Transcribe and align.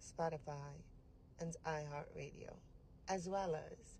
Spotify, 0.00 0.82
and 1.40 1.56
iHeartRadio, 1.66 2.54
as 3.08 3.28
well 3.28 3.54
as 3.54 3.98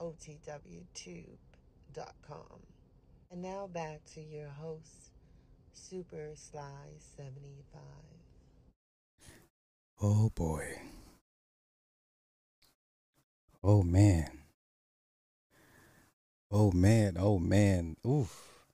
OTWTube.com. 0.00 1.36
And 3.30 3.42
now 3.42 3.66
back 3.66 4.00
to 4.14 4.20
your 4.20 4.48
host, 4.48 5.12
Super 5.72 6.30
Sly 6.34 6.98
75. 7.16 7.82
Oh 10.00 10.30
boy. 10.34 10.78
Oh 13.62 13.82
man. 13.82 14.30
Oh 16.50 16.70
man. 16.72 17.16
Oh 17.18 17.38
man. 17.38 17.96
Oof. 18.06 18.64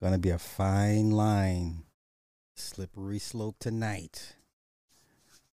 Gonna 0.00 0.18
be 0.18 0.30
a 0.30 0.38
fine 0.38 1.10
line. 1.10 1.82
Slippery 2.56 3.18
slope 3.18 3.56
tonight. 3.58 4.36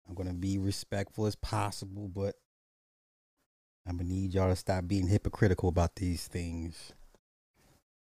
I'm 0.09 0.15
gonna 0.15 0.35
be 0.35 0.59
respectful 0.59 1.27
as 1.27 1.37
possible, 1.37 2.09
but 2.09 2.37
I'm 3.87 3.97
gonna 3.97 4.09
need 4.09 4.35
y'all 4.35 4.51
to 4.51 4.57
stop 4.57 4.87
being 4.87 5.09
hypocritical 5.09 5.69
about 5.69 5.97
these 5.97 6.27
things. 6.27 6.93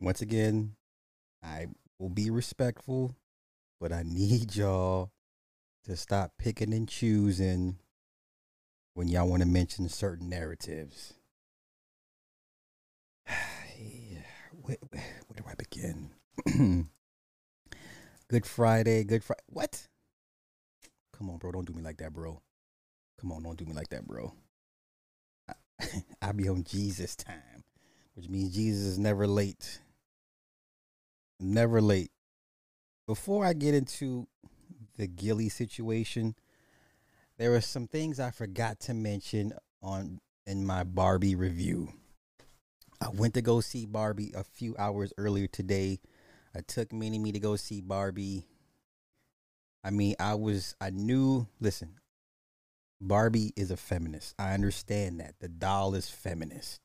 Once 0.01 0.21
again, 0.21 0.75
I 1.43 1.67
will 1.99 2.09
be 2.09 2.31
respectful, 2.31 3.15
but 3.81 3.93
I 3.93 4.03
need 4.05 4.57
y'all 4.57 5.13
to 5.85 5.97
stop 5.97 6.33
picking 6.39 6.73
and 6.73 6.89
choosing 6.89 7.79
when 8.95 9.09
y'all 9.09 9.29
want 9.29 9.43
to 9.43 9.49
mention 9.49 9.89
certain 9.89 10.29
narratives. 10.29 11.15
where, 14.63 14.77
where, 14.91 15.03
where 15.27 15.37
do 15.37 15.45
I 15.49 15.55
begin? 15.55 16.11
good 18.29 18.47
Friday, 18.47 19.05
good 19.05 19.25
Friday. 19.25 19.43
What? 19.47 19.89
Come 21.23 21.31
on, 21.31 21.37
bro. 21.37 21.53
Don't 21.53 21.65
do 21.65 21.73
me 21.73 21.83
like 21.83 21.99
that, 21.99 22.13
bro. 22.13 22.43
Come 23.21 23.31
on, 23.31 23.45
don't 23.45 23.57
do 23.57 23.65
me 23.65 23.75
like 23.75 23.91
that, 23.91 24.05
bro. 24.09 24.35
I, 25.49 25.55
I 26.23 26.33
be 26.33 26.49
on 26.49 26.65
Jesus 26.65 27.15
time, 27.15 27.63
which 28.15 28.29
means 28.29 28.53
Jesus 28.53 28.83
is 28.83 28.99
never 28.99 29.29
late. 29.29 29.79
Never 31.39 31.81
late. 31.81 32.11
Before 33.07 33.47
I 33.47 33.53
get 33.53 33.73
into 33.73 34.27
the 34.97 35.07
Gillie 35.07 35.49
situation, 35.49 36.35
there 37.39 37.55
are 37.55 37.61
some 37.61 37.87
things 37.87 38.19
I 38.19 38.33
forgot 38.33 38.81
to 38.81 38.93
mention 38.93 39.53
on 39.81 40.19
in 40.45 40.67
my 40.67 40.83
Barbie 40.83 41.37
review. 41.37 41.93
I 43.01 43.11
went 43.11 43.35
to 43.35 43.43
go 43.43 43.61
see 43.61 43.87
Barbie 43.87 44.33
a 44.35 44.43
few 44.43 44.75
hours 44.77 45.13
earlier 45.17 45.47
today. 45.47 46.01
I 46.53 46.63
took 46.67 46.93
Mini 46.93 47.21
Me 47.21 47.31
to 47.31 47.39
go 47.39 47.55
see 47.55 47.81
Barbie. 47.81 48.49
I 49.85 49.91
mean, 49.91 50.15
I 50.21 50.35
was, 50.35 50.75
I 50.81 50.91
knew, 50.91 51.49
listen, 51.61 51.99
Barbie 53.01 53.53
is 53.57 53.71
a 53.71 53.77
feminist. 53.77 54.35
I 54.39 54.55
understand 54.55 55.21
that. 55.21 55.35
The 55.41 55.49
doll 55.49 55.95
is 55.95 56.09
feminist. 56.09 56.81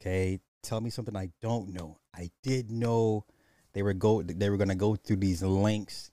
Okay. 0.00 0.40
Tell 0.62 0.80
me 0.80 0.90
something 0.90 1.16
I 1.16 1.30
don't 1.40 1.72
know. 1.72 1.98
I 2.14 2.30
did 2.42 2.72
know 2.72 3.24
they 3.72 3.82
were 3.82 3.94
go 3.94 4.22
they 4.22 4.50
were 4.50 4.56
gonna 4.56 4.74
go 4.74 4.96
through 4.96 5.18
these 5.18 5.42
links 5.42 6.10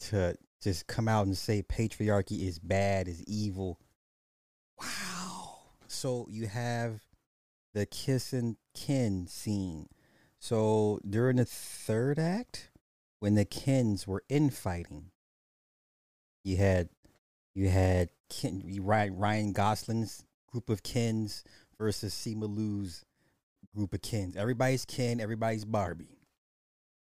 to 0.00 0.36
just 0.62 0.86
come 0.86 1.08
out 1.08 1.26
and 1.26 1.36
say 1.36 1.62
patriarchy 1.62 2.46
is 2.46 2.58
bad, 2.58 3.08
is 3.08 3.22
evil. 3.24 3.80
Wow. 4.78 5.60
So 5.86 6.26
you 6.28 6.48
have 6.48 7.00
the 7.72 7.86
kiss 7.86 8.34
and 8.34 8.56
kin 8.74 9.26
scene. 9.26 9.88
So 10.38 11.00
during 11.08 11.36
the 11.36 11.44
third 11.46 12.18
act, 12.18 12.70
when 13.20 13.34
the 13.34 13.44
Kens 13.44 14.06
were 14.06 14.22
infighting, 14.28 15.10
you 16.48 16.56
had 16.56 16.88
you 17.54 17.68
had 17.68 18.08
Ken, 18.30 18.62
Ryan 18.80 19.52
Gosling's 19.52 20.24
group 20.50 20.70
of 20.70 20.82
Kens 20.82 21.44
versus 21.78 22.14
Simu 22.14 22.48
Liu's 22.56 23.04
group 23.74 23.92
of 23.92 24.02
Kens. 24.02 24.36
Everybody's 24.36 24.84
Ken, 24.84 25.20
everybody's 25.20 25.64
Barbie. 25.64 26.18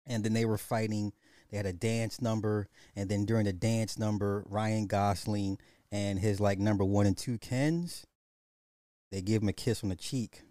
And 0.05 0.23
then 0.23 0.33
they 0.33 0.45
were 0.45 0.57
fighting. 0.57 1.13
They 1.49 1.57
had 1.57 1.65
a 1.65 1.73
dance 1.73 2.21
number, 2.21 2.67
and 2.95 3.09
then 3.09 3.25
during 3.25 3.45
the 3.45 3.53
dance 3.53 3.99
number, 3.99 4.43
Ryan 4.49 4.87
Gosling 4.87 5.59
and 5.91 6.19
his 6.19 6.39
like 6.39 6.57
number 6.57 6.83
one 6.83 7.05
and 7.05 7.17
two 7.17 7.37
Kens, 7.37 8.05
they 9.11 9.21
give 9.21 9.43
him 9.43 9.49
a 9.49 9.53
kiss 9.53 9.83
on 9.83 9.89
the 9.89 9.95
cheek. 9.95 10.41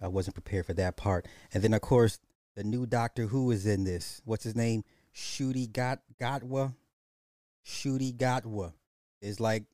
I 0.00 0.08
wasn't 0.08 0.34
prepared 0.34 0.66
for 0.66 0.74
that 0.74 0.96
part. 0.96 1.26
And 1.54 1.62
then 1.62 1.74
of 1.74 1.80
course 1.80 2.18
the 2.54 2.64
new 2.64 2.86
Doctor 2.86 3.26
Who 3.26 3.50
is 3.50 3.66
in 3.66 3.84
this. 3.84 4.20
What's 4.24 4.44
his 4.44 4.56
name? 4.56 4.84
Shooty 5.14 5.70
Got 5.70 6.00
Gatwa. 6.20 6.74
Ncuti 7.66 8.14
Gatwa 8.14 8.72
is 9.20 9.40
like 9.40 9.64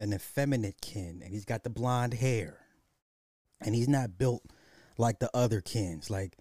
an 0.00 0.12
effeminate 0.12 0.80
Ken, 0.80 1.20
and 1.24 1.32
he's 1.32 1.44
got 1.44 1.64
the 1.64 1.70
blonde 1.70 2.14
hair, 2.14 2.58
and 3.60 3.74
he's 3.74 3.88
not 3.88 4.18
built 4.18 4.42
like 4.98 5.18
the 5.18 5.30
other 5.34 5.60
Kens. 5.60 6.10
Like 6.10 6.36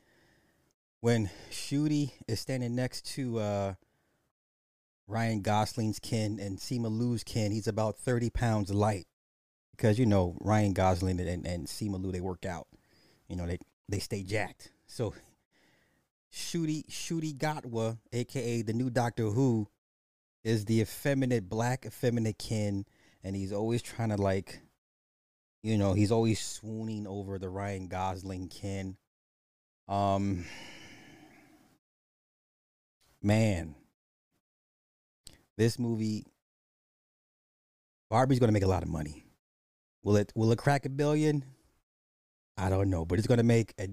when 1.00 1.30
Ncuti 1.52 2.12
is 2.28 2.40
standing 2.40 2.76
next 2.76 3.06
to 3.16 3.40
uh, 3.40 3.74
Ryan 5.08 5.42
Gosling's 5.42 6.00
Ken 6.00 6.40
and 6.40 6.58
Simu 6.58 6.90
Liu's 6.90 7.24
Ken, 7.24 7.52
he's 7.52 7.68
about 7.68 7.98
thirty 7.98 8.30
pounds 8.30 8.74
light 8.74 9.08
because 9.72 9.98
you 9.98 10.06
know 10.06 10.36
Ryan 10.42 10.74
Gosling 10.74 11.20
and, 11.20 11.46
and 11.46 11.68
Simu 11.68 12.02
Liu 12.02 12.12
they 12.12 12.22
work 12.22 12.46
out. 12.46 12.68
You 13.28 13.36
know 13.36 13.48
they 13.48 13.60
they 13.88 14.00
stay 14.00 14.24
jacked. 14.24 14.72
So 14.88 15.14
Ncuti 16.34 16.86
Ncuti 16.88 17.36
Gatwa, 17.36 17.98
aka 18.12 18.62
the 18.62 18.74
new 18.74 18.90
Doctor 18.90 19.30
Who, 19.30 19.68
is 20.44 20.66
the 20.66 20.82
effeminate 20.82 21.48
black 21.50 21.86
effeminate 21.86 22.38
Ken, 22.38 22.86
and 23.24 23.36
he's 23.36 23.54
always 23.54 23.82
trying 23.82 24.10
to 24.10 24.18
like, 24.18 24.62
you 25.62 25.78
know, 25.78 25.94
he's 25.94 26.12
always 26.12 26.40
swooning 26.40 27.08
over 27.08 27.40
the 27.40 27.50
Ryan 27.50 27.88
Gosling 27.88 28.50
Ken. 28.50 28.98
Um, 29.88 30.46
man, 33.22 33.76
this 35.58 35.80
movie, 35.80 36.26
Barbie's 38.10 38.40
gonna 38.40 38.52
make 38.52 38.64
a 38.64 38.68
lot 38.68 38.84
of 38.84 38.90
money. 38.90 39.26
Will 40.04 40.18
it? 40.18 40.32
Will 40.36 40.52
it 40.52 40.58
crack 40.58 40.86
a 40.86 40.90
billion? 40.90 41.46
I 42.58 42.70
don't 42.70 42.90
know, 42.90 43.06
but 43.06 43.18
it's 43.18 43.28
gonna 43.28 43.44
make 43.44 43.74
a 43.80 43.88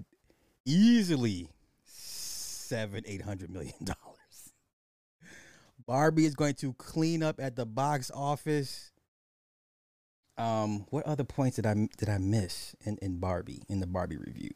easily 0.65 1.49
seven, 1.85 3.05
eight 3.07 3.23
hundred 3.23 3.51
million 3.51 3.75
dollars. 3.85 4.10
Barbie 5.91 6.25
is 6.25 6.37
going 6.37 6.55
to 6.55 6.73
clean 6.75 7.21
up 7.21 7.41
at 7.41 7.57
the 7.57 7.67
box 7.67 8.13
office. 8.15 8.93
Um, 10.39 10.87
what 10.91 11.05
other 11.05 11.25
points 11.25 11.57
did 11.57 11.67
I 11.67 11.75
did 11.99 12.09
I 12.09 12.19
miss 12.19 12.77
in, 12.85 12.97
in 13.03 13.19
Barbie 13.19 13.65
in 13.69 13.81
the 13.81 13.89
Barbie 13.89 14.17
review? 14.17 14.51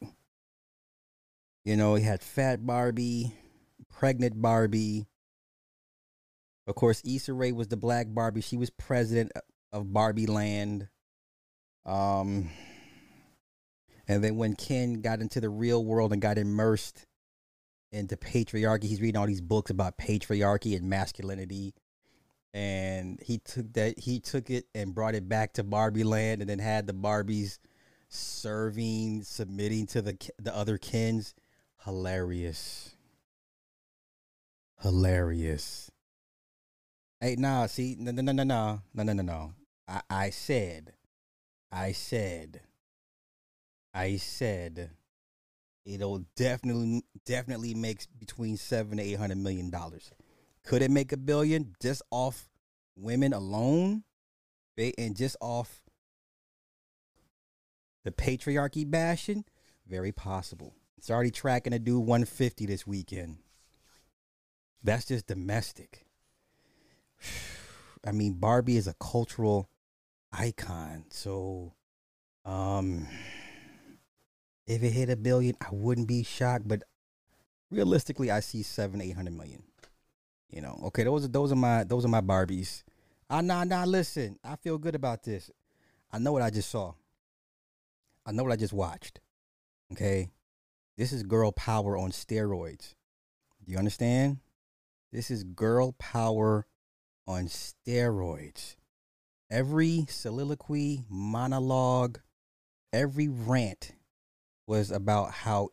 You 1.65 1.75
know, 1.75 1.95
he 1.95 2.05
had 2.05 2.21
fat 2.21 2.65
Barbie, 2.65 3.33
pregnant 3.89 4.41
Barbie. 4.41 5.07
Of 6.67 6.75
course, 6.75 7.01
Issa 7.03 7.33
Rae 7.33 7.51
was 7.51 7.67
the 7.67 7.75
black 7.75 8.07
Barbie. 8.09 8.39
She 8.39 8.55
was 8.55 8.69
president 8.69 9.33
of 9.73 9.91
Barbie 9.91 10.27
Land. 10.27 10.87
Um, 11.85 12.49
and 14.07 14.23
then 14.23 14.37
when 14.37 14.55
Ken 14.55 15.01
got 15.01 15.19
into 15.19 15.41
the 15.41 15.49
real 15.49 15.83
world 15.83 16.13
and 16.13 16.21
got 16.21 16.37
immersed 16.37 17.05
into 17.95 18.17
patriarchy. 18.17 18.83
He's 18.83 19.01
reading 19.01 19.17
all 19.17 19.27
these 19.27 19.41
books 19.41 19.71
about 19.71 19.97
patriarchy 19.97 20.75
and 20.75 20.89
masculinity. 20.89 21.73
And 22.53 23.19
he 23.21 23.39
took 23.39 23.73
that 23.73 23.99
he 23.99 24.19
took 24.19 24.49
it 24.49 24.65
and 24.73 24.95
brought 24.95 25.15
it 25.15 25.27
back 25.27 25.53
to 25.53 25.63
Barbie 25.63 26.03
land 26.03 26.41
and 26.41 26.49
then 26.49 26.59
had 26.59 26.87
the 26.87 26.93
Barbies 26.93 27.59
serving, 28.07 29.23
submitting 29.23 29.87
to 29.87 30.01
the 30.01 30.17
the 30.39 30.55
other 30.55 30.77
Kens. 30.77 31.33
Hilarious. 31.83 32.95
Hilarious. 34.81 35.91
Hey, 37.19 37.35
nah, 37.37 37.65
see, 37.65 37.95
no, 37.97 38.11
no, 38.11 38.21
no, 38.21 38.31
no, 38.31 38.43
no, 38.43 38.81
no, 38.93 39.03
no, 39.03 39.13
no, 39.13 39.23
no. 39.23 39.53
I, 39.87 40.01
I 40.09 40.29
said, 40.29 40.93
I 41.71 41.91
said, 41.91 42.61
I 43.93 44.17
said 44.17 44.91
it'll 45.85 46.25
definitely 46.35 47.03
definitely 47.25 47.73
makes 47.73 48.05
between 48.07 48.57
seven 48.57 48.97
to 48.97 49.03
eight 49.03 49.17
hundred 49.17 49.37
million 49.37 49.69
dollars. 49.69 50.11
Could 50.63 50.81
it 50.81 50.91
make 50.91 51.11
a 51.11 51.17
billion 51.17 51.75
just 51.81 52.01
off 52.11 52.47
women 52.95 53.33
alone, 53.33 54.03
and 54.77 55.15
just 55.15 55.37
off 55.41 55.81
the 58.03 58.11
patriarchy 58.11 58.89
bashing, 58.89 59.45
very 59.87 60.11
possible. 60.11 60.73
It's 60.97 61.09
already 61.09 61.31
tracking 61.31 61.71
to 61.71 61.79
do 61.79 61.99
150 61.99 62.65
this 62.65 62.87
weekend. 62.87 63.37
That's 64.83 65.05
just 65.05 65.27
domestic. 65.27 66.05
I 68.07 68.11
mean, 68.11 68.33
Barbie 68.33 68.77
is 68.77 68.87
a 68.87 68.93
cultural 68.99 69.69
icon. 70.31 71.05
So, 71.09 71.73
um, 72.45 73.07
if 74.67 74.83
it 74.83 74.91
hit 74.91 75.09
a 75.09 75.15
billion, 75.15 75.55
I 75.61 75.67
wouldn't 75.71 76.07
be 76.07 76.23
shocked. 76.23 76.67
But 76.67 76.83
realistically, 77.69 78.31
I 78.31 78.39
see 78.39 78.63
seven, 78.63 79.01
eight 79.01 79.15
hundred 79.15 79.37
million. 79.37 79.63
You 80.49 80.61
know, 80.61 80.79
okay, 80.85 81.03
those 81.03 81.25
are 81.25 81.29
those 81.29 81.51
are 81.51 81.57
my 81.57 81.83
those 81.83 82.05
are 82.05 82.09
my 82.09 82.21
Barbies. 82.21 82.83
Ah, 83.29 83.41
nah, 83.41 83.63
nah. 83.63 83.83
Listen, 83.85 84.37
I 84.43 84.55
feel 84.55 84.77
good 84.77 84.95
about 84.95 85.23
this. 85.23 85.51
I 86.11 86.19
know 86.19 86.31
what 86.31 86.41
I 86.41 86.49
just 86.49 86.69
saw. 86.69 86.93
I 88.25 88.31
know 88.31 88.43
what 88.43 88.51
I 88.51 88.55
just 88.55 88.73
watched. 88.73 89.19
Okay, 89.91 90.29
this 90.97 91.11
is 91.11 91.23
girl 91.23 91.51
power 91.51 91.97
on 91.97 92.11
steroids. 92.11 92.93
Do 93.65 93.71
you 93.71 93.77
understand? 93.77 94.37
This 95.11 95.29
is 95.31 95.43
girl 95.43 95.93
power 95.93 96.67
on 97.27 97.45
steroids. 97.45 98.75
Every 99.49 100.05
soliloquy, 100.09 101.05
monologue, 101.09 102.19
every 102.91 103.27
rant 103.27 103.93
was 104.67 104.91
about 104.91 105.31
how 105.31 105.69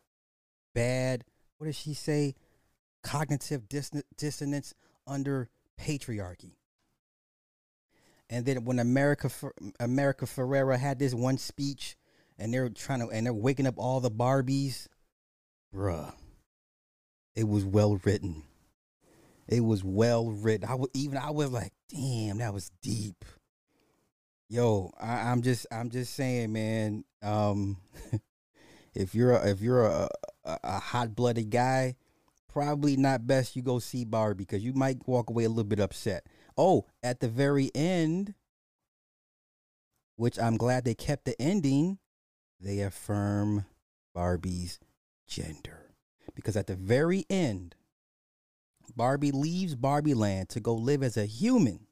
bad, 0.74 1.24
what 1.58 1.66
did 1.66 1.74
she 1.76 1.94
say? 1.94 2.34
Cognitive 3.02 3.68
dissonance 4.16 4.74
under 5.06 5.48
patriarchy. 5.80 6.56
And 8.30 8.46
then 8.46 8.64
when 8.64 8.78
America 8.78 9.30
America 9.78 10.24
Ferrera 10.24 10.78
had 10.78 10.98
this 10.98 11.12
one 11.12 11.36
speech 11.36 11.96
and 12.38 12.52
they're 12.52 12.70
trying 12.70 13.00
to 13.00 13.08
and 13.08 13.26
they're 13.26 13.32
waking 13.32 13.66
up 13.66 13.74
all 13.76 14.00
the 14.00 14.10
Barbies, 14.10 14.86
bruh. 15.74 16.12
It 17.34 17.48
was 17.48 17.64
well 17.64 18.00
written. 18.04 18.44
It 19.48 19.60
was 19.60 19.84
well 19.84 20.30
written. 20.30 20.68
I 20.68 20.74
was 20.74 20.88
even 20.94 21.18
I 21.18 21.30
was 21.30 21.50
like, 21.50 21.72
damn, 21.90 22.38
that 22.38 22.54
was 22.54 22.70
deep. 22.82 23.24
Yo, 24.48 24.92
I, 25.00 25.30
am 25.30 25.42
just 25.42 25.66
I'm 25.70 25.90
just 25.90 26.14
saying, 26.14 26.52
man. 26.52 27.04
Um, 27.22 27.76
if 28.94 29.14
you're 29.14 29.32
a, 29.32 29.50
if 29.50 29.60
you're 29.60 29.84
a, 29.86 30.08
a, 30.44 30.58
a 30.62 30.78
hot 30.78 31.14
blooded 31.14 31.50
guy, 31.50 31.96
probably 32.48 32.96
not 32.96 33.26
best 33.26 33.56
you 33.56 33.62
go 33.62 33.78
see 33.78 34.04
Barbie 34.04 34.44
because 34.44 34.62
you 34.62 34.72
might 34.72 35.06
walk 35.06 35.30
away 35.30 35.44
a 35.44 35.48
little 35.48 35.64
bit 35.64 35.80
upset. 35.80 36.26
Oh, 36.56 36.86
at 37.02 37.20
the 37.20 37.28
very 37.28 37.70
end, 37.74 38.34
which 40.16 40.38
I'm 40.38 40.56
glad 40.56 40.84
they 40.84 40.94
kept 40.94 41.24
the 41.24 41.40
ending, 41.40 41.98
they 42.60 42.80
affirm 42.80 43.64
Barbie's 44.14 44.78
gender. 45.26 45.94
Because 46.34 46.56
at 46.56 46.66
the 46.66 46.76
very 46.76 47.24
end, 47.28 47.74
Barbie 48.94 49.32
leaves 49.32 49.74
Barbie 49.74 50.14
Land 50.14 50.48
to 50.50 50.60
go 50.60 50.74
live 50.74 51.02
as 51.02 51.16
a 51.16 51.26
human. 51.26 51.86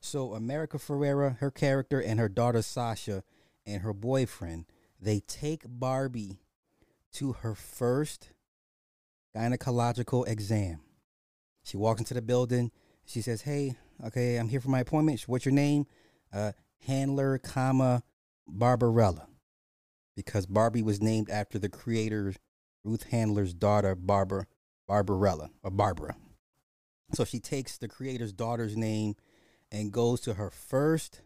So 0.00 0.34
America 0.34 0.78
Ferrera, 0.78 1.38
her 1.38 1.50
character, 1.50 2.00
and 2.00 2.20
her 2.20 2.28
daughter 2.28 2.62
Sasha 2.62 3.22
and 3.64 3.82
her 3.82 3.92
boyfriend, 3.92 4.66
they 5.06 5.20
take 5.20 5.62
Barbie 5.66 6.40
to 7.12 7.32
her 7.32 7.54
first 7.54 8.30
gynecological 9.36 10.26
exam. 10.26 10.80
She 11.62 11.76
walks 11.76 12.00
into 12.00 12.14
the 12.14 12.22
building. 12.22 12.72
She 13.04 13.22
says, 13.22 13.42
"Hey, 13.42 13.76
okay, 14.04 14.36
I'm 14.36 14.48
here 14.48 14.60
for 14.60 14.70
my 14.70 14.80
appointment. 14.80 15.22
What's 15.28 15.44
your 15.44 15.54
name?" 15.54 15.86
Uh, 16.32 16.52
Handler, 16.80 17.38
comma 17.38 18.02
Barbarella, 18.48 19.28
because 20.16 20.44
Barbie 20.46 20.82
was 20.82 21.00
named 21.00 21.30
after 21.30 21.58
the 21.58 21.68
creator 21.68 22.34
Ruth 22.84 23.04
Handler's 23.04 23.54
daughter, 23.54 23.94
Barbara 23.94 24.46
Barbarella 24.88 25.50
or 25.62 25.70
Barbara. 25.70 26.16
So 27.14 27.24
she 27.24 27.38
takes 27.38 27.78
the 27.78 27.88
creator's 27.88 28.32
daughter's 28.32 28.76
name 28.76 29.14
and 29.70 29.92
goes 29.92 30.20
to 30.22 30.34
her 30.34 30.50
first 30.50 31.22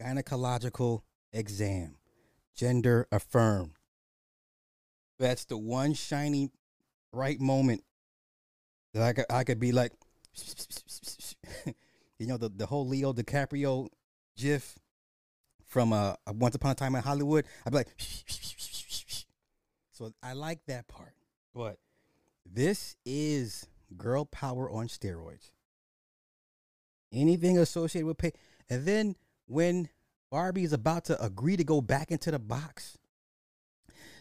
gynecological 0.00 1.02
exam, 1.32 1.96
gender 2.60 3.08
affirm. 3.10 3.72
That's 5.18 5.46
the 5.46 5.56
one 5.56 5.94
shiny, 5.94 6.50
bright 7.10 7.40
moment 7.40 7.82
that 8.92 9.02
I 9.02 9.14
could, 9.14 9.24
I 9.30 9.44
could 9.44 9.58
be 9.58 9.72
like, 9.72 9.92
you 12.18 12.26
know, 12.26 12.36
the, 12.36 12.50
the 12.50 12.66
whole 12.66 12.86
Leo 12.86 13.14
DiCaprio 13.14 13.88
gif 14.36 14.78
from 15.66 15.94
uh, 15.94 16.16
Once 16.34 16.54
Upon 16.54 16.72
a 16.72 16.74
Time 16.74 16.94
in 16.94 17.02
Hollywood. 17.02 17.46
I'd 17.64 17.70
be 17.70 17.78
like, 17.78 17.88
so 19.90 20.12
I 20.22 20.34
like 20.34 20.60
that 20.66 20.86
part. 20.86 21.14
But 21.54 21.78
this 22.44 22.94
is 23.06 23.66
girl 23.96 24.26
power 24.26 24.70
on 24.70 24.88
steroids. 24.88 25.52
Anything 27.10 27.56
associated 27.56 28.06
with 28.06 28.18
pay. 28.18 28.32
And 28.68 28.84
then 28.84 29.16
when 29.46 29.88
Barbie 30.30 30.64
is 30.64 30.72
about 30.72 31.04
to 31.06 31.22
agree 31.22 31.56
to 31.56 31.64
go 31.64 31.80
back 31.80 32.10
into 32.10 32.30
the 32.30 32.38
box, 32.38 32.98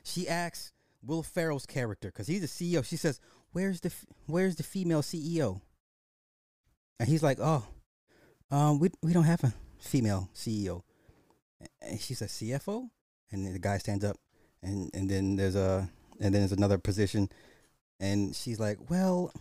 she 0.04 0.28
asks 0.28 0.72
Will 1.04 1.24
Ferrell's 1.24 1.66
character, 1.66 2.10
because 2.10 2.28
he's 2.28 2.42
the 2.42 2.48
CEO, 2.48 2.84
she 2.84 2.98
says, 2.98 3.20
Where's 3.52 3.82
the 3.82 3.92
where's 4.28 4.56
the 4.56 4.64
female 4.64 5.02
CEO? 5.02 5.62
And 7.00 7.08
he's 7.08 7.24
like, 7.24 7.38
Oh, 7.40 7.66
um, 8.52 8.80
we 8.80 8.90
we 9.02 9.14
don't 9.14 9.24
have 9.24 9.44
a 9.44 9.54
female 9.80 10.30
CEO. 10.36 10.82
And 11.82 12.00
she 12.00 12.14
says, 12.14 12.32
CFO? 12.32 12.90
And 13.32 13.54
the 13.54 13.60
guy 13.60 13.78
stands 13.78 14.04
up 14.04 14.18
and, 14.62 14.90
and 14.94 15.10
then 15.10 15.36
there's 15.36 15.56
a 15.56 15.90
and 16.20 16.34
then 16.34 16.42
there's 16.42 16.52
another 16.52 16.78
position 16.78 17.30
and 18.00 18.36
she's 18.36 18.60
like, 18.60 18.78
Well, 18.90 19.32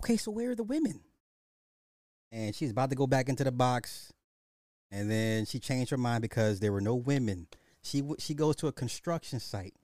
okay, 0.00 0.16
so 0.16 0.30
where 0.30 0.50
are 0.50 0.54
the 0.54 0.62
women? 0.62 1.00
And 2.32 2.54
she's 2.54 2.70
about 2.70 2.90
to 2.90 2.96
go 2.96 3.06
back 3.06 3.28
into 3.28 3.44
the 3.44 3.52
box. 3.52 4.12
And 4.90 5.10
then 5.10 5.44
she 5.44 5.58
changed 5.58 5.90
her 5.90 5.96
mind 5.96 6.22
because 6.22 6.60
there 6.60 6.72
were 6.72 6.80
no 6.80 6.94
women. 6.94 7.48
She 7.82 8.02
she 8.18 8.34
goes 8.34 8.56
to 8.56 8.66
a 8.66 8.72
construction 8.72 9.40
site 9.40 9.74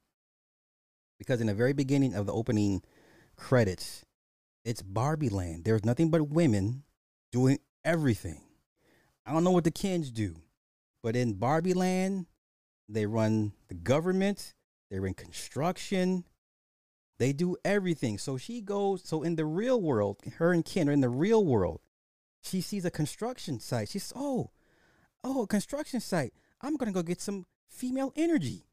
because 1.19 1.40
in 1.40 1.46
the 1.46 1.54
very 1.54 1.72
beginning 1.72 2.14
of 2.14 2.26
the 2.26 2.32
opening 2.32 2.82
credits, 3.37 4.04
it's 4.64 4.82
Barbie 4.82 5.28
Land. 5.28 5.64
There's 5.64 5.84
nothing 5.84 6.10
but 6.10 6.28
women 6.28 6.84
doing 7.31 7.58
everything. 7.84 8.43
I 9.25 9.32
don't 9.32 9.44
know 9.44 9.50
what 9.52 9.64
the 9.64 9.71
Kens 9.71 10.11
do, 10.11 10.37
but 11.02 11.14
in 11.14 11.35
Barbie 11.35 11.75
Land, 11.75 12.26
they 12.88 13.06
run 13.06 13.52
the 13.68 13.75
government. 13.75 14.54
They're 14.90 15.06
in 15.06 15.14
construction. 15.14 16.25
They 17.18 17.32
do 17.32 17.56
everything. 17.64 18.18
So 18.18 18.37
she 18.37 18.61
goes. 18.61 19.02
So 19.04 19.23
in 19.23 19.37
the 19.37 19.44
real 19.44 19.80
world, 19.80 20.18
her 20.38 20.52
and 20.52 20.64
Ken 20.64 20.88
are 20.88 20.92
in 20.92 21.00
the 21.00 21.09
real 21.09 21.44
world. 21.44 21.80
She 22.42 22.61
sees 22.61 22.85
a 22.85 22.90
construction 22.90 23.61
site. 23.61 23.88
She 23.88 24.00
says, 24.00 24.12
"Oh, 24.16 24.50
oh, 25.25 25.43
a 25.43 25.47
construction 25.47 26.00
site. 26.00 26.33
I'm 26.61 26.76
gonna 26.76 26.93
go 26.93 27.02
get 27.02 27.21
some 27.21 27.47
female 27.69 28.12
energy. 28.17 28.67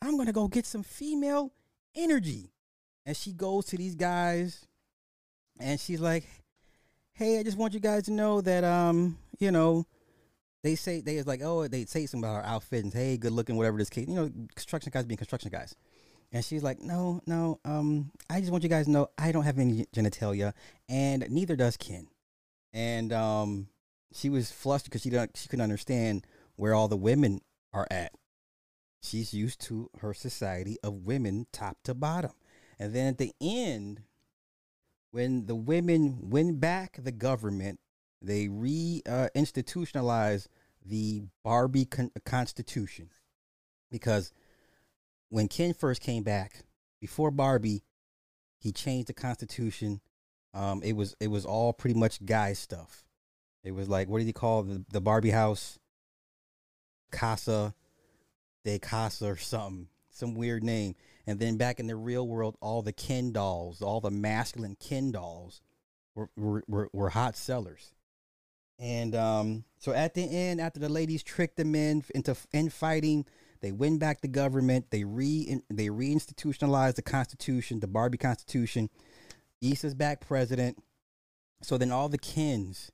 I'm 0.00 0.16
gonna 0.16 0.32
go 0.32 0.48
get 0.48 0.66
some 0.66 0.82
female 0.82 1.52
energy." 1.94 2.52
And 3.06 3.16
she 3.16 3.32
goes 3.32 3.66
to 3.66 3.76
these 3.76 3.94
guys, 3.94 4.66
and 5.60 5.78
she's 5.78 6.00
like, 6.00 6.24
"Hey, 7.12 7.38
I 7.38 7.42
just 7.42 7.58
want 7.58 7.74
you 7.74 7.80
guys 7.80 8.04
to 8.04 8.12
know 8.12 8.40
that 8.40 8.64
um, 8.64 9.18
you 9.38 9.50
know." 9.50 9.86
They 10.62 10.76
say 10.76 11.02
they 11.02 11.16
is 11.16 11.26
like, 11.26 11.42
oh, 11.42 11.68
they 11.68 11.84
say 11.84 12.06
something 12.06 12.26
about 12.26 12.36
our 12.36 12.54
outfit 12.54 12.84
and 12.84 12.90
say, 12.90 13.10
hey, 13.10 13.16
good 13.18 13.32
looking, 13.32 13.56
whatever 13.56 13.76
this 13.76 13.90
case. 13.90 14.08
You 14.08 14.14
know, 14.14 14.30
construction 14.54 14.90
guys 14.94 15.04
being 15.04 15.18
construction 15.18 15.50
guys. 15.50 15.76
And 16.34 16.44
she's 16.44 16.64
like, 16.64 16.80
no, 16.80 17.20
no, 17.26 17.60
um, 17.64 18.10
I 18.28 18.40
just 18.40 18.50
want 18.50 18.64
you 18.64 18.68
guys 18.68 18.86
to 18.86 18.90
know 18.90 19.08
I 19.16 19.30
don't 19.30 19.44
have 19.44 19.58
any 19.58 19.86
genitalia, 19.94 20.52
and 20.88 21.24
neither 21.30 21.54
does 21.54 21.76
Ken. 21.76 22.08
And 22.72 23.12
um, 23.12 23.68
she 24.12 24.28
was 24.28 24.50
flushed 24.50 24.84
because 24.84 25.02
she 25.02 25.10
don't, 25.10 25.36
she 25.36 25.48
couldn't 25.48 25.62
understand 25.62 26.26
where 26.56 26.74
all 26.74 26.88
the 26.88 26.96
women 26.96 27.40
are 27.72 27.86
at. 27.90 28.12
She's 29.02 29.34
used 29.34 29.60
to 29.62 29.90
her 30.00 30.14
society 30.14 30.78
of 30.82 31.04
women 31.04 31.46
top 31.52 31.78
to 31.84 31.94
bottom. 31.94 32.32
And 32.78 32.94
then 32.94 33.06
at 33.06 33.18
the 33.18 33.32
end, 33.40 34.02
when 35.10 35.46
the 35.46 35.54
women 35.54 36.30
win 36.30 36.58
back 36.58 36.98
the 37.00 37.12
government, 37.12 37.80
they 38.20 38.48
re-institutionalize 38.48 40.46
uh, 40.46 40.48
the 40.84 41.22
Barbie 41.42 41.84
con- 41.84 42.10
Constitution 42.24 43.10
because 43.90 44.32
when 45.28 45.48
Ken 45.48 45.72
first 45.74 46.00
came 46.00 46.22
back 46.22 46.64
before 47.00 47.30
Barbie, 47.30 47.84
he 48.58 48.72
changed 48.72 49.08
the 49.08 49.14
Constitution. 49.14 50.00
Um, 50.52 50.82
it 50.82 50.94
was 50.94 51.14
it 51.20 51.28
was 51.28 51.44
all 51.44 51.72
pretty 51.72 51.98
much 51.98 52.24
guy 52.24 52.52
stuff. 52.54 53.03
It 53.64 53.72
was 53.72 53.88
like 53.88 54.08
what 54.08 54.18
did 54.18 54.26
he 54.26 54.32
call 54.32 54.62
the 54.62 54.84
the 54.92 55.00
Barbie 55.00 55.30
house? 55.30 55.78
Casa 57.10 57.74
de 58.64 58.78
Casa 58.78 59.26
or 59.26 59.36
something, 59.36 59.88
some 60.10 60.34
weird 60.34 60.62
name. 60.62 60.94
And 61.26 61.38
then 61.38 61.56
back 61.56 61.80
in 61.80 61.86
the 61.86 61.96
real 61.96 62.26
world, 62.26 62.56
all 62.60 62.82
the 62.82 62.92
Ken 62.92 63.32
dolls, 63.32 63.80
all 63.80 64.00
the 64.00 64.10
masculine 64.10 64.76
Ken 64.76 65.12
dolls, 65.12 65.62
were 66.14 66.28
were, 66.36 66.64
were, 66.66 66.90
were 66.92 67.10
hot 67.10 67.36
sellers. 67.36 67.94
And 68.78 69.14
um, 69.14 69.64
so 69.78 69.92
at 69.92 70.14
the 70.14 70.22
end, 70.22 70.60
after 70.60 70.80
the 70.80 70.88
ladies 70.88 71.22
tricked 71.22 71.56
the 71.56 71.64
men 71.64 72.02
into 72.14 72.36
infighting, 72.52 73.24
they 73.60 73.72
win 73.72 73.98
back 73.98 74.20
the 74.20 74.28
government. 74.28 74.90
They 74.90 75.04
re 75.04 75.60
they 75.70 75.88
reinstitutionalize 75.88 76.96
the 76.96 77.02
Constitution, 77.02 77.80
the 77.80 77.86
Barbie 77.86 78.18
Constitution. 78.18 78.90
Issa's 79.62 79.94
back 79.94 80.20
president. 80.20 80.82
So 81.62 81.78
then 81.78 81.90
all 81.90 82.10
the 82.10 82.18
Kens 82.18 82.90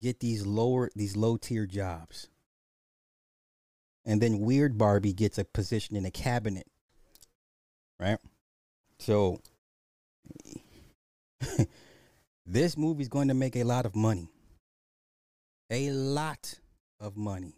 get 0.00 0.20
these 0.20 0.46
lower 0.46 0.90
these 0.94 1.16
low 1.16 1.36
tier 1.36 1.66
jobs. 1.66 2.28
And 4.04 4.20
then 4.20 4.40
weird 4.40 4.78
Barbie 4.78 5.12
gets 5.12 5.38
a 5.38 5.44
position 5.44 5.96
in 5.96 6.06
a 6.06 6.10
cabinet. 6.10 6.66
Right? 8.00 8.18
So 8.98 9.40
this 12.46 12.76
movie's 12.76 13.08
going 13.08 13.28
to 13.28 13.34
make 13.34 13.56
a 13.56 13.64
lot 13.64 13.86
of 13.86 13.94
money. 13.94 14.30
A 15.70 15.90
lot 15.90 16.58
of 17.00 17.16
money. 17.16 17.54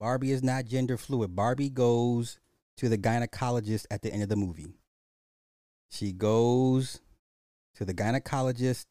Barbie 0.00 0.32
is 0.32 0.42
not 0.42 0.66
gender 0.66 0.96
fluid. 0.96 1.34
Barbie 1.34 1.70
goes 1.70 2.38
to 2.76 2.88
the 2.88 2.98
gynecologist 2.98 3.86
at 3.90 4.02
the 4.02 4.12
end 4.12 4.22
of 4.22 4.28
the 4.28 4.36
movie. 4.36 4.74
She 5.90 6.12
goes 6.12 7.00
to 7.76 7.84
the 7.84 7.94
gynecologist 7.94 8.86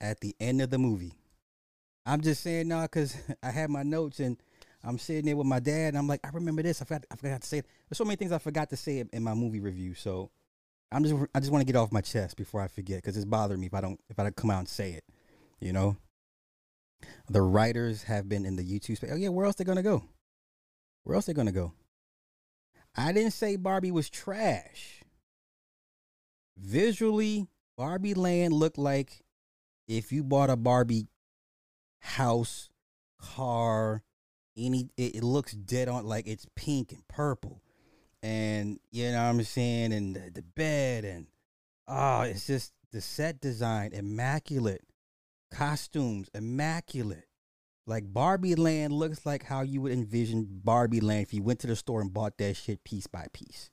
at 0.00 0.20
the 0.20 0.34
end 0.40 0.60
of 0.60 0.70
the 0.70 0.78
movie. 0.78 1.14
I'm 2.06 2.20
just 2.20 2.42
saying 2.42 2.68
now 2.68 2.82
because 2.82 3.16
I 3.42 3.50
had 3.50 3.70
my 3.70 3.82
notes 3.82 4.20
and 4.20 4.36
I'm 4.82 4.98
sitting 4.98 5.24
there 5.24 5.36
with 5.36 5.46
my 5.46 5.60
dad 5.60 5.88
and 5.88 5.98
I'm 5.98 6.06
like, 6.06 6.20
I 6.24 6.30
remember 6.30 6.62
this. 6.62 6.82
I 6.82 6.84
forgot, 6.84 7.06
I 7.10 7.16
forgot 7.16 7.40
to 7.42 7.48
say 7.48 7.58
it. 7.58 7.66
There's 7.88 7.98
so 7.98 8.04
many 8.04 8.16
things 8.16 8.32
I 8.32 8.38
forgot 8.38 8.70
to 8.70 8.76
say 8.76 9.02
in 9.12 9.22
my 9.22 9.34
movie 9.34 9.60
review. 9.60 9.94
So 9.94 10.30
I'm 10.92 11.02
just 11.02 11.14
I 11.34 11.40
just 11.40 11.50
want 11.50 11.62
to 11.66 11.72
get 11.72 11.78
off 11.78 11.92
my 11.92 12.00
chest 12.00 12.36
before 12.36 12.60
I 12.60 12.68
forget 12.68 12.98
because 12.98 13.16
it's 13.16 13.24
bothering 13.24 13.60
me 13.60 13.66
if 13.66 13.74
I 13.74 13.80
don't 13.80 13.98
if 14.10 14.18
I 14.18 14.22
don't 14.24 14.36
come 14.36 14.50
out 14.50 14.60
and 14.60 14.68
say 14.68 14.92
it. 14.92 15.04
You 15.60 15.72
know. 15.72 15.96
The 17.28 17.42
writers 17.42 18.04
have 18.04 18.28
been 18.28 18.46
in 18.46 18.56
the 18.56 18.64
YouTube 18.64 18.96
space. 18.96 19.10
Oh 19.12 19.16
yeah, 19.16 19.28
where 19.28 19.46
else 19.46 19.56
they 19.56 19.64
gonna 19.64 19.82
go? 19.82 20.04
Where 21.02 21.16
else 21.16 21.26
they 21.26 21.32
gonna 21.32 21.52
go? 21.52 21.72
I 22.96 23.12
didn't 23.12 23.32
say 23.32 23.56
Barbie 23.56 23.90
was 23.90 24.08
trash. 24.08 25.02
Visually, 26.56 27.48
Barbie 27.76 28.14
Land 28.14 28.52
looked 28.52 28.78
like 28.78 29.22
if 29.88 30.12
you 30.12 30.22
bought 30.22 30.50
a 30.50 30.56
Barbie 30.56 31.08
house, 32.04 32.70
car, 33.20 34.02
any 34.56 34.90
it, 34.96 35.16
it 35.16 35.24
looks 35.24 35.52
dead 35.52 35.88
on 35.88 36.06
like 36.06 36.26
it's 36.26 36.46
pink 36.54 36.92
and 36.92 37.06
purple 37.08 37.60
and 38.24 38.80
you 38.90 39.12
know 39.12 39.18
what 39.18 39.28
I'm 39.28 39.42
saying, 39.44 39.92
and 39.92 40.16
the, 40.16 40.30
the 40.30 40.42
bed, 40.42 41.04
and 41.04 41.26
oh, 41.86 42.22
it's 42.22 42.46
just 42.46 42.72
the 42.90 43.02
set 43.02 43.38
design 43.38 43.92
immaculate, 43.92 44.80
costumes 45.52 46.30
immaculate. 46.34 47.26
Like 47.86 48.10
Barbie 48.14 48.54
Land 48.54 48.94
looks 48.94 49.26
like 49.26 49.42
how 49.42 49.60
you 49.60 49.82
would 49.82 49.92
envision 49.92 50.48
Barbie 50.64 51.02
Land 51.02 51.24
if 51.24 51.34
you 51.34 51.42
went 51.42 51.60
to 51.60 51.66
the 51.66 51.76
store 51.76 52.00
and 52.00 52.14
bought 52.14 52.38
that 52.38 52.56
shit 52.56 52.82
piece 52.82 53.06
by 53.06 53.26
piece. 53.34 53.68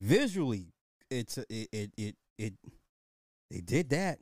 Visually, 0.00 0.72
it's 1.10 1.36
it 1.36 1.68
it 1.72 1.90
it 1.96 2.14
it 2.38 2.52
they 3.50 3.60
did 3.60 3.90
that. 3.90 4.20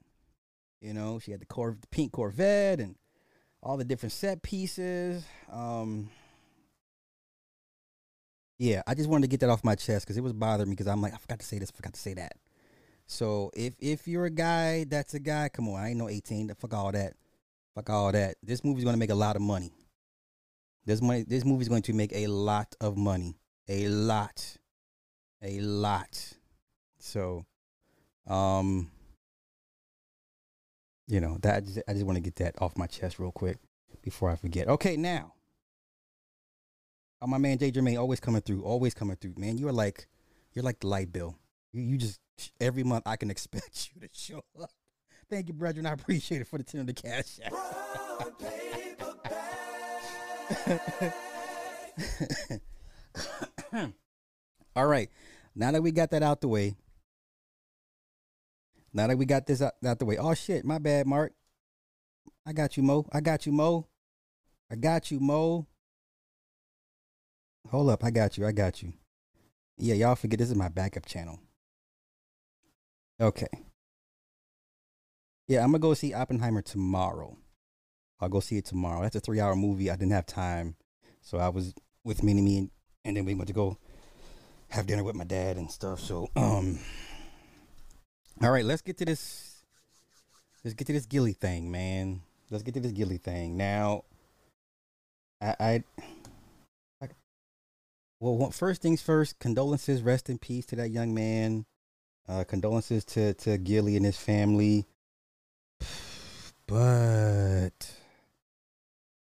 You 0.81 0.95
know, 0.95 1.19
she 1.19 1.33
had 1.33 1.41
the 1.41 1.47
core 1.47 1.77
the 1.81 1.87
pink 1.89 2.13
Corvette 2.13 2.81
and 2.81 2.97
all 3.63 3.77
the 3.77 3.85
different 3.85 4.13
set 4.13 4.43
pieces. 4.43 5.25
Um, 5.51 6.11
yeah, 8.59 8.83
I 8.87 8.95
just 8.95 9.09
wanted 9.09 9.23
to 9.23 9.29
get 9.29 9.41
that 9.41 9.51
off 9.51 9.65
my 9.65 9.75
chest 9.75 10.07
because 10.07 10.17
it 10.17 10.23
was 10.23 10.33
bothering 10.33 10.69
me 10.69 10.75
because 10.75 10.89
I'm 10.89 11.01
like, 11.01 11.15
I 11.15 11.19
forgot 11.19 11.41
to 11.41 11.47
say 11.47 11.59
this, 11.59 11.71
forgot 11.71 11.95
to 11.95 12.01
say 12.01 12.15
that. 12.15 12.33
So 13.07 13.51
if 13.55 13.75
if 13.79 14.07
you're 14.07 14.27
a 14.27 14.31
guy 14.31 14.85
that's 14.85 15.15
a 15.15 15.19
guy, 15.19 15.49
come 15.49 15.69
on, 15.69 15.81
I 15.81 15.91
ain't 15.91 15.99
no 15.99 16.09
18. 16.09 16.53
Fuck 16.59 16.75
all 16.75 16.93
that. 16.93 17.15
Fuck 17.75 17.89
all 17.91 18.13
that. 18.13 18.37
This 18.43 18.63
movie's 18.63 18.85
gonna 18.85 18.99
make 18.99 19.11
a 19.11 19.15
lot 19.15 19.35
of 19.35 19.43
money. 19.43 19.73
This 20.85 21.01
money 21.01 21.25
this 21.27 21.45
movie's 21.45 21.69
going 21.69 21.83
to 21.83 21.93
make 21.95 22.13
a 22.13 22.27
lot 22.27 22.75
of 22.81 22.99
money. 22.99 23.37
A 23.69 23.89
lot. 23.89 24.59
A 25.43 25.61
lot. 25.61 26.35
So 26.99 27.47
um 28.27 28.91
you 31.09 31.21
know, 31.21 31.39
that 31.43 31.57
I 31.57 31.61
just, 31.61 31.79
I 31.89 31.93
just 31.93 32.05
want 32.07 32.17
to 32.17 32.23
get 32.23 32.37
that 32.37 32.55
off 32.61 32.77
my 32.77 32.87
chest 32.87 33.19
real 33.19 33.33
quick 33.33 33.59
before 34.03 34.31
I 34.31 34.37
forget. 34.37 34.69
Okay, 34.69 34.97
now 34.97 35.33
Oh, 37.21 37.27
my 37.27 37.39
man 37.39 37.59
Jay 37.59 37.73
Jermaine 37.73 37.99
always 37.99 38.21
coming 38.21 38.43
through, 38.43 38.63
always 38.63 38.95
coming 38.95 39.17
through. 39.17 39.35
Man, 39.37 39.59
you 39.59 39.67
are 39.69 39.73
like, 39.73 40.07
you're 40.53 40.63
like 40.63 40.79
the 40.81 40.87
light 40.87 41.13
bill. 41.13 41.37
You, 41.73 41.83
you 41.83 41.99
just 41.99 42.21
every 42.61 42.85
month 42.85 43.03
I 43.07 43.17
can 43.17 43.31
expect 43.33 43.91
you 43.95 44.01
to 44.03 44.09
show 44.13 44.45
up. 44.61 44.71
Thank 45.29 45.49
you, 45.49 45.55
brethren. 45.55 45.85
I 45.85 45.93
appreciate 45.93 46.41
it 46.41 46.47
for 46.47 46.59
the 46.59 46.65
ten 46.65 46.81
of 46.83 46.87
the 46.87 46.95
cash. 46.95 47.39
All 54.77 54.87
right. 54.87 55.11
Now 55.55 55.73
that 55.73 55.83
we 55.83 55.91
got 55.91 56.11
that 56.13 56.23
out 56.23 56.41
the 56.41 56.49
way, 56.49 56.77
now 58.99 59.07
that 59.07 59.17
we 59.17 59.27
got 59.27 59.47
this 59.47 59.63
out, 59.63 59.75
out 59.87 59.99
the 60.01 60.05
way. 60.05 60.19
Oh 60.19 60.35
shit, 60.35 60.65
my 60.65 60.79
bad, 60.79 61.07
Mark. 61.07 61.33
I 62.45 62.53
got 62.53 62.77
you, 62.77 62.83
Mo. 62.83 63.07
I 63.13 63.21
got 63.21 63.47
you, 63.47 63.53
Mo. 63.53 63.87
I 64.71 64.75
got 64.75 65.11
you, 65.13 65.21
Mo. 65.21 65.67
Hold 67.71 67.91
up, 67.91 68.03
I 68.03 68.11
got 68.11 68.37
you. 68.37 68.45
I 68.45 68.51
got 68.51 68.83
you. 68.83 68.93
Yeah, 69.77 69.95
y'all 69.95 70.17
forget 70.17 70.41
this 70.41 70.51
is 70.51 70.57
my 70.57 70.69
backup 70.69 71.07
channel. 71.07 71.39
Okay. 73.21 73.47
Yeah, 75.47 75.63
I'm 75.63 75.69
gonna 75.69 75.79
go 75.79 75.95
see 75.95 76.13
Oppenheimer 76.13 76.63
tomorrow. 76.63 77.37
I'll 78.21 78.29
go 78.29 78.41
see 78.41 78.57
it 78.57 78.65
tomorrow. 78.65 79.03
That's 79.03 79.15
a 79.15 79.21
three 79.21 79.41
hour 79.41 79.55
movie. 79.55 79.91
I 79.91 79.97
didn't 79.97 80.13
have 80.13 80.27
time. 80.27 80.75
So 81.21 81.39
I 81.39 81.51
was 81.51 81.73
with 82.03 82.25
Mini 82.25 82.43
Me 82.43 82.59
and, 82.59 82.71
and 83.05 83.17
then 83.17 83.25
we 83.25 83.35
went 83.35 83.47
to 83.47 83.55
go 83.55 83.79
have 84.71 84.87
dinner 84.87 85.05
with 85.05 85.15
my 85.15 85.25
dad 85.25 85.57
and 85.57 85.71
stuff. 85.71 86.01
So 86.01 86.29
um 86.35 86.81
all 88.43 88.51
right, 88.51 88.65
let's 88.65 88.83
get 88.83 88.97
to 88.99 89.05
this 89.05 89.65
let's 90.65 90.75
get 90.75 90.87
to 90.87 90.93
this 90.93 91.07
Gillie 91.07 91.33
thing, 91.33 91.71
man. 91.71 92.23
Let's 92.51 92.63
get 92.63 92.75
to 92.75 92.81
this 92.81 92.93
Gillie 92.93 93.19
thing. 93.19 93.57
Now 93.57 94.05
I 95.41 95.55
I 95.61 95.85
well, 98.21 98.51
first 98.51 98.83
things 98.83 99.01
first, 99.01 99.39
condolences, 99.39 100.03
rest 100.03 100.29
in 100.29 100.39
peace 100.39 100.67
to 100.67 100.77
that 100.77 100.91
young 100.91 101.15
man. 101.15 101.67
Uh, 102.29 102.45
condolences 102.45 103.05
to, 103.05 103.33
to 103.35 103.57
Gillie 103.59 103.97
and 103.97 104.05
his 104.05 104.19
family. 104.19 104.87
But, 106.67 107.95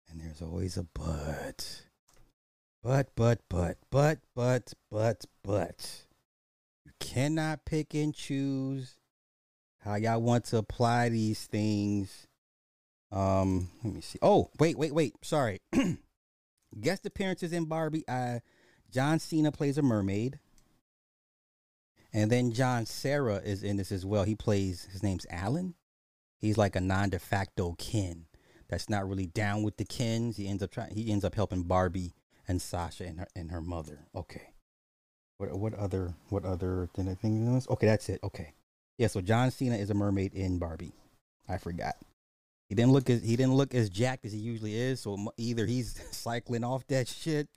and 0.09 0.21
there's 0.21 0.41
always 0.41 0.77
a 0.77 0.83
but. 0.83 1.81
But, 2.83 3.09
but, 3.15 3.39
but, 3.49 3.77
but, 3.89 4.19
but, 4.35 4.73
but, 4.91 5.25
but. 5.43 6.05
You 6.85 6.91
cannot 6.99 7.65
pick 7.65 7.95
and 7.95 8.13
choose 8.13 8.95
how 9.83 9.95
y'all 9.95 10.21
want 10.21 10.45
to 10.45 10.57
apply 10.57 11.09
these 11.09 11.45
things. 11.45 12.27
Um, 13.11 13.69
let 13.83 13.93
me 13.93 14.01
see. 14.01 14.19
Oh, 14.21 14.49
wait, 14.59 14.77
wait, 14.77 14.93
wait. 14.93 15.13
Sorry. 15.21 15.61
Guest 16.81 17.05
appearances 17.05 17.53
in 17.53 17.65
Barbie. 17.65 18.03
I 18.07 18.41
John 18.91 19.19
Cena 19.19 19.51
plays 19.51 19.77
a 19.77 19.81
mermaid. 19.81 20.39
And 22.13 22.31
then 22.31 22.51
John 22.51 22.85
Cera 22.85 23.37
is 23.37 23.63
in 23.63 23.77
this 23.77 23.91
as 23.91 24.05
well. 24.05 24.23
He 24.23 24.35
plays 24.35 24.87
his 24.91 25.01
name's 25.01 25.25
Alan. 25.29 25.73
He's 26.37 26.57
like 26.57 26.75
a 26.75 26.81
non 26.81 27.09
de 27.09 27.19
facto 27.19 27.75
Ken 27.77 28.25
that's 28.69 28.89
not 28.89 29.07
really 29.07 29.27
down 29.27 29.63
with 29.63 29.77
the 29.77 29.85
Kens. 29.85 30.37
He 30.37 30.47
ends 30.47 30.63
up 30.63 30.71
trying 30.71 30.93
he 30.93 31.11
ends 31.11 31.25
up 31.25 31.35
helping 31.35 31.63
Barbie 31.63 32.13
and 32.47 32.61
Sasha 32.61 33.05
and 33.05 33.19
her 33.19 33.27
and 33.35 33.51
her 33.51 33.61
mother. 33.61 34.07
Okay. 34.15 34.53
What 35.37 35.57
what 35.57 35.73
other 35.73 36.13
what 36.29 36.45
other 36.45 36.89
did 36.93 37.09
I 37.09 37.15
think 37.15 37.69
Okay, 37.69 37.87
that's 37.87 38.09
it. 38.09 38.19
Okay. 38.23 38.53
Yeah, 38.97 39.07
so 39.07 39.21
John 39.21 39.51
Cena 39.51 39.75
is 39.75 39.89
a 39.89 39.93
mermaid 39.93 40.33
in 40.33 40.59
Barbie. 40.59 40.93
I 41.49 41.57
forgot. 41.57 41.95
He 42.69 42.75
didn't 42.75 42.91
look 42.91 43.09
as 43.09 43.21
he 43.21 43.35
didn't 43.35 43.55
look 43.55 43.73
as 43.73 43.89
jacked 43.89 44.25
as 44.25 44.31
he 44.31 44.39
usually 44.39 44.75
is. 44.75 45.01
So 45.01 45.31
either 45.37 45.65
he's 45.65 45.99
cycling 46.11 46.63
off 46.63 46.87
that 46.87 47.07
shit 47.07 47.47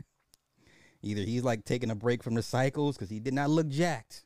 Either 1.07 1.23
he's 1.23 1.45
like 1.45 1.64
taking 1.64 1.90
a 1.90 1.95
break 1.95 2.23
from 2.23 2.35
the 2.35 2.43
cycles 2.43 2.97
because 2.97 3.11
he 3.11 3.21
did 3.21 3.35
not 3.35 3.49
look 3.49 3.69
jacked. 3.69 4.25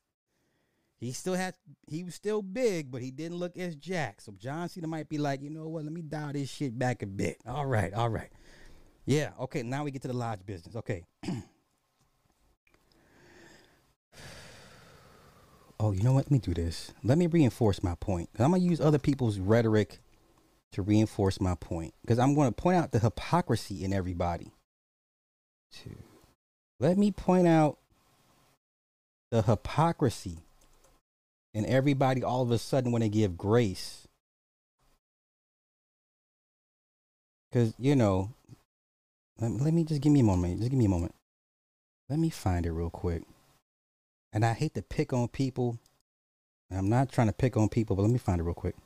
He 0.98 1.12
still 1.12 1.34
had 1.34 1.54
he 1.88 2.04
was 2.04 2.14
still 2.14 2.42
big, 2.42 2.90
but 2.90 3.02
he 3.02 3.10
didn't 3.10 3.38
look 3.38 3.56
as 3.56 3.76
jacked. 3.76 4.22
So 4.22 4.32
John 4.32 4.68
Cena 4.68 4.86
might 4.86 5.08
be 5.08 5.18
like, 5.18 5.42
you 5.42 5.50
know 5.50 5.68
what, 5.68 5.84
let 5.84 5.92
me 5.92 6.02
dial 6.02 6.32
this 6.32 6.50
shit 6.50 6.78
back 6.78 7.02
a 7.02 7.06
bit. 7.06 7.38
All 7.46 7.66
right, 7.66 7.92
all 7.92 8.08
right. 8.08 8.30
Yeah, 9.06 9.30
okay, 9.40 9.62
now 9.62 9.84
we 9.84 9.90
get 9.90 10.02
to 10.02 10.08
the 10.08 10.14
lodge 10.14 10.44
business. 10.44 10.76
Okay. 10.76 11.04
oh, 15.80 15.92
you 15.92 16.02
know 16.02 16.12
what? 16.12 16.26
Let 16.26 16.30
me 16.30 16.38
do 16.38 16.52
this. 16.52 16.92
Let 17.02 17.16
me 17.16 17.26
reinforce 17.26 17.82
my 17.82 17.94
point. 17.94 18.28
I'm 18.38 18.50
going 18.50 18.62
to 18.62 18.68
use 18.68 18.80
other 18.80 18.98
people's 18.98 19.38
rhetoric 19.38 19.98
to 20.72 20.82
reinforce 20.82 21.40
my 21.40 21.54
point 21.54 21.94
because 22.02 22.18
I'm 22.18 22.34
going 22.34 22.48
to 22.48 22.54
point 22.54 22.76
out 22.76 22.92
the 22.92 22.98
hypocrisy 22.98 23.82
in 23.82 23.92
everybody. 23.92 24.52
Two. 25.72 25.96
Let 26.78 26.98
me 26.98 27.10
point 27.10 27.48
out 27.48 27.78
the 29.30 29.42
hypocrisy 29.42 30.38
in 31.54 31.64
everybody 31.64 32.22
all 32.22 32.42
of 32.42 32.50
a 32.50 32.58
sudden 32.58 32.92
when 32.92 33.00
they 33.00 33.08
give 33.08 33.38
grace. 33.38 34.06
Because, 37.50 37.74
you 37.78 37.96
know, 37.96 38.30
let 39.40 39.50
me, 39.50 39.58
let 39.60 39.74
me 39.74 39.84
just 39.84 40.02
give 40.02 40.12
me 40.12 40.20
a 40.20 40.24
moment. 40.24 40.58
Just 40.58 40.70
give 40.70 40.78
me 40.78 40.84
a 40.84 40.90
moment. 40.90 41.14
Let 42.08 42.18
me 42.18 42.28
find 42.30 42.66
it 42.66 42.72
real 42.72 42.90
quick. 42.90 43.22
And 44.32 44.44
I 44.44 44.52
hate 44.52 44.74
to 44.74 44.82
pick 44.82 45.12
on 45.12 45.28
people. 45.28 45.78
I'm 46.70 46.88
not 46.88 47.10
trying 47.10 47.26
to 47.26 47.32
pick 47.32 47.56
on 47.56 47.68
people, 47.68 47.96
but 47.96 48.02
let 48.02 48.10
me 48.12 48.18
find 48.18 48.40
it 48.40 48.44
real 48.44 48.54
quick. 48.54 48.76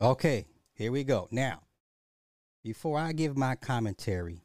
Okay, 0.00 0.46
here 0.74 0.90
we 0.90 1.04
go. 1.04 1.28
Now, 1.30 1.60
before 2.64 2.98
I 2.98 3.12
give 3.12 3.36
my 3.36 3.54
commentary, 3.54 4.42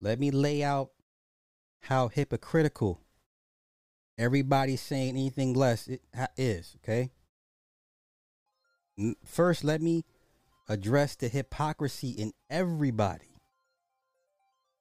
let 0.00 0.20
me 0.20 0.30
lay 0.30 0.62
out 0.62 0.90
how 1.80 2.08
hypocritical 2.08 3.00
everybody 4.18 4.76
saying 4.76 5.10
anything 5.10 5.54
less 5.54 5.88
is, 6.36 6.76
okay? 6.84 7.10
First, 9.24 9.64
let 9.64 9.82
me 9.82 10.04
address 10.68 11.16
the 11.16 11.28
hypocrisy 11.28 12.10
in 12.10 12.32
everybody. 12.50 13.36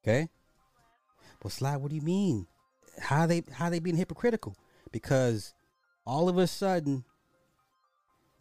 Okay? 0.03 0.29
Well, 1.43 1.51
Sly, 1.51 1.77
what 1.77 1.89
do 1.89 1.95
you 1.95 2.01
mean? 2.01 2.47
How 2.99 3.25
they 3.25 3.43
how 3.51 3.69
they 3.69 3.79
being 3.79 3.97
hypocritical? 3.97 4.55
Because 4.91 5.53
all 6.05 6.29
of 6.29 6.37
a 6.37 6.47
sudden, 6.47 7.03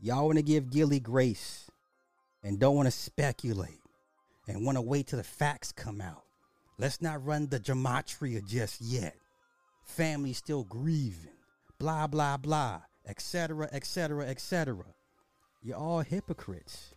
y'all 0.00 0.26
want 0.26 0.38
to 0.38 0.42
give 0.42 0.70
Gillie 0.70 1.00
grace 1.00 1.70
and 2.42 2.60
don't 2.60 2.76
want 2.76 2.86
to 2.86 2.92
speculate 2.92 3.80
and 4.46 4.64
want 4.64 4.76
to 4.76 4.82
wait 4.82 5.08
till 5.08 5.16
the 5.16 5.24
facts 5.24 5.72
come 5.72 6.00
out. 6.00 6.24
Let's 6.78 7.00
not 7.00 7.24
run 7.24 7.48
the 7.48 7.60
gematria 7.60 8.46
just 8.46 8.80
yet. 8.80 9.16
Family 9.84 10.32
still 10.32 10.64
grieving. 10.64 11.30
Blah 11.78 12.06
blah 12.06 12.36
blah, 12.36 12.82
etc. 13.06 13.68
etc. 13.72 14.26
etc. 14.26 14.84
You're 15.62 15.76
all 15.76 16.00
hypocrites. 16.00 16.93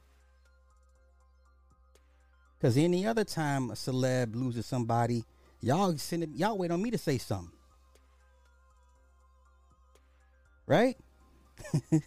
Cause 2.62 2.76
any 2.76 3.06
other 3.06 3.24
time 3.24 3.70
a 3.70 3.74
celeb 3.74 4.36
loses 4.36 4.66
somebody, 4.66 5.24
y'all 5.62 5.96
send 5.98 6.24
it, 6.24 6.30
y'all 6.34 6.58
wait 6.58 6.72
on 6.72 6.82
me 6.82 6.90
to 6.90 6.98
say 6.98 7.20
something. 7.20 7.52
Right? 10.66 10.98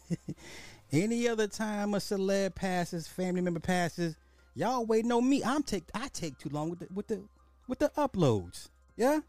any 0.93 1.29
other 1.29 1.47
time 1.47 1.95
a 1.95 1.99
celeb 1.99 2.57
passes, 2.57 3.07
family 3.07 3.41
member 3.41 3.61
passes, 3.61 4.17
y'all 4.55 4.85
waiting 4.85 5.13
on 5.13 5.29
me. 5.29 5.43
I'm 5.45 5.63
take 5.63 5.85
I 5.95 6.09
take 6.09 6.37
too 6.39 6.49
long 6.49 6.71
with 6.71 6.81
the 6.81 6.89
with 6.93 7.07
the 7.07 7.23
with 7.69 7.79
the 7.79 7.91
uploads. 7.97 8.71
Yeah? 8.97 9.21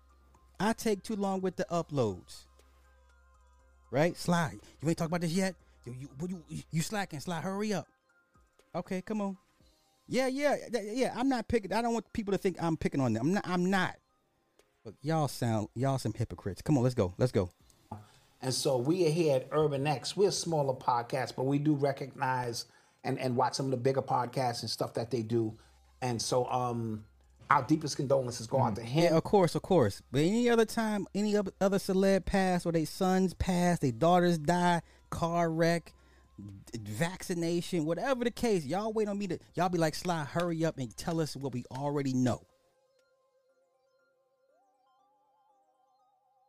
I 0.60 0.74
take 0.74 1.04
too 1.04 1.16
long 1.16 1.42
with 1.42 1.56
the 1.56 1.66
uploads. 1.72 2.46
Right? 3.92 4.18
Slide. 4.18 4.60
You 4.82 4.90
ain't 4.90 4.98
talk 4.98 5.08
about 5.08 5.22
this 5.22 5.32
yet? 5.32 5.54
You 5.86 6.10
you 6.20 6.44
you, 6.50 6.64
you 6.72 6.82
slacking, 6.82 7.20
slide, 7.20 7.44
hurry 7.44 7.74
up. 7.74 7.88
Okay, 8.74 9.02
come 9.02 9.22
on. 9.22 9.38
Yeah, 10.12 10.28
yeah, 10.28 10.58
yeah. 10.74 11.14
I'm 11.16 11.30
not 11.30 11.48
picking. 11.48 11.72
I 11.72 11.82
don't 11.82 11.94
want 11.94 12.12
people 12.12 12.34
to 12.34 12.38
think 12.38 12.62
I'm 12.62 12.76
picking 12.76 13.00
on 13.00 13.14
them. 13.14 13.28
I'm 13.28 13.34
not. 13.34 13.48
I'm 13.48 13.70
not. 13.70 13.96
But 14.84 14.96
y'all 15.02 15.30
sound 15.30 15.70
y'all 15.74 15.98
some 16.00 16.14
hypocrites. 16.14 16.62
Come 16.62 16.78
on, 16.78 16.84
let's 16.84 16.96
go. 16.96 17.14
Let's 17.18 17.32
go. 17.32 17.50
And 18.42 18.54
so 18.54 18.78
we 18.78 19.08
are 19.08 19.10
here 19.10 19.38
at 19.38 19.48
Urban 19.52 19.88
X. 19.88 20.18
We're 20.18 20.30
a 20.30 20.34
smaller 20.34 20.74
podcast, 20.74 21.36
but 21.38 21.46
we 21.46 21.60
do 21.60 21.76
recognize 21.76 22.66
and 23.06 23.18
and 23.20 23.38
watch 23.38 23.54
some 23.54 23.68
of 23.68 23.72
the 23.72 23.78
bigger 23.78 24.02
podcasts 24.02 24.62
and 24.62 24.70
stuff 24.70 24.94
that 24.96 25.12
they 25.12 25.22
do. 25.22 25.58
And 26.02 26.22
so 26.22 26.46
um 26.48 27.06
our 27.50 27.64
deepest 27.64 27.96
condolences 27.96 28.48
go 28.48 28.62
out 28.62 28.76
to 28.76 28.82
him. 28.82 29.04
Yeah, 29.04 29.18
of 29.18 29.24
course, 29.24 29.56
of 29.56 29.62
course. 29.62 30.02
But 30.12 30.22
any 30.22 30.50
other 30.50 30.66
time, 30.66 31.06
any 31.16 31.38
other 31.38 31.78
celeb 31.78 32.26
pass 32.26 32.66
or 32.66 32.72
their 32.74 32.86
sons 32.86 33.34
pass, 33.34 33.80
their 33.80 33.92
daughters 33.92 34.38
die, 34.38 34.82
car 35.10 35.50
wreck, 35.52 35.94
vaccination, 36.80 37.86
whatever 37.86 38.24
the 38.24 38.32
case, 38.32 38.66
y'all 38.66 38.94
wait 38.94 39.08
on 39.08 39.18
me 39.18 39.28
to 39.28 39.40
y'all 39.54 39.70
be 39.70 39.78
like, 39.78 39.96
Sly, 39.96 40.24
hurry 40.24 40.66
up 40.66 40.78
and 40.78 40.96
tell 40.96 41.20
us 41.20 41.36
what 41.36 41.54
we 41.54 41.64
already 41.72 42.14
know. 42.14 42.42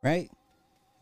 Right? 0.01 0.29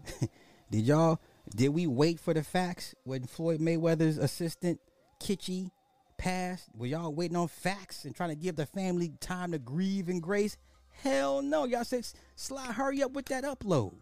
did 0.72 0.86
y'all 0.86 1.20
did 1.56 1.70
we 1.70 1.88
wait 1.88 2.20
for 2.20 2.34
the 2.34 2.44
facts 2.44 2.96
when 3.04 3.26
Floyd 3.26 3.60
Mayweather's 3.60 4.18
assistant 4.18 4.80
Kitchie 5.20 5.72
passed? 6.18 6.70
Were 6.76 6.86
y'all 6.86 7.14
waiting 7.14 7.38
on 7.38 7.48
facts 7.48 8.06
and 8.06 8.16
trying 8.16 8.30
to 8.30 8.36
give 8.36 8.56
the 8.56 8.66
family 8.66 9.14
time 9.20 9.52
to 9.52 9.60
grieve 9.60 10.08
and 10.08 10.22
grace? 10.22 10.58
Hell 10.92 11.42
no. 11.42 11.66
Y'all 11.66 11.84
said 11.84 12.06
Sly, 12.36 12.72
hurry 12.72 13.04
up 13.04 13.12
with 13.12 13.26
that 13.26 13.44
upload. 13.44 13.94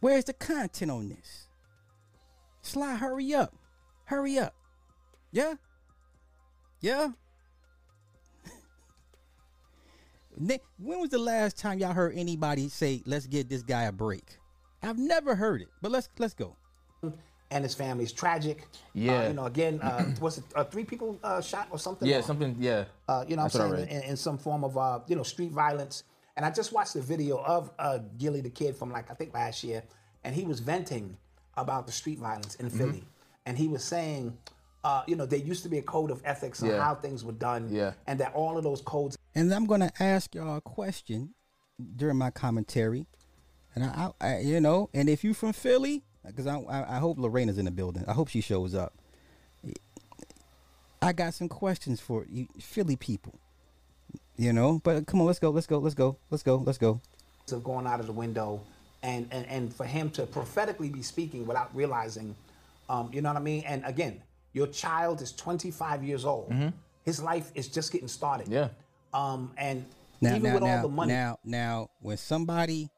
Where's 0.00 0.24
the 0.24 0.34
content 0.34 0.90
on 0.90 1.08
this? 1.08 1.45
Sly, 2.66 2.96
hurry 2.96 3.32
up. 3.32 3.54
Hurry 4.06 4.38
up. 4.40 4.52
Yeah? 5.30 5.54
Yeah? 6.80 7.10
when 10.78 11.00
was 11.00 11.10
the 11.10 11.18
last 11.18 11.56
time 11.56 11.78
y'all 11.78 11.92
heard 11.92 12.14
anybody 12.16 12.68
say, 12.68 13.02
let's 13.06 13.28
get 13.28 13.48
this 13.48 13.62
guy 13.62 13.84
a 13.84 13.92
break? 13.92 14.38
I've 14.82 14.98
never 14.98 15.36
heard 15.36 15.62
it, 15.62 15.68
but 15.80 15.92
let's 15.92 16.08
let's 16.18 16.34
go. 16.34 16.56
And 17.52 17.62
his 17.62 17.76
family's 17.76 18.12
tragic. 18.12 18.66
Yeah. 18.94 19.20
Uh, 19.20 19.28
you 19.28 19.34
know, 19.34 19.44
again, 19.44 19.80
uh, 19.80 20.12
was 20.20 20.38
it 20.38 20.44
uh, 20.56 20.64
three 20.64 20.84
people 20.84 21.20
uh, 21.22 21.40
shot 21.40 21.68
or 21.70 21.78
something? 21.78 22.08
Yeah, 22.08 22.20
something, 22.20 22.56
yeah. 22.58 22.86
Uh, 23.08 23.24
you 23.28 23.36
know 23.36 23.42
I'm 23.42 23.48
saying? 23.48 23.88
In, 23.88 24.02
in, 24.02 24.16
some 24.16 24.38
form 24.38 24.64
of, 24.64 24.76
uh, 24.76 24.98
you 25.06 25.14
know, 25.14 25.22
street 25.22 25.52
violence. 25.52 26.02
And 26.36 26.44
I 26.44 26.50
just 26.50 26.72
watched 26.72 26.94
the 26.94 27.00
video 27.00 27.38
of 27.38 27.70
Gillie 28.18 28.40
the 28.40 28.50
kid 28.50 28.76
from 28.76 28.90
like, 28.90 29.08
I 29.08 29.14
think 29.14 29.32
last 29.32 29.62
year, 29.62 29.84
and 30.24 30.34
he 30.34 30.44
was 30.44 30.58
venting 30.58 31.16
about 31.56 31.86
the 31.86 31.92
street 31.92 32.18
violence 32.18 32.54
in 32.56 32.66
mm-hmm. 32.66 32.78
Philly, 32.78 33.04
and 33.44 33.56
he 33.56 33.68
was 33.68 33.84
saying, 33.84 34.36
uh, 34.84 35.02
you 35.06 35.16
know, 35.16 35.26
there 35.26 35.38
used 35.38 35.62
to 35.64 35.68
be 35.68 35.78
a 35.78 35.82
code 35.82 36.10
of 36.10 36.20
ethics 36.24 36.62
on 36.62 36.70
yeah. 36.70 36.82
how 36.82 36.94
things 36.94 37.24
were 37.24 37.32
done, 37.32 37.68
yeah. 37.70 37.92
and 38.06 38.20
that 38.20 38.32
all 38.34 38.56
of 38.56 38.64
those 38.64 38.80
codes. 38.82 39.16
And 39.34 39.52
I'm 39.52 39.66
going 39.66 39.80
to 39.80 39.92
ask 40.00 40.34
y'all 40.34 40.56
a 40.56 40.60
question 40.60 41.34
during 41.96 42.16
my 42.16 42.30
commentary, 42.30 43.06
and 43.74 43.84
I, 43.84 44.10
I, 44.20 44.38
you 44.38 44.60
know, 44.60 44.90
and 44.94 45.08
if 45.08 45.24
you 45.24 45.34
from 45.34 45.52
Philly, 45.52 46.04
because 46.26 46.46
I, 46.46 46.58
I, 46.58 46.96
I 46.96 46.98
hope 46.98 47.18
Lorena's 47.18 47.58
in 47.58 47.64
the 47.64 47.70
building. 47.70 48.04
I 48.06 48.12
hope 48.12 48.28
she 48.28 48.40
shows 48.40 48.74
up. 48.74 48.94
I 51.02 51.12
got 51.12 51.34
some 51.34 51.48
questions 51.48 52.00
for 52.00 52.26
you, 52.28 52.48
Philly 52.60 52.96
people. 52.96 53.38
You 54.36 54.52
know, 54.52 54.80
but 54.84 55.06
come 55.06 55.20
on, 55.20 55.26
let's 55.26 55.38
go, 55.38 55.50
let's 55.50 55.66
go, 55.66 55.78
let's 55.78 55.94
go, 55.94 56.18
let's 56.30 56.42
go, 56.42 56.56
let's 56.56 56.78
go. 56.78 57.00
Of 57.50 57.64
going 57.64 57.86
out 57.86 58.00
of 58.00 58.06
the 58.06 58.12
window 58.12 58.60
and, 59.06 59.28
and, 59.30 59.46
and 59.46 59.72
for 59.72 59.86
him 59.86 60.10
to 60.10 60.26
prophetically 60.26 60.88
be 60.88 61.00
speaking 61.00 61.46
without 61.46 61.74
realizing, 61.74 62.34
um, 62.88 63.08
you 63.12 63.22
know 63.22 63.30
what 63.30 63.38
I 63.38 63.42
mean? 63.42 63.62
And 63.64 63.84
again, 63.86 64.20
your 64.52 64.66
child 64.66 65.22
is 65.22 65.32
25 65.32 66.02
years 66.02 66.24
old. 66.24 66.50
Mm-hmm. 66.50 66.68
His 67.04 67.22
life 67.22 67.52
is 67.54 67.68
just 67.68 67.92
getting 67.92 68.08
started. 68.08 68.48
Yeah. 68.48 68.68
Um, 69.14 69.52
and 69.56 69.86
now, 70.20 70.30
even 70.30 70.42
now, 70.42 70.54
with 70.54 70.62
now, 70.64 70.76
all 70.76 70.82
the 70.82 70.88
money. 70.88 71.12
Now, 71.12 71.38
now, 71.44 71.90
when 72.00 72.16
somebody 72.16 72.90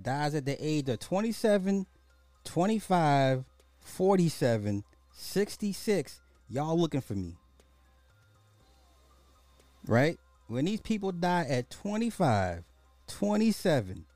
dies 0.00 0.34
at 0.34 0.46
the 0.46 0.56
age 0.58 0.88
of 0.88 0.98
27, 1.00 1.86
25, 2.44 3.44
47, 3.80 4.84
66, 5.12 6.20
y'all 6.48 6.80
looking 6.80 7.02
for 7.02 7.14
me. 7.14 7.36
Right? 9.86 10.16
When 10.46 10.64
these 10.64 10.80
people 10.80 11.12
die 11.12 11.44
at 11.46 11.68
25, 11.68 12.64
27, 13.08 14.06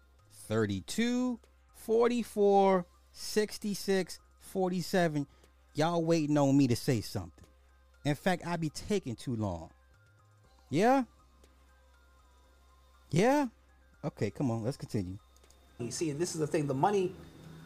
32, 0.46 1.38
44, 1.74 2.86
66, 3.12 4.18
47. 4.40 5.26
Y'all 5.74 6.04
waiting 6.04 6.38
on 6.38 6.56
me 6.56 6.66
to 6.68 6.76
say 6.76 7.00
something. 7.00 7.44
In 8.04 8.14
fact, 8.14 8.46
I 8.46 8.56
be 8.56 8.70
taking 8.70 9.16
too 9.16 9.36
long. 9.36 9.70
Yeah? 10.70 11.04
Yeah? 13.10 13.46
Okay, 14.04 14.30
come 14.30 14.50
on, 14.50 14.62
let's 14.62 14.76
continue. 14.76 15.18
You 15.78 15.90
see, 15.90 16.10
and 16.10 16.20
this 16.20 16.34
is 16.34 16.40
the 16.40 16.46
thing, 16.46 16.66
the 16.66 16.74
money 16.74 17.12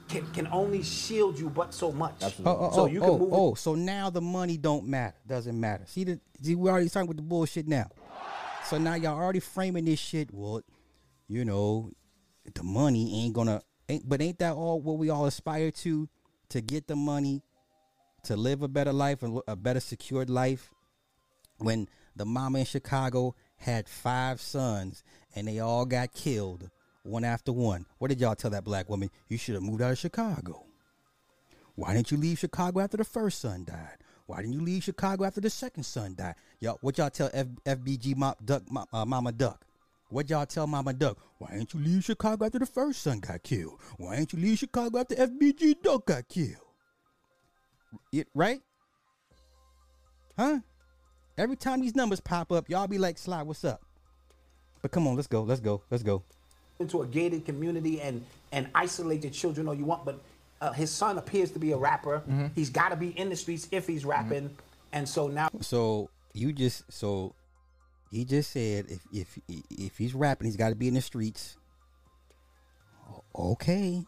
can, 0.08 0.26
can 0.32 0.46
only 0.48 0.82
shield 0.82 1.38
you 1.38 1.50
but 1.50 1.72
so 1.72 1.92
much. 1.92 2.14
Absolutely. 2.22 2.46
Oh, 2.46 2.68
oh, 2.70 2.74
so 2.74 2.80
oh, 2.80 2.86
you 2.86 3.00
can 3.00 3.10
oh, 3.10 3.18
move 3.18 3.32
oh, 3.32 3.54
so 3.54 3.74
now 3.74 4.10
the 4.10 4.20
money 4.20 4.56
don't 4.56 4.86
matter. 4.86 5.16
Doesn't 5.26 5.58
matter. 5.58 5.84
See, 5.86 6.04
the, 6.04 6.20
see, 6.42 6.54
we 6.54 6.68
already 6.68 6.88
talking 6.88 7.08
with 7.08 7.18
the 7.18 7.22
bullshit 7.22 7.68
now. 7.68 7.88
So 8.64 8.78
now 8.78 8.94
y'all 8.94 9.18
already 9.18 9.40
framing 9.40 9.84
this 9.84 9.98
shit. 10.00 10.28
Well, 10.32 10.62
you 11.28 11.44
know, 11.44 11.90
the 12.54 12.62
money 12.62 13.24
ain't 13.24 13.34
gonna 13.34 13.62
ain't, 13.88 14.08
but 14.08 14.20
ain't 14.20 14.38
that 14.38 14.54
all 14.54 14.80
what 14.80 14.98
we 14.98 15.10
all 15.10 15.26
aspire 15.26 15.70
to? 15.70 16.08
To 16.50 16.60
get 16.60 16.88
the 16.88 16.96
money 16.96 17.42
to 18.24 18.36
live 18.36 18.62
a 18.62 18.68
better 18.68 18.92
life 18.92 19.22
and 19.22 19.40
a 19.46 19.56
better 19.56 19.80
secured 19.80 20.28
life? 20.28 20.70
When 21.58 21.88
the 22.16 22.24
mama 22.24 22.60
in 22.60 22.64
chicago 22.64 23.34
had 23.56 23.88
five 23.88 24.40
sons 24.40 25.04
and 25.34 25.46
they 25.46 25.58
all 25.58 25.84
got 25.84 26.12
killed 26.12 26.70
one 27.02 27.24
after 27.24 27.52
one. 27.52 27.86
What 27.98 28.08
did 28.08 28.20
y'all 28.20 28.34
tell 28.34 28.50
that 28.50 28.64
black 28.64 28.88
woman? 28.88 29.10
You 29.28 29.38
should 29.38 29.54
have 29.54 29.62
moved 29.62 29.82
out 29.82 29.92
of 29.92 29.98
chicago. 29.98 30.64
Why 31.74 31.94
didn't 31.94 32.10
you 32.10 32.16
leave 32.16 32.38
chicago 32.38 32.80
after 32.80 32.96
the 32.96 33.04
first 33.04 33.40
son 33.40 33.64
died? 33.64 33.98
Why 34.26 34.42
didn't 34.42 34.54
you 34.54 34.60
leave 34.60 34.84
chicago 34.84 35.24
after 35.24 35.40
the 35.40 35.50
second 35.50 35.84
son 35.84 36.14
died? 36.14 36.34
Y'all 36.60 36.78
what 36.82 36.98
y'all 36.98 37.10
tell 37.10 37.30
F- 37.32 37.46
fbg 37.64 38.16
mom, 38.16 38.34
duck, 38.44 38.62
uh, 38.92 39.04
mama 39.04 39.32
duck 39.32 39.64
What 40.10 40.28
y'all 40.28 40.44
tell 40.44 40.66
Mama 40.66 40.92
Duck? 40.92 41.18
Why 41.38 41.50
ain't 41.54 41.72
you 41.72 41.80
leave 41.80 42.04
Chicago 42.04 42.44
after 42.44 42.58
the 42.58 42.66
first 42.66 43.02
son 43.02 43.20
got 43.20 43.42
killed? 43.44 43.78
Why 43.96 44.16
ain't 44.16 44.32
you 44.32 44.40
leave 44.40 44.58
Chicago 44.58 44.98
after 44.98 45.14
FBG 45.14 45.82
Duck 45.82 46.06
got 46.06 46.28
killed? 46.28 46.56
It, 48.12 48.26
right? 48.34 48.60
Huh? 50.36 50.58
Every 51.38 51.56
time 51.56 51.80
these 51.80 51.94
numbers 51.94 52.20
pop 52.20 52.50
up, 52.50 52.68
y'all 52.68 52.88
be 52.88 52.98
like, 52.98 53.18
Sly, 53.18 53.42
what's 53.42 53.64
up? 53.64 53.80
But 54.82 54.90
come 54.90 55.06
on, 55.06 55.14
let's 55.14 55.28
go, 55.28 55.42
let's 55.42 55.60
go, 55.60 55.82
let's 55.90 56.02
go. 56.02 56.22
into 56.80 57.02
a 57.02 57.06
gated 57.06 57.44
community 57.44 58.00
and 58.00 58.24
and 58.52 58.68
isolate 58.74 59.22
the 59.22 59.30
children 59.30 59.68
all 59.68 59.74
you 59.74 59.84
want, 59.84 60.04
but 60.04 60.18
uh, 60.60 60.72
his 60.72 60.90
son 60.90 61.18
appears 61.18 61.50
to 61.52 61.58
be 61.58 61.72
a 61.72 61.76
rapper. 61.76 62.18
Mm-hmm. 62.20 62.46
He's 62.54 62.70
got 62.70 62.88
to 62.88 62.96
be 62.96 63.10
in 63.10 63.28
the 63.28 63.36
streets 63.36 63.68
if 63.70 63.86
he's 63.86 64.04
rapping, 64.04 64.50
and 64.92 65.08
so 65.08 65.28
now 65.28 65.50
So 65.60 66.10
you 66.32 66.52
just 66.52 66.90
so 66.92 67.34
he 68.10 68.24
just 68.24 68.50
said 68.50 68.86
if 68.88 69.00
if 69.12 69.38
if 69.70 69.96
he's 69.98 70.14
rapping, 70.14 70.46
he's 70.46 70.56
got 70.56 70.70
to 70.70 70.74
be 70.74 70.88
in 70.88 70.94
the 70.94 71.00
streets. 71.00 71.56
Okay, 73.36 74.04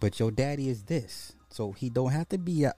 but 0.00 0.18
your 0.20 0.30
daddy 0.30 0.68
is 0.68 0.84
this, 0.84 1.34
so 1.50 1.72
he 1.72 1.88
don't 1.90 2.12
have 2.12 2.28
to 2.30 2.38
be 2.38 2.64
a. 2.64 2.74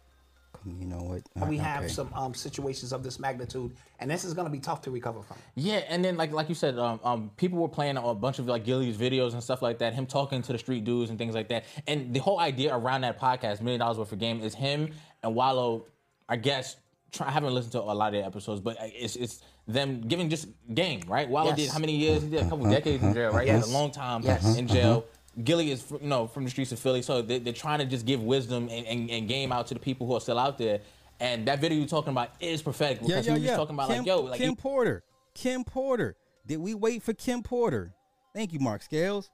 You 0.65 0.87
know 0.87 1.03
what? 1.03 1.49
we 1.49 1.61
Uh, 1.61 1.63
have 1.63 1.85
okay. 1.85 1.93
some 1.93 2.13
um, 2.15 2.35
situations 2.35 2.93
of 2.93 3.05
this 3.05 3.21
magnitude, 3.21 3.77
and 4.01 4.11
this 4.11 4.25
is 4.25 4.35
going 4.35 4.47
to 4.47 4.51
be 4.51 4.59
tough 4.59 4.81
to 4.83 4.91
recover 4.91 5.23
from. 5.23 5.37
Yeah, 5.55 5.83
and 5.89 6.05
then 6.05 6.17
like 6.17 6.33
like 6.33 6.49
you 6.49 6.57
said, 6.57 6.77
um, 6.79 6.99
um, 7.05 7.31
people 7.37 7.59
were 7.59 7.69
playing 7.69 7.97
a 7.97 8.15
bunch 8.15 8.39
of 8.41 8.47
like 8.47 8.65
Gillie's 8.65 8.97
videos 8.97 9.33
and 9.33 9.43
stuff 9.43 9.63
like 9.63 9.79
that. 9.79 9.95
Him 9.95 10.07
talking 10.07 10.43
to 10.43 10.53
the 10.53 10.59
street 10.59 10.85
dudes 10.85 11.11
and 11.11 11.19
things 11.19 11.35
like 11.35 11.49
that. 11.49 11.67
And 11.87 12.13
the 12.13 12.21
whole 12.21 12.41
idea 12.41 12.77
around 12.77 13.03
that 13.03 13.21
podcast, 13.21 13.61
million 13.61 13.81
dollars 13.81 13.99
worth 13.99 14.13
of 14.13 14.19
game, 14.19 14.41
is 14.41 14.55
him 14.55 14.93
and 15.23 15.35
Wallo. 15.35 15.87
I 16.29 16.35
guess 16.35 16.77
try, 17.13 17.29
I 17.29 17.31
haven't 17.31 17.55
listened 17.55 17.73
to 17.73 17.81
a 17.81 17.83
lot 17.83 18.09
of 18.09 18.13
their 18.13 18.25
episodes, 18.25 18.61
but 18.61 18.81
uh, 18.81 18.87
it's 18.87 19.17
it's 19.17 19.43
them 19.67 20.03
giving 20.03 20.29
just 20.29 20.49
game, 20.75 21.03
right? 21.07 21.29
Wallo 21.29 21.51
Yes. 21.51 21.59
did 21.59 21.71
how 21.71 21.79
many 21.79 21.97
years? 21.97 22.23
He 22.23 22.31
did 22.31 22.41
a 22.41 22.45
couple 22.45 22.67
uh-huh. 22.67 22.75
decades 22.75 23.03
in 23.03 23.15
jail, 23.15 23.33
right? 23.33 23.47
He 23.47 23.53
Yes. 23.53 23.67
had 23.67 23.75
a 23.75 23.79
long 23.79 23.91
time 23.91 24.23
Yes. 24.23 24.57
in 24.57 24.67
uh-huh. 24.67 24.75
jail. 24.75 24.93
Uh-huh. 24.93 25.43
Gillie 25.45 25.71
is 25.71 25.91
you 25.91 26.09
know 26.09 26.27
from 26.27 26.45
the 26.45 26.51
streets 26.51 26.73
of 26.73 26.79
Philly, 26.79 27.03
so 27.03 27.21
they, 27.23 27.39
they're 27.39 27.53
trying 27.53 27.81
to 27.81 27.85
just 27.85 28.07
give 28.07 28.23
wisdom 28.23 28.69
and, 28.71 28.87
and, 28.87 29.11
and 29.11 29.29
game 29.29 29.53
out 29.53 29.67
to 29.67 29.75
the 29.75 29.81
people 29.81 30.07
who 30.07 30.15
are 30.15 30.21
still 30.21 30.39
out 30.39 30.57
there. 30.59 30.81
And 31.21 31.47
that 31.49 31.61
video 31.61 31.79
you're 31.79 31.89
talking 31.89 32.13
about 32.13 32.31
is 32.41 32.63
prophetic 32.63 33.01
because 33.01 33.25
he 33.27 33.33
was 33.33 33.43
just 33.43 33.55
talking 33.55 33.75
about 33.75 33.89
Kim, 33.89 33.99
like 33.99 34.07
yo, 34.07 34.21
like 34.21 34.41
Kim 34.41 34.51
he- 34.51 34.57
Porter, 34.57 35.03
Kim 35.35 35.65
Porter. 35.65 36.17
Did 36.47 36.59
we 36.59 36.75
wait 36.75 37.03
for 37.03 37.13
Kim 37.13 37.43
Porter? 37.43 37.93
Thank 38.35 38.53
you, 38.53 38.61
Mark 38.61 38.83
Scales. 38.83 39.31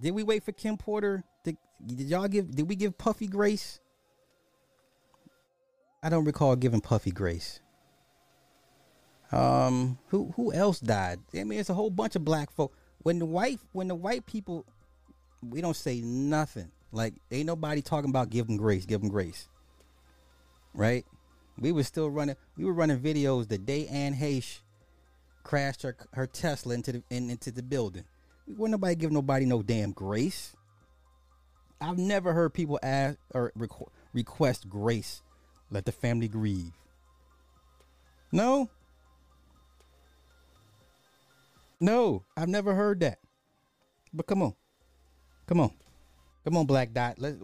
Did 0.00 0.12
we 0.12 0.22
wait 0.22 0.42
for 0.42 0.52
Kim 0.52 0.76
Porter? 0.76 1.24
Did, 1.44 1.56
did 1.84 2.08
y'all 2.08 2.28
give? 2.28 2.50
Did 2.54 2.68
we 2.68 2.76
give 2.76 2.96
Puffy 2.96 3.26
grace? 3.26 3.80
I 6.02 6.08
don't 6.08 6.24
recall 6.24 6.56
giving 6.56 6.80
Puffy 6.80 7.10
grace. 7.10 7.60
Um, 9.32 9.98
who 10.08 10.32
who 10.36 10.52
else 10.52 10.80
died? 10.80 11.20
I 11.34 11.44
mean, 11.44 11.60
it's 11.60 11.70
a 11.70 11.74
whole 11.74 11.90
bunch 11.90 12.16
of 12.16 12.24
black 12.24 12.50
folk. 12.50 12.74
When 13.02 13.18
the 13.18 13.26
white 13.26 13.60
when 13.72 13.88
the 13.88 13.94
white 13.94 14.26
people, 14.26 14.66
we 15.42 15.60
don't 15.60 15.76
say 15.76 16.00
nothing. 16.00 16.70
Like 16.92 17.14
ain't 17.30 17.46
nobody 17.46 17.82
talking 17.82 18.10
about 18.10 18.30
give 18.30 18.46
them 18.46 18.56
grace, 18.56 18.86
give 18.86 19.00
them 19.00 19.10
grace 19.10 19.48
right? 20.74 21.04
We 21.58 21.72
were 21.72 21.82
still 21.82 22.10
running. 22.10 22.36
We 22.56 22.64
were 22.64 22.72
running 22.72 22.98
videos 23.00 23.48
the 23.48 23.58
day 23.58 23.86
Anne 23.88 24.14
Heche 24.14 24.60
crashed 25.42 25.82
her 25.82 25.96
her 26.12 26.26
Tesla 26.26 26.74
into 26.74 26.92
the 26.92 27.02
in, 27.10 27.30
into 27.30 27.50
the 27.50 27.62
building. 27.62 28.04
Wasn't 28.46 28.72
nobody 28.72 28.94
give 28.94 29.12
nobody 29.12 29.44
no 29.44 29.62
damn 29.62 29.92
grace. 29.92 30.54
I've 31.80 31.98
never 31.98 32.32
heard 32.32 32.52
people 32.52 32.78
ask 32.82 33.18
or 33.34 33.52
requ- 33.56 33.88
request 34.12 34.68
grace. 34.68 35.22
Let 35.70 35.84
the 35.84 35.92
family 35.92 36.28
grieve. 36.28 36.72
No. 38.32 38.68
No, 41.80 42.24
I've 42.36 42.48
never 42.48 42.74
heard 42.74 43.00
that. 43.00 43.18
But 44.12 44.26
come 44.26 44.42
on, 44.42 44.54
come 45.46 45.60
on, 45.60 45.70
come 46.44 46.56
on, 46.56 46.66
Black 46.66 46.92
Dot. 46.92 47.18
Let 47.18 47.36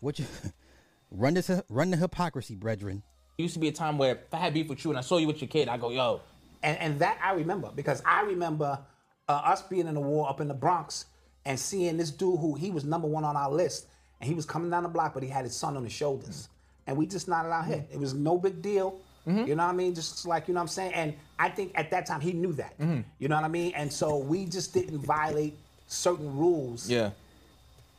what 0.00 0.18
you 0.18 0.24
run 1.10 1.34
this 1.34 1.50
run 1.68 1.90
the 1.90 1.96
hypocrisy, 1.96 2.56
brethren. 2.56 3.02
It 3.36 3.42
used 3.42 3.54
to 3.54 3.60
be 3.60 3.68
a 3.68 3.72
time 3.72 3.98
where 3.98 4.16
if 4.16 4.34
I 4.34 4.38
had 4.38 4.54
beef 4.54 4.68
with 4.68 4.84
you 4.84 4.90
and 4.90 4.98
I 4.98 5.02
saw 5.02 5.18
you 5.18 5.28
with 5.28 5.40
your 5.40 5.48
kid, 5.48 5.68
I 5.68 5.76
go, 5.76 5.90
yo, 5.90 6.22
And, 6.62 6.76
and 6.78 6.98
that 6.98 7.20
I 7.22 7.34
remember 7.34 7.70
because 7.72 8.02
I 8.04 8.22
remember 8.22 8.80
uh, 9.28 9.32
us 9.32 9.62
being 9.62 9.86
in 9.86 9.94
the 9.94 10.00
war 10.00 10.28
up 10.28 10.40
in 10.40 10.48
the 10.48 10.54
Bronx 10.54 11.04
and 11.44 11.60
seeing 11.60 11.98
this 11.98 12.10
dude 12.10 12.40
who 12.40 12.54
he 12.54 12.70
was 12.72 12.84
number 12.84 13.06
one 13.06 13.24
on 13.24 13.36
our 13.36 13.50
list 13.50 13.86
and 14.20 14.28
he 14.28 14.34
was 14.34 14.44
coming 14.44 14.70
down 14.70 14.82
the 14.82 14.88
block, 14.88 15.14
but 15.14 15.22
he 15.22 15.28
had 15.28 15.44
his 15.44 15.54
son 15.54 15.76
on 15.76 15.84
his 15.84 15.92
shoulders. 15.92 16.48
And 16.88 16.96
we 16.96 17.06
just 17.06 17.28
nodded 17.28 17.50
our 17.52 17.62
head. 17.62 17.86
It 17.92 18.00
was 18.00 18.14
no 18.14 18.38
big 18.38 18.62
deal. 18.62 18.98
Mm-hmm. 19.26 19.46
You 19.46 19.54
know 19.56 19.64
what 19.66 19.72
I 19.74 19.76
mean? 19.76 19.94
Just 19.94 20.26
like, 20.26 20.48
you 20.48 20.54
know 20.54 20.58
what 20.58 20.62
I'm 20.62 20.68
saying? 20.68 20.94
And 20.94 21.14
I 21.38 21.50
think 21.50 21.72
at 21.74 21.90
that 21.90 22.06
time 22.06 22.20
he 22.22 22.32
knew 22.32 22.52
that. 22.54 22.78
Mm-hmm. 22.78 23.00
You 23.18 23.28
know 23.28 23.34
what 23.36 23.44
I 23.44 23.48
mean? 23.48 23.72
And 23.76 23.92
so 23.92 24.16
we 24.16 24.46
just 24.46 24.72
didn't 24.72 24.98
violate 25.00 25.54
certain 25.86 26.34
rules. 26.36 26.88
yeah. 26.90 27.10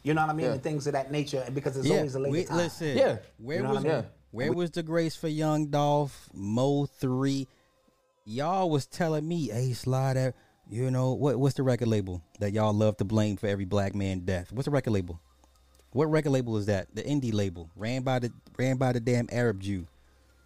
You 0.01 0.13
know 0.13 0.21
what 0.21 0.29
I 0.29 0.33
mean? 0.33 0.45
Yeah. 0.47 0.53
And 0.53 0.63
things 0.63 0.87
of 0.87 0.93
that 0.93 1.11
nature. 1.11 1.43
And 1.45 1.53
because 1.53 1.75
there's 1.75 1.91
always 1.91 2.15
a 2.15 2.19
later 2.19 2.31
we- 2.31 2.43
time. 2.45 2.57
listen. 2.57 2.97
Yeah. 2.97 3.17
where 3.37 3.57
You 3.57 3.63
know 3.63 3.69
was 3.75 3.85
I 3.85 3.87
mean? 3.87 4.05
where 4.31 4.53
was 4.53 4.71
the 4.71 4.81
grace 4.81 5.15
for 5.15 5.27
Young 5.27 5.67
Dolph 5.67 6.29
Mo 6.33 6.85
three? 6.87 7.47
Y'all 8.25 8.69
was 8.69 8.85
telling 8.85 9.27
me, 9.27 9.49
hey, 9.49 9.73
Slider, 9.73 10.33
you 10.69 10.89
know 10.89 11.13
what? 11.13 11.37
What's 11.37 11.55
the 11.55 11.63
record 11.63 11.89
label 11.89 12.23
that 12.39 12.53
y'all 12.53 12.73
love 12.73 12.97
to 12.97 13.03
blame 13.05 13.37
for 13.37 13.47
every 13.47 13.65
black 13.65 13.93
man 13.93 14.19
death? 14.21 14.51
What's 14.51 14.65
the 14.65 14.71
record 14.71 14.91
label? 14.91 15.19
What 15.91 16.05
record 16.11 16.29
label 16.31 16.57
is 16.57 16.67
that? 16.67 16.87
The 16.95 17.01
indie 17.03 17.33
label 17.33 17.69
ran 17.75 18.03
by 18.03 18.19
the 18.19 18.31
ran 18.59 18.75
by 18.77 18.91
the 18.91 18.99
damn 18.99 19.27
Arab 19.31 19.61
Jew. 19.61 19.87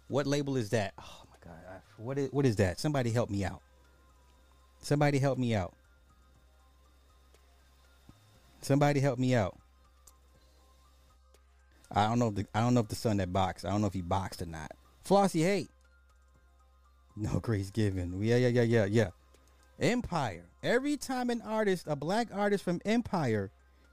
What 0.08 0.26
label 0.26 0.56
is 0.56 0.70
that? 0.70 0.94
Oh 0.98 1.22
my 1.30 1.36
god, 1.44 1.58
I- 1.68 2.02
what 2.02 2.16
is 2.16 2.30
what 2.32 2.46
is 2.46 2.56
that? 2.56 2.78
Somebody 2.78 3.10
help 3.10 3.28
me 3.28 3.44
out. 3.44 3.60
Somebody 4.80 5.18
help 5.18 5.38
me 5.38 5.54
out. 5.54 5.74
Somebody 8.62 9.00
help 9.00 9.18
me 9.18 9.34
out. 9.34 9.58
I 11.90 12.06
don't 12.06 12.18
know 12.18 12.28
if 12.28 12.34
the 12.36 12.46
I 12.54 12.60
don't 12.60 12.74
know 12.74 12.80
if 12.80 12.88
the 12.88 12.94
son 12.94 13.16
that 13.18 13.32
boxed. 13.32 13.64
I 13.66 13.70
don't 13.70 13.80
know 13.80 13.88
if 13.88 13.94
he 13.94 14.00
boxed 14.02 14.40
or 14.42 14.46
not. 14.46 14.70
Flossie, 15.04 15.42
hey. 15.42 15.68
No 17.16 17.40
grace 17.42 17.70
given. 17.70 18.20
Yeah, 18.22 18.36
yeah, 18.36 18.48
yeah, 18.48 18.62
yeah, 18.62 18.84
yeah. 18.84 19.08
Empire. 19.80 20.44
Every 20.62 20.96
time 20.96 21.30
an 21.30 21.42
artist, 21.42 21.86
a 21.88 21.96
black 21.96 22.28
artist 22.32 22.62
from 22.64 22.80
Empire, 22.84 23.50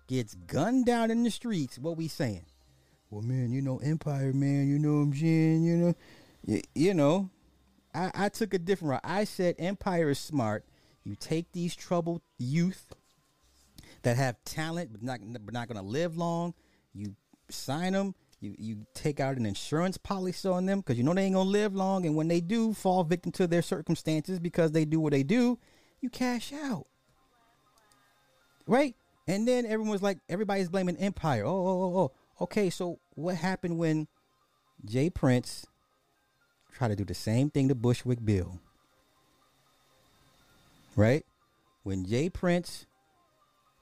gets 0.07 0.35
gunned 0.35 0.85
down 0.85 1.09
in 1.11 1.23
the 1.23 1.31
streets, 1.31 1.79
what 1.79 1.97
we 1.97 2.07
saying? 2.07 2.45
Well, 3.11 3.21
man, 3.21 3.51
you 3.51 3.61
know 3.61 3.77
Empire, 3.79 4.33
man. 4.33 4.67
You 4.69 4.79
know 4.79 5.01
I'm 5.01 5.13
saying. 5.13 5.63
You 5.65 5.77
know, 5.77 5.95
Y- 6.47 6.63
you 6.73 6.93
know. 6.95 7.29
I, 7.93 8.11
I 8.15 8.29
took 8.29 8.53
a 8.53 8.59
different 8.59 8.91
route. 8.91 9.01
I 9.03 9.25
said 9.25 9.55
Empire 9.59 10.09
is 10.11 10.19
smart. 10.19 10.65
You 11.03 11.15
take 11.15 11.51
these 11.51 11.75
troubled 11.75 12.21
youth 12.39 12.95
that 14.03 14.17
have 14.17 14.37
talent 14.45 14.91
but 14.93 15.03
not 15.03 15.19
but 15.45 15.53
not 15.53 15.67
gonna 15.67 15.81
live 15.81 16.17
long. 16.17 16.53
You 16.93 17.15
sign 17.49 17.93
them. 17.93 18.15
You 18.39 18.55
you 18.57 18.85
take 18.93 19.19
out 19.19 19.37
an 19.37 19.45
insurance 19.45 19.97
policy 19.97 20.47
on 20.47 20.65
them 20.65 20.79
because 20.79 20.97
you 20.97 21.03
know 21.03 21.13
they 21.13 21.25
ain't 21.25 21.35
gonna 21.35 21.49
live 21.49 21.75
long. 21.75 22.05
And 22.05 22.15
when 22.15 22.29
they 22.29 22.39
do 22.41 22.73
fall 22.73 23.03
victim 23.03 23.31
to 23.33 23.47
their 23.47 23.61
circumstances 23.61 24.39
because 24.39 24.71
they 24.71 24.85
do 24.85 25.01
what 25.01 25.11
they 25.11 25.23
do, 25.23 25.59
you 25.99 26.09
cash 26.09 26.53
out, 26.53 26.87
right? 28.67 28.95
And 29.27 29.47
then 29.47 29.65
everyone's 29.65 30.01
like, 30.01 30.19
everybody's 30.29 30.69
blaming 30.69 30.97
Empire. 30.97 31.45
Oh 31.45 31.67
oh 31.67 31.83
oh 31.83 31.97
oh. 31.99 32.11
Okay, 32.41 32.71
so 32.71 32.97
what 33.13 33.35
happened 33.35 33.77
when 33.77 34.07
J. 34.83 35.11
Prince 35.11 35.67
tried 36.73 36.87
to 36.87 36.95
do 36.95 37.05
the 37.05 37.13
same 37.13 37.51
thing 37.51 37.67
to 37.67 37.75
Bushwick 37.75 38.25
Bill? 38.25 38.59
Right? 40.95 41.23
When 41.83 42.03
J. 42.03 42.29
Prince 42.29 42.87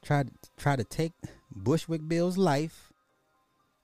tried 0.04 0.28
to 0.28 0.50
try 0.58 0.76
to 0.76 0.84
take 0.84 1.14
Bushwick 1.56 2.06
Bill's 2.06 2.38
life 2.38 2.92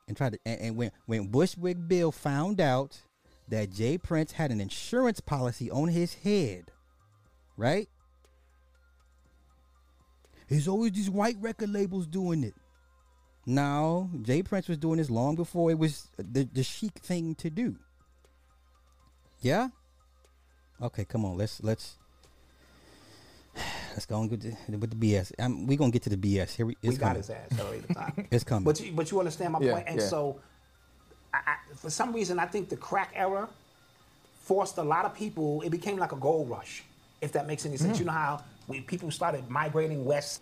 and 0.10 0.18
tried 0.18 0.34
to 0.34 0.40
and, 0.46 0.60
and 0.60 0.76
when 0.76 0.92
when 1.06 1.28
Bushwick 1.28 1.88
Bill 1.88 2.12
found 2.12 2.60
out 2.60 3.00
that 3.48 3.72
J. 3.72 3.98
Prince 3.98 4.34
had 4.34 4.52
an 4.52 4.60
insurance 4.60 5.22
policy 5.22 5.72
on 5.72 5.88
his 5.88 6.16
head, 6.16 6.72
right? 7.56 7.88
There's 10.50 10.68
always 10.68 10.92
these 10.92 11.10
white 11.10 11.38
record 11.40 11.70
labels 11.70 12.08
doing 12.08 12.44
it. 12.44 12.54
No, 13.46 14.10
J. 14.24 14.42
Prince 14.44 14.68
was 14.68 14.78
doing 14.78 14.98
this 14.98 15.10
long 15.10 15.36
before 15.36 15.70
it 15.70 15.78
was 15.78 16.08
the, 16.18 16.48
the 16.52 16.64
chic 16.64 16.94
thing 17.00 17.36
to 17.36 17.50
do. 17.50 17.76
Yeah? 19.42 19.70
Okay, 20.82 21.06
come 21.06 21.24
on, 21.26 21.38
let's 21.38 21.62
let's 21.64 21.98
let's 23.92 24.06
go 24.06 24.16
on 24.18 24.30
with 24.30 24.42
the, 24.42 24.78
with 24.78 24.90
the 25.00 25.14
BS. 25.14 25.32
Um, 25.40 25.68
we 25.68 25.78
gonna 25.78 25.92
get 25.92 26.02
to 26.04 26.10
the 26.10 26.18
BS. 26.18 26.56
Here 26.56 26.66
we, 26.66 26.76
it's 26.82 26.94
we 26.94 26.98
got 26.98 27.08
coming. 27.10 27.18
his 27.18 27.30
ass 27.30 27.60
early 27.60 27.80
the 27.80 27.94
time. 27.94 28.28
It's 28.32 28.44
coming. 28.44 28.64
But 28.66 28.80
you, 28.82 28.92
but 28.94 29.12
you 29.12 29.20
understand 29.20 29.54
my 29.54 29.60
Yeah, 29.62 29.74
point? 29.74 29.86
And 29.88 30.00
yeah. 30.02 30.08
so, 30.08 30.40
I, 31.34 31.38
I, 31.46 31.56
for 31.76 31.90
some 31.90 32.12
reason, 32.14 32.40
I 32.40 32.46
think 32.48 32.70
the 32.70 32.78
crack 32.78 33.14
era 33.16 33.48
forced 34.42 34.78
a 34.80 34.84
lot 34.84 35.06
of 35.06 35.14
people. 35.14 35.62
It 35.62 35.70
became 35.70 35.98
like 35.98 36.12
a 36.12 36.18
gold 36.18 36.50
rush, 36.50 36.84
if 37.22 37.32
that 37.34 37.48
makes 37.48 37.66
any 37.66 37.78
sense. 37.78 38.00
You 38.00 38.06
know 38.06 38.12
how 38.12 38.44
we, 38.68 38.82
people 38.82 39.12
started 39.12 39.50
migrating 39.50 40.04
west. 40.04 40.42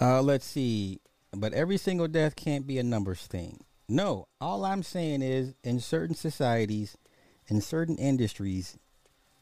Uh, 0.00 0.20
let's 0.20 0.44
see. 0.44 1.00
But 1.32 1.52
every 1.52 1.76
single 1.76 2.08
death 2.08 2.36
can't 2.36 2.66
be 2.66 2.78
a 2.78 2.82
numbers 2.82 3.26
thing. 3.26 3.64
No, 3.88 4.26
all 4.40 4.64
I'm 4.64 4.82
saying 4.82 5.22
is 5.22 5.54
in 5.62 5.80
certain 5.80 6.16
societies, 6.16 6.96
in 7.48 7.60
certain 7.60 7.96
industries, 7.96 8.78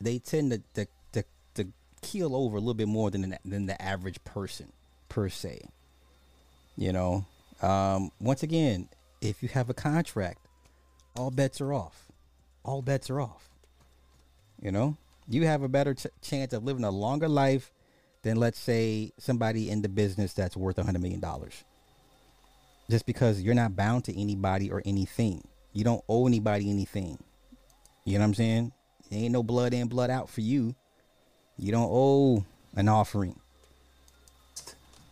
they 0.01 0.19
tend 0.19 0.51
to 0.53 0.63
to, 0.75 0.87
to, 1.13 1.25
to 1.55 1.73
keel 2.03 2.35
over 2.37 2.57
a 2.57 2.61
little 2.61 2.75
bit 2.75 2.89
more 2.89 3.11
than 3.11 3.23
the, 3.23 3.39
than 3.45 3.67
the 3.67 3.81
average 3.81 4.23
person 4.25 4.73
per 5.09 5.29
se. 5.29 5.63
You 6.77 6.93
know, 6.93 7.25
um, 7.63 8.11
once 8.21 8.43
again, 8.43 8.89
if 9.21 9.43
you 9.43 9.49
have 9.51 9.71
a 9.71 9.75
contract, 9.75 10.47
all 11.17 11.31
bets 11.31 11.61
are 11.61 11.73
off. 11.73 12.07
All 12.65 12.83
bets 12.83 13.09
are 13.11 13.21
off. 13.21 13.49
You 14.61 14.73
know, 14.73 14.97
you 15.29 15.47
have 15.47 15.63
a 15.63 15.69
better 15.69 15.95
ch- 15.95 16.07
chance 16.23 16.53
of 16.53 16.65
living 16.65 16.85
a 16.85 16.91
longer 16.91 17.29
life 17.29 17.71
than, 18.23 18.37
let's 18.37 18.59
say, 18.59 19.13
somebody 19.19 19.71
in 19.71 19.83
the 19.83 19.89
business 19.89 20.33
that's 20.33 20.57
worth 20.57 20.79
a 20.79 20.83
hundred 20.83 21.03
million 21.03 21.21
dollars. 21.21 21.65
Just 22.91 23.07
because 23.07 23.41
you're 23.41 23.55
not 23.55 23.75
bound 23.77 24.05
to 24.05 24.21
anybody 24.21 24.71
or 24.71 24.83
anything, 24.85 25.43
you 25.73 25.85
don't 25.85 26.03
owe 26.09 26.27
anybody 26.27 26.71
anything. 26.71 27.19
You 28.05 28.15
know 28.15 28.21
what 28.21 28.27
I'm 28.29 28.35
saying? 28.35 28.73
There 29.11 29.21
ain't 29.21 29.33
no 29.33 29.43
blood 29.43 29.73
in, 29.73 29.89
blood 29.89 30.11
out 30.11 30.29
for 30.29 30.41
you. 30.43 30.75
You 31.57 31.73
don't 31.73 31.89
owe 31.91 32.45
an 32.77 32.89
offering. 32.89 33.39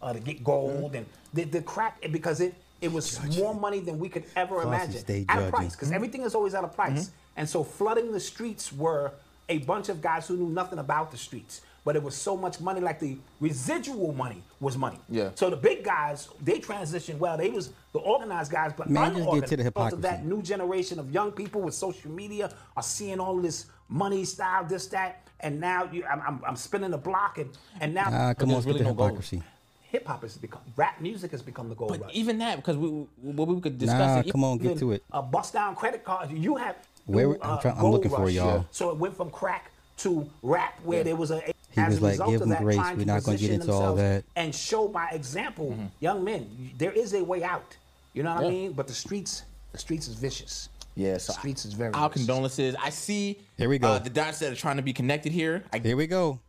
uh, 0.02 0.12
to 0.12 0.20
get 0.20 0.42
gold 0.42 0.94
and 0.96 1.06
the, 1.32 1.44
the 1.44 1.62
crack 1.62 2.02
because 2.10 2.40
it 2.40 2.54
it 2.80 2.90
was 2.92 3.20
more 3.38 3.54
money 3.54 3.78
than 3.78 4.00
we 4.00 4.08
could 4.08 4.24
ever 4.34 4.62
imagine 4.62 5.24
at 5.28 5.42
a 5.42 5.50
price 5.50 5.76
because 5.76 5.92
everything 5.92 6.22
is 6.22 6.34
always 6.34 6.52
at 6.54 6.64
a 6.64 6.68
price 6.68 7.12
and 7.36 7.48
so 7.48 7.62
flooding 7.62 8.10
the 8.10 8.18
streets 8.18 8.72
were 8.72 9.12
a 9.48 9.58
bunch 9.58 9.88
of 9.88 10.02
guys 10.02 10.26
who 10.26 10.36
knew 10.36 10.48
nothing 10.48 10.80
about 10.80 11.12
the 11.12 11.16
streets 11.16 11.60
but 11.84 11.96
it 11.96 12.02
was 12.02 12.14
so 12.16 12.36
much 12.36 12.60
money 12.60 12.80
like 12.80 12.98
the 13.00 13.16
residual 13.40 14.12
money 14.12 14.42
was 14.60 14.76
money 14.76 14.98
Yeah. 15.08 15.30
so 15.34 15.50
the 15.50 15.56
big 15.56 15.82
guys 15.84 16.28
they 16.42 16.58
transitioned 16.60 17.18
well 17.18 17.36
they 17.36 17.50
was 17.50 17.70
the 17.92 17.98
organized 17.98 18.50
guys 18.52 18.72
but 18.76 18.88
Man, 18.88 19.14
just 19.16 19.16
get 19.16 19.46
to 19.48 19.56
the 19.56 19.62
unorganized 19.62 19.74
because 19.74 19.92
of 19.94 20.02
that 20.02 20.24
new 20.24 20.42
generation 20.42 20.98
of 20.98 21.10
young 21.10 21.32
people 21.32 21.60
with 21.60 21.74
social 21.74 22.10
media 22.10 22.52
are 22.76 22.82
seeing 22.82 23.18
all 23.20 23.36
this 23.40 23.66
money 23.88 24.24
style 24.24 24.64
this 24.64 24.86
that 24.88 25.26
and 25.40 25.58
now 25.60 25.88
you, 25.92 26.04
I'm, 26.06 26.20
I'm, 26.20 26.40
I'm 26.46 26.56
spinning 26.56 26.92
the 26.92 26.98
block 26.98 27.38
and 27.38 27.50
and 27.80 27.92
now 27.92 28.04
Ah, 28.10 28.32
come 28.34 28.50
on, 28.50 28.54
there's 28.54 28.62
skip 28.64 28.74
really 28.74 28.78
the 28.78 28.84
no 28.90 28.94
gold. 28.94 29.10
hypocrisy. 29.10 29.42
hip 29.82 30.06
hop 30.06 30.22
has 30.22 30.36
become 30.36 30.62
rap 30.76 31.00
music 31.00 31.32
has 31.32 31.42
become 31.42 31.68
the 31.68 31.74
gold 31.74 31.90
But 31.90 32.00
rush. 32.02 32.10
even 32.14 32.38
that, 32.38 32.56
because 32.56 32.76
we, 32.76 32.88
we, 32.88 33.44
we 33.44 33.60
could 33.60 33.76
discuss 33.76 33.98
Nah, 33.98 34.20
it. 34.20 34.30
come 34.30 34.44
on, 34.44 34.58
get 34.58 34.66
Even 34.66 34.78
to 34.78 34.92
it. 34.92 35.04
A 35.10 35.20
bust 35.20 35.52
down 35.52 35.74
credit 35.74 36.04
card. 36.04 36.30
You 36.30 36.54
have 36.56 36.76
Where- 37.06 37.26
new, 37.26 37.38
I'm 37.42 37.58
try- 37.60 37.72
I'm 37.72 37.80
gold 37.80 37.94
looking 37.94 38.10
for 38.12 38.30
y'all. 38.30 38.66
So 38.70 38.90
it 38.90 38.96
went 38.98 39.16
from 39.16 39.30
crack 39.30 39.71
to 39.98 40.28
rap, 40.42 40.80
where 40.84 40.98
Yeah. 40.98 41.04
there 41.04 41.16
was 41.16 41.30
a. 41.30 41.40
He 41.40 41.80
as 41.80 41.88
was 41.94 41.98
a 41.98 42.02
like, 42.02 42.10
result 42.12 42.30
"Give 42.30 42.34
of 42.36 42.40
them 42.40 42.48
that, 42.50 42.62
grace. 42.62 42.76
trying 42.76 42.96
We're 42.96 43.00
to 43.04 43.06
not 43.06 43.22
gonna 43.24 43.36
get 43.38 43.50
position 43.50 43.60
into 43.62 43.72
all 43.72 43.94
themselves 43.96 44.00
that." 44.00 44.24
And 44.36 44.54
show 44.54 44.88
by 44.88 45.08
example, 45.10 45.70
Mm-hmm. 45.70 45.86
young 46.00 46.24
men, 46.24 46.72
there 46.78 46.92
is 46.92 47.14
a 47.14 47.24
way 47.24 47.42
out. 47.44 47.76
You 48.12 48.22
know 48.22 48.34
what 48.34 48.44
I 48.44 48.48
mean? 48.50 48.72
But 48.72 48.88
the 48.88 48.94
streets, 48.94 49.42
the 49.72 49.78
streets 49.78 50.06
is 50.08 50.14
vicious. 50.16 50.68
Yeah, 50.94 51.14
the 51.14 51.20
so 51.20 51.32
streets 51.32 51.64
is 51.64 51.72
very. 51.72 51.94
Our 51.94 52.08
vicious. 52.10 52.26
condolences. 52.26 52.76
I 52.78 52.90
see. 52.90 53.38
Here 53.56 53.68
we 53.70 53.78
go. 53.78 53.88
Uh, 53.88 53.98
the 54.00 54.10
dots 54.10 54.38
that 54.40 54.52
are 54.52 54.56
trying 54.56 54.76
to 54.76 54.82
be 54.82 54.92
connected 54.92 55.32
here. 55.32 55.64
I, 55.72 55.78
Here 55.78 55.96
we 55.96 56.06
go. 56.06 56.40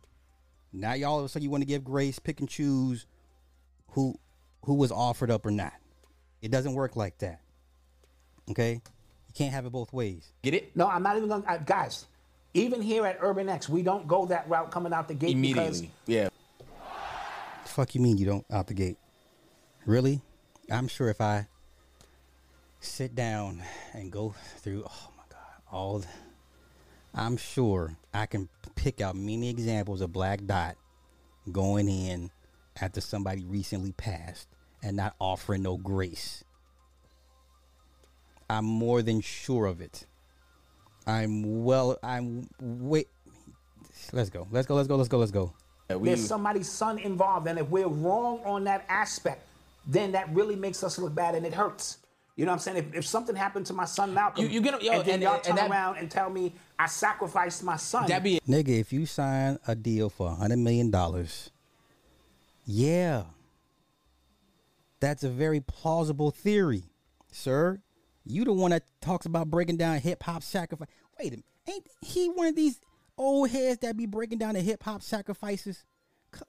Now 0.72 0.92
y'all 0.94 1.12
all 1.12 1.18
of 1.20 1.24
a 1.24 1.28
sudden 1.28 1.44
you 1.44 1.50
want 1.50 1.62
to 1.62 1.66
give 1.66 1.84
grace, 1.84 2.18
pick 2.18 2.40
and 2.40 2.48
choose 2.48 3.06
who 3.92 4.18
who 4.64 4.74
was 4.74 4.90
offered 4.92 5.30
up 5.30 5.46
or 5.46 5.50
not. 5.50 5.72
It 6.42 6.50
doesn't 6.50 6.74
work 6.74 6.96
like 6.96 7.16
that. 7.18 7.40
Okay? 8.50 8.72
You 8.74 9.34
can't 9.34 9.52
have 9.54 9.64
it 9.66 9.70
both 9.72 9.92
ways. 9.92 10.32
get 10.42 10.52
it 10.54 10.76
No, 10.76 10.86
I'm 10.88 11.02
not 11.02 11.16
even 11.16 11.28
gonna, 11.28 11.44
uh, 11.46 11.56
guys. 11.58 12.06
Even 12.54 12.80
here 12.80 13.04
at 13.04 13.18
Urban 13.20 13.48
X, 13.48 13.68
we 13.68 13.82
don't 13.82 14.06
go 14.06 14.26
that 14.26 14.48
route 14.48 14.70
coming 14.70 14.92
out 14.92 15.08
the 15.08 15.14
gate 15.14 15.40
because 15.40 15.80
immediately. 15.80 15.90
Yeah. 16.06 16.28
The 17.64 17.68
fuck 17.68 17.94
you 17.96 18.00
mean 18.00 18.16
you 18.16 18.26
don't 18.26 18.46
out 18.50 18.68
the 18.68 18.74
gate? 18.74 18.96
Really? 19.84 20.22
I'm 20.70 20.86
sure 20.86 21.08
if 21.08 21.20
I 21.20 21.48
sit 22.78 23.14
down 23.14 23.62
and 23.92 24.10
go 24.10 24.34
through 24.58 24.84
oh 24.86 25.10
my 25.16 25.24
god, 25.28 25.62
all 25.72 25.98
the, 25.98 26.06
I'm 27.14 27.36
sure 27.36 27.96
I 28.12 28.26
can 28.26 28.48
pick 28.76 29.00
out 29.00 29.16
many 29.16 29.50
examples 29.50 30.00
of 30.00 30.12
Black 30.12 30.44
Dot 30.46 30.76
going 31.50 31.88
in 31.88 32.30
after 32.80 33.00
somebody 33.00 33.44
recently 33.44 33.92
passed 33.92 34.48
and 34.82 34.96
not 34.96 35.14
offering 35.18 35.62
no 35.62 35.76
grace. 35.76 36.44
I'm 38.48 38.64
more 38.64 39.02
than 39.02 39.20
sure 39.20 39.66
of 39.66 39.80
it. 39.80 40.06
I'm 41.06 41.64
well 41.64 41.98
I'm 42.02 42.48
wait 42.60 43.08
let's 44.12 44.30
go. 44.30 44.46
Let's 44.50 44.66
go. 44.66 44.74
Let's 44.74 44.88
go. 44.88 44.96
Let's 44.96 45.08
go. 45.08 45.18
Let's 45.18 45.30
go. 45.32 45.52
Yeah, 45.90 45.96
we, 45.96 46.08
there's 46.08 46.26
somebody's 46.26 46.70
son 46.70 46.98
involved, 46.98 47.46
and 47.46 47.58
if 47.58 47.68
we're 47.68 47.86
wrong 47.86 48.40
on 48.44 48.64
that 48.64 48.84
aspect, 48.88 49.42
then 49.86 50.12
that 50.12 50.32
really 50.32 50.56
makes 50.56 50.82
us 50.82 50.98
look 50.98 51.14
bad, 51.14 51.34
and 51.34 51.44
it 51.44 51.52
hurts. 51.52 51.98
You 52.36 52.46
know 52.46 52.50
what 52.52 52.54
I'm 52.56 52.60
saying? 52.60 52.76
If, 52.78 52.94
if 52.94 53.06
something 53.06 53.36
happened 53.36 53.66
to 53.66 53.74
my 53.74 53.84
son 53.84 54.12
Malcolm, 54.14 54.44
You- 54.44 54.50
you 54.50 54.60
get- 54.60 54.82
yo, 54.82 54.92
and 54.92 55.04
then 55.04 55.14
and- 55.14 55.22
y'all 55.22 55.34
and 55.34 55.44
turn 55.44 55.56
that- 55.56 55.70
around 55.70 55.98
and 55.98 56.10
tell 56.10 56.30
me 56.30 56.54
I 56.78 56.86
sacrificed 56.86 57.62
my 57.62 57.76
son, 57.76 58.08
that 58.08 58.22
be 58.22 58.40
Nigga, 58.48 58.80
if 58.80 58.92
you 58.92 59.06
sign 59.06 59.58
a 59.68 59.74
deal 59.74 60.08
for 60.10 60.28
a 60.30 60.34
hundred 60.34 60.58
million 60.58 60.90
dollars, 60.90 61.50
yeah, 62.64 63.24
that's 65.00 65.22
a 65.22 65.28
very 65.30 65.60
plausible 65.60 66.30
theory, 66.30 66.84
sir. 67.30 67.80
You 68.24 68.44
the 68.44 68.52
one 68.52 68.70
that 68.70 68.84
talks 69.00 69.26
about 69.26 69.50
breaking 69.50 69.76
down 69.76 69.98
hip 69.98 70.22
hop 70.22 70.42
sacrifice. 70.42 70.88
Wait 71.18 71.28
a 71.28 71.30
minute, 71.30 71.44
ain't 71.68 71.86
he 72.00 72.28
one 72.28 72.48
of 72.48 72.56
these 72.56 72.80
old 73.18 73.50
heads 73.50 73.78
that 73.80 73.96
be 73.96 74.06
breaking 74.06 74.38
down 74.38 74.54
the 74.54 74.60
hip 74.60 74.82
hop 74.82 75.02
sacrifices? 75.02 75.84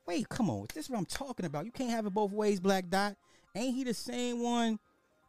Wait, 0.07 0.27
come 0.29 0.49
on, 0.49 0.65
this 0.73 0.85
is 0.85 0.89
what 0.89 0.97
I'm 0.97 1.05
talking 1.05 1.45
about. 1.45 1.65
You 1.65 1.71
can't 1.71 1.91
have 1.91 2.05
it 2.05 2.13
both 2.13 2.31
ways, 2.31 2.59
Black 2.59 2.89
Dot. 2.89 3.15
Ain't 3.55 3.75
he 3.75 3.83
the 3.83 3.93
same 3.93 4.41
one 4.41 4.79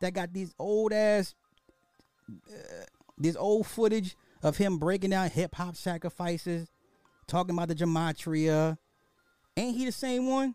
that 0.00 0.14
got 0.14 0.32
these 0.32 0.54
old 0.59 0.92
ass 0.92 1.35
uh, 2.28 2.85
this 3.18 3.37
old 3.37 3.66
footage 3.66 4.16
of 4.42 4.56
him 4.56 4.78
breaking 4.78 5.11
down 5.11 5.30
hip 5.30 5.54
hop 5.54 5.76
sacrifices, 5.76 6.70
talking 7.26 7.54
about 7.54 7.68
the 7.68 7.74
gematria. 7.74 8.78
Ain't 9.56 9.76
he 9.76 9.87
the 9.87 9.92
same 9.92 10.28
one? 10.28 10.54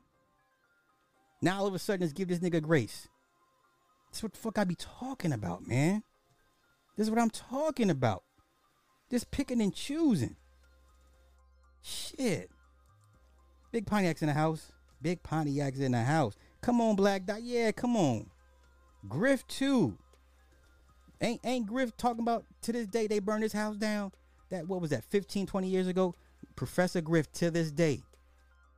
Now 1.42 1.60
all 1.60 1.68
of 1.68 1.74
a 1.74 1.80
sudden, 1.80 2.02
let's 2.02 2.14
give 2.14 2.28
this 2.28 2.40
nigga 2.40 2.62
grace. 2.62 3.08
That's 4.12 4.24
what 4.24 4.34
the 4.34 4.40
fuck 4.40 4.58
I 4.58 4.66
be 4.66 4.76
talking 4.76 5.32
about, 5.32 5.66
man. 5.66 6.04
This 6.98 7.08
is 7.08 7.12
what 7.12 7.20
I'm 7.20 7.30
talking 7.30 7.90
about. 7.90 8.24
Just 9.10 9.32
picking 9.32 9.62
and 9.62 9.74
choosing. 9.74 10.36
Shit. 11.82 12.50
Big 13.72 13.86
Pontiac's 13.86 14.22
in 14.22 14.28
the 14.28 14.34
house. 14.34 14.72
Big 15.02 15.24
Pontiac's 15.24 15.80
in 15.80 15.94
the 15.94 16.04
house. 16.04 16.36
Come 16.62 16.82
on, 16.82 16.96
Black 16.96 17.26
Dot. 17.26 17.42
Yeah, 17.42 17.72
come 17.72 17.96
on. 17.96 18.30
Griff 19.08 19.48
too. 19.48 19.98
Ain't 21.22 21.42
ain't 21.44 21.68
Griff 21.68 21.96
talking 21.98 22.22
about 22.22 22.46
to 22.64 22.72
this 22.72 22.88
day 22.88 23.08
they 23.08 23.20
burned 23.20 23.44
his 23.44 23.54
house 23.54 23.78
down? 23.78 24.12
That 24.50 24.68
what 24.68 24.82
was 24.82 24.90
that 24.90 25.04
15, 25.06 25.48
20 25.48 25.68
years 25.68 25.88
ago? 25.88 26.16
Professor 26.56 27.02
Griff 27.02 27.32
to 27.34 27.50
this 27.50 27.72
day 27.72 28.02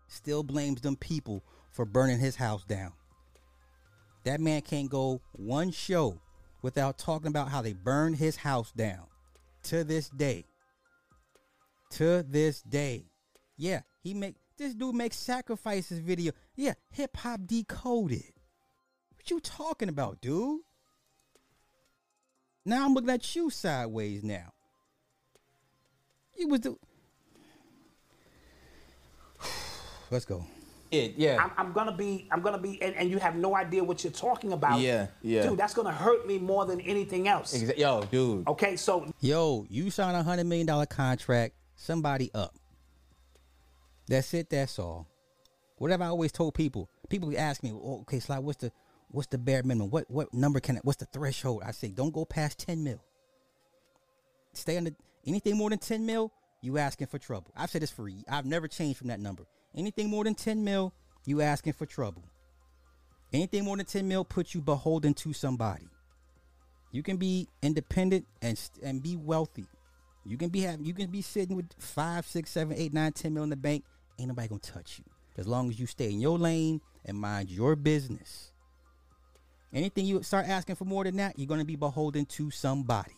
still 0.07 0.43
blames 0.43 0.81
them 0.81 0.95
people 0.95 1.43
for 1.71 1.85
burning 1.85 2.19
his 2.19 2.35
house 2.35 2.63
down. 2.63 2.93
That 4.23 4.39
man 4.39 4.61
can't 4.61 4.89
go 4.89 5.21
one 5.33 5.71
show 5.71 6.19
without 6.61 6.97
talking 6.97 7.27
about 7.27 7.49
how 7.49 7.61
they 7.61 7.73
burned 7.73 8.17
his 8.17 8.37
house 8.37 8.71
down. 8.71 9.05
To 9.63 9.83
this 9.83 10.09
day. 10.09 10.45
To 11.91 12.23
this 12.23 12.61
day. 12.61 13.05
Yeah, 13.57 13.81
he 14.01 14.13
make 14.13 14.35
this 14.57 14.73
dude 14.73 14.95
makes 14.95 15.17
sacrifices 15.17 15.99
video. 15.99 16.33
Yeah, 16.55 16.73
hip 16.91 17.15
hop 17.17 17.41
decoded. 17.45 18.33
What 19.15 19.29
you 19.29 19.39
talking 19.39 19.89
about, 19.89 20.21
dude? 20.21 20.61
Now 22.65 22.85
I'm 22.85 22.93
looking 22.93 23.09
at 23.09 23.35
you 23.35 23.49
sideways 23.49 24.23
now. 24.23 24.53
You 26.37 26.47
was 26.47 26.61
the 26.61 26.75
Let's 30.11 30.25
go. 30.25 30.45
It. 30.93 31.15
Yeah. 31.17 31.37
I'm, 31.43 31.51
I'm 31.57 31.73
gonna 31.73 31.95
be, 31.95 32.27
I'm 32.31 32.41
gonna 32.41 32.57
be, 32.57 32.81
and, 32.81 32.95
and 32.95 33.09
you 33.09 33.17
have 33.19 33.35
no 33.35 33.55
idea 33.55 33.83
what 33.83 34.03
you're 34.03 34.13
talking 34.13 34.53
about. 34.53 34.79
Yeah, 34.79 35.07
yeah. 35.21 35.47
dude, 35.47 35.57
that's 35.57 35.73
gonna 35.73 35.91
hurt 35.91 36.27
me 36.27 36.37
more 36.39 36.65
than 36.65 36.79
anything 36.81 37.27
else. 37.27 37.53
Exa- 37.57 37.77
Yo, 37.77 38.03
dude. 38.11 38.47
Okay, 38.47 38.75
so 38.75 39.11
Yo, 39.19 39.65
you 39.69 39.89
sign 39.89 40.15
a 40.15 40.23
hundred 40.23 40.45
million 40.45 40.67
dollar 40.67 40.85
contract, 40.85 41.55
somebody 41.75 42.29
up. 42.33 42.53
That's 44.07 44.33
it, 44.33 44.49
that's 44.49 44.79
all. 44.79 45.07
Whatever 45.77 46.03
I 46.03 46.07
always 46.07 46.31
told 46.31 46.53
people. 46.53 46.89
People 47.09 47.33
ask 47.37 47.63
me, 47.63 47.71
oh, 47.73 47.99
okay, 48.01 48.19
Sly, 48.19 48.39
what's 48.39 48.59
the 48.59 48.71
what's 49.09 49.27
the 49.27 49.37
bare 49.37 49.63
minimum? 49.63 49.89
What 49.89 50.09
what 50.09 50.33
number 50.33 50.59
can 50.59 50.77
it 50.77 50.85
what's 50.85 50.99
the 50.99 51.05
threshold? 51.05 51.63
I 51.65 51.71
say 51.71 51.89
don't 51.89 52.13
go 52.13 52.25
past 52.25 52.59
10 52.59 52.83
mil. 52.83 53.03
Stay 54.53 54.77
under 54.77 54.91
anything 55.25 55.57
more 55.57 55.69
than 55.69 55.79
10 55.79 56.05
mil, 56.05 56.31
you 56.61 56.77
asking 56.77 57.07
for 57.07 57.17
trouble. 57.17 57.51
I've 57.55 57.69
said 57.69 57.81
this 57.81 57.91
for 57.91 58.07
ye- 58.07 58.23
I've 58.29 58.45
never 58.45 58.67
changed 58.67 58.99
from 58.99 59.07
that 59.07 59.19
number. 59.19 59.43
Anything 59.75 60.09
more 60.09 60.23
than 60.23 60.35
10 60.35 60.63
mil, 60.63 60.93
you 61.25 61.41
asking 61.41 61.73
for 61.73 61.85
trouble. 61.85 62.23
Anything 63.31 63.65
more 63.65 63.77
than 63.77 63.85
10 63.85 64.07
mil 64.07 64.23
puts 64.23 64.53
you 64.53 64.61
beholden 64.61 65.13
to 65.15 65.33
somebody. 65.33 65.87
You 66.91 67.01
can 67.01 67.17
be 67.17 67.49
independent 67.63 68.27
and 68.41 68.59
and 68.83 69.01
be 69.01 69.15
wealthy. 69.15 69.65
You 70.25 70.37
can 70.37 70.49
be 70.49 70.61
having 70.61 70.85
you 70.85 70.93
can 70.93 71.09
be 71.09 71.23
sitting 71.23 71.55
with 71.55 71.69
five, 71.79 72.25
six, 72.25 72.51
seven, 72.51 72.77
eight, 72.77 72.93
nine, 72.93 73.11
ten 73.11 73.33
mil 73.33 73.43
in 73.43 73.49
the 73.49 73.55
bank. 73.55 73.83
Ain't 74.19 74.27
nobody 74.27 74.47
gonna 74.47 74.59
touch 74.59 74.99
you. 74.99 75.05
As 75.35 75.47
long 75.47 75.69
as 75.69 75.79
you 75.79 75.87
stay 75.87 76.11
in 76.11 76.21
your 76.21 76.37
lane 76.37 76.79
and 77.03 77.17
mind 77.17 77.49
your 77.49 77.75
business. 77.75 78.51
Anything 79.73 80.05
you 80.05 80.21
start 80.21 80.47
asking 80.47 80.75
for 80.75 80.85
more 80.85 81.03
than 81.03 81.17
that, 81.17 81.39
you're 81.39 81.47
gonna 81.47 81.65
be 81.65 81.75
beholden 81.75 82.25
to 82.27 82.51
somebody. 82.51 83.17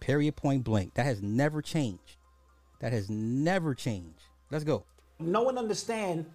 Period 0.00 0.34
point 0.34 0.64
blank. 0.64 0.94
That 0.94 1.04
has 1.04 1.20
never 1.20 1.60
changed. 1.60 2.16
That 2.80 2.94
has 2.94 3.10
never 3.10 3.74
changed. 3.74 4.22
Let's 4.50 4.64
go. 4.64 4.86
Know 5.18 5.42
one 5.42 5.58
understand 5.58 6.26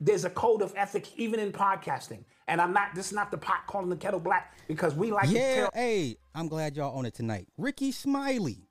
there's 0.00 0.24
a 0.24 0.30
code 0.30 0.62
of 0.62 0.72
ethics 0.76 1.10
even 1.16 1.38
in 1.40 1.52
podcasting. 1.52 2.24
And 2.48 2.60
I'm 2.60 2.72
not 2.72 2.94
this 2.94 3.06
is 3.08 3.12
not 3.12 3.30
the 3.30 3.38
pot 3.38 3.66
calling 3.66 3.90
the 3.90 3.96
kettle 3.96 4.18
black 4.20 4.56
because 4.66 4.94
we 4.94 5.12
like 5.12 5.28
to 5.28 5.34
Yeah, 5.34 5.54
tell 5.54 5.70
hey, 5.74 6.16
I'm 6.34 6.48
glad 6.48 6.76
y'all 6.76 6.96
on 6.96 7.06
it 7.06 7.14
tonight. 7.14 7.46
Rickey 7.56 7.92
Smiley. 7.92 8.66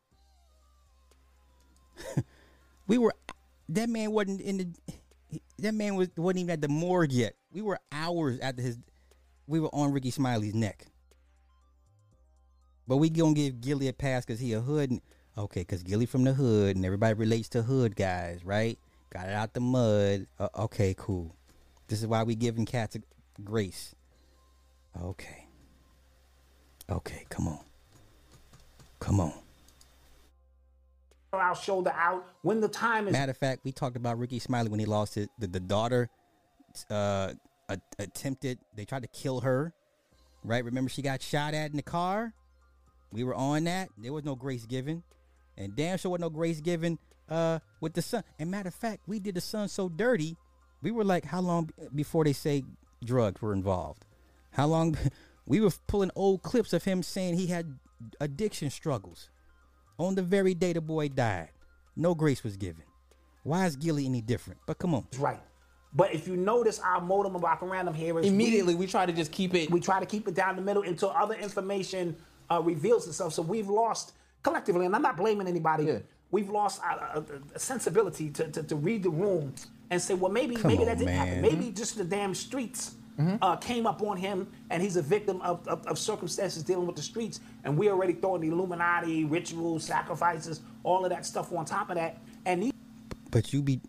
we 2.87 2.97
were 2.97 3.13
that 3.69 3.89
man 3.89 4.11
wasn't 4.11 4.41
in 4.41 4.57
the 4.57 4.67
that 5.59 5.73
man 5.73 5.95
was 5.95 6.09
wasn't 6.17 6.39
even 6.39 6.51
at 6.51 6.61
the 6.61 6.67
morgue 6.67 7.11
yet. 7.11 7.35
We 7.51 7.61
were 7.61 7.79
hours 7.91 8.39
after 8.39 8.61
his 8.61 8.77
we 9.47 9.59
were 9.59 9.73
on 9.73 9.91
Rickey 9.91 10.11
Smiley's 10.11 10.53
neck. 10.55 10.85
But 12.87 12.97
we 12.97 13.09
gonna 13.09 13.33
give 13.33 13.61
Gillie 13.61 13.87
a 13.87 13.93
pass 13.93 14.25
because 14.25 14.39
he 14.39 14.53
a 14.53 14.61
hood. 14.61 14.91
and- 14.91 15.01
Okay, 15.37 15.61
because 15.61 15.83
Gillie 15.83 16.05
from 16.07 16.25
the 16.25 16.33
hood 16.33 16.75
and 16.75 16.83
everybody 16.83 17.13
relates 17.13 17.47
to 17.49 17.61
hood 17.61 17.95
guys, 17.95 18.43
right? 18.43 18.77
Got 19.11 19.27
it 19.27 19.33
out 19.33 19.53
the 19.53 19.59
mud. 19.59 20.27
Uh, 20.39 20.49
okay, 20.59 20.93
cool. 20.97 21.35
This 21.87 22.01
is 22.01 22.07
why 22.07 22.23
we 22.23 22.35
giving 22.35 22.65
cats 22.65 22.95
a 22.95 22.99
grace. 23.43 23.95
Okay. 25.01 25.47
Okay, 26.89 27.25
come 27.29 27.47
on. 27.47 27.59
Come 28.99 29.19
on. 29.19 29.33
our 31.33 31.55
shoulder 31.55 31.91
out 31.95 32.25
when 32.41 32.59
the 32.59 32.67
time 32.67 33.07
is 33.07 33.13
Matter 33.13 33.31
of 33.31 33.37
fact, 33.37 33.61
we 33.63 33.71
talked 33.71 33.95
about 33.95 34.17
Rickey 34.17 34.39
Smiley 34.39 34.69
when 34.69 34.79
he 34.79 34.85
lost 34.85 35.15
his 35.15 35.27
the, 35.37 35.47
the 35.47 35.59
daughter 35.59 36.09
uh 36.89 37.33
a, 37.69 37.79
attempted 37.97 38.59
they 38.75 38.85
tried 38.85 39.03
to 39.03 39.07
kill 39.07 39.41
her. 39.41 39.73
Right? 40.43 40.63
Remember 40.63 40.89
she 40.89 41.01
got 41.01 41.21
shot 41.21 41.53
at 41.53 41.71
in 41.71 41.77
the 41.77 41.83
car? 41.83 42.33
We 43.11 43.23
were 43.23 43.35
on 43.35 43.65
that. 43.65 43.89
There 43.97 44.13
was 44.13 44.23
no 44.23 44.35
grace 44.35 44.65
given. 44.65 45.03
And 45.57 45.75
damn 45.75 45.97
sure 45.97 46.11
was 46.11 46.21
no 46.21 46.29
grace 46.29 46.61
given 46.61 46.97
uh 47.29 47.59
with 47.81 47.93
the 47.93 48.01
son. 48.01 48.23
And 48.37 48.49
matter 48.51 48.67
of 48.69 48.75
fact, 48.75 49.01
we 49.07 49.19
did 49.19 49.35
the 49.35 49.41
son 49.41 49.67
so 49.67 49.89
dirty, 49.89 50.35
we 50.81 50.91
were 50.91 51.03
like, 51.03 51.25
how 51.25 51.41
long 51.41 51.69
before 51.95 52.23
they 52.23 52.33
say 52.33 52.63
drugs 53.03 53.41
were 53.41 53.53
involved? 53.53 54.05
How 54.51 54.67
long 54.67 54.97
we 55.45 55.59
were 55.61 55.71
pulling 55.87 56.11
old 56.15 56.41
clips 56.43 56.73
of 56.73 56.83
him 56.83 57.03
saying 57.03 57.35
he 57.35 57.47
had 57.47 57.77
addiction 58.19 58.69
struggles 58.69 59.29
on 59.97 60.15
the 60.15 60.21
very 60.23 60.53
day 60.53 60.73
the 60.73 60.81
boy 60.81 61.09
died. 61.09 61.49
No 61.95 62.15
grace 62.15 62.43
was 62.43 62.55
given. 62.55 62.83
Why 63.43 63.65
is 63.65 63.75
Gillie 63.75 64.05
any 64.05 64.21
different? 64.21 64.59
But 64.65 64.77
come 64.79 64.93
on. 64.95 65.05
right. 65.17 65.39
But 65.91 66.13
if 66.13 66.27
you 66.27 66.37
notice 66.37 66.79
our 66.79 67.01
modem 67.01 67.35
of 67.35 67.41
operandum 67.41 67.95
here 67.95 68.17
is 68.19 68.23
we- 68.23 68.29
Immediately, 68.29 68.75
we 68.75 68.85
try 68.85 69.07
to 69.07 69.11
just 69.11 69.31
keep 69.31 69.55
it. 69.55 69.71
we 69.71 69.79
try 69.79 69.99
to 69.99 70.05
keep 70.05 70.27
it 70.27 70.35
down 70.35 70.55
the 70.55 70.61
middle 70.61 70.83
until 70.83 71.09
other 71.09 71.33
information 71.33 72.15
uh, 72.51 72.61
reveals 72.63 73.07
itself. 73.07 73.33
So 73.33 73.41
we've 73.41 73.67
lost 73.67 74.13
collectively, 74.43 74.85
and 74.85 74.95
I'm 74.95 75.01
not 75.01 75.17
blaming 75.17 75.47
anybody. 75.47 75.85
Yeah. 75.85 75.99
We've 76.31 76.49
lost 76.49 76.81
a, 76.83 77.19
a, 77.19 77.23
a 77.55 77.59
sensibility 77.59 78.29
to, 78.31 78.47
to, 78.49 78.63
to 78.63 78.75
read 78.75 79.03
the 79.03 79.09
room 79.09 79.53
and 79.89 80.01
say, 80.01 80.13
well, 80.13 80.31
maybe 80.31 80.55
Come 80.55 80.67
maybe 80.67 80.81
on, 80.83 80.87
that 80.87 80.97
didn't 80.99 81.15
happen. 81.15 81.41
Maybe 81.41 81.71
just 81.71 81.97
the 81.97 82.03
damn 82.03 82.33
streets 82.35 82.95
Mm-hmm. 83.19 83.35
uh, 83.43 83.57
came 83.57 83.85
up 83.85 84.01
on 84.01 84.15
him, 84.15 84.47
and 84.69 84.81
he's 84.81 84.95
a 84.95 85.01
victim 85.01 85.41
of, 85.41 85.67
of, 85.67 85.85
of 85.87 85.99
circumstances 85.99 86.63
dealing 86.63 86.87
with 86.87 86.95
the 86.95 87.01
streets. 87.01 87.41
And 87.65 87.77
we 87.77 87.89
already 87.89 88.13
throwing 88.13 88.39
the 88.39 88.47
Illuminati 88.47 89.25
rituals, 89.25 89.83
sacrifices, 89.83 90.61
all 90.83 91.03
of 91.03 91.09
that 91.09 91.25
stuff 91.25 91.51
on 91.51 91.65
top 91.65 91.89
of 91.89 91.97
that. 91.97 92.17
And 92.45 92.63
he- 92.63 92.71
But 93.29 93.51
you 93.51 93.61
be 93.61 93.81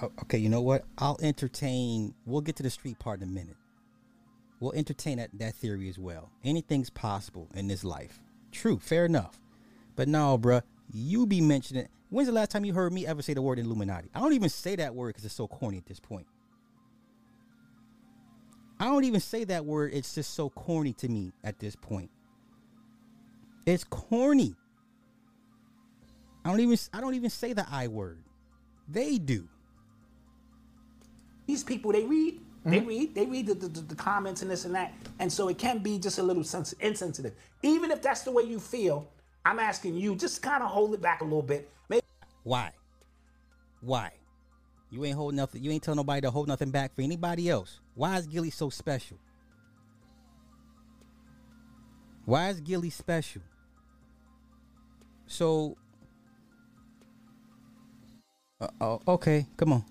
oh, 0.00 0.10
okay. 0.22 0.38
You 0.38 0.48
know 0.48 0.62
what? 0.62 0.86
I'll 0.96 1.18
entertain. 1.20 2.14
We'll 2.24 2.40
get 2.40 2.56
to 2.56 2.62
the 2.62 2.70
street 2.70 2.98
part 2.98 3.20
in 3.20 3.28
a 3.28 3.30
minute. 3.30 3.56
We'll 4.58 4.72
entertain 4.72 5.18
that, 5.18 5.28
that 5.34 5.54
theory 5.54 5.90
as 5.90 5.98
well. 5.98 6.30
Anything's 6.42 6.88
possible 6.88 7.48
in 7.54 7.68
this 7.68 7.84
life. 7.84 8.20
True, 8.52 8.78
fair 8.78 9.04
enough. 9.04 9.38
But 9.96 10.08
no, 10.08 10.38
bruh, 10.38 10.62
you 10.92 11.26
be 11.26 11.40
mentioning. 11.40 11.88
When's 12.10 12.28
the 12.28 12.34
last 12.34 12.50
time 12.52 12.64
you 12.64 12.74
heard 12.74 12.92
me 12.92 13.06
ever 13.06 13.22
say 13.22 13.34
the 13.34 13.42
word 13.42 13.58
Illuminati? 13.58 14.10
I 14.14 14.20
don't 14.20 14.34
even 14.34 14.50
say 14.50 14.76
that 14.76 14.94
word 14.94 15.10
because 15.10 15.24
it's 15.24 15.34
so 15.34 15.48
corny 15.48 15.78
at 15.78 15.86
this 15.86 16.00
point. 16.00 16.26
I 18.80 18.86
don't 18.86 19.04
even 19.04 19.20
say 19.20 19.44
that 19.44 19.64
word. 19.64 19.92
It's 19.94 20.14
just 20.14 20.34
so 20.34 20.50
corny 20.50 20.92
to 20.94 21.08
me 21.08 21.32
at 21.44 21.58
this 21.60 21.76
point. 21.76 22.10
It's 23.66 23.84
corny. 23.84 24.56
I 26.44 26.50
don't 26.50 26.60
even. 26.60 26.78
I 26.94 27.00
don't 27.00 27.14
even 27.14 27.30
say 27.30 27.52
the 27.54 27.66
I 27.70 27.88
word. 27.88 28.20
They 28.88 29.18
do. 29.18 29.48
these 31.46 31.64
people 31.64 31.92
they 31.92 32.04
read 32.04 32.40
they 32.64 32.78
mm-hmm. 32.78 32.88
read 32.88 33.14
they 33.14 33.26
read 33.26 33.46
the, 33.46 33.54
the, 33.54 33.68
the 33.68 33.94
comments 33.94 34.42
and 34.42 34.50
this 34.50 34.64
and 34.64 34.74
that 34.74 34.94
and 35.20 35.32
so 35.32 35.48
it 35.48 35.58
can 35.58 35.78
be 35.80 35.98
just 35.98 36.18
a 36.18 36.24
little 36.24 36.44
sens- 36.44 36.74
insensitive 36.80 37.34
even 37.62 37.90
if 37.90 38.02
that's 38.02 38.22
the 38.22 38.30
way 38.32 38.42
you 38.44 38.60
feel 38.60 39.08
i'm 39.46 39.58
asking 39.58 39.96
you 39.96 40.14
just 40.16 40.42
kind 40.42 40.62
of 40.62 40.68
hold 40.70 40.92
it 40.94 41.00
back 41.00 41.20
a 41.20 41.24
little 41.24 41.42
bit 41.42 41.70
maybe 41.88 42.02
Why? 42.42 42.72
Why? 43.80 44.10
You 44.90 45.04
ain't 45.04 45.16
hold 45.16 45.34
nothing. 45.34 45.62
You 45.62 45.70
ain't 45.72 45.82
tell 45.82 45.94
nobody 45.94 46.20
to 46.22 46.30
hold 46.30 46.48
nothing 46.48 46.70
back 46.70 46.94
for 46.94 47.02
anybody 47.02 47.48
else. 47.50 47.80
Why 47.94 48.16
is 48.18 48.26
Gillie 48.26 48.50
so 48.50 48.70
special? 48.70 49.18
Why 52.24 52.48
is 52.48 52.60
Gillie 52.60 52.90
special? 52.90 53.42
So, 55.26 55.76
uh, 58.60 58.68
oh, 58.80 59.00
okay, 59.08 59.46
come 59.56 59.72
on. 59.72 59.84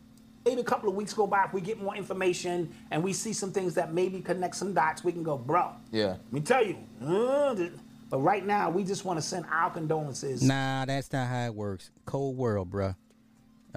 maybe 0.45 0.61
a 0.61 0.63
couple 0.63 0.89
of 0.89 0.95
weeks 0.95 1.13
go 1.13 1.27
by 1.27 1.43
if 1.45 1.53
we 1.53 1.61
get 1.61 1.81
more 1.81 1.95
information 1.95 2.73
and 2.91 3.03
we 3.03 3.13
see 3.13 3.33
some 3.33 3.51
things 3.51 3.73
that 3.75 3.93
maybe 3.93 4.21
connect 4.21 4.55
some 4.55 4.73
dots 4.73 5.03
we 5.03 5.11
can 5.11 5.23
go 5.23 5.37
bro 5.37 5.71
Yeah. 5.91 6.07
let 6.31 6.33
me 6.33 6.39
tell 6.41 6.65
you 6.65 6.77
uh, 7.05 7.53
th- 7.55 7.71
but 8.15 8.21
right 8.21 8.45
now 8.45 8.69
we 8.69 8.85
just 8.85 9.03
want 9.03 9.19
to 9.19 9.21
send 9.21 9.45
our 9.51 9.69
condolences 9.69 10.41
Nah, 10.41 10.85
that's 10.85 11.11
not 11.11 11.27
how 11.27 11.47
it 11.47 11.53
works. 11.53 11.91
Cold 12.05 12.37
world, 12.37 12.71
bruh. 12.71 12.95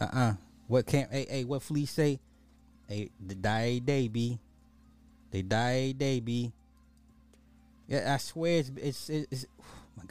Uh-uh. 0.00 0.34
What 0.68 0.86
can't? 0.86 1.10
Hey, 1.10 1.26
hey, 1.28 1.44
what 1.44 1.60
Fleece 1.60 1.90
say? 1.90 2.20
Hey, 2.86 3.10
they 3.18 3.34
die 3.34 3.62
a 3.62 3.80
day, 3.80 4.06
b. 4.06 4.38
They 5.32 5.42
die 5.42 5.70
a 5.70 5.92
day, 5.92 6.20
b. 6.20 6.52
Yeah, 7.88 8.14
I 8.14 8.18
swear 8.18 8.60
it's 8.60 8.70
it's, 8.76 9.10
it's, 9.10 9.26
it's 9.32 9.46
oh. 9.60 10.02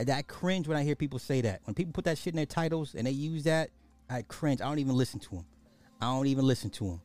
I, 0.00 0.12
I 0.18 0.22
cringe 0.22 0.66
when 0.66 0.76
I 0.76 0.82
hear 0.82 0.96
people 0.96 1.20
say 1.20 1.40
that. 1.42 1.60
When 1.62 1.74
people 1.74 1.92
put 1.92 2.06
that 2.06 2.18
shit 2.18 2.32
in 2.32 2.38
their 2.38 2.46
titles 2.46 2.96
and 2.96 3.06
they 3.06 3.12
use 3.12 3.44
that, 3.44 3.70
I 4.08 4.22
cringe. 4.22 4.60
I 4.60 4.64
don't 4.64 4.80
even 4.80 4.96
listen 4.96 5.20
to 5.20 5.30
them. 5.30 5.46
I 6.00 6.06
don't 6.06 6.26
even 6.26 6.44
listen 6.44 6.70
to 6.70 6.86
them. 6.86 7.00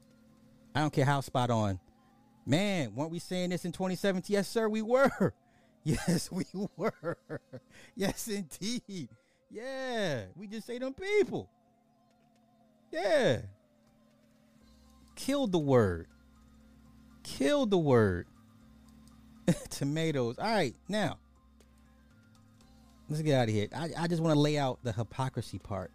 I 0.73 0.79
don't 0.79 0.91
care 0.91 1.05
how 1.05 1.21
spot 1.21 1.51
on. 1.51 1.79
Man, 2.43 2.95
weren't 2.95 3.11
we 3.11 3.19
saying 3.19 3.51
this 3.51 3.65
in 3.65 3.71
2017? 3.71 4.33
Yes, 4.33 4.47
sir, 4.47 4.67
we 4.67 4.81
were. 4.81 5.35
Yes, 5.85 6.31
we 6.31 6.45
were. 6.75 7.17
Yes, 7.95 8.27
indeed. 8.27 9.09
Yeah, 9.49 10.23
we 10.35 10.47
just 10.47 10.67
say 10.67 10.79
them 10.79 10.93
people. 10.93 11.49
Yeah. 12.91 13.37
Killed 15.15 15.51
the 15.51 15.59
word. 15.59 16.07
Killed 17.23 17.71
the 17.71 17.77
word. 17.77 18.27
Tomatoes. 19.69 20.37
All 20.39 20.51
right, 20.51 20.75
now. 20.89 21.19
Let's 23.07 23.21
get 23.21 23.35
out 23.35 23.47
of 23.47 23.53
here. 23.53 23.67
I, 23.73 23.89
I 23.97 24.07
just 24.07 24.21
want 24.21 24.33
to 24.33 24.39
lay 24.39 24.57
out 24.57 24.79
the 24.83 24.91
hypocrisy 24.91 25.59
part. 25.59 25.91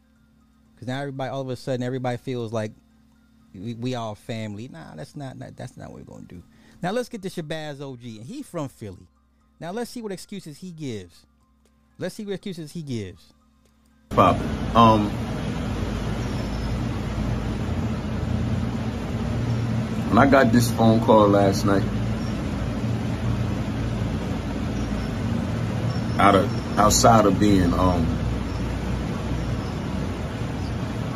Because 0.75 0.87
now 0.87 1.01
everybody, 1.01 1.31
all 1.31 1.41
of 1.41 1.49
a 1.49 1.57
sudden, 1.57 1.83
everybody 1.83 2.17
feels 2.17 2.53
like 2.53 2.73
we, 3.53 3.75
we 3.75 3.95
all 3.97 4.15
family. 4.15 4.69
Nah, 4.69 4.95
that's 4.95 5.17
not, 5.17 5.37
not 5.37 5.57
that's 5.57 5.77
not 5.77 5.91
what 5.91 5.99
we're 5.99 6.15
gonna 6.15 6.27
do. 6.27 6.43
Now 6.81 6.93
let's 6.93 7.09
get 7.09 7.23
to 7.23 7.29
Shabazz 7.29 7.81
OG, 7.81 8.05
and 8.05 8.25
he 8.25 8.43
from 8.43 8.69
Philly. 8.69 9.09
Now 9.61 9.73
let's 9.73 9.91
see 9.91 10.01
what 10.01 10.11
excuses 10.11 10.57
he 10.57 10.71
gives. 10.71 11.27
Let's 11.99 12.15
see 12.15 12.25
what 12.25 12.33
excuses 12.33 12.73
he 12.73 12.81
gives. 12.81 13.35
poppin'. 14.09 14.49
Um, 14.75 15.11
when 20.09 20.17
I 20.17 20.27
got 20.31 20.51
this 20.51 20.71
phone 20.71 21.01
call 21.03 21.29
last 21.29 21.67
night, 21.67 21.85
out 26.19 26.35
of 26.35 26.79
outside 26.79 27.27
of 27.27 27.39
being 27.39 27.75
um 27.75 28.07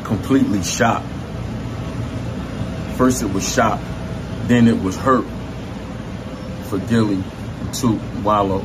completely 0.04 0.62
shocked. 0.62 1.06
First 2.98 3.22
it 3.22 3.32
was 3.32 3.50
shocked, 3.50 3.84
then 4.48 4.68
it 4.68 4.82
was 4.82 4.96
hurt 4.96 5.24
for 6.68 6.78
Gillie 6.78 7.24
to 7.80 8.00
Wallo, 8.22 8.60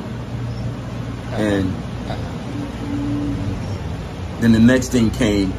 and 1.31 1.73
then 4.41 4.51
the 4.51 4.59
next 4.59 4.89
thing 4.89 5.11
came 5.11 5.53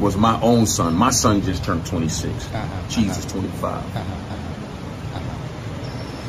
was 0.00 0.16
my 0.16 0.40
own 0.40 0.66
son. 0.66 0.94
My 0.94 1.10
son 1.10 1.42
just 1.42 1.64
turned 1.64 1.86
26. 1.86 2.32
Uh-huh, 2.32 2.56
uh-huh. 2.58 2.88
Jesus, 2.88 3.24
25. 3.26 3.62
Uh-huh, 3.64 3.98
uh-huh, 3.98 4.20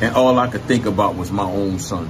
and 0.02 0.14
all 0.16 0.38
I 0.38 0.48
could 0.48 0.62
think 0.62 0.86
about 0.86 1.14
was 1.16 1.30
my 1.30 1.44
own 1.44 1.78
son. 1.78 2.06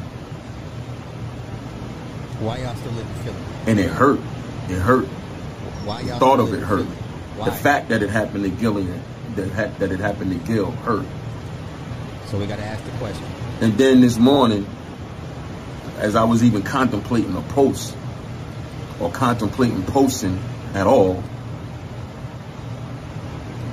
Why 2.40 2.58
y'all 2.58 2.74
still 2.74 2.92
live 2.92 3.06
in 3.06 3.14
Philly? 3.22 3.36
And 3.66 3.78
it 3.78 3.90
hurt. 3.90 4.18
It 4.68 4.78
hurt. 4.78 5.04
Why 5.84 6.00
y'all 6.00 6.18
Thought 6.18 6.40
of 6.40 6.54
it 6.54 6.60
hurt. 6.60 6.86
The 7.44 7.52
fact 7.52 7.90
that 7.90 8.02
it 8.02 8.10
happened 8.10 8.44
to 8.44 8.50
Gillian, 8.50 9.02
that, 9.36 9.50
ha- 9.50 9.74
that 9.78 9.92
it 9.92 10.00
happened 10.00 10.32
to 10.32 10.38
Gil, 10.52 10.70
hurt. 10.70 11.06
So 12.32 12.38
we 12.38 12.46
gotta 12.46 12.64
ask 12.64 12.82
the 12.82 12.90
question. 12.92 13.26
And 13.60 13.74
then 13.74 14.00
this 14.00 14.16
morning, 14.16 14.66
as 15.98 16.16
I 16.16 16.24
was 16.24 16.42
even 16.42 16.62
contemplating 16.62 17.36
a 17.36 17.42
post 17.42 17.94
or 18.98 19.10
contemplating 19.10 19.82
posting 19.82 20.42
at 20.72 20.86
all, 20.86 21.22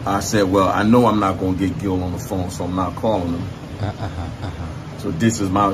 I 0.05 0.20
said, 0.20 0.51
well, 0.51 0.68
I 0.68 0.84
know 0.84 1.05
I'm 1.05 1.22
not 1.22 1.39
going 1.39 1.57
to 1.57 1.68
get 1.70 1.80
Gil 1.80 2.03
on 2.03 2.12
the 2.12 2.18
phone, 2.18 2.49
so 2.49 2.66
I'm 2.66 2.76
not 2.76 2.97
calling 2.97 3.30
him. 3.30 3.47
Uh-huh, 3.80 4.05
uh-huh, 4.05 4.99
So 4.99 5.12
this 5.12 5.39
is 5.39 5.49
my 5.49 5.74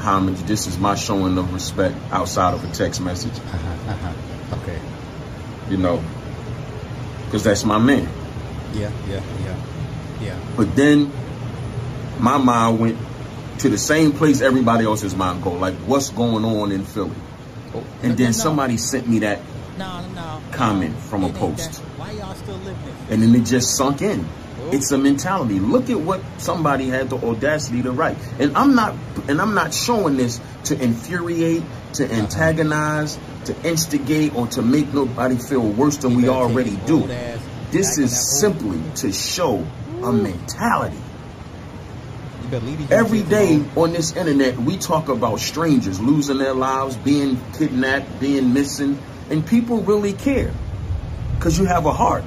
homage. 0.00 0.38
This 0.42 0.66
is 0.66 0.76
my 0.76 0.94
showing 0.94 1.38
of 1.38 1.54
respect 1.54 1.96
outside 2.10 2.52
of 2.52 2.62
a 2.70 2.74
text 2.74 3.00
message, 3.00 3.32
uh-huh, 3.32 3.92
uh-huh. 3.92 4.56
Okay. 4.60 4.78
you 5.70 5.78
know, 5.78 6.04
because 7.24 7.44
that's 7.44 7.64
my 7.64 7.78
man. 7.78 8.06
Yeah, 8.74 8.92
yeah, 9.08 9.22
yeah, 9.42 9.56
yeah. 10.20 10.38
But 10.54 10.76
then 10.76 11.10
my 12.20 12.38
mind 12.38 12.78
went 12.80 12.98
to 13.60 13.68
the 13.68 13.78
same 13.78 14.12
place 14.12 14.40
everybody 14.40 14.84
else's 14.84 15.14
mind 15.14 15.42
go, 15.42 15.52
like 15.52 15.74
what's 15.74 16.10
going 16.10 16.44
on 16.44 16.72
in 16.72 16.84
Philly. 16.84 17.10
Oh, 17.74 17.84
And 18.02 18.16
then 18.16 18.28
no, 18.28 18.32
somebody 18.32 18.76
sent 18.76 19.08
me 19.08 19.20
that, 19.20 19.40
no, 19.78 20.06
no, 20.08 20.42
comment 20.52 20.96
from 20.98 21.24
a 21.24 21.32
post. 21.32 21.78
Why 21.96 22.12
y'all 22.12 22.34
still 22.34 22.56
living 22.56 22.96
and 23.08 23.22
then 23.22 23.34
it 23.34 23.44
just 23.44 23.76
sunk 23.76 24.02
in. 24.02 24.26
Oh. 24.58 24.70
It's 24.72 24.90
a 24.90 24.98
mentality. 24.98 25.60
Look 25.60 25.90
at 25.90 26.00
what 26.00 26.20
somebody 26.38 26.88
had 26.88 27.10
the 27.10 27.16
audacity 27.16 27.82
to 27.82 27.92
write. 27.92 28.16
And 28.38 28.56
I'm 28.56 28.74
not 28.74 28.94
and 29.28 29.40
I'm 29.40 29.54
not 29.54 29.72
showing 29.72 30.16
this 30.16 30.40
to 30.64 30.80
infuriate, 30.82 31.62
to 31.94 32.04
uh-uh. 32.04 32.12
antagonize, 32.12 33.18
to 33.44 33.56
instigate, 33.68 34.34
or 34.34 34.46
to 34.48 34.62
make 34.62 34.92
nobody 34.92 35.36
feel 35.36 35.62
worse 35.62 35.98
than 35.98 36.12
You 36.12 36.16
we 36.18 36.28
already 36.28 36.76
do. 36.86 37.04
ass 37.04 37.40
This 37.70 37.98
is 37.98 38.40
simply 38.40 38.82
to 38.96 39.12
show 39.12 39.66
a 40.02 40.12
mentality. 40.12 40.96
You 40.96 41.02
better 41.02 41.02
leave 41.02 41.02
these 41.02 42.35
Every 42.90 43.22
day 43.22 43.62
on 43.76 43.92
this 43.92 44.14
internet, 44.14 44.56
we 44.56 44.76
talk 44.76 45.08
about 45.08 45.40
strangers 45.40 46.00
losing 46.00 46.38
their 46.38 46.54
lives, 46.54 46.96
being 46.96 47.40
kidnapped, 47.54 48.20
being 48.20 48.52
missing, 48.52 48.98
and 49.30 49.46
people 49.46 49.82
really 49.82 50.12
care 50.12 50.52
because 51.34 51.58
you 51.58 51.64
have 51.64 51.86
a 51.86 51.92
heart. 51.92 52.24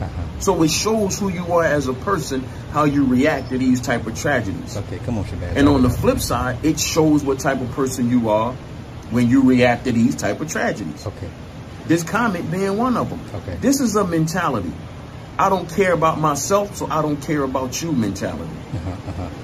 Uh-huh. 0.00 0.22
So 0.40 0.62
it 0.62 0.70
shows 0.70 1.18
who 1.18 1.28
you 1.28 1.52
are 1.52 1.64
as 1.64 1.86
a 1.86 1.92
person, 1.92 2.42
how 2.72 2.84
you 2.84 3.04
react 3.04 3.50
to 3.50 3.58
these 3.58 3.80
type 3.80 4.06
of 4.06 4.18
tragedies. 4.18 4.76
Okay, 4.76 4.98
come 4.98 5.18
on, 5.18 5.24
Shabazz. 5.24 5.56
And 5.56 5.68
on 5.68 5.82
the 5.82 5.90
flip 5.90 6.18
side, 6.18 6.64
it 6.64 6.80
shows 6.80 7.22
what 7.22 7.38
type 7.38 7.60
of 7.60 7.70
person 7.72 8.10
you 8.10 8.30
are 8.30 8.52
when 9.10 9.28
you 9.28 9.42
react 9.42 9.84
to 9.84 9.92
these 9.92 10.16
type 10.16 10.40
of 10.40 10.50
tragedies. 10.50 11.06
Okay. 11.06 11.30
This 11.86 12.02
comment 12.02 12.50
being 12.50 12.76
one 12.78 12.96
of 12.96 13.10
them. 13.10 13.20
Okay. 13.42 13.56
This 13.60 13.80
is 13.80 13.94
a 13.96 14.04
mentality. 14.06 14.72
I 15.38 15.48
don't 15.48 15.68
care 15.68 15.92
about 15.92 16.18
myself, 16.18 16.76
so 16.76 16.86
I 16.86 17.02
don't 17.02 17.20
care 17.20 17.42
about 17.42 17.80
you 17.82 17.92
mentality. 17.92 18.50
Uh-huh, 18.74 18.90
uh-huh. 18.90 19.22
Okay. 19.22 19.41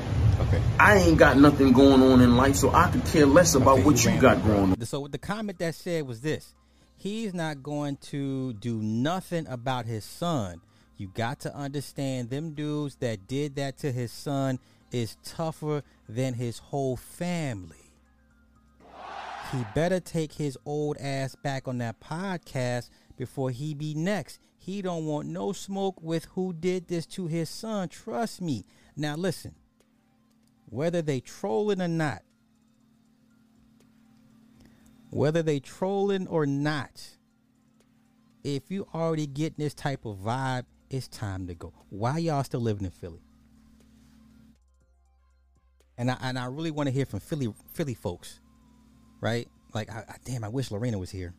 I 0.80 0.96
ain't 0.98 1.18
got 1.18 1.36
nothing 1.36 1.72
going 1.72 2.02
on 2.02 2.20
in 2.20 2.36
life, 2.36 2.54
so 2.54 2.70
I 2.70 2.90
could 2.90 3.04
care 3.04 3.26
less 3.26 3.54
about 3.54 3.78
Okay, 3.78 3.84
what 3.84 4.04
you 4.04 4.10
ran 4.10 4.20
got 4.20 4.44
going 4.44 4.72
on. 4.72 4.86
So 4.86 5.00
what 5.00 5.12
the 5.12 5.18
comment 5.18 5.58
that 5.58 5.74
said 5.74 6.06
was 6.06 6.20
this: 6.20 6.54
He's 6.96 7.34
not 7.34 7.62
going 7.62 7.96
to 8.10 8.52
do 8.54 8.80
nothing 8.80 9.46
about 9.48 9.86
his 9.86 10.04
son. 10.04 10.60
You 10.96 11.08
got 11.08 11.40
to 11.40 11.54
understand 11.54 12.30
them 12.30 12.54
dudes 12.54 12.96
that 12.96 13.26
did 13.26 13.56
that 13.56 13.78
to 13.78 13.92
his 13.92 14.12
son 14.12 14.58
is 14.92 15.16
tougher 15.24 15.82
than 16.08 16.34
his 16.34 16.58
whole 16.58 16.96
family. 16.96 17.76
He 19.52 19.64
better 19.74 20.00
take 20.00 20.32
his 20.32 20.58
old 20.64 20.96
ass 20.98 21.34
back 21.36 21.66
on 21.66 21.78
that 21.78 22.00
podcast 22.00 22.90
before 23.16 23.50
he 23.50 23.74
be 23.74 23.94
next. 23.94 24.38
He 24.58 24.82
don't 24.82 25.06
want 25.06 25.28
no 25.28 25.52
smoke 25.52 26.02
with 26.02 26.26
who 26.34 26.52
did 26.52 26.88
this 26.88 27.06
to 27.06 27.26
his 27.26 27.48
son. 27.48 27.88
Trust 27.88 28.40
me. 28.40 28.64
Now 28.96 29.16
listen. 29.16 29.54
Whether 30.70 31.02
they 31.02 31.20
trolling 31.20 31.80
or 31.80 31.88
not, 31.88 32.22
whether 35.10 35.42
they 35.42 35.60
trolling 35.60 36.26
or 36.26 36.46
not, 36.46 37.08
if 38.44 38.70
you 38.70 38.86
already 38.94 39.26
getting 39.26 39.56
this 39.58 39.74
type 39.74 40.04
of 40.04 40.18
vibe, 40.18 40.64
it's 40.90 41.08
time 41.08 41.46
to 41.46 41.54
go. 41.54 41.72
Why 41.90 42.18
y'all 42.18 42.44
still 42.44 42.60
living 42.60 42.84
in 42.84 42.90
Philly? 42.90 43.22
And 45.96 46.10
I 46.10 46.16
and 46.22 46.38
I 46.38 46.46
really 46.46 46.70
want 46.70 46.86
to 46.86 46.92
hear 46.92 47.06
from 47.06 47.20
Philly 47.20 47.52
Philly 47.72 47.94
folks, 47.94 48.40
right? 49.20 49.48
Like, 49.74 49.90
I, 49.90 50.04
I, 50.08 50.14
damn, 50.24 50.44
I 50.44 50.48
wish 50.48 50.70
Lorena 50.70 50.98
was 50.98 51.10
here. 51.10 51.34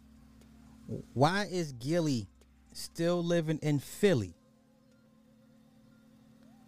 Why 1.13 1.47
is 1.49 1.71
Gillie 1.73 2.27
still 2.73 3.23
living 3.23 3.59
in 3.61 3.79
Philly? 3.79 4.35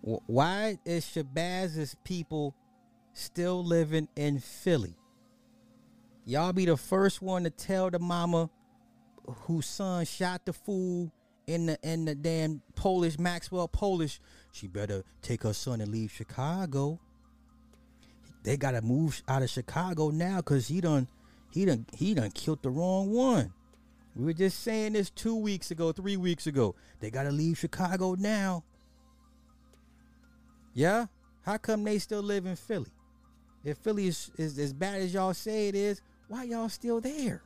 Wh- 0.03 0.27
Why 0.29 0.77
is 0.85 1.05
Shabazz's 1.05 1.95
people 2.03 2.55
still 3.13 3.63
living 3.63 4.07
in 4.15 4.39
Philly? 4.39 4.95
Y'all 6.25 6.53
be 6.53 6.65
the 6.65 6.77
first 6.77 7.21
one 7.21 7.43
to 7.43 7.49
tell 7.49 7.89
the 7.89 7.99
mama 7.99 8.49
whose 9.27 9.65
son 9.65 10.05
shot 10.05 10.45
the 10.45 10.53
fool 10.53 11.11
in 11.47 11.65
the 11.65 11.77
in 11.83 12.05
the 12.05 12.15
damn 12.15 12.61
Polish 12.75 13.17
Maxwell 13.17 13.67
Polish. 13.67 14.19
She 14.51 14.67
better 14.67 15.03
take 15.21 15.43
her 15.43 15.53
son 15.53 15.81
and 15.81 15.91
leave 15.91 16.11
Chicago. 16.11 16.99
They 18.43 18.57
gotta 18.57 18.81
move 18.81 19.21
out 19.27 19.43
of 19.43 19.49
Chicago 19.49 20.09
now 20.09 20.37
because 20.37 20.67
he 20.67 20.81
done 20.81 21.07
he 21.51 21.65
done 21.65 21.85
he 21.95 22.13
done 22.13 22.31
killed 22.31 22.61
the 22.63 22.69
wrong 22.69 23.11
one. 23.11 23.53
We 24.15 24.25
were 24.25 24.33
just 24.33 24.59
saying 24.61 24.93
this 24.93 25.09
two 25.09 25.35
weeks 25.35 25.71
ago, 25.71 25.91
three 25.91 26.17
weeks 26.17 26.45
ago. 26.47 26.75
They 26.99 27.09
gotta 27.09 27.31
leave 27.31 27.57
Chicago 27.57 28.15
now. 28.15 28.63
Yeah? 30.73 31.07
How 31.43 31.57
come 31.57 31.83
they 31.83 31.99
still 31.99 32.21
live 32.21 32.45
in 32.45 32.55
Philly? 32.55 32.91
If 33.63 33.77
Philly 33.77 34.07
is, 34.07 34.31
is 34.37 34.57
as 34.57 34.73
bad 34.73 35.01
as 35.01 35.13
y'all 35.13 35.33
say 35.33 35.67
it 35.67 35.75
is, 35.75 36.01
why 36.27 36.43
y'all 36.43 36.69
still 36.69 37.01
there? 37.01 37.41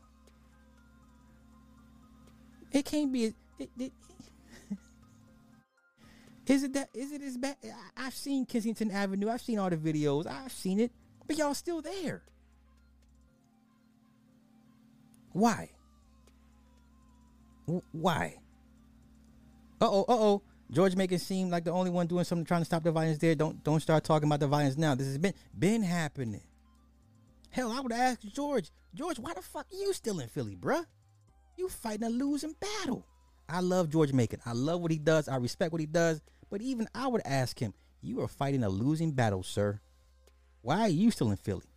It 2.72 2.86
can't 2.86 3.12
be. 3.12 3.34
It, 3.60 3.70
it, 3.80 3.92
is 6.48 6.64
it 6.64 6.74
that? 6.74 6.90
Is 6.94 7.12
it 7.12 7.22
as 7.22 7.38
bad? 7.38 7.58
I- 7.64 8.08
I've 8.08 8.16
seen 8.16 8.46
Kensington 8.46 8.92
Avenue. 8.92 9.30
I've 9.30 9.42
seen 9.42 9.60
all 9.60 9.70
the 9.70 9.78
videos. 9.78 10.28
I've 10.28 10.52
seen 10.52 10.80
it, 10.80 10.92
but 11.28 11.38
y'all 11.38 11.54
still 11.54 11.82
there. 11.82 12.24
Why? 15.32 15.70
Why? 17.92 18.36
Uh 19.82 19.90
oh. 19.90 20.02
Uh 20.02 20.06
oh. 20.10 20.42
George 20.72 20.96
making 20.96 21.20
seem 21.20 21.50
like 21.50 21.64
the 21.64 21.72
only 21.72 21.92
one 21.92 22.08
doing 22.08 22.24
something 22.24 22.46
trying 22.46 22.62
to 22.62 22.66
stop 22.66 22.84
the 22.84 22.92
violence 22.92 23.20
there. 23.20 23.36
Don't 23.36 23.64
don't 23.64 23.80
start 23.80 24.04
talking 24.04 24.28
about 24.28 24.40
the 24.40 24.48
violence 24.48 24.78
now. 24.78 24.96
This 24.96 25.08
has 25.08 25.18
been 25.18 25.34
been 25.58 25.84
happening. 25.84 26.42
Hell, 27.52 27.72
I 27.72 27.80
would 27.80 27.92
ask 27.92 28.20
George, 28.22 28.72
George, 28.94 29.18
why 29.18 29.34
the 29.34 29.42
fuck 29.42 29.68
are 29.72 29.76
you 29.76 29.94
still 29.94 30.20
in 30.20 30.28
Philly, 30.28 30.56
bruh? 30.56 30.86
You 31.56 31.70
fighting 31.70 32.06
a 32.06 32.10
losing 32.10 32.54
battle. 32.60 33.06
I 33.48 33.62
love 33.62 33.90
George 33.90 34.12
Macon. 34.12 34.42
I 34.46 34.54
love 34.54 34.82
what 34.82 34.92
he 34.92 34.98
does. 34.98 35.30
I 35.30 35.38
respect 35.38 35.72
what 35.72 35.80
he 35.80 35.88
does. 35.88 36.22
But 36.50 36.62
even 36.62 36.88
I 36.94 37.08
would 37.08 37.22
ask 37.26 37.58
him, 37.58 37.74
you 38.02 38.22
are 38.22 38.28
fighting 38.28 38.64
a 38.64 38.70
losing 38.70 39.12
battle, 39.12 39.44
sir. 39.44 39.80
Why 40.62 40.82
are 40.82 40.90
you 40.90 41.12
still 41.12 41.32
in 41.32 41.38
Philly? 41.38 41.70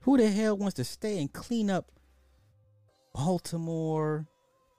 Who 0.00 0.16
the 0.18 0.30
hell 0.30 0.56
wants 0.56 0.74
to 0.74 0.84
stay 0.84 1.18
and 1.20 1.32
clean 1.32 1.70
up 1.70 1.90
Baltimore, 3.14 4.26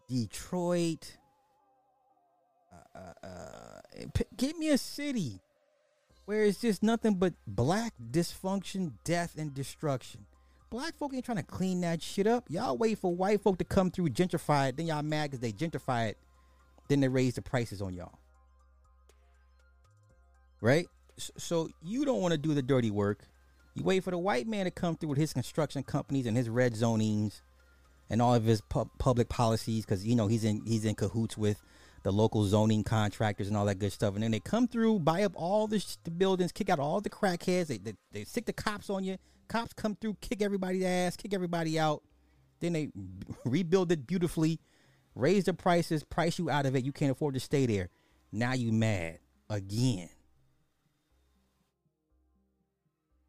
Detroit? 0.07 1.17
Uh, 2.97 3.27
uh, 3.27 4.05
p- 4.13 4.25
give 4.35 4.57
me 4.57 4.69
a 4.69 4.77
city 4.77 5.39
where 6.25 6.43
it's 6.43 6.59
just 6.59 6.83
nothing 6.83 7.15
but 7.15 7.33
black 7.45 7.93
dysfunction, 8.11 8.93
death, 9.03 9.35
and 9.37 9.53
destruction. 9.53 10.25
Black 10.69 10.97
folk 10.97 11.13
ain't 11.13 11.23
trying 11.23 11.37
to 11.37 11.43
clean 11.43 11.81
that 11.81 12.01
shit 12.01 12.27
up. 12.27 12.45
Y'all 12.49 12.77
wait 12.77 12.97
for 12.97 13.15
white 13.15 13.41
folk 13.41 13.57
to 13.59 13.63
come 13.63 13.91
through, 13.91 14.09
gentrify 14.09 14.69
it, 14.69 14.77
then 14.77 14.87
y'all 14.87 15.03
mad 15.03 15.31
because 15.31 15.39
they 15.39 15.51
gentrify 15.51 16.09
it, 16.09 16.17
then 16.89 16.99
they 16.99 17.07
raise 17.07 17.35
the 17.35 17.41
prices 17.41 17.81
on 17.81 17.93
y'all. 17.93 18.19
Right? 20.59 20.87
So 21.37 21.69
you 21.81 22.03
don't 22.03 22.21
want 22.21 22.33
to 22.33 22.37
do 22.37 22.53
the 22.53 22.61
dirty 22.61 22.91
work. 22.91 23.27
You 23.75 23.83
wait 23.83 24.03
for 24.03 24.11
the 24.11 24.17
white 24.17 24.47
man 24.47 24.65
to 24.65 24.71
come 24.71 24.95
through 24.95 25.09
with 25.09 25.19
his 25.19 25.33
construction 25.33 25.83
companies 25.83 26.25
and 26.25 26.35
his 26.35 26.49
red 26.49 26.73
zonings 26.73 27.41
and 28.09 28.21
all 28.21 28.33
of 28.33 28.43
his 28.43 28.61
pub- 28.61 28.89
public 28.97 29.29
policies 29.29 29.85
because 29.85 30.05
you 30.05 30.15
know 30.15 30.27
he's 30.27 30.43
in 30.43 30.65
he's 30.65 30.83
in 30.83 30.95
cahoots 30.95 31.37
with 31.37 31.61
the 32.03 32.11
local 32.11 32.43
zoning 32.43 32.83
contractors 32.83 33.47
and 33.47 33.57
all 33.57 33.65
that 33.65 33.79
good 33.79 33.91
stuff. 33.91 34.13
And 34.13 34.23
then 34.23 34.31
they 34.31 34.39
come 34.39 34.67
through, 34.67 34.99
buy 34.99 35.23
up 35.23 35.33
all 35.35 35.67
the, 35.67 35.79
sh- 35.79 35.97
the 36.03 36.11
buildings, 36.11 36.51
kick 36.51 36.69
out 36.69 36.79
all 36.79 37.01
the 37.01 37.09
crackheads. 37.09 37.67
They, 37.67 37.77
they 37.77 37.93
they 38.11 38.23
stick 38.23 38.45
the 38.45 38.53
cops 38.53 38.89
on 38.89 39.03
you. 39.03 39.17
Cops 39.47 39.73
come 39.73 39.95
through, 39.95 40.17
kick 40.21 40.41
everybody's 40.41 40.83
ass, 40.83 41.15
kick 41.15 41.33
everybody 41.33 41.79
out. 41.79 42.03
Then 42.59 42.73
they 42.73 42.89
rebuild 43.45 43.91
it 43.91 44.05
beautifully, 44.07 44.59
raise 45.15 45.45
the 45.45 45.53
prices, 45.53 46.03
price 46.03 46.37
you 46.39 46.49
out 46.49 46.65
of 46.65 46.75
it. 46.75 46.83
You 46.83 46.91
can't 46.91 47.11
afford 47.11 47.33
to 47.35 47.39
stay 47.39 47.65
there. 47.65 47.89
Now 48.31 48.53
you 48.53 48.71
mad 48.71 49.19
again. 49.49 50.09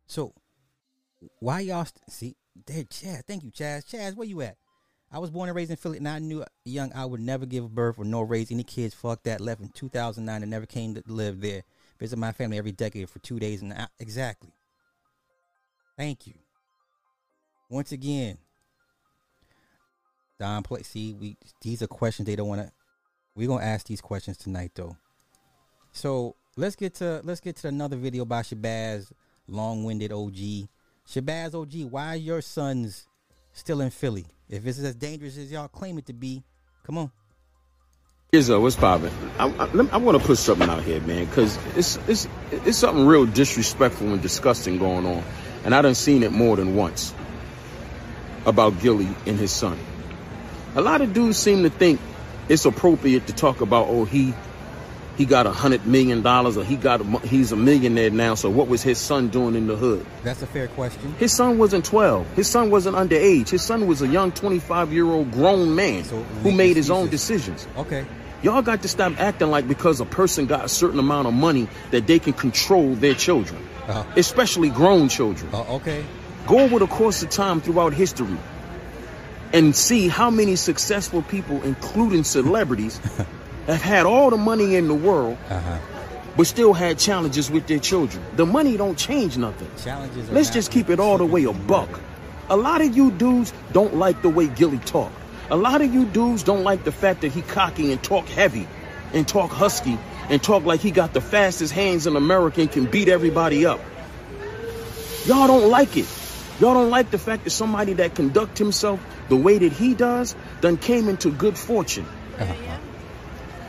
So 0.07 0.35
why 1.41 1.61
y'all 1.61 1.85
st- 1.85 2.11
see 2.11 2.37
there, 2.67 2.85
Chaz? 2.85 3.25
Thank 3.27 3.45
you, 3.45 3.51
Chaz. 3.51 3.85
Chaz, 3.85 4.15
where 4.17 4.27
you 4.27 4.41
at? 4.43 4.57
I 5.11 5.19
was 5.19 5.31
born 5.31 5.49
and 5.49 5.57
raised 5.57 5.71
in 5.71 5.77
Philly, 5.77 5.99
and 5.99 6.09
I 6.09 6.19
knew 6.19 6.45
young 6.65 6.93
I 6.93 7.05
would 7.05 7.21
never 7.21 7.47
give 7.47 7.75
birth 7.75 7.99
or 7.99 8.05
nor 8.05 8.27
raise 8.27 8.51
any 8.51 8.63
kids. 8.63 8.95
Fuck 8.95 9.23
that. 9.23 9.41
Left 9.41 9.61
in 9.61 9.71
2009 9.71 10.43
and 10.43 10.51
never 10.51 10.67
came 10.67 10.95
to 10.95 11.03
live 11.07 11.41
there. 11.41 11.63
Visit 11.99 12.19
my 12.19 12.33
family 12.33 12.59
every 12.59 12.73
decade 12.73 13.09
for 13.09 13.19
two 13.21 13.39
days 13.39 13.63
and 13.63 13.73
I, 13.73 13.89
exactly. 13.99 14.53
Thank 15.97 16.27
you. 16.27 16.35
Once 17.71 17.91
again, 17.91 18.39
Don 20.39 20.63
play. 20.63 20.83
See, 20.83 21.15
we 21.15 21.37
these 21.61 21.83
are 21.83 21.89
questions 21.89 22.27
they 22.27 22.37
don't 22.37 22.49
want 22.49 22.61
to. 22.61 22.73
We're 23.35 23.49
gonna 23.49 23.65
ask 23.65 23.87
these 23.87 24.01
questions 24.01 24.37
tonight, 24.37 24.73
though. 24.75 24.97
So 25.93 26.37
let's 26.57 26.77
get 26.77 26.95
to 26.97 27.21
let's 27.25 27.41
get 27.41 27.57
to 27.57 27.69
another 27.69 27.97
video 27.97 28.25
by 28.25 28.43
Shabazz, 28.43 29.11
long-winded 29.49 30.13
OG. 30.13 30.69
Shabazz 31.09 31.55
OG, 31.55 31.91
why 31.91 32.15
your 32.15 32.41
sons 32.41 33.08
still 33.59 33.81
in 33.81 33.91
Philly? 33.91 34.27
If 34.49 34.67
it's 34.67 34.79
as 34.79 34.95
dangerous 34.95 35.37
as 35.37 35.53
y'all 35.53 35.69
claim 35.69 35.99
it 35.99 36.07
to 36.07 36.13
be, 36.13 36.43
come 36.85 36.99
on. 36.99 37.11
Izzo, 38.33 38.61
what's 38.61 38.77
poppin'? 38.77 39.11
I, 39.39 39.47
I, 39.47 39.89
I 39.93 39.97
want 39.97 40.21
to 40.21 40.27
put 40.27 40.37
something 40.37 40.69
out 40.69 40.83
here, 40.83 41.01
man, 41.01 41.25
because 41.25 41.59
it's 41.77 41.97
it's 42.09 42.29
it's 42.53 42.77
something 42.77 43.07
real 43.07 43.25
disrespectful 43.25 44.13
and 44.13 44.21
disgusting 44.21 44.79
going 44.79 45.07
on, 45.07 45.25
and 45.65 45.75
I 45.75 45.81
done 45.81 45.95
seen 45.95 46.23
it 46.23 46.31
more 46.31 46.57
than 46.57 46.77
once 46.77 47.15
about 48.45 48.81
Gillie 48.81 49.09
and 49.27 49.39
his 49.39 49.51
son. 49.51 49.79
A 50.75 50.83
lot 50.83 51.01
of 51.01 51.15
dudes 51.15 51.39
seem 51.39 51.63
to 51.63 51.71
think 51.71 52.01
it's 52.49 52.65
appropriate 52.65 53.27
to 53.27 53.33
talk 53.33 53.61
about, 53.63 53.89
oh, 53.89 54.05
he 54.05 54.35
he 55.19 55.27
got 55.27 55.47
a 55.47 55.51
hundred 55.51 55.85
million 55.87 56.23
dollars, 56.23 56.57
or 56.57 56.65
he 56.65 56.77
got 56.77 57.01
a, 57.03 57.05
he's 57.27 57.53
a 57.53 57.57
millionaire 57.57 58.09
now. 58.11 58.35
So 58.37 58.49
what 58.49 58.69
was 58.69 58.83
his 58.83 58.97
son 58.99 59.29
doing 59.29 59.55
in 59.57 59.67
the 59.67 59.77
hood? 59.77 60.07
That's 60.23 60.41
a 60.43 60.47
fair 60.47 60.69
question. 60.69 61.13
His 61.19 61.33
son 61.33 61.59
wasn't 61.59 61.85
twelve. 61.85 62.27
His 62.35 62.49
son 62.49 62.71
wasn't 62.71 62.97
underage. 62.97 63.49
His 63.51 63.61
son 63.63 63.87
was 63.87 64.01
a 64.01 64.07
young 64.09 64.33
twenty-five 64.33 64.93
year 64.93 65.05
old 65.07 65.31
grown 65.33 65.75
man 65.75 66.05
So 66.05 66.23
who 66.23 66.53
made 66.53 66.77
his 66.77 66.91
own 66.91 67.09
decisions. 67.11 67.67
Okay. 67.77 68.07
Y'all 68.43 68.63
got 68.63 68.83
to 68.83 68.89
stop 68.89 69.19
acting 69.21 69.51
like 69.51 69.67
because 69.67 70.01
a 70.01 70.05
person 70.07 70.47
got 70.47 70.65
a 70.65 70.69
certain 70.69 71.01
amount 71.01 71.27
of 71.27 71.35
money 71.35 71.67
that 71.91 72.07
they 72.07 72.21
can 72.21 72.33
control 72.33 72.95
their 72.95 73.15
children, 73.15 73.61
Uh, 73.89 74.05
especially 74.17 74.71
grown 74.71 75.09
children. 75.09 75.51
uh, 75.53 75.75
okay. 75.75 76.05
Go 76.47 76.61
over 76.61 76.79
the 76.79 76.87
course 76.87 77.21
of 77.25 77.31
time 77.31 77.61
throughout 77.61 77.93
history 77.93 78.39
and 79.53 79.75
see 79.75 80.07
how 80.07 80.31
many 80.31 80.55
successful 80.57 81.23
people, 81.23 81.61
including 81.65 82.23
celebrities, 82.23 83.01
have 83.69 83.83
had 83.83 84.07
all 84.07 84.31
the 84.31 84.37
money 84.37 84.75
in 84.75 84.89
the 84.89 84.95
world 84.95 85.39
Uh 85.51 85.61
huh. 85.61 85.79
but 86.37 86.47
still 86.47 86.73
had 86.73 86.99
challenges 86.99 87.51
with 87.51 87.67
their 87.67 87.79
children. 87.79 88.23
The 88.37 88.47
money 88.47 88.77
don't 88.77 88.99
change 88.99 89.37
nothing. 89.39 89.71
Challenges. 89.85 90.31
Let's 90.31 90.51
just 90.51 90.71
keep 90.73 90.89
it 90.91 90.99
all 91.01 91.19
the 91.19 91.27
way 91.27 91.45
a 91.45 91.53
buck. 91.53 92.01
A 92.51 92.57
lot 92.57 92.81
of 92.81 92.97
you 92.97 93.11
dudes 93.11 93.53
don't 93.73 93.97
like 93.97 94.23
the 94.23 94.31
way 94.31 94.47
Gillie 94.49 94.79
talk. 94.79 95.13
A 95.51 95.57
lot 95.57 95.81
of 95.83 95.93
you 95.93 96.05
dudes 96.07 96.43
don't 96.43 96.65
like 96.65 96.85
the 96.85 96.93
fact 96.93 97.21
that 97.23 97.33
he 97.33 97.43
cocky 97.43 97.93
and 97.93 98.03
talk 98.03 98.27
heavy 98.27 98.67
and 99.13 99.27
talk 99.29 99.51
husky 99.51 99.99
and 100.31 100.43
talk 100.43 100.65
like 100.65 100.81
he 100.81 100.91
got 100.91 101.13
the 101.15 101.21
fastest 101.21 101.73
hands 101.73 102.07
in 102.07 102.17
America 102.17 102.61
and 102.63 102.71
can 102.73 102.85
beat 102.87 103.09
everybody 103.09 103.65
up. 103.67 103.81
Y'all 105.27 105.47
don't 105.47 105.69
like 105.71 105.97
it. 105.97 106.07
Y'all 106.61 106.75
don't 106.75 106.91
like 106.91 107.11
the 107.11 107.19
fact 107.19 107.45
that 107.45 107.51
somebody 107.51 107.93
that 107.95 108.15
conduct 108.15 108.59
himself 108.59 108.99
the 109.29 109.37
way 109.37 109.59
that 109.59 109.73
he 109.73 109.95
does 109.95 110.35
done 110.61 110.77
came 110.77 111.09
into 111.09 111.31
good 111.31 111.57
fortune. 111.57 112.07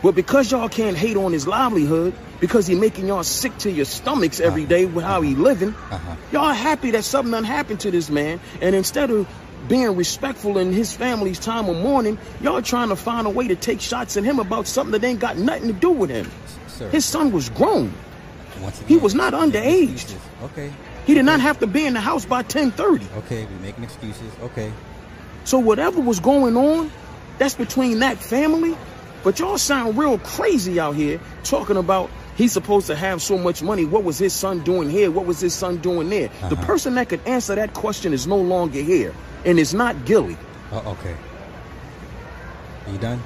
But 0.01 0.15
because 0.15 0.51
y'all 0.51 0.69
can't 0.69 0.95
hate 0.95 1.17
on 1.17 1.33
his 1.33 1.45
livelihood, 1.45 2.13
because 2.39 2.67
he 2.67 2.75
making 2.75 3.07
y'all 3.07 3.23
sick 3.23 3.57
to 3.59 3.71
your 3.71 3.85
stomachs 3.85 4.39
every 4.39 4.65
day 4.65 4.85
with 4.85 5.03
how 5.03 5.21
he 5.21 5.35
living, 5.35 5.69
uh-huh. 5.69 6.15
y'all 6.31 6.53
happy 6.53 6.91
that 6.91 7.03
something 7.03 7.31
done 7.31 7.43
happened 7.43 7.81
to 7.81 7.91
this 7.91 8.09
man. 8.09 8.39
And 8.61 8.75
instead 8.75 9.11
of 9.11 9.27
being 9.67 9.95
respectful 9.95 10.57
in 10.57 10.71
his 10.71 10.93
family's 10.93 11.39
time 11.39 11.67
of 11.67 11.75
mourning, 11.75 12.17
y'all 12.39 12.61
trying 12.61 12.89
to 12.89 12.95
find 12.95 13.27
a 13.27 13.29
way 13.29 13.47
to 13.49 13.55
take 13.55 13.81
shots 13.81 14.15
at 14.15 14.23
him 14.23 14.39
about 14.39 14.67
something 14.67 14.99
that 14.99 15.05
ain't 15.05 15.19
got 15.19 15.37
nothing 15.37 15.67
to 15.67 15.73
do 15.73 15.91
with 15.91 16.09
him. 16.09 16.31
Sir. 16.67 16.89
His 16.89 17.03
son 17.03 17.31
was 17.31 17.49
grown. 17.49 17.93
Once 18.61 18.79
he 18.87 18.97
was 18.97 19.15
not 19.15 19.33
underage. 19.33 20.15
Okay. 20.43 20.71
He 21.05 21.13
did 21.13 21.25
not 21.25 21.39
have 21.39 21.59
to 21.59 21.67
be 21.67 21.85
in 21.85 21.93
the 21.93 22.01
house 22.01 22.25
by 22.25 22.37
1030. 22.37 23.05
Okay. 23.19 23.45
We're 23.45 23.59
making 23.59 23.83
excuses. 23.83 24.31
Okay. 24.41 24.71
So 25.43 25.59
whatever 25.59 26.01
was 26.01 26.19
going 26.19 26.55
on, 26.55 26.91
that's 27.37 27.55
between 27.55 27.99
that 27.99 28.17
family. 28.17 28.77
But 29.23 29.39
y'all 29.39 29.57
sound 29.57 29.97
real 29.97 30.17
crazy 30.19 30.79
out 30.79 30.95
here 30.95 31.19
talking 31.43 31.75
about 31.77 32.09
he's 32.35 32.53
supposed 32.53 32.87
to 32.87 32.95
have 32.95 33.21
so 33.21 33.37
much 33.37 33.61
money. 33.61 33.83
What 33.85 34.03
was 34.03 34.17
his 34.17 34.31
son 34.33 34.59
doing 34.63 34.89
here? 34.89 35.11
What 35.11 35.25
was 35.25 35.39
his 35.39 35.53
son 35.53 35.77
doing 35.77 36.09
there? 36.09 36.29
The 36.49 36.55
Uh-huh. 36.55 36.65
person 36.65 36.95
that 36.95 37.09
could 37.09 37.21
answer 37.27 37.53
that 37.55 37.73
question 37.73 38.13
is 38.13 38.27
no 38.27 38.37
longer 38.37 38.79
here, 38.81 39.13
and 39.45 39.59
it's 39.59 39.73
not 39.73 40.05
Gillie. 40.05 40.37
Uh, 40.71 40.77
okay. 40.91 41.15
Are 42.87 42.91
you 42.91 42.97
done? 42.97 43.21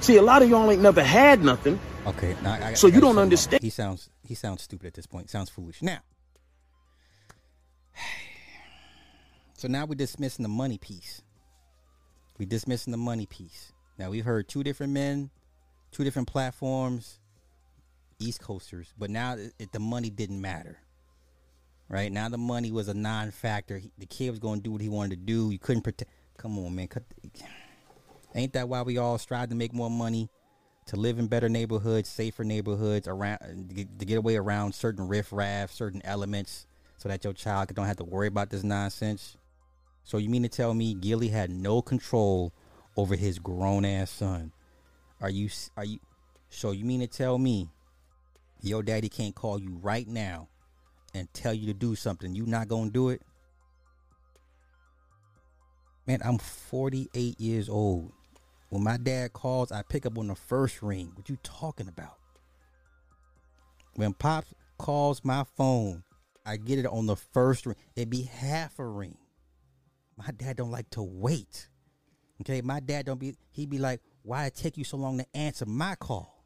See, 0.00 0.16
a 0.16 0.22
lot 0.22 0.42
of 0.42 0.48
y'all 0.50 0.70
ain't 0.70 0.82
never 0.82 1.02
had 1.02 1.42
nothing. 1.42 1.78
Okay. 2.06 2.36
Now, 2.42 2.52
I, 2.52 2.74
So 2.74 2.86
I 2.88 2.90
you 2.92 3.00
don't 3.00 3.18
understand- 3.18 3.62
He 3.62 3.70
sounds. 3.70 4.10
He 4.22 4.34
sounds 4.34 4.62
stupid 4.62 4.86
at 4.88 4.94
this 4.94 5.06
point. 5.06 5.28
Sounds 5.30 5.50
foolish. 5.50 5.82
Now. 5.82 5.98
So 9.56 9.68
now 9.68 9.86
we're 9.86 9.94
dismissing 9.94 10.42
the 10.42 10.48
money 10.50 10.76
piece. 10.76 11.22
We're 12.38 12.48
dismissing 12.48 12.90
the 12.90 12.98
money 12.98 13.24
piece. 13.24 13.72
Now 13.98 14.10
we've 14.10 14.24
heard 14.24 14.48
two 14.48 14.64
different 14.64 14.92
men, 14.92 15.30
two 15.92 16.04
different 16.04 16.28
platforms, 16.28 17.20
East 18.18 18.40
Coasters, 18.40 18.92
but 18.98 19.10
now 19.10 19.36
it, 19.58 19.72
the 19.72 19.78
money 19.78 20.10
didn't 20.10 20.40
matter. 20.40 20.78
Right 21.88 22.10
now, 22.10 22.30
the 22.30 22.38
money 22.38 22.72
was 22.72 22.88
a 22.88 22.94
non-factor. 22.94 23.76
He, 23.76 23.92
the 23.98 24.06
kid 24.06 24.30
was 24.30 24.38
going 24.38 24.60
to 24.60 24.62
do 24.62 24.72
what 24.72 24.80
he 24.80 24.88
wanted 24.88 25.10
to 25.10 25.16
do. 25.16 25.50
You 25.50 25.58
couldn't 25.58 25.82
protect. 25.82 26.10
Come 26.38 26.58
on, 26.58 26.74
man. 26.74 26.88
Cut, 26.88 27.02
ain't 28.34 28.54
that 28.54 28.68
why 28.68 28.82
we 28.82 28.96
all 28.96 29.18
strive 29.18 29.50
to 29.50 29.54
make 29.54 29.74
more 29.74 29.90
money, 29.90 30.30
to 30.86 30.96
live 30.96 31.18
in 31.18 31.26
better 31.26 31.48
neighborhoods, 31.48 32.08
safer 32.08 32.42
neighborhoods, 32.42 33.06
around 33.06 33.38
to 33.98 34.04
get 34.04 34.16
away 34.16 34.36
around 34.36 34.74
certain 34.74 35.06
riffraff, 35.06 35.70
certain 35.72 36.00
elements, 36.04 36.66
so 36.96 37.08
that 37.10 37.22
your 37.22 37.34
child 37.34 37.72
don't 37.74 37.86
have 37.86 37.98
to 37.98 38.04
worry 38.04 38.28
about 38.28 38.48
this 38.48 38.64
nonsense? 38.64 39.36
So 40.04 40.16
you 40.16 40.30
mean 40.30 40.42
to 40.42 40.48
tell 40.48 40.72
me 40.72 40.94
Gillie 40.94 41.28
had 41.28 41.50
no 41.50 41.82
control 41.82 42.54
over 42.96 43.16
his 43.16 43.38
grown 43.38 43.84
ass 43.84 44.10
son? 44.10 44.52
Are 45.20 45.30
you 45.30 45.48
are 45.76 45.84
you? 45.84 45.98
So 46.50 46.70
you 46.70 46.84
mean 46.84 47.00
to 47.00 47.06
tell 47.06 47.38
me 47.38 47.68
your 48.60 48.82
daddy 48.82 49.08
can't 49.08 49.34
call 49.34 49.58
you 49.60 49.78
right 49.82 50.06
now 50.06 50.48
and 51.14 51.32
tell 51.32 51.54
you 51.54 51.66
to 51.66 51.74
do 51.74 51.94
something? 51.94 52.34
You 52.34 52.46
not 52.46 52.68
gonna 52.68 52.90
do 52.90 53.10
it? 53.10 53.22
Man, 56.06 56.20
I'm 56.24 56.38
48 56.38 57.40
years 57.40 57.68
old. 57.68 58.12
When 58.68 58.82
my 58.82 58.98
dad 58.98 59.32
calls, 59.32 59.72
I 59.72 59.82
pick 59.82 60.04
up 60.04 60.18
on 60.18 60.26
the 60.26 60.34
first 60.34 60.82
ring. 60.82 61.12
What 61.14 61.28
you 61.28 61.38
talking 61.42 61.88
about? 61.88 62.18
When 63.94 64.12
Pop 64.12 64.44
calls 64.78 65.24
my 65.24 65.44
phone, 65.56 66.02
I 66.44 66.56
get 66.56 66.78
it 66.78 66.86
on 66.86 67.06
the 67.06 67.16
first 67.16 67.64
ring. 67.64 67.76
It 67.96 68.10
be 68.10 68.22
half 68.22 68.78
a 68.78 68.84
ring. 68.84 69.16
My 70.16 70.30
dad 70.36 70.56
don't 70.56 70.70
like 70.70 70.90
to 70.90 71.02
wait. 71.02 71.68
Okay, 72.40 72.60
my 72.60 72.80
dad 72.80 73.06
don't 73.06 73.20
be. 73.20 73.34
He'd 73.52 73.70
be 73.70 73.78
like, 73.78 74.00
"Why 74.22 74.46
it 74.46 74.54
take 74.54 74.76
you 74.76 74.84
so 74.84 74.96
long 74.96 75.18
to 75.18 75.36
answer 75.36 75.66
my 75.66 75.94
call?" 75.94 76.44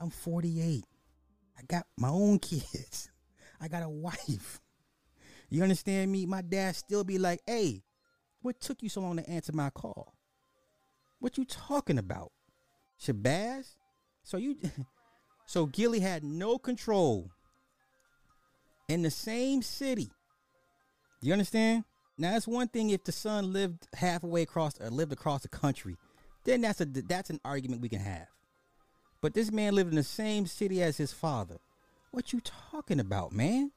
I'm 0.00 0.10
48. 0.10 0.84
I 1.58 1.62
got 1.62 1.86
my 1.96 2.08
own 2.08 2.38
kids. 2.38 3.10
I 3.60 3.68
got 3.68 3.82
a 3.82 3.88
wife. 3.88 4.60
You 5.48 5.62
understand 5.62 6.10
me? 6.10 6.26
My 6.26 6.42
dad 6.42 6.76
still 6.76 7.04
be 7.04 7.18
like, 7.18 7.40
"Hey, 7.46 7.82
what 8.42 8.60
took 8.60 8.82
you 8.82 8.88
so 8.88 9.00
long 9.00 9.16
to 9.16 9.28
answer 9.28 9.52
my 9.52 9.70
call? 9.70 10.14
What 11.20 11.38
you 11.38 11.44
talking 11.44 11.98
about? 11.98 12.32
Shabazz? 13.00 13.76
So 14.24 14.36
you 14.36 14.56
so 15.46 15.66
Gillie 15.66 16.00
had 16.00 16.24
no 16.24 16.58
control 16.58 17.30
in 18.88 19.02
the 19.02 19.10
same 19.10 19.62
city. 19.62 20.10
You 21.20 21.32
understand? 21.32 21.84
Now 22.18 22.36
it's 22.36 22.46
one 22.46 22.68
thing 22.68 22.90
if 22.90 23.04
the 23.04 23.12
son 23.12 23.52
lived 23.52 23.88
halfway 23.94 24.42
across 24.42 24.80
or 24.80 24.90
lived 24.90 25.12
across 25.12 25.42
the 25.42 25.48
country. 25.48 25.96
Then 26.44 26.60
that's 26.60 26.80
a 26.80 26.84
that's 26.84 27.30
an 27.30 27.40
argument 27.44 27.82
we 27.82 27.88
can 27.88 28.00
have. 28.00 28.26
But 29.20 29.34
this 29.34 29.52
man 29.52 29.74
lived 29.74 29.90
in 29.90 29.96
the 29.96 30.02
same 30.02 30.46
city 30.46 30.82
as 30.82 30.96
his 30.96 31.12
father. 31.12 31.58
What 32.10 32.32
you 32.32 32.40
talking 32.40 33.00
about, 33.00 33.32
man? 33.32 33.70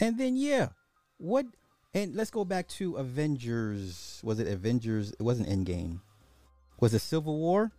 And 0.00 0.18
then 0.18 0.36
yeah, 0.36 0.68
what? 1.18 1.46
And 1.94 2.14
let's 2.14 2.30
go 2.30 2.44
back 2.44 2.68
to 2.68 2.96
Avengers. 2.96 4.20
Was 4.22 4.40
it 4.40 4.48
Avengers? 4.48 5.12
It 5.12 5.22
wasn't 5.22 5.48
Endgame. 5.48 6.00
Was 6.80 6.94
it 6.94 7.00
Civil 7.00 7.38
War? 7.38 7.72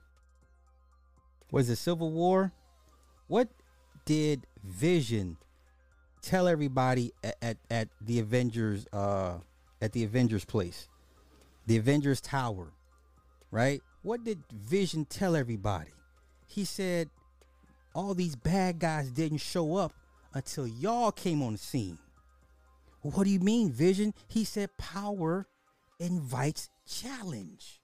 Was 1.52 1.70
it 1.70 1.78
Civil 1.78 2.12
War? 2.12 2.52
What 3.28 3.50
did 4.06 4.46
Vision 4.64 5.38
tell 6.22 6.48
everybody 6.48 7.14
at, 7.24 7.36
at, 7.42 7.58
at 7.70 7.88
the 8.02 8.20
Avengers 8.20 8.88
uh 8.94 9.38
at 9.82 9.94
the 9.94 10.04
Avengers 10.04 10.46
place? 10.46 10.88
The 11.68 11.78
Avengers 11.78 12.22
Tower. 12.22 12.74
Right? 13.52 13.82
What 14.04 14.24
did 14.24 14.40
Vision 14.52 15.06
tell 15.06 15.36
everybody? 15.36 15.92
He 16.46 16.66
said 16.66 17.10
all 17.96 18.14
these 18.14 18.36
bad 18.36 18.80
guys 18.80 19.10
didn't 19.10 19.40
show 19.40 19.76
up 19.76 19.94
until 20.34 20.68
y'all 20.68 21.12
came 21.12 21.42
on 21.42 21.54
the 21.54 21.58
scene. 21.60 21.98
What 23.02 23.24
do 23.24 23.30
you 23.30 23.40
mean, 23.40 23.72
Vision? 23.72 24.14
He 24.28 24.44
said 24.44 24.70
power 24.78 25.48
invites 26.00 26.70
challenge. 26.88 27.80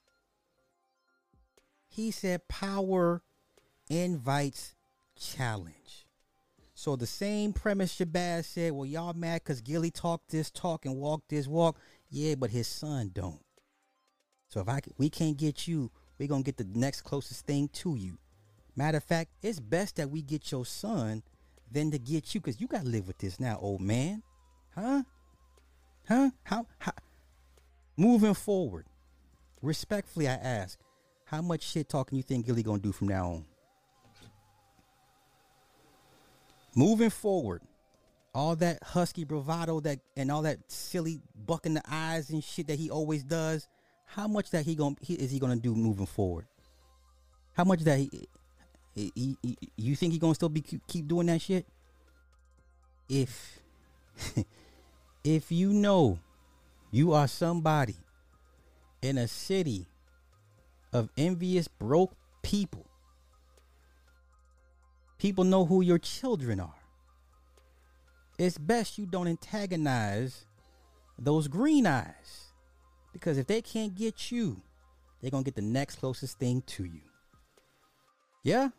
He 1.88 2.12
said 2.12 2.48
power 2.48 3.22
invites 3.90 4.76
challenge. 5.18 6.05
So 6.78 6.98
the 6.98 7.08
same 7.08 7.54
premise 7.54 7.96
Shabazz 7.96 8.44
said, 8.44 8.74
well, 8.74 8.86
y'all 8.86 9.14
mad 9.14 9.42
because 9.44 9.62
Gillie 9.62 9.92
talked 9.92 10.30
this 10.30 10.52
talk 10.52 10.86
and 10.86 10.98
walked 10.98 11.30
this 11.30 11.48
walk. 11.48 11.80
Yeah, 12.10 12.36
but 12.36 12.52
his 12.52 12.68
son 12.68 13.12
don't. 13.14 13.40
So 14.50 14.60
if 14.60 14.68
I 14.68 14.82
we 14.98 15.10
can't 15.10 15.38
get 15.38 15.70
you, 15.70 15.90
we're 16.20 16.28
gonna 16.28 16.44
get 16.44 16.58
the 16.58 16.68
next 16.76 17.02
closest 17.02 17.46
thing 17.48 17.70
to 17.70 17.96
you. 17.96 18.18
Matter 18.76 18.98
of 18.98 19.06
fact, 19.06 19.32
it's 19.42 19.62
best 19.62 19.96
that 19.96 20.10
we 20.10 20.22
get 20.22 20.52
your 20.52 20.66
son 20.66 21.24
than 21.72 21.92
to 21.92 21.98
get 21.98 22.36
you, 22.36 22.42
cause 22.42 22.60
you 22.60 22.68
gotta 22.68 22.88
live 22.88 23.08
with 23.08 23.18
this 23.20 23.40
now, 23.40 23.58
old 23.62 23.82
man. 23.82 24.22
Huh? 24.76 25.04
Huh? 26.08 26.32
How 26.44 26.68
how 26.80 26.92
moving 27.96 28.34
forward, 28.34 28.86
respectfully 29.62 30.28
I 30.28 30.34
ask, 30.34 30.78
how 31.24 31.42
much 31.42 31.64
shit 31.64 31.88
talking 31.88 32.18
you 32.18 32.24
think 32.24 32.46
Gillie 32.46 32.64
gonna 32.64 32.80
do 32.80 32.92
from 32.92 33.08
now 33.08 33.28
on? 33.28 33.46
Moving 36.76 37.10
forward, 37.10 37.62
all 38.34 38.56
that 38.58 38.84
husky 38.84 39.24
bravado 39.24 39.80
that 39.80 40.00
and 40.18 40.30
all 40.30 40.42
that 40.42 40.60
silly 40.68 41.22
bucking 41.46 41.74
the 41.76 41.82
eyes 41.90 42.30
and 42.30 42.44
shit 42.44 42.68
that 42.68 42.78
he 42.78 42.90
always 42.92 43.24
does, 43.24 43.68
how 44.06 44.28
much 44.28 44.52
that 44.52 44.66
he 44.66 44.76
going 44.76 44.98
is 45.08 45.32
he 45.32 45.40
gonna 45.40 45.56
do 45.56 45.74
moving 45.74 46.06
forward? 46.06 46.46
How 47.54 47.64
much 47.64 47.80
that 47.82 47.98
he, 47.98 48.10
he, 48.94 49.38
he- 49.42 49.58
you 49.78 49.96
think 49.96 50.12
he 50.14 50.20
gonna 50.20 50.36
still 50.36 50.50
be 50.50 50.62
keep 50.62 51.08
doing 51.08 51.28
that 51.28 51.42
shit? 51.42 51.66
If 53.08 53.60
if 55.24 55.52
you 55.52 55.72
know 55.72 56.20
you 56.92 57.14
are 57.14 57.28
somebody 57.28 57.96
in 59.02 59.18
a 59.18 59.28
city 59.28 59.88
of 60.92 61.10
envious 61.18 61.68
broke 61.68 62.16
people, 62.42 62.85
people 65.18 65.44
know 65.44 65.66
who 65.66 65.82
your 65.82 66.00
children 66.00 66.60
are 66.60 66.86
it's 68.38 68.58
best 68.58 68.98
you 68.98 69.06
don't 69.06 69.28
antagonize 69.28 70.46
those 71.18 71.48
green 71.48 71.88
eyes. 71.88 72.52
Because 73.14 73.38
if 73.38 73.48
they 73.48 73.62
can't 73.62 73.96
get 73.96 74.32
you, 74.32 74.62
they're 75.22 75.32
going 75.32 75.44
to 75.44 75.48
get 75.50 75.56
the 75.56 75.62
next 75.62 75.96
closest 75.96 76.38
thing 76.38 76.62
to 76.68 76.84
you. 76.84 77.02
Yeah? 78.44 78.70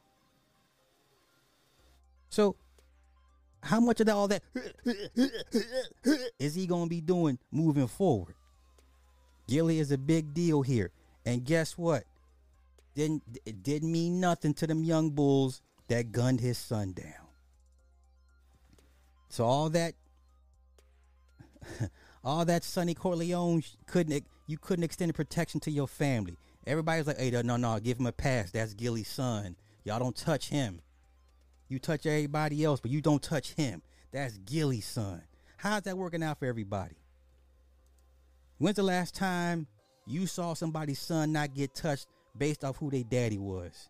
So, 2.28 2.56
how 3.62 3.80
much 3.80 4.00
of 4.00 4.06
that, 4.06 4.14
all 4.14 4.28
that 4.28 4.42
is 6.38 6.54
he 6.54 6.66
going 6.66 6.84
to 6.84 6.90
be 6.90 7.00
doing 7.00 7.38
moving 7.50 7.88
forward? 7.88 8.34
Gillie 9.48 9.78
is 9.78 9.90
a 9.90 9.98
big 9.98 10.34
deal 10.34 10.62
here. 10.62 10.90
And 11.24 11.44
guess 11.44 11.78
what? 11.78 12.04
Didn't, 12.94 13.22
it 13.44 13.62
didn't 13.62 13.90
mean 13.90 14.20
nothing 14.20 14.54
to 14.54 14.66
them 14.66 14.84
young 14.84 15.10
bulls 15.10 15.62
that 15.88 16.12
gunned 16.12 16.40
his 16.40 16.58
son 16.58 16.92
down. 16.92 17.26
So 19.28 19.44
all 19.44 19.70
that, 19.70 19.94
all 22.24 22.44
that 22.44 22.64
Sonny 22.64 22.94
Corleone 22.94 23.62
couldn't 23.86 24.24
you 24.46 24.58
couldn't 24.58 24.84
extend 24.84 25.14
protection 25.14 25.60
to 25.60 25.70
your 25.70 25.88
family. 25.88 26.38
Everybody's 26.66 27.06
like, 27.06 27.18
"Hey, 27.18 27.30
no, 27.30 27.56
no, 27.56 27.78
give 27.80 27.98
him 27.98 28.06
a 28.06 28.12
pass. 28.12 28.50
That's 28.50 28.74
Gillie's 28.74 29.08
son. 29.08 29.56
Y'all 29.84 29.98
don't 29.98 30.16
touch 30.16 30.48
him. 30.48 30.80
You 31.68 31.78
touch 31.78 32.06
everybody 32.06 32.64
else, 32.64 32.80
but 32.80 32.90
you 32.90 33.00
don't 33.00 33.22
touch 33.22 33.52
him. 33.52 33.82
That's 34.12 34.38
Gillie's 34.38 34.86
son." 34.86 35.22
How's 35.58 35.82
that 35.82 35.96
working 35.96 36.22
out 36.22 36.38
for 36.38 36.46
everybody? 36.46 36.96
When's 38.58 38.76
the 38.76 38.82
last 38.82 39.14
time 39.14 39.66
you 40.06 40.26
saw 40.26 40.54
somebody's 40.54 40.98
son 40.98 41.32
not 41.32 41.54
get 41.54 41.74
touched 41.74 42.06
based 42.36 42.64
off 42.64 42.76
who 42.76 42.90
their 42.90 43.04
daddy 43.04 43.38
was? 43.38 43.88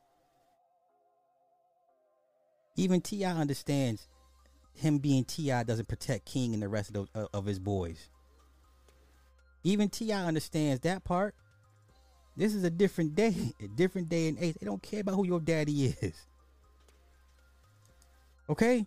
Even 2.77 3.01
T.I. 3.01 3.31
understands 3.31 4.09
him 4.75 4.99
being 4.99 5.25
T.I. 5.25 5.63
doesn't 5.65 5.89
protect 5.89 6.27
King 6.27 6.53
and 6.55 6.63
the 6.63 6.69
rest 6.69 6.95
of, 6.95 7.09
the, 7.13 7.21
uh, 7.23 7.27
of 7.33 7.47
his 7.47 7.59
boys. 7.59 8.11
Even 9.65 9.89
T.I. 9.89 10.25
understands 10.25 10.81
that 10.83 11.05
part. 11.05 11.35
This 12.37 12.55
is 12.55 12.65
a 12.65 12.71
different 12.71 13.15
day, 13.15 13.35
a 13.63 13.69
different 13.69 14.09
day 14.09 14.29
and 14.29 14.39
age. 14.39 14.57
They 14.61 14.67
don't 14.67 14.83
care 14.83 15.01
about 15.01 15.15
who 15.15 15.27
your 15.27 15.41
daddy 15.41 15.87
is. 16.01 16.27
Okay. 18.49 18.87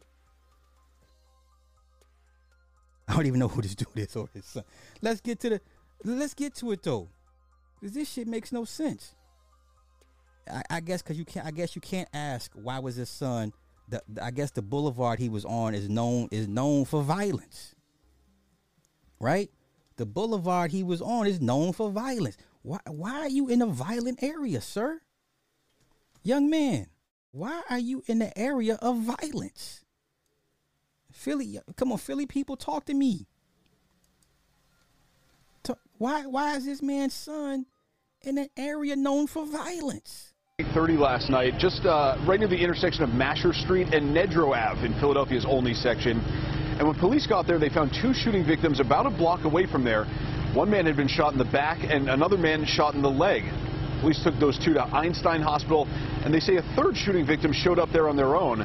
I 3.07 3.13
don't 3.13 3.25
even 3.25 3.39
know 3.39 3.47
who 3.47 3.61
this 3.61 3.75
dude 3.75 3.87
is 3.95 4.15
or 4.15 4.29
his 4.33 4.45
son. 4.45 4.63
Let's 5.01 5.19
get 5.19 5.39
to 5.41 5.49
the. 5.49 5.61
Let's 6.03 6.33
get 6.33 6.55
to 6.55 6.71
it 6.71 6.83
though, 6.83 7.09
because 7.79 7.93
this 7.93 8.09
shit 8.09 8.27
makes 8.27 8.51
no 8.53 8.63
sense. 8.63 9.15
I, 10.49 10.61
I 10.69 10.79
guess 10.79 11.01
because 11.01 11.17
you 11.17 11.25
can't. 11.25 11.45
I 11.45 11.51
guess 11.51 11.75
you 11.75 11.81
can't 11.81 12.07
ask 12.13 12.51
why 12.53 12.79
was 12.79 12.95
his 12.95 13.09
son. 13.09 13.51
The, 13.89 14.03
I 14.21 14.31
guess 14.31 14.51
the 14.51 14.61
boulevard 14.61 15.19
he 15.19 15.29
was 15.29 15.45
on 15.45 15.73
is 15.73 15.89
known 15.89 16.27
is 16.31 16.47
known 16.47 16.85
for 16.85 17.01
violence. 17.01 17.75
Right? 19.19 19.49
The 19.97 20.05
boulevard 20.05 20.71
he 20.71 20.83
was 20.83 21.01
on 21.01 21.27
is 21.27 21.41
known 21.41 21.73
for 21.73 21.89
violence. 21.89 22.37
Why 22.61 22.79
why 22.87 23.19
are 23.19 23.29
you 23.29 23.49
in 23.49 23.61
a 23.61 23.65
violent 23.67 24.21
area, 24.23 24.61
sir? 24.61 25.01
Young 26.23 26.49
man, 26.49 26.87
why 27.31 27.63
are 27.69 27.79
you 27.79 28.03
in 28.07 28.19
the 28.19 28.37
area 28.37 28.75
of 28.75 28.97
violence? 28.99 29.83
Philly, 31.11 31.59
come 31.75 31.91
on, 31.91 31.97
Philly 31.97 32.25
people, 32.25 32.55
talk 32.55 32.85
to 32.85 32.93
me. 32.93 33.27
Ta- 35.63 35.75
Why 35.97 36.25
why 36.25 36.55
is 36.55 36.65
this 36.65 36.81
man's 36.81 37.13
son 37.13 37.65
in 38.21 38.37
an 38.37 38.49
area 38.55 38.95
known 38.95 39.27
for 39.27 39.45
violence? 39.45 40.28
8:30 40.59 40.99
last 40.99 41.29
night, 41.29 41.57
just 41.57 41.85
uh, 41.85 42.17
right 42.27 42.37
near 42.37 42.49
the 42.49 42.61
intersection 42.61 43.01
of 43.01 43.11
Masher 43.11 43.53
Street 43.53 43.93
and 43.93 44.13
Nedro 44.13 44.53
Ave 44.53 44.85
in 44.85 44.93
Philadelphia's 44.99 45.45
Olney 45.45 45.73
section. 45.73 46.19
And 46.19 46.85
when 46.85 46.99
police 46.99 47.25
got 47.25 47.47
there, 47.47 47.57
they 47.57 47.69
found 47.69 47.95
two 48.01 48.13
shooting 48.13 48.45
victims 48.45 48.81
about 48.81 49.05
a 49.05 49.09
block 49.09 49.45
away 49.45 49.67
from 49.67 49.85
there. 49.85 50.03
One 50.53 50.69
man 50.69 50.85
had 50.85 50.97
been 50.97 51.07
shot 51.07 51.31
in 51.31 51.39
the 51.39 51.45
back 51.45 51.79
and 51.89 52.09
another 52.09 52.37
man 52.37 52.65
shot 52.65 52.93
in 52.93 53.01
the 53.01 53.09
leg. 53.09 53.43
Police 54.01 54.21
took 54.21 54.37
those 54.37 54.59
two 54.59 54.73
to 54.73 54.83
Einstein 54.83 55.41
Hospital, 55.41 55.87
and 56.25 56.33
they 56.33 56.41
say 56.41 56.57
a 56.57 56.75
third 56.75 56.97
shooting 56.97 57.25
victim 57.25 57.53
showed 57.53 57.79
up 57.79 57.89
there 57.93 58.09
on 58.09 58.17
their 58.17 58.35
own. 58.35 58.59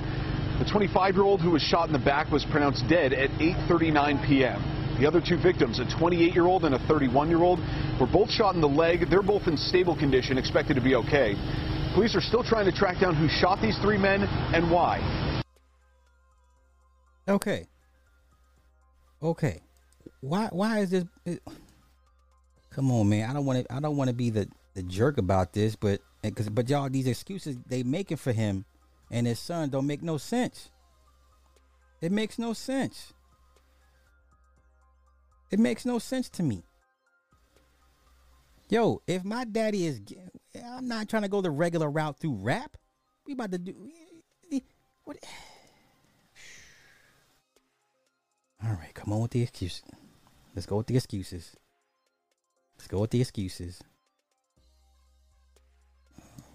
The 0.58 0.64
25-year-old 0.64 1.42
who 1.42 1.50
was 1.50 1.62
shot 1.62 1.86
in 1.86 1.92
the 1.92 2.04
back 2.04 2.30
was 2.32 2.44
pronounced 2.50 2.88
dead 2.88 3.12
at 3.12 3.30
8:39 3.38 4.26
p.m. 4.26 4.98
The 4.98 5.06
other 5.06 5.20
two 5.20 5.36
victims, 5.36 5.78
a 5.78 5.84
28-year-old 5.84 6.64
and 6.64 6.74
a 6.74 6.78
31-year-old, 6.78 7.58
were 8.00 8.06
both 8.06 8.30
shot 8.30 8.54
in 8.54 8.60
the 8.60 8.68
leg. 8.68 9.10
They're 9.10 9.22
both 9.22 9.48
in 9.48 9.56
stable 9.56 9.96
condition, 9.96 10.38
expected 10.38 10.74
to 10.74 10.80
be 10.80 10.94
okay. 10.94 11.34
Police 11.94 12.16
are 12.16 12.20
still 12.20 12.42
trying 12.42 12.64
to 12.66 12.72
track 12.72 13.00
down 13.00 13.14
who 13.14 13.28
shot 13.28 13.62
these 13.62 13.78
three 13.78 13.98
men 13.98 14.22
and 14.22 14.68
why. 14.68 15.42
Okay. 17.28 17.68
Okay. 19.22 19.62
Why 20.20 20.48
why 20.50 20.80
is 20.80 20.90
this 20.90 21.04
it- 21.24 21.40
Come 22.70 22.90
on, 22.90 23.08
man. 23.08 23.30
I 23.30 23.32
don't 23.32 23.46
want 23.46 23.64
to 23.64 23.72
I 23.72 23.78
don't 23.78 23.96
want 23.96 24.08
to 24.08 24.14
be 24.14 24.30
the 24.30 24.48
the 24.74 24.82
jerk 24.82 25.18
about 25.18 25.52
this, 25.52 25.76
but 25.76 26.00
eh, 26.24 26.30
cuz 26.30 26.48
but 26.48 26.68
y'all 26.68 26.90
these 26.90 27.06
excuses 27.06 27.56
they 27.68 27.84
making 27.84 28.16
for 28.16 28.32
him 28.32 28.64
and 29.12 29.26
his 29.26 29.38
son 29.38 29.70
don't 29.70 29.86
make 29.86 30.02
no 30.02 30.18
sense. 30.18 30.70
It 32.00 32.10
makes 32.10 32.40
no 32.40 32.54
sense. 32.54 33.12
It 35.52 35.60
makes 35.60 35.86
no 35.86 36.00
sense 36.00 36.28
to 36.30 36.42
me. 36.42 36.64
Yo, 38.68 39.00
if 39.06 39.22
my 39.24 39.44
daddy 39.44 39.86
is 39.86 40.00
I'm 40.62 40.86
not 40.86 41.08
trying 41.08 41.22
to 41.22 41.28
go 41.28 41.40
the 41.40 41.50
regular 41.50 41.90
route 41.90 42.18
through 42.18 42.34
rap. 42.34 42.76
We 43.26 43.32
about 43.32 43.52
to 43.52 43.58
do 43.58 43.74
what 45.04 45.16
All 48.64 48.70
right, 48.72 48.94
come 48.94 49.12
on 49.12 49.20
with 49.22 49.32
the 49.32 49.42
excuses. 49.42 49.82
Let's 50.54 50.66
go 50.66 50.76
with 50.76 50.86
the 50.86 50.96
excuses. 50.96 51.54
Let's 52.78 52.86
go 52.88 53.00
with 53.00 53.10
the 53.10 53.20
excuses. 53.20 53.82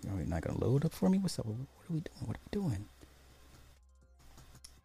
Right, 0.08 0.28
not 0.28 0.42
gonna 0.42 0.60
load 0.60 0.86
up 0.86 0.94
for 0.94 1.10
me. 1.10 1.18
What's 1.20 1.38
up? 1.40 1.46
What 1.46 1.56
are 1.90 1.94
we 1.94 2.00
doing? 2.00 2.18
What 2.26 2.38
are 2.38 2.40
we 2.40 2.50
doing? 2.52 2.86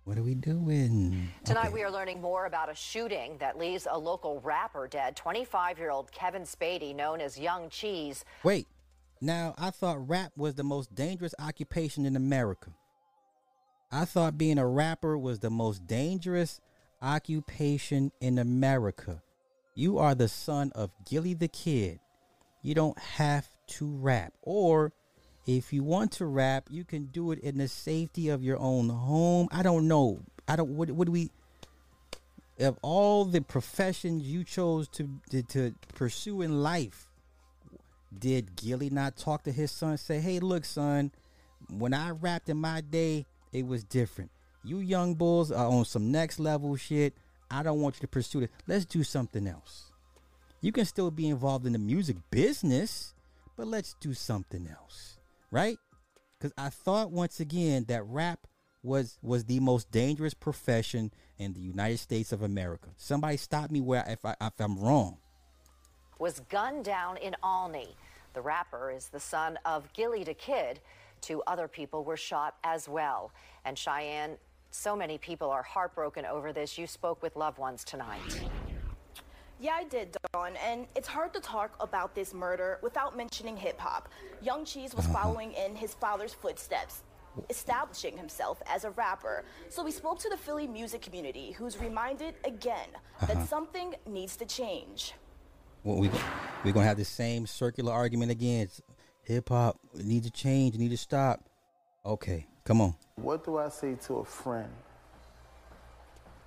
What 0.04 0.18
are 0.18 0.22
we 0.22 0.34
doing? 0.34 1.30
Tonight, 1.44 1.66
Okay. 1.66 1.74
we 1.74 1.82
are 1.82 1.90
learning 1.90 2.20
more 2.20 2.44
about 2.44 2.68
a 2.70 2.74
shooting 2.74 3.38
that 3.38 3.56
leaves 3.56 3.86
a 3.90 3.96
local 3.98 4.40
rapper 4.40 4.86
dead. 4.86 5.16
25 5.16 5.78
year 5.78 5.90
old 5.90 6.12
Kevin 6.12 6.42
Spady, 6.42 6.94
known 6.94 7.20
as 7.22 7.38
Young 7.38 7.70
Cheese, 7.70 8.24
Wait. 8.42 8.66
Now, 9.20 9.54
I 9.56 9.70
thought 9.70 10.08
rap 10.08 10.32
was 10.36 10.54
the 10.54 10.64
most 10.64 10.94
dangerous 10.94 11.34
occupation 11.38 12.04
in 12.04 12.16
America. 12.16 12.70
I 13.90 14.04
thought 14.04 14.36
being 14.36 14.58
a 14.58 14.66
rapper 14.66 15.16
was 15.16 15.38
the 15.38 15.50
most 15.50 15.86
dangerous 15.86 16.60
occupation 17.00 18.10
in 18.20 18.38
America. 18.38 19.22
You 19.74 19.98
are 19.98 20.14
the 20.14 20.28
son 20.28 20.72
of 20.74 20.90
Gillie 21.08 21.34
the 21.34 21.48
Kid. 21.48 22.00
You 22.62 22.74
don't 22.74 22.98
have 22.98 23.46
to 23.66 23.86
rap. 23.86 24.32
Or 24.42 24.92
if 25.46 25.72
you 25.72 25.84
want 25.84 26.12
to 26.12 26.26
rap, 26.26 26.68
you 26.70 26.84
can 26.84 27.06
do 27.06 27.30
it 27.30 27.38
in 27.40 27.58
the 27.58 27.68
safety 27.68 28.28
of 28.30 28.42
your 28.42 28.58
own 28.58 28.88
home. 28.88 29.48
I 29.52 29.62
don't 29.62 29.86
know. 29.86 30.22
I 30.48 30.56
don't 30.56 30.70
what 30.70 30.90
what 30.90 31.06
do 31.06 31.12
we 31.12 31.30
of 32.60 32.78
all 32.82 33.24
the 33.24 33.40
professions 33.40 34.24
you 34.24 34.44
chose 34.44 34.88
to 34.88 35.08
to, 35.30 35.42
to 35.42 35.74
pursue 35.94 36.42
in 36.42 36.62
life, 36.62 37.08
did 38.18 38.56
Gillie 38.56 38.90
not 38.90 39.16
talk 39.16 39.44
to 39.44 39.52
his 39.52 39.70
son? 39.70 39.96
Say, 39.98 40.20
hey, 40.20 40.40
look, 40.40 40.64
son, 40.64 41.12
when 41.70 41.94
I 41.94 42.10
rapped 42.10 42.48
in 42.48 42.56
my 42.56 42.80
day, 42.80 43.26
it 43.52 43.66
was 43.66 43.84
different. 43.84 44.30
You 44.64 44.78
young 44.78 45.14
bulls 45.14 45.52
are 45.52 45.66
on 45.66 45.84
some 45.84 46.10
next 46.10 46.38
level 46.38 46.74
shit. 46.76 47.14
I 47.50 47.62
don't 47.62 47.80
want 47.80 47.96
you 47.96 48.00
to 48.00 48.08
pursue 48.08 48.40
it. 48.40 48.50
Let's 48.66 48.84
do 48.84 49.02
something 49.02 49.46
else. 49.46 49.90
You 50.60 50.72
can 50.72 50.86
still 50.86 51.10
be 51.10 51.28
involved 51.28 51.66
in 51.66 51.72
the 51.72 51.78
music 51.78 52.16
business, 52.30 53.14
but 53.56 53.66
let's 53.66 53.94
do 54.00 54.14
something 54.14 54.66
else, 54.66 55.18
right? 55.50 55.76
Because 56.38 56.54
I 56.56 56.70
thought 56.70 57.10
once 57.10 57.40
again 57.40 57.84
that 57.88 58.04
rap 58.06 58.46
was 58.82 59.18
was 59.22 59.44
the 59.44 59.60
most 59.60 59.90
dangerous 59.90 60.34
profession 60.34 61.10
in 61.38 61.52
the 61.54 61.60
United 61.60 61.98
States 61.98 62.32
of 62.32 62.42
America. 62.42 62.88
Somebody 62.96 63.36
stop 63.36 63.70
me 63.70 63.80
where 63.80 64.04
if 64.06 64.24
I 64.24 64.34
if 64.40 64.52
I'm 64.58 64.78
wrong. 64.78 65.18
Was 66.18 66.40
gunned 66.48 66.84
down 66.84 67.16
in 67.16 67.34
Olney. 67.42 67.96
The 68.34 68.40
rapper 68.40 68.90
is 68.90 69.08
the 69.08 69.20
son 69.20 69.58
of 69.64 69.92
Gillie 69.92 70.24
the 70.24 70.34
Kid. 70.34 70.80
Two 71.20 71.42
other 71.46 71.68
people 71.68 72.04
were 72.04 72.16
shot 72.16 72.56
as 72.64 72.88
well. 72.88 73.32
And 73.64 73.78
Cheyenne, 73.78 74.36
so 74.70 74.96
many 74.96 75.18
people 75.18 75.50
are 75.50 75.62
heartbroken 75.62 76.26
over 76.26 76.52
this. 76.52 76.76
You 76.76 76.86
spoke 76.86 77.22
with 77.22 77.36
loved 77.36 77.58
ones 77.58 77.84
tonight. 77.84 78.20
Yeah, 79.60 79.74
I 79.76 79.84
did, 79.84 80.16
Dawn, 80.32 80.54
and 80.56 80.86
it's 80.96 81.06
hard 81.06 81.32
to 81.32 81.40
talk 81.40 81.76
about 81.80 82.14
this 82.14 82.34
murder 82.34 82.78
without 82.82 83.16
mentioning 83.16 83.56
hip 83.56 83.78
hop. 83.78 84.08
Young 84.42 84.64
Cheese 84.64 84.94
was 84.94 85.06
uh-huh. 85.06 85.22
following 85.22 85.52
in 85.52 85.76
his 85.76 85.94
father's 85.94 86.34
footsteps, 86.34 87.02
establishing 87.48 88.16
himself 88.16 88.60
as 88.68 88.84
a 88.84 88.90
rapper. 88.90 89.44
So 89.68 89.84
we 89.84 89.92
spoke 89.92 90.18
to 90.18 90.28
the 90.28 90.36
Philly 90.36 90.66
music 90.66 91.02
community, 91.02 91.52
who's 91.52 91.78
reminded 91.78 92.34
again 92.44 92.88
that 93.22 93.36
uh-huh. 93.36 93.46
something 93.46 93.94
needs 94.06 94.36
to 94.36 94.44
change. 94.44 95.14
Well, 95.84 95.98
we 95.98 96.10
we're 96.64 96.72
gonna 96.72 96.86
have 96.86 96.96
the 96.96 97.04
same 97.04 97.46
circular 97.46 97.92
argument 97.92 98.30
again. 98.30 98.68
Hip 99.24 99.50
hop 99.50 99.78
needs 99.94 100.26
to 100.26 100.32
change, 100.32 100.76
need 100.76 100.90
to 100.90 100.96
stop. 100.96 101.40
Okay, 102.06 102.46
come 102.64 102.80
on. 102.80 102.94
What 103.16 103.44
do 103.44 103.58
I 103.58 103.68
say 103.68 103.94
to 104.06 104.14
a 104.16 104.24
friend 104.24 104.70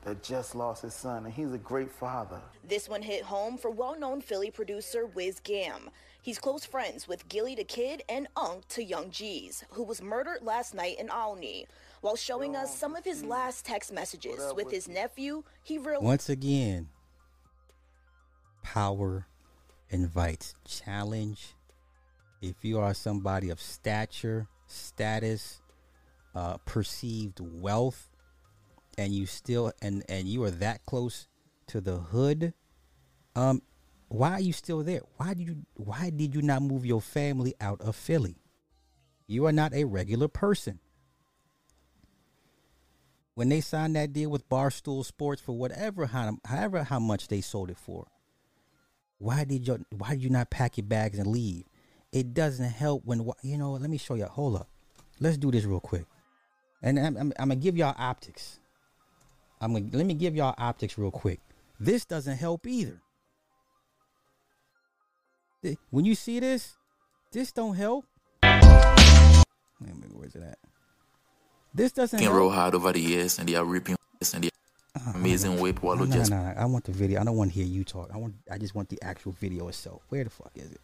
that 0.03 0.23
just 0.23 0.55
lost 0.55 0.81
his 0.81 0.95
son 0.95 1.25
and 1.25 1.33
he's 1.33 1.53
a 1.53 1.57
great 1.59 1.91
father? 1.91 2.41
This 2.67 2.89
one 2.89 3.03
hit 3.03 3.23
home 3.23 3.57
for 3.57 3.69
well-known 3.69 4.21
Philly 4.21 4.49
producer 4.49 5.05
Wiz 5.05 5.39
Gam. 5.39 5.91
He's 6.21 6.39
close 6.39 6.65
friends 6.65 7.07
with 7.07 7.29
Gillie 7.29 7.55
the 7.55 7.63
Kid 7.63 8.03
and 8.09 8.27
Unk 8.35 8.67
to 8.69 8.83
Young 8.83 9.11
G's, 9.11 9.63
who 9.69 9.83
was 9.83 10.01
murdered 10.01 10.39
last 10.41 10.73
night 10.73 10.99
in 10.99 11.11
Olney. 11.11 11.67
While 12.01 12.15
showing 12.15 12.55
us 12.55 12.75
some 12.75 12.95
of 12.95 13.05
his 13.05 13.23
last 13.23 13.65
text 13.65 13.93
messages 13.93 14.53
with 14.55 14.71
his 14.71 14.87
nephew, 14.87 15.43
he 15.63 15.77
realized 15.77 16.03
Once 16.03 16.29
again, 16.29 16.89
power 18.73 19.25
invites 19.89 20.53
challenge. 20.65 21.55
If 22.41 22.63
you 22.63 22.79
are 22.79 22.93
somebody 22.93 23.49
of 23.49 23.61
stature, 23.61 24.47
status, 24.67 25.61
uh, 26.35 26.57
perceived 26.65 27.39
wealth, 27.39 28.09
and 28.97 29.13
you 29.13 29.25
still 29.25 29.71
and 29.81 30.03
and 30.09 30.27
you 30.27 30.43
are 30.43 30.51
that 30.51 30.85
close 30.85 31.27
to 31.67 31.79
the 31.79 31.95
hood, 31.97 32.53
um, 33.35 33.61
why 34.09 34.31
are 34.33 34.41
you 34.41 34.53
still 34.53 34.83
there? 34.83 35.01
Why 35.15 35.33
did 35.33 35.47
you 35.47 35.65
why 35.75 36.09
did 36.09 36.35
you 36.35 36.41
not 36.41 36.61
move 36.61 36.85
your 36.85 37.01
family 37.01 37.55
out 37.61 37.81
of 37.81 37.95
Philly? 37.95 38.35
You 39.27 39.45
are 39.45 39.53
not 39.53 39.73
a 39.73 39.85
regular 39.85 40.27
person. 40.27 40.79
When 43.33 43.49
they 43.49 43.61
signed 43.61 43.95
that 43.95 44.13
deal 44.13 44.29
with 44.29 44.49
Barstool 44.49 45.05
Sports 45.05 45.41
for 45.41 45.55
whatever 45.57 46.07
how, 46.07 46.37
however 46.43 46.83
how 46.83 46.99
much 46.99 47.27
they 47.27 47.41
sold 47.41 47.69
it 47.69 47.77
for, 47.77 48.07
why 49.19 49.43
did 49.43 49.67
you 49.67 49.85
why 49.97 50.11
did 50.11 50.23
you 50.23 50.29
not 50.29 50.49
pack 50.49 50.77
your 50.77 50.85
bags 50.85 51.17
and 51.17 51.27
leave? 51.27 51.65
It 52.11 52.33
doesn't 52.33 52.69
help 52.69 53.03
when 53.05 53.29
you 53.41 53.57
know. 53.57 53.73
Let 53.73 53.89
me 53.89 53.97
show 53.97 54.15
you. 54.15 54.25
Hold 54.25 54.57
up. 54.57 54.69
Let's 55.19 55.37
do 55.37 55.51
this 55.51 55.65
real 55.65 55.79
quick, 55.79 56.05
and 56.81 56.99
I'm, 56.99 57.17
I'm, 57.17 57.33
I'm 57.39 57.49
gonna 57.49 57.55
give 57.55 57.75
y'all 57.75 57.95
optics. 57.97 58.59
I'm 59.59 59.73
gonna 59.73 59.85
let 59.91 60.05
me 60.05 60.13
give 60.13 60.35
y'all 60.35 60.55
optics 60.57 60.97
real 60.97 61.11
quick. 61.11 61.39
This 61.79 62.05
doesn't 62.05 62.37
help 62.37 62.65
either. 62.67 63.01
When 65.89 66.05
you 66.05 66.15
see 66.15 66.39
this, 66.39 66.77
this 67.31 67.51
don't 67.51 67.75
help. 67.75 68.05
Wait 68.43 68.49
a 69.91 69.95
minute, 69.95 70.15
where's 70.15 70.35
it 70.35 70.43
at? 70.43 70.57
This 71.73 71.91
doesn't 71.91 72.17
Can 72.17 72.27
help. 72.27 72.37
roll 72.37 72.49
hard 72.49 72.73
over 72.73 72.93
the 72.93 73.01
years 73.01 73.37
and 73.37 73.49
they 73.49 73.55
are 73.55 73.65
reaping 73.65 73.95
and 74.33 74.49
the 74.97 75.11
amazing 75.11 75.59
whip 75.59 75.81
No, 75.81 75.89
Wallo 75.89 76.05
no, 76.05 76.15
just 76.15 76.31
no, 76.31 76.53
I 76.57 76.65
want 76.65 76.85
the 76.85 76.91
video. 76.91 77.21
I 77.21 77.23
don't 77.23 77.35
want 77.35 77.51
to 77.51 77.55
hear 77.55 77.65
you 77.65 77.83
talk. 77.83 78.09
I 78.13 78.17
want. 78.17 78.35
I 78.51 78.57
just 78.57 78.75
want 78.75 78.89
the 78.89 78.99
actual 79.01 79.31
video 79.33 79.67
itself. 79.67 80.01
Where 80.09 80.23
the 80.23 80.29
fuck 80.29 80.51
is 80.55 80.71
it? 80.71 80.81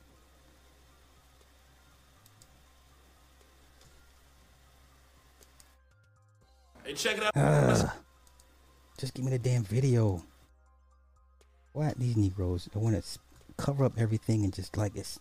Hey, 6.83 6.93
check 6.93 7.17
it 7.17 7.23
out. 7.23 7.31
Ugh. 7.35 7.91
just 8.97 9.13
give 9.13 9.23
me 9.23 9.31
the 9.31 9.39
damn 9.39 9.63
video. 9.63 10.23
Why 11.71 11.93
these 11.97 12.17
Negroes? 12.17 12.69
I 12.75 12.79
want 12.79 13.01
to 13.01 13.19
cover 13.57 13.85
up 13.85 13.93
everything 13.97 14.43
and 14.43 14.53
just 14.53 14.75
like 14.77 14.95
it's. 14.95 15.19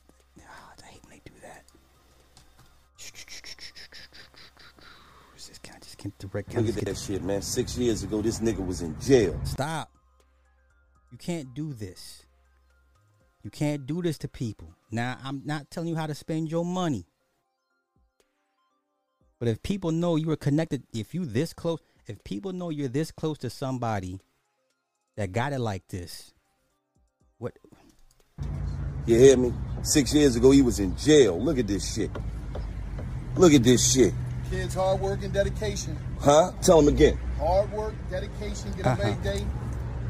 Just 6.03 6.19
kind 6.19 6.19
of 6.19 6.19
just 6.19 6.19
get 6.19 6.19
direct. 6.19 6.55
Look 6.55 6.69
at 6.69 6.75
that 6.75 6.85
get- 6.85 6.99
shit, 6.99 7.23
man. 7.23 7.43
Six 7.43 7.77
years 7.79 8.03
ago, 8.03 8.23
this 8.23 8.41
nigga 8.41 8.65
was 8.65 8.83
in 8.83 8.99
jail. 9.01 9.39
Stop. 9.45 9.91
You 11.11 11.19
can't 11.19 11.55
do 11.55 11.73
this. 11.73 12.25
You 13.43 13.51
can't 13.51 13.87
do 13.87 14.03
this 14.03 14.19
to 14.19 14.29
people. 14.29 14.69
Now, 14.91 15.19
I'm 15.23 15.43
not 15.45 15.71
telling 15.71 15.89
you 15.89 15.97
how 15.97 16.07
to 16.07 16.15
spend 16.15 16.51
your 16.51 16.65
money. 16.65 17.07
But 19.39 19.49
if 19.49 19.63
people 19.63 19.91
know 19.91 20.17
you 20.17 20.31
are 20.31 20.37
connected, 20.37 20.85
if 20.95 21.15
you 21.15 21.25
this 21.27 21.53
close, 21.53 21.81
if 22.07 22.23
people 22.23 22.53
know 22.53 22.71
you're 22.71 22.89
this 22.89 23.11
close 23.11 23.39
to 23.39 23.51
somebody 23.51 24.21
that 25.17 25.33
got 25.33 25.53
it 25.53 25.59
like 25.59 25.89
this, 25.89 26.33
what 27.39 27.59
You 29.07 29.19
hear 29.19 29.37
me? 29.37 29.53
Six 29.83 30.15
years 30.15 30.37
ago, 30.37 30.53
he 30.53 30.63
was 30.63 30.79
in 30.79 30.97
jail. 30.97 31.43
Look 31.43 31.59
at 31.59 31.67
this 31.67 31.93
shit. 31.93 32.11
Look 33.37 33.53
at 33.53 33.65
this 33.65 33.93
shit. 33.93 34.15
Kids, 34.53 34.75
hard 34.75 35.01
work 35.01 35.23
and 35.25 35.33
dedication. 35.33 35.97
Huh? 36.21 36.53
Tell 36.61 36.79
him 36.79 36.89
again. 36.89 37.19
Hard 37.39 37.73
work, 37.73 37.95
dedication, 38.11 38.71
get 38.77 38.85
up 38.87 38.99
Uh-huh. 38.99 39.09
every 39.09 39.25
day. 39.25 39.47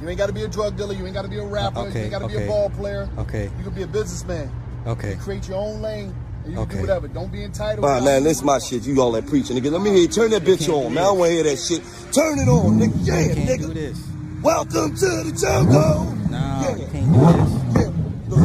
You 0.03 0.09
ain't 0.09 0.19
got 0.19 0.27
to 0.27 0.33
be 0.33 0.43
a 0.43 0.49
drug 0.49 0.77
dealer. 0.77 0.95
You 0.95 1.05
ain't 1.07 1.15
got 1.15 1.23
to 1.23 1.29
be 1.29 1.39
a 1.39 1.45
rapper. 1.47 1.89
you 1.89 1.97
ain't 1.97 2.11
got 2.11 2.23
to 2.23 2.27
be 2.27 2.35
a 2.43 2.49
ball 2.49 2.69
player. 2.71 3.09
Okay. 3.19 3.45
You 3.57 3.63
can 3.63 3.73
be 3.73 3.83
a 3.83 3.87
businessman. 3.87 4.51
Okay. 4.85 5.11
You 5.11 5.17
create 5.19 5.47
your 5.49 5.59
own 5.59 5.81
lane 5.81 6.13
and 6.43 6.55
you 6.55 6.59
can 6.59 6.63
Okay. 6.65 6.75
do 6.75 6.81
whatever. 6.81 7.07
Don't 7.07 7.31
be 7.31 7.45
entitled. 7.45 7.87
Nah, 7.87 8.01
man, 8.01 8.25
this 8.25 8.39
is 8.39 8.43
my 8.43 8.59
shit. 8.59 8.83
You 8.85 9.01
all 9.01 9.13
that 9.13 9.29
preaching, 9.29 9.57
nigga. 9.57 9.71
Let 9.71 9.81
me 9.81 9.91
hear 9.91 10.01
you. 10.01 10.09
Turn 10.09 10.33
that 10.33 10.43
bitch 10.43 10.69
on, 10.69 10.93
man. 10.93 11.05
I 11.05 11.07
don't 11.07 11.19
want 11.21 11.29
to 11.29 11.35
hear 11.35 11.45
that 11.45 11.57
shit. 11.61 11.81
Turn 12.13 12.41
it 12.41 12.49
on, 12.49 12.81
nigga. 12.81 12.95
Yeah, 13.07 13.21
you 13.21 13.35
can't 13.35 13.49
nigga. 13.49 13.67
do 13.69 13.75
this. 13.75 13.99
Welcome 14.43 14.97
to 14.97 15.07
the 15.23 15.39
jungle. 15.41 16.05
No, 16.33 16.37
Yeah. 16.37 16.77
you 16.79 16.87
can't 16.91 17.13
do 17.13 17.21
this. 17.21 18.43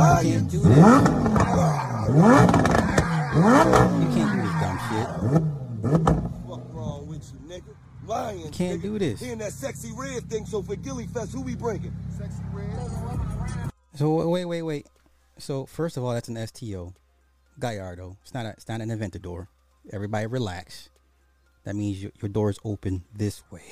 Ah, 0.00 0.20
You 0.22 0.28
yeah. 0.30 0.38
can't 0.38 0.50
do 0.50 0.58
this. 0.60 0.78
You 3.28 4.08
can't 4.14 4.32
do 4.32 4.40
this 4.40 4.54
dumb 4.58 4.78
shit. 4.88 5.06
Fuck 6.48 6.62
wrong 6.72 7.06
with 7.08 7.22
you, 7.30 7.38
nigga? 7.46 7.72
Lions. 8.06 8.44
You 8.44 8.47
can't 8.58 8.80
nigga. 8.80 8.82
do 8.82 8.98
this. 8.98 9.20
He 9.20 9.30
in 9.30 9.38
that 9.38 9.52
sexy 9.52 9.92
red 9.94 10.28
thing. 10.28 10.44
So 10.44 10.62
for 10.62 10.76
Gillie 10.76 11.06
Fest, 11.06 11.32
who 11.32 11.42
we 11.42 11.54
bringing? 11.54 11.94
Sexyy 12.18 12.52
Red. 12.52 13.70
So 13.94 14.28
wait, 14.28 14.44
wait, 14.44 14.62
wait. 14.62 14.86
So 15.38 15.66
first 15.66 15.96
of 15.96 16.04
all, 16.04 16.12
that's 16.12 16.28
an 16.28 16.46
STO, 16.46 16.94
Gallardo. 17.60 18.16
It's 18.22 18.34
not. 18.34 18.46
A, 18.46 18.50
it's 18.50 18.68
not 18.68 18.80
an 18.80 18.90
Aventador. 18.90 19.46
Everybody 19.92 20.26
relax. 20.26 20.90
That 21.64 21.76
means 21.76 22.02
your, 22.02 22.12
your 22.20 22.28
doors 22.28 22.58
open 22.64 23.04
this 23.14 23.42
way. 23.50 23.62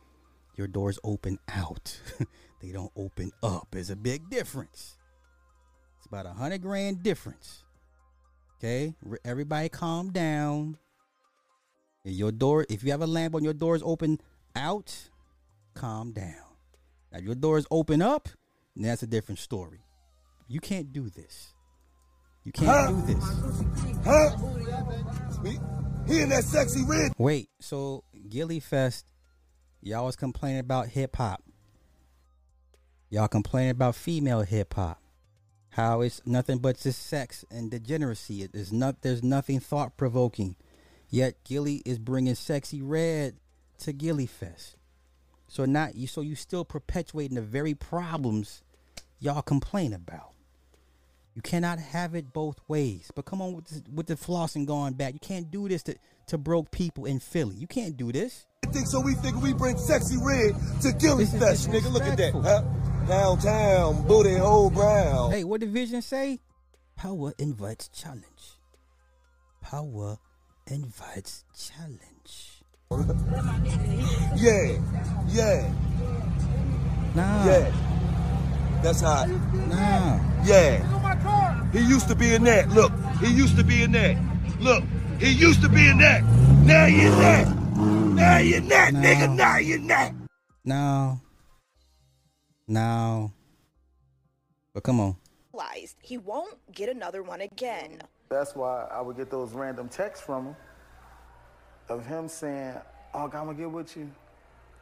your 0.56 0.66
doors 0.66 0.98
open 1.02 1.38
out. 1.48 1.98
they 2.60 2.72
don't 2.72 2.92
open 2.96 3.32
up. 3.42 3.68
There's 3.70 3.90
a 3.90 3.96
big 3.96 4.28
difference. 4.28 4.96
It's 5.98 6.06
about 6.06 6.26
a 6.26 6.32
hundred 6.32 6.62
grand 6.62 7.02
difference. 7.02 7.64
Okay, 8.58 8.94
everybody, 9.24 9.68
calm 9.68 10.10
down. 10.10 10.78
Your 12.08 12.30
door. 12.30 12.64
If 12.68 12.84
you 12.84 12.92
have 12.92 13.02
a 13.02 13.06
lamp 13.06 13.34
on 13.34 13.42
your 13.42 13.52
doors 13.52 13.82
open 13.84 14.20
out, 14.54 14.94
calm 15.74 16.12
down. 16.12 16.34
Now, 17.12 17.18
your 17.18 17.34
doors 17.34 17.66
open 17.70 18.00
up, 18.00 18.28
that's 18.76 19.02
a 19.02 19.06
different 19.06 19.40
story. 19.40 19.80
You 20.48 20.60
can't 20.60 20.92
do 20.92 21.10
this. 21.10 21.52
You 22.44 22.52
can't 22.52 22.68
Huh? 22.68 22.92
do 22.92 23.14
this. 23.14 23.24
Huh? 24.04 24.36
He 26.06 26.20
in 26.20 26.28
that 26.28 26.44
sexy 26.44 26.84
red. 26.86 27.12
Wait, 27.18 27.48
so 27.58 28.04
Gillie 28.28 28.60
Fest, 28.60 29.04
y'all 29.82 30.04
was 30.04 30.14
complaining 30.14 30.60
about 30.60 30.88
hip 30.88 31.16
hop. 31.16 31.42
Y'all 33.10 33.26
complaining 33.26 33.70
about 33.70 33.96
female 33.96 34.42
hip 34.42 34.74
hop. 34.74 35.00
How 35.70 36.02
it's 36.02 36.22
nothing 36.24 36.58
but 36.58 36.78
just 36.78 37.04
sex 37.06 37.44
and 37.50 37.70
degeneracy. 37.70 38.42
It 38.42 38.54
is 38.54 38.72
not. 38.72 39.02
There's 39.02 39.22
nothing 39.22 39.58
thought 39.60 39.96
provoking. 39.96 40.54
Yet 41.08 41.44
Gillie 41.44 41.82
is 41.84 41.98
bringing 41.98 42.34
Sexyy 42.34 42.80
Red 42.82 43.36
to 43.78 43.92
Gillie 43.92 44.26
Fest. 44.26 44.76
So 45.48 45.64
not 45.64 45.94
you. 45.94 46.06
So 46.06 46.20
you 46.20 46.34
still 46.34 46.64
perpetuating 46.64 47.36
the 47.36 47.42
very 47.42 47.74
problems 47.74 48.62
y'all 49.20 49.42
complain 49.42 49.92
about. 49.92 50.32
You 51.34 51.42
cannot 51.42 51.78
have 51.78 52.14
it 52.14 52.32
both 52.32 52.58
ways. 52.66 53.10
But 53.14 53.26
come 53.26 53.42
on 53.42 53.52
with 53.52 53.66
this, 53.66 53.82
with 53.92 54.06
the 54.06 54.14
flossing 54.14 54.66
going 54.66 54.94
back. 54.94 55.12
You 55.12 55.20
can't 55.20 55.50
do 55.50 55.68
this 55.68 55.82
to, 55.84 55.94
to 56.28 56.38
broke 56.38 56.70
people 56.70 57.04
in 57.04 57.20
Philly. 57.20 57.54
You 57.56 57.66
can't 57.66 57.96
do 57.96 58.10
this. 58.10 58.46
I 58.66 58.70
think 58.70 58.86
so? 58.86 59.00
We 59.00 59.14
think 59.14 59.42
we 59.42 59.52
bring 59.52 59.76
Sexyy 59.76 60.16
Red 60.22 60.54
to 60.82 60.92
Gillie 60.92 61.24
This 61.24 61.38
Fest, 61.38 61.68
nigga. 61.68 61.92
Look 61.92 62.04
at 62.04 62.16
that, 62.16 62.32
huh? 62.32 62.62
Downtown, 63.06 64.06
booty 64.06 64.34
hole 64.34 64.70
brown. 64.70 65.30
Hey, 65.30 65.44
what 65.44 65.60
did 65.60 65.70
Vision 65.70 66.00
say? 66.02 66.40
Power 66.96 67.34
invites 67.38 67.88
challenge. 67.88 68.56
Power 69.60 70.16
invites 70.70 71.44
challenge. 71.56 72.62
Yeah, 74.36 74.78
yeah, 75.28 75.72
Nah. 77.14 77.46
yeah. 77.46 77.72
That's 78.82 79.00
hot. 79.00 79.28
Nah. 79.28 80.20
Yeah. 80.44 80.82
He 81.72 81.80
used 81.80 82.08
to 82.08 82.14
be 82.14 82.34
in 82.34 82.44
that. 82.44 82.68
Look, 82.70 82.92
he 83.20 83.32
used 83.32 83.56
to 83.56 83.64
be 83.64 83.82
in 83.82 83.92
that. 83.92 84.16
Look, 84.60 84.84
he 85.18 85.30
used 85.32 85.62
to 85.62 85.68
be 85.68 85.88
in 85.88 85.98
that. 85.98 86.22
Now 86.64 86.86
you're 86.86 87.10
that. 87.10 87.48
Now 87.76 88.38
you're 88.38 88.60
that, 88.60 88.92
No. 88.92 89.00
nigga. 89.00 89.34
Now 89.34 89.56
you're 89.58 89.86
that. 89.88 90.14
No. 90.64 91.20
No. 92.68 93.32
But 94.72 94.82
come 94.84 95.00
on. 95.00 95.16
realized 95.52 95.96
he 96.02 96.18
won't 96.18 96.58
get 96.72 96.88
another 96.88 97.22
one 97.22 97.40
again. 97.40 98.02
That's 98.28 98.54
why 98.54 98.86
I 98.90 99.00
would 99.00 99.16
get 99.16 99.30
those 99.30 99.52
random 99.52 99.88
texts 99.88 100.24
from 100.24 100.46
him 100.46 100.56
of 101.88 102.04
him 102.06 102.28
saying, 102.28 102.74
Oh, 103.14 103.24
I'm 103.24 103.30
gonna 103.30 103.54
get 103.54 103.70
with 103.70 103.96
you. 103.96 104.10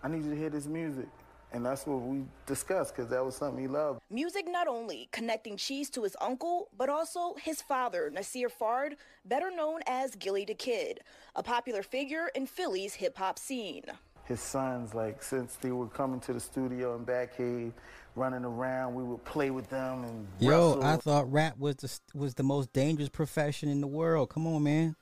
I 0.03 0.09
need 0.09 0.24
you 0.24 0.30
to 0.30 0.36
hear 0.36 0.51
this 0.51 0.66
music. 0.66 1.09
And 1.53 1.64
that's 1.64 1.86
what 1.86 2.01
we 2.01 2.24
discussed 2.47 2.97
because 2.97 3.09
that 3.11 3.24
was 3.24 3.36
something 3.36 3.61
he 3.61 3.68
loved. 3.68 4.01
Music 4.11 4.47
not 4.49 4.66
only 4.66 5.09
connecting 5.12 5.57
Cheese 5.57 5.88
to 5.90 6.03
his 6.03 6.16
uncle, 6.20 6.68
but 6.76 6.88
also 6.88 7.34
his 7.40 7.62
father, 7.62 8.11
Nasir 8.11 8.49
Fard, 8.49 8.95
better 9.24 9.53
known 9.53 9.80
as 9.86 10.16
Gillie 10.16 10.45
the 10.45 10.55
Kid, 10.55 11.01
a 11.36 11.45
popular 11.45 11.84
figure 11.84 12.28
in 12.34 12.47
Philly's 12.47 12.95
hip 12.95 13.16
hop 13.16 13.38
scene. 13.38 13.84
His 14.24 14.40
sons, 14.40 14.95
like, 14.95 15.22
since 15.22 15.55
they 15.57 15.70
were 15.70 15.86
coming 15.86 16.18
to 16.20 16.32
the 16.32 16.40
studio 16.40 16.97
in 16.97 17.05
Batcave, 17.05 17.72
running 18.16 18.44
around, 18.44 18.94
we 18.94 19.02
would 19.02 19.24
play 19.24 19.50
with 19.50 19.68
them 19.70 20.04
and 20.04 20.26
Yo, 20.38 20.76
wrestle. 20.76 20.84
I 20.84 20.96
thought 20.96 21.32
rap 21.32 21.58
was 21.58 21.76
the 21.76 21.98
was 22.14 22.34
the 22.34 22.42
most 22.42 22.72
dangerous 22.72 23.08
profession 23.08 23.68
in 23.68 23.80
the 23.80 23.86
world. 23.86 24.30
Come 24.30 24.46
on, 24.46 24.62
man. 24.62 24.96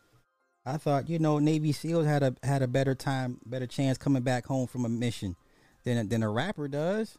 I 0.64 0.76
thought 0.76 1.08
you 1.08 1.18
know 1.18 1.38
Navy 1.38 1.72
SEALs 1.72 2.06
had 2.06 2.22
a 2.22 2.34
had 2.42 2.62
a 2.62 2.68
better 2.68 2.94
time, 2.94 3.38
better 3.44 3.66
chance 3.66 3.98
coming 3.98 4.22
back 4.22 4.46
home 4.46 4.66
from 4.66 4.84
a 4.84 4.88
mission 4.88 5.36
than 5.84 6.08
than 6.08 6.22
a 6.22 6.28
rapper 6.30 6.68
does. 6.68 7.18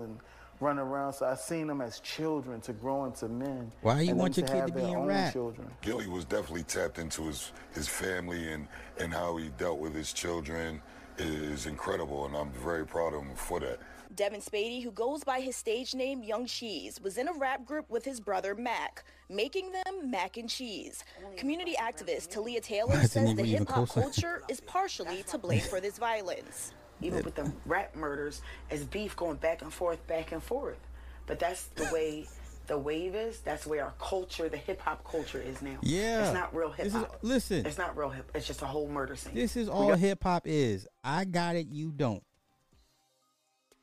and 0.00 0.18
run 0.60 0.78
around. 0.78 1.12
So 1.14 1.26
I 1.26 1.34
seen 1.34 1.66
them 1.66 1.80
as 1.80 2.00
children 2.00 2.60
to 2.62 2.72
grow 2.72 3.04
into 3.04 3.28
men. 3.28 3.72
Why 3.82 4.02
you 4.02 4.14
want 4.14 4.34
them 4.34 4.46
your 4.46 4.56
kid 4.56 4.66
to 4.68 4.72
be 4.72 4.80
their 4.80 4.90
in 4.90 4.96
own 4.96 5.06
rap? 5.06 5.32
Children. 5.32 5.68
Gillie 5.82 6.08
was 6.08 6.24
definitely 6.24 6.62
tapped 6.62 6.98
into 6.98 7.22
his 7.24 7.52
his 7.74 7.88
family 7.88 8.52
and 8.52 8.68
and 8.98 9.12
how 9.12 9.36
he 9.36 9.48
dealt 9.58 9.78
with 9.78 9.94
his 9.94 10.12
children 10.12 10.80
is 11.18 11.66
incredible, 11.66 12.26
and 12.26 12.36
I'm 12.36 12.50
very 12.50 12.86
proud 12.86 13.14
of 13.14 13.22
him 13.22 13.36
for 13.36 13.60
that. 13.60 13.78
Devin 14.14 14.40
Spady, 14.40 14.82
who 14.82 14.90
goes 14.90 15.24
by 15.24 15.40
his 15.40 15.56
stage 15.56 15.94
name 15.94 16.22
Young 16.22 16.46
Cheese, 16.46 17.00
was 17.02 17.18
in 17.18 17.28
a 17.28 17.32
rap 17.32 17.64
group 17.64 17.88
with 17.90 18.04
his 18.04 18.20
brother 18.20 18.54
Mac, 18.54 19.04
making 19.28 19.72
them 19.72 20.10
Mac 20.10 20.36
and 20.36 20.48
Cheese. 20.48 21.02
Community 21.36 21.74
activist 21.80 22.30
Talia 22.30 22.60
Taylor 22.60 22.94
says 23.02 23.16
even 23.30 23.36
the 23.36 23.44
hip 23.44 23.68
hop 23.68 23.88
culture 23.88 24.42
is 24.48 24.60
partially 24.60 25.22
to 25.24 25.38
blame 25.38 25.60
for 25.62 25.80
this 25.80 25.98
violence. 25.98 26.72
even 27.02 27.24
with 27.24 27.34
the 27.34 27.50
rap 27.66 27.96
murders, 27.96 28.40
as 28.70 28.84
beef 28.84 29.16
going 29.16 29.36
back 29.36 29.62
and 29.62 29.72
forth, 29.72 30.04
back 30.06 30.32
and 30.32 30.42
forth. 30.42 30.78
But 31.26 31.38
that's 31.38 31.64
the 31.74 31.88
way 31.92 32.26
the 32.66 32.78
wave 32.78 33.14
is. 33.14 33.40
That's 33.40 33.66
where 33.66 33.84
our 33.84 33.94
culture, 33.98 34.48
the 34.48 34.56
hip 34.58 34.80
hop 34.80 35.02
culture, 35.10 35.40
is 35.40 35.60
now. 35.60 35.76
Yeah. 35.82 36.24
it's 36.26 36.34
not 36.34 36.54
real 36.54 36.70
hip 36.70 36.84
This 36.84 36.94
is- 36.94 37.00
hop. 37.00 37.18
listen. 37.22 37.66
it's 37.66 37.78
not 37.78 37.96
real 37.96 38.10
hip. 38.10 38.30
It's 38.34 38.46
just 38.46 38.62
a 38.62 38.66
whole 38.66 38.88
murder 38.88 39.16
scene. 39.16 39.34
This 39.34 39.56
is 39.56 39.68
all 39.68 39.88
got- 39.88 39.98
hip 39.98 40.22
hop 40.22 40.42
is. 40.46 40.86
I 41.02 41.24
got 41.24 41.56
it, 41.56 41.66
you 41.68 41.90
don't. 41.90 42.22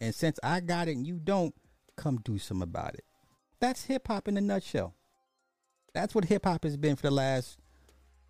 And 0.02 0.14
since 0.16 0.40
I 0.44 0.60
got 0.60 0.88
it 0.88 0.98
and 0.98 1.06
you 1.06 1.20
don't, 1.24 1.54
come 1.96 2.20
do 2.24 2.40
something 2.40 2.64
about 2.64 2.96
it. 2.96 3.06
That's 3.60 3.86
hip 3.86 4.08
hop 4.08 4.28
in 4.28 4.36
a 4.36 4.42
nutshell. 4.42 4.96
That's 5.94 6.16
what 6.16 6.26
hip 6.26 6.46
hop 6.46 6.64
has 6.64 6.76
been 6.76 6.96
for 6.96 7.04
the 7.04 7.12
last 7.12 7.60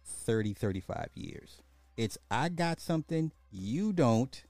30, 0.06 0.54
35 0.54 1.08
years. 1.16 1.62
It's 1.96 2.18
I 2.30 2.50
got 2.50 2.82
something, 2.82 3.32
you 3.50 3.94
don't. 3.94 4.44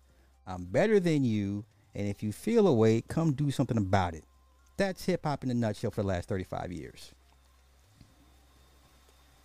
I'm 0.48 0.66
better 0.66 1.00
than 1.00 1.24
you. 1.24 1.66
And 1.94 2.08
if 2.08 2.24
you 2.24 2.32
feel 2.32 2.68
a 2.68 2.74
way, 2.74 3.02
come 3.02 3.34
do 3.34 3.52
something 3.52 3.78
about 3.78 4.16
it. 4.16 4.24
That's 4.78 5.06
hip 5.06 5.26
hop 5.26 5.44
in 5.44 5.52
a 5.52 5.54
nutshell 5.54 5.92
for 5.92 6.02
the 6.02 6.08
last 6.08 6.28
35 6.28 6.72
years. 6.72 7.14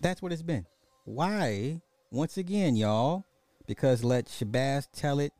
That's 0.01 0.21
what 0.21 0.31
it's 0.31 0.41
been. 0.41 0.65
Why? 1.05 1.81
Once 2.11 2.37
again, 2.37 2.75
y'all, 2.75 3.25
because 3.67 4.03
let 4.03 4.25
Shabazz 4.25 4.87
tell 4.95 5.19
it, 5.19 5.33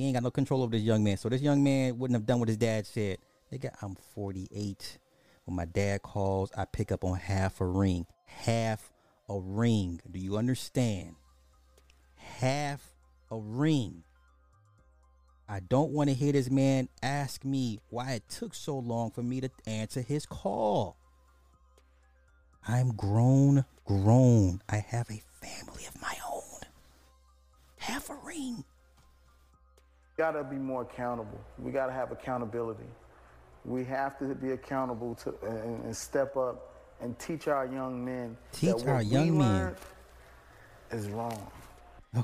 he 0.00 0.06
ain't 0.06 0.14
got 0.14 0.22
no 0.22 0.30
control 0.30 0.62
over 0.62 0.72
this 0.72 0.80
young 0.80 1.04
man. 1.04 1.18
So 1.18 1.28
this 1.28 1.42
young 1.42 1.62
man 1.62 1.98
wouldn't 1.98 2.16
have 2.16 2.24
done 2.24 2.40
what 2.40 2.48
his 2.48 2.56
dad 2.56 2.86
said. 2.86 3.18
Nigga, 3.52 3.70
I'm 3.82 3.96
48. 4.14 4.98
When 5.44 5.54
my 5.54 5.66
dad 5.66 6.00
calls, 6.00 6.50
I 6.56 6.64
pick 6.64 6.90
up 6.90 7.04
on 7.04 7.18
half 7.18 7.60
a 7.60 7.66
ring. 7.66 8.06
Half 8.24 8.92
a 9.28 9.38
ring. 9.38 10.00
Do 10.10 10.18
you 10.18 10.38
understand? 10.38 11.16
Half 12.14 12.94
a 13.30 13.36
ring. 13.36 14.04
I 15.46 15.60
don't 15.60 15.90
want 15.90 16.08
to 16.08 16.14
hear 16.14 16.32
this 16.32 16.50
man 16.50 16.88
ask 17.02 17.44
me 17.44 17.80
why 17.90 18.12
it 18.12 18.22
took 18.30 18.54
so 18.54 18.78
long 18.78 19.10
for 19.10 19.22
me 19.22 19.42
to 19.42 19.50
answer 19.66 20.00
his 20.00 20.24
call. 20.24 20.96
I'm 22.66 22.94
grown, 22.94 23.66
grown. 23.84 24.62
I 24.66 24.76
have 24.76 25.10
a 25.10 25.20
family 25.46 25.84
of 25.86 26.00
my 26.00 26.14
own. 26.32 26.60
Half 27.76 28.08
a 28.08 28.14
ring. 28.24 28.64
Gotta 30.20 30.44
be 30.44 30.56
more 30.56 30.82
accountable. 30.82 31.40
We 31.58 31.72
gotta 31.72 31.94
have 31.94 32.12
accountability. 32.12 32.84
We 33.64 33.86
have 33.86 34.18
to 34.18 34.34
be 34.34 34.50
accountable 34.50 35.14
to 35.14 35.34
and, 35.42 35.84
and 35.84 35.96
step 35.96 36.36
up 36.36 36.74
and 37.00 37.18
teach 37.18 37.48
our 37.48 37.64
young 37.64 38.04
men 38.04 38.36
Teach 38.52 38.82
that 38.82 38.86
our 38.86 38.94
what 38.96 39.06
young 39.06 39.30
we 39.32 39.38
men. 39.38 39.48
learned 39.48 39.76
is 40.90 41.08
wrong. 41.08 41.50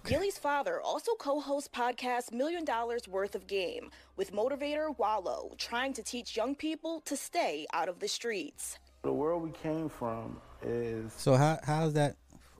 Gillie's 0.06 0.36
father 0.36 0.78
also 0.78 1.12
co-hosts 1.14 1.70
podcast 1.74 2.32
Million 2.32 2.66
Dollars 2.66 3.08
Worth 3.08 3.34
of 3.34 3.46
Game 3.46 3.90
with 4.14 4.30
motivator 4.30 4.94
Wallo, 4.98 5.54
trying 5.56 5.94
to 5.94 6.02
teach 6.02 6.36
young 6.36 6.54
people 6.54 7.00
to 7.06 7.16
stay 7.16 7.66
out 7.72 7.88
of 7.88 8.00
the 8.00 8.08
streets. 8.08 8.78
The 9.04 9.12
world 9.14 9.42
we 9.42 9.52
came 9.52 9.88
from 9.88 10.38
is 10.62 11.14
So 11.14 11.34
how 11.34 11.58
how's 11.62 11.94
that? 11.94 12.16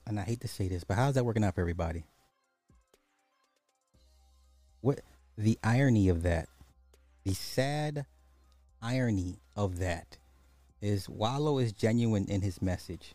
And 0.06 0.18
I 0.18 0.22
hate 0.22 0.40
to 0.40 0.48
say 0.48 0.68
this, 0.68 0.82
but 0.82 0.94
how's 0.96 1.12
that 1.16 1.26
working 1.26 1.44
out 1.44 1.54
for 1.54 1.60
everybody? 1.60 2.04
What 4.80 5.00
the 5.36 5.58
irony 5.62 6.08
of 6.08 6.22
that? 6.22 6.48
The 7.24 7.34
sad 7.34 8.06
irony 8.82 9.40
of 9.56 9.78
that 9.78 10.18
is 10.80 11.08
Wallo 11.08 11.58
is 11.58 11.72
genuine 11.72 12.26
in 12.26 12.42
his 12.42 12.62
message, 12.62 13.14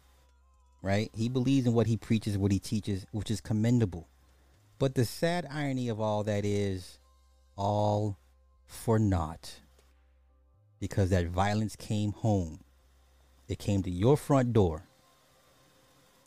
right? 0.81 1.09
He 1.13 1.29
believes 1.29 1.65
in 1.65 1.73
what 1.73 1.87
he 1.87 1.97
preaches, 1.97 2.37
what 2.37 2.51
he 2.51 2.59
teaches, 2.59 3.05
which 3.11 3.31
is 3.31 3.41
commendable. 3.41 4.07
But 4.79 4.95
the 4.95 5.05
sad 5.05 5.47
irony 5.49 5.89
of 5.89 5.99
all 5.99 6.23
that 6.23 6.43
is 6.43 6.99
all 7.55 8.17
for 8.65 8.97
naught 8.97 9.59
because 10.79 11.11
that 11.11 11.27
violence 11.27 11.75
came 11.75 12.11
home. 12.11 12.59
It 13.47 13.59
came 13.59 13.83
to 13.83 13.91
your 13.91 14.17
front 14.17 14.53
door. 14.53 14.87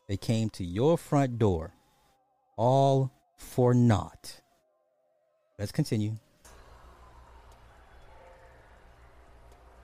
It 0.09 0.21
came 0.21 0.51
to 0.51 0.65
your 0.65 0.97
front 0.97 1.39
door. 1.39 1.75
All 2.57 3.11
for 3.37 3.75
naught. 3.75 4.41
Let's 5.59 5.73
continue. 5.73 6.13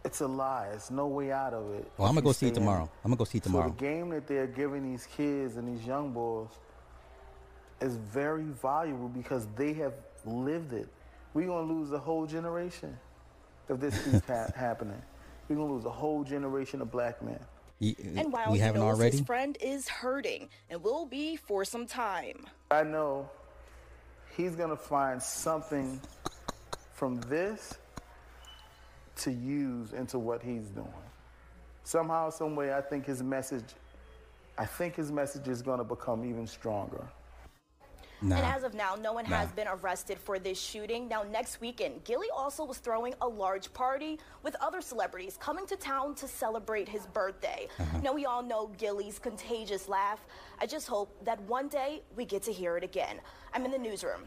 it's 0.03 0.21
a 0.23 0.27
lie. 0.27 0.68
It's 0.75 0.91
no 0.91 1.07
way 1.07 1.31
out 1.31 1.53
of 1.55 1.73
it. 1.75 1.89
Well, 1.97 2.09
I'm 2.09 2.14
gonna 2.14 2.25
go 2.25 2.33
see 2.33 2.49
it 2.49 2.55
tomorrow. 2.55 2.91
I'm 3.05 3.11
gonna 3.11 3.16
go 3.18 3.25
see 3.25 3.39
it 3.39 3.45
tomorrow. 3.45 3.68
So 3.68 3.75
the 3.75 3.81
game 3.81 4.09
that 4.11 4.27
they're 4.27 4.47
giving 4.47 4.91
these 4.91 5.07
kids 5.07 5.57
and 5.57 5.68
these 5.68 5.87
young 5.87 6.11
boys 6.11 6.49
is 7.81 7.97
very 7.97 8.43
valuable 8.43 9.09
because 9.09 9.47
they 9.57 9.73
have 9.75 9.93
lived 10.25 10.73
it. 10.73 10.89
We're 11.35 11.47
gonna 11.47 11.71
lose 11.73 11.93
a 11.93 11.99
whole 11.99 12.27
generation 12.27 12.99
if 13.68 13.79
this 13.79 14.03
keeps 14.05 14.27
ha- 14.27 14.51
happening. 14.57 15.01
We're 15.49 15.57
gonna 15.57 15.73
lose 15.73 15.85
a 15.85 15.91
whole 15.91 16.25
generation 16.25 16.81
of 16.81 16.91
black 16.91 17.23
men. 17.23 17.39
Y- 17.81 17.95
uh, 18.03 18.21
And 18.21 18.33
while 18.33 18.51
we 18.51 18.59
he 18.59 18.64
haven't 18.64 18.81
knows 18.81 18.97
already. 18.99 19.18
his 19.18 19.27
friend 19.27 19.57
is 19.61 19.87
hurting 19.87 20.49
and 20.71 20.83
will 20.83 21.07
be 21.07 21.37
for 21.37 21.64
some 21.64 21.87
time. 21.87 22.47
I 22.71 22.83
know 22.83 23.29
he's 24.37 24.57
gonna 24.57 24.76
find 24.76 25.22
something 25.22 26.01
from 26.95 27.20
this 27.22 27.78
to 29.16 29.31
use 29.31 29.93
into 29.93 30.18
what 30.18 30.43
he's 30.43 30.68
doing. 30.70 30.89
Somehow, 31.85 32.31
some 32.31 32.57
way, 32.57 32.72
I 32.74 32.81
think 32.81 33.07
his 33.07 33.22
message, 33.22 33.64
I 34.57 34.66
think 34.66 34.97
his 34.97 35.11
message 35.11 35.49
is 35.49 35.62
gonna 35.62 35.85
become 35.85 36.24
even 36.24 36.47
stronger. 36.47 37.07
And 38.21 38.33
as 38.33 38.64
of 38.64 38.75
now, 38.75 38.97
no 38.97 39.12
one 39.12 39.25
has 39.25 39.51
been 39.53 39.66
arrested 39.68 40.18
for 40.18 40.39
this 40.39 40.61
shooting. 40.61 41.09
Now, 41.09 41.23
next 41.23 41.61
weekend, 41.61 42.05
Gillie 42.05 42.29
also 42.37 42.64
was 42.64 42.79
throwing 42.79 43.14
a 43.21 43.29
large 43.29 43.73
party 43.73 44.18
with 44.43 44.55
other 44.61 44.81
celebrities 44.81 45.39
coming 45.41 45.66
to 45.66 45.77
town 45.77 46.14
to 46.16 46.29
celebrate 46.29 46.89
his 46.89 47.07
birthday. 47.07 47.68
Uh-huh. 47.79 48.01
Now, 48.03 48.12
we 48.12 48.27
all 48.27 48.43
know 48.43 48.71
Gillie's 48.79 49.18
contagious 49.18 49.89
laugh. 49.89 50.21
I 50.61 50.66
just 50.66 50.87
hope 50.87 51.25
that 51.25 51.41
one 51.43 51.68
day 51.68 52.03
we 52.16 52.25
get 52.27 52.43
to 52.43 52.53
hear 52.53 52.77
it 52.77 52.85
again. 52.85 53.21
I'm 53.55 53.64
in 53.64 53.71
the 53.71 53.79
newsroom. 53.79 54.23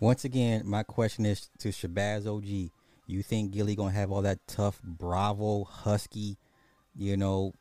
Once 0.00 0.24
again, 0.24 0.62
my 0.64 0.82
question 0.82 1.24
is 1.24 1.48
to 1.58 1.68
Shabazz 1.68 2.26
OG. 2.26 2.70
You 3.06 3.22
think 3.22 3.52
Gillie 3.52 3.74
gonna 3.74 3.92
have 3.92 4.12
all 4.12 4.22
that 4.22 4.38
tough, 4.46 4.80
bravo, 4.82 5.64
husky, 5.64 6.38
you 6.94 7.16
know, 7.16 7.54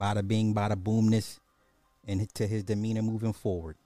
bada 0.00 0.26
bing, 0.26 0.54
bada 0.54 0.76
boomness, 0.76 1.40
and 2.06 2.32
to 2.34 2.46
his 2.46 2.64
demeanor 2.64 3.02
moving 3.02 3.32
forward? 3.32 3.76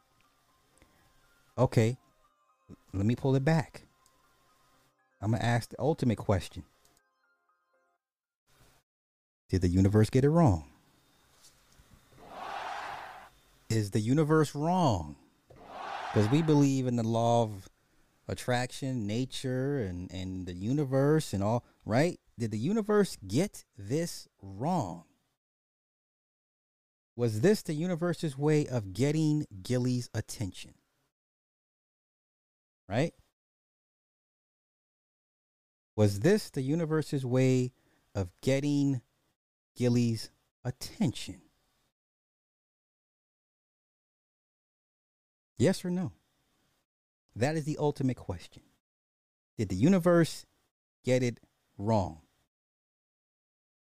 Okay, 1.56 1.98
let 2.92 3.06
me 3.06 3.14
pull 3.14 3.36
it 3.36 3.44
back. 3.44 3.82
I'm 5.22 5.30
gonna 5.30 5.42
ask 5.42 5.70
the 5.70 5.80
ultimate 5.80 6.18
question: 6.18 6.64
Did 9.48 9.62
the 9.62 9.68
universe 9.68 10.10
get 10.10 10.24
it 10.24 10.30
wrong? 10.30 10.64
Is 13.70 13.92
the 13.92 14.00
universe 14.00 14.54
wrong? 14.54 15.16
Because 16.12 16.30
we 16.30 16.42
believe 16.42 16.86
in 16.86 16.96
the 16.96 17.02
law 17.02 17.42
of 17.42 17.68
attraction, 18.28 19.06
nature, 19.06 19.78
and, 19.78 20.10
and 20.12 20.46
the 20.46 20.54
universe 20.54 21.32
and 21.32 21.42
all, 21.42 21.64
right? 21.84 22.18
Did 22.38 22.50
the 22.50 22.58
universe 22.58 23.16
get 23.26 23.64
this 23.78 24.28
wrong? 24.42 25.04
Was 27.16 27.42
this 27.42 27.62
the 27.62 27.74
universe's 27.74 28.36
way 28.36 28.66
of 28.66 28.92
getting 28.92 29.46
Gillie's 29.62 30.10
attention? 30.14 30.74
Right? 32.94 33.12
Was 35.96 36.20
this 36.20 36.48
the 36.48 36.62
universe's 36.62 37.26
way 37.26 37.72
of 38.14 38.30
getting 38.40 39.02
Gillie's 39.76 40.30
attention? 40.64 41.40
Yes 45.58 45.84
or 45.84 45.90
no? 45.90 46.12
That 47.34 47.56
is 47.56 47.64
the 47.64 47.78
ultimate 47.80 48.16
question. 48.16 48.62
Did 49.58 49.70
the 49.70 49.76
universe 49.76 50.46
get 51.04 51.24
it 51.24 51.40
wrong? 51.76 52.20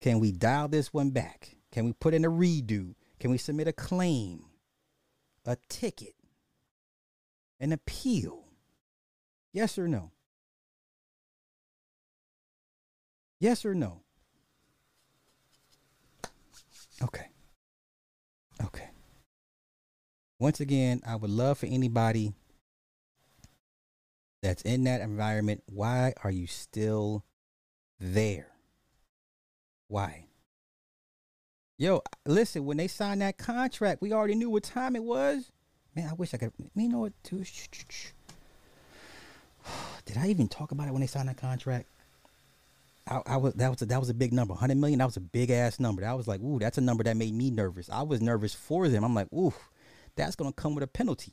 Can 0.02 0.20
we 0.20 0.32
dial 0.32 0.68
this 0.68 0.92
one 0.92 1.12
back? 1.12 1.56
Can 1.72 1.86
we 1.86 1.94
put 1.94 2.12
in 2.12 2.26
a 2.26 2.30
redo? 2.30 2.94
Can 3.18 3.30
we 3.30 3.38
submit 3.38 3.68
a 3.68 3.72
claim, 3.72 4.44
a 5.46 5.56
ticket, 5.70 6.14
an 7.58 7.72
appeal? 7.72 8.47
Yes 9.52 9.78
or 9.78 9.88
no? 9.88 10.12
Yes 13.40 13.64
or 13.64 13.74
no? 13.74 14.02
Okay. 17.02 17.26
Okay. 18.62 18.90
Once 20.40 20.60
again, 20.60 21.00
I 21.06 21.16
would 21.16 21.30
love 21.30 21.58
for 21.58 21.66
anybody 21.66 22.34
that's 24.42 24.62
in 24.62 24.84
that 24.84 25.00
environment, 25.00 25.62
why 25.66 26.12
are 26.22 26.30
you 26.30 26.46
still 26.46 27.24
there? 27.98 28.52
Why? 29.88 30.26
Yo, 31.76 32.02
listen, 32.26 32.64
when 32.64 32.76
they 32.76 32.88
signed 32.88 33.22
that 33.22 33.38
contract, 33.38 34.02
we 34.02 34.12
already 34.12 34.34
knew 34.34 34.50
what 34.50 34.64
time 34.64 34.96
it 34.96 35.02
was. 35.02 35.52
Man, 35.94 36.08
I 36.10 36.14
wish 36.14 36.34
I 36.34 36.36
could. 36.36 36.52
You 36.74 36.88
know 36.88 37.00
what, 37.00 37.12
too? 37.22 37.44
Did 40.04 40.16
I 40.16 40.28
even 40.28 40.48
talk 40.48 40.72
about 40.72 40.88
it 40.88 40.92
when 40.92 41.00
they 41.00 41.06
signed 41.06 41.28
that 41.28 41.36
contract? 41.36 41.86
I, 43.08 43.22
I 43.26 43.36
was 43.36 43.54
that 43.54 43.70
was 43.70 43.82
a, 43.82 43.86
that 43.86 44.00
was 44.00 44.10
a 44.10 44.14
big 44.14 44.32
number, 44.32 44.54
hundred 44.54 44.76
million. 44.76 44.98
That 44.98 45.06
was 45.06 45.16
a 45.16 45.20
big 45.20 45.50
ass 45.50 45.80
number. 45.80 46.02
That 46.02 46.16
was 46.16 46.28
like, 46.28 46.40
ooh, 46.40 46.58
that's 46.58 46.78
a 46.78 46.82
number 46.82 47.04
that 47.04 47.16
made 47.16 47.34
me 47.34 47.50
nervous. 47.50 47.88
I 47.90 48.02
was 48.02 48.20
nervous 48.20 48.54
for 48.54 48.88
them. 48.88 49.04
I'm 49.04 49.14
like, 49.14 49.32
ooh, 49.32 49.54
that's 50.16 50.36
gonna 50.36 50.52
come 50.52 50.74
with 50.74 50.84
a 50.84 50.88
penalty. 50.88 51.32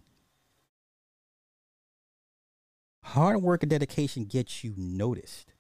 Hard 3.04 3.42
work 3.42 3.62
and 3.62 3.70
dedication 3.70 4.26
gets 4.26 4.64
you 4.64 4.74
noticed. 4.78 5.54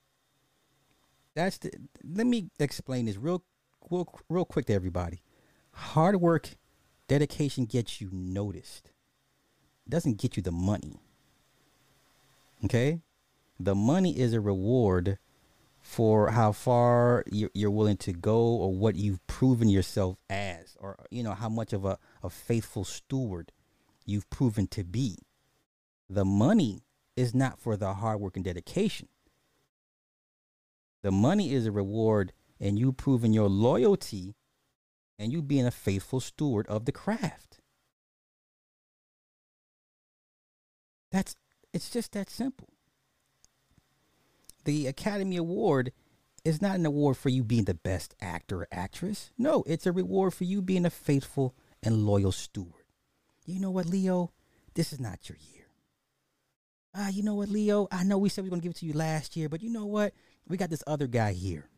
That's 1.35 1.57
the. 1.57 1.71
Let 2.03 2.25
me 2.25 2.49
explain 2.59 3.05
this 3.05 3.17
real, 3.17 3.43
real, 3.91 4.07
real 4.29 4.45
quick 4.45 4.65
to 4.67 4.73
everybody. 4.73 5.21
Hard 5.71 6.21
work, 6.21 6.49
dedication 7.07 7.65
gets 7.65 7.99
you 7.99 8.09
noticed. 8.11 8.91
It 9.85 9.89
doesn't 9.89 10.17
get 10.17 10.37
you 10.37 10.43
the 10.43 10.51
money. 10.51 10.99
Okay, 12.63 13.01
the 13.59 13.75
money 13.75 14.17
is 14.17 14.33
a 14.33 14.41
reward 14.41 15.17
for 15.79 16.31
how 16.31 16.51
far 16.51 17.23
you're 17.31 17.69
willing 17.69 17.97
to 17.97 18.11
go 18.11 18.37
or 18.37 18.73
what 18.73 18.95
you've 18.95 19.25
proven 19.27 19.69
yourself 19.69 20.17
as 20.29 20.75
or 20.79 20.97
you 21.11 21.21
know 21.21 21.33
how 21.33 21.47
much 21.47 21.73
of 21.73 21.85
a, 21.85 21.99
a 22.23 22.29
faithful 22.29 22.83
steward 22.83 23.51
you've 24.05 24.29
proven 24.29 24.67
to 24.67 24.83
be. 24.83 25.19
The 26.09 26.25
money 26.25 26.81
is 27.15 27.35
not 27.35 27.59
for 27.59 27.77
the 27.77 27.93
hard 27.93 28.19
work 28.19 28.35
and 28.35 28.43
dedication. 28.43 29.07
The 31.03 31.11
money 31.11 31.53
is 31.53 31.67
a 31.67 31.71
reward 31.71 32.33
and 32.59 32.79
you 32.79 32.91
proving 32.91 33.31
your 33.31 33.49
loyalty 33.49 34.35
and 35.19 35.31
you 35.31 35.41
being 35.41 35.67
a 35.67 35.71
faithful 35.71 36.19
steward 36.19 36.65
of 36.67 36.85
the 36.85 36.91
craft. 36.91 37.59
That's 41.11 41.35
it's 41.75 41.89
just 41.89 42.13
that 42.13 42.29
simple 42.29 42.69
the 44.63 44.87
Academy 44.87 45.35
Award 45.35 45.91
is 46.43 46.61
not 46.61 46.75
an 46.75 46.85
award 46.85 47.17
for 47.17 47.29
you 47.29 47.43
being 47.43 47.65
the 47.65 47.73
best 47.73 48.15
actor 48.19 48.61
or 48.61 48.67
actress. 48.71 49.31
No, 49.37 49.63
it's 49.67 49.85
a 49.85 49.91
reward 49.91 50.33
for 50.33 50.43
you 50.43 50.61
being 50.61 50.85
a 50.85 50.89
faithful 50.89 51.53
and 51.83 52.05
loyal 52.05 52.31
steward. 52.31 52.85
You 53.45 53.59
know 53.59 53.69
what, 53.69 53.85
Leo? 53.85 54.31
This 54.73 54.91
is 54.91 54.99
not 54.99 55.29
your 55.29 55.37
year. 55.53 55.67
Ah, 56.95 57.09
you 57.09 57.21
know 57.23 57.35
what, 57.35 57.49
Leo? 57.49 57.87
I 57.91 58.03
know 58.03 58.17
we 58.17 58.29
said 58.29 58.43
we 58.43 58.47
are 58.47 58.51
going 58.51 58.61
to 58.61 58.63
give 58.63 58.71
it 58.71 58.79
to 58.79 58.85
you 58.85 58.93
last 58.93 59.35
year, 59.35 59.49
but 59.49 59.61
you 59.61 59.69
know 59.69 59.85
what? 59.85 60.13
We 60.47 60.57
got 60.57 60.69
this 60.69 60.83
other 60.87 61.07
guy 61.07 61.33
here. 61.33 61.69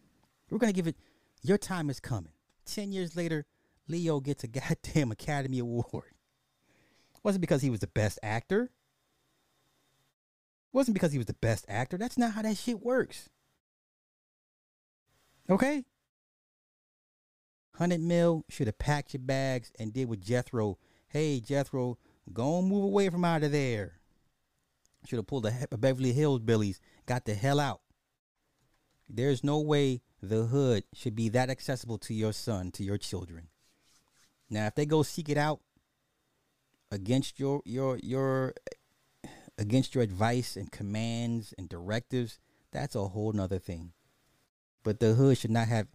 We're 0.50 0.60
going 0.60 0.72
to 0.72 0.76
give 0.76 0.88
it, 0.88 0.96
your 1.42 1.58
time 1.58 1.90
is 1.90 2.00
coming. 2.00 2.32
10 2.66 2.92
years 2.92 3.16
later, 3.16 3.46
Leo 3.88 4.20
gets 4.20 4.44
a 4.44 4.48
goddamn 4.48 5.12
Academy 5.12 5.60
Award. 5.60 6.14
Wasn't 7.24 7.42
because 7.42 7.62
he 7.62 7.70
was 7.70 7.82
the 7.82 7.88
best 7.88 8.20
actor 8.24 8.72
wasn't 10.74 10.96
because 10.96 11.12
he 11.12 11.18
was 11.18 11.28
the 11.28 11.34
best 11.34 11.66
actor. 11.68 11.98
That's 11.98 12.18
not 12.18 12.34
how 12.34 12.42
that 12.42 12.58
shit 12.58 12.82
works. 12.82 13.30
Okay? 15.50 15.86
100 17.78 18.00
mil 18.02 18.44
should 18.50 18.68
have 18.68 18.80
packed 18.80 19.14
your 19.14 19.22
bags 19.22 19.72
and 19.80 19.94
did 19.94 20.10
with 20.10 20.22
Jethro. 20.22 20.78
Hey, 21.10 21.40
Jethro, 21.40 21.98
go 22.34 22.62
move 22.62 22.84
away 22.84 23.10
from 23.10 23.24
out 23.24 23.44
of 23.44 23.52
there. 23.52 23.94
Should 25.06 25.18
have 25.18 25.28
pulled 25.28 25.44
the 25.44 25.68
Beverly 25.78 26.12
Hills 26.12 26.40
Billies, 26.40 26.82
got 27.06 27.26
the 27.26 27.36
hell 27.36 27.60
out. 27.60 27.82
There's 29.08 29.44
no 29.44 29.60
way 29.60 30.02
the 30.22 30.46
hood 30.46 30.84
should 30.94 31.16
be 31.16 31.30
that 31.30 31.50
accessible 31.50 31.98
to 32.00 32.14
your 32.14 32.34
son, 32.34 32.72
to 32.72 32.84
your 32.84 32.98
children. 32.98 33.48
Now, 34.50 34.66
if 34.68 34.76
they 34.76 34.86
go 34.86 35.04
seek 35.04 35.30
it 35.30 35.38
out 35.38 35.62
against 36.92 37.40
your 37.40 37.62
your 37.66 38.00
your 38.02 38.54
against 39.58 39.96
your 39.96 40.04
advice 40.04 40.56
and 40.56 40.72
commands 40.72 41.54
and 41.58 41.70
directives, 41.70 42.40
that's 42.72 42.96
a 42.96 43.08
whole 43.08 43.32
nother 43.32 43.60
thing. 43.60 43.94
But 44.84 45.00
the 45.00 45.14
hood 45.14 45.38
should 45.38 45.52
not 45.52 45.68
have 45.68 45.88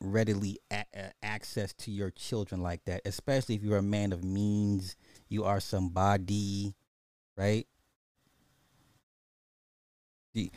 readily 0.00 0.58
a- 0.70 0.84
access 1.22 1.72
to 1.74 1.90
your 1.90 2.10
children 2.10 2.62
like 2.62 2.84
that, 2.84 3.02
especially 3.04 3.54
if 3.54 3.62
you're 3.62 3.78
a 3.78 3.82
man 3.82 4.12
of 4.12 4.22
means, 4.22 4.96
you 5.28 5.44
are 5.44 5.60
somebody, 5.60 6.74
right? 7.36 7.66
I, 10.36 10.50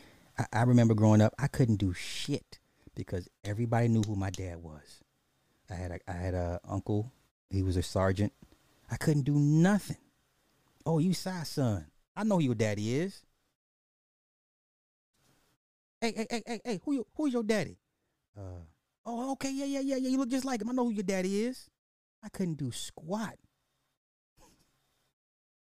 I 0.52 0.62
remember 0.62 0.94
growing 0.94 1.20
up, 1.20 1.34
I 1.38 1.46
couldn't 1.46 1.76
do 1.76 1.92
shit 1.92 2.58
because 2.94 3.28
everybody 3.44 3.88
knew 3.88 4.02
who 4.02 4.16
my 4.16 4.30
dad 4.30 4.62
was. 4.62 5.02
I 5.70 5.74
had 5.74 5.90
a, 5.92 5.98
I 6.08 6.14
had 6.14 6.34
a 6.34 6.60
uncle, 6.66 7.12
he 7.50 7.62
was 7.62 7.76
a 7.76 7.82
sergeant. 7.82 8.32
I 8.90 8.96
couldn't 8.96 9.24
do 9.24 9.34
nothing. 9.34 9.98
Oh, 10.86 10.98
you 10.98 11.12
saw 11.12 11.42
son. 11.42 11.86
I 12.18 12.24
know 12.24 12.38
who 12.38 12.42
your 12.42 12.56
daddy 12.56 12.96
is. 12.96 13.22
Hey, 16.00 16.12
hey, 16.16 16.26
hey, 16.28 16.42
hey, 16.44 16.60
hey, 16.64 16.80
who 16.84 16.92
you, 16.94 17.06
who's 17.14 17.32
your 17.32 17.44
daddy? 17.44 17.78
Uh, 18.36 18.64
oh, 19.06 19.32
okay, 19.32 19.52
yeah, 19.52 19.66
yeah, 19.66 19.80
yeah, 19.80 19.96
yeah. 19.96 20.08
You 20.08 20.18
look 20.18 20.28
just 20.28 20.44
like 20.44 20.60
him. 20.60 20.68
I 20.68 20.72
know 20.72 20.86
who 20.86 20.90
your 20.90 21.04
daddy 21.04 21.44
is. 21.44 21.70
I 22.20 22.28
couldn't 22.28 22.58
do 22.58 22.72
squat. 22.72 23.36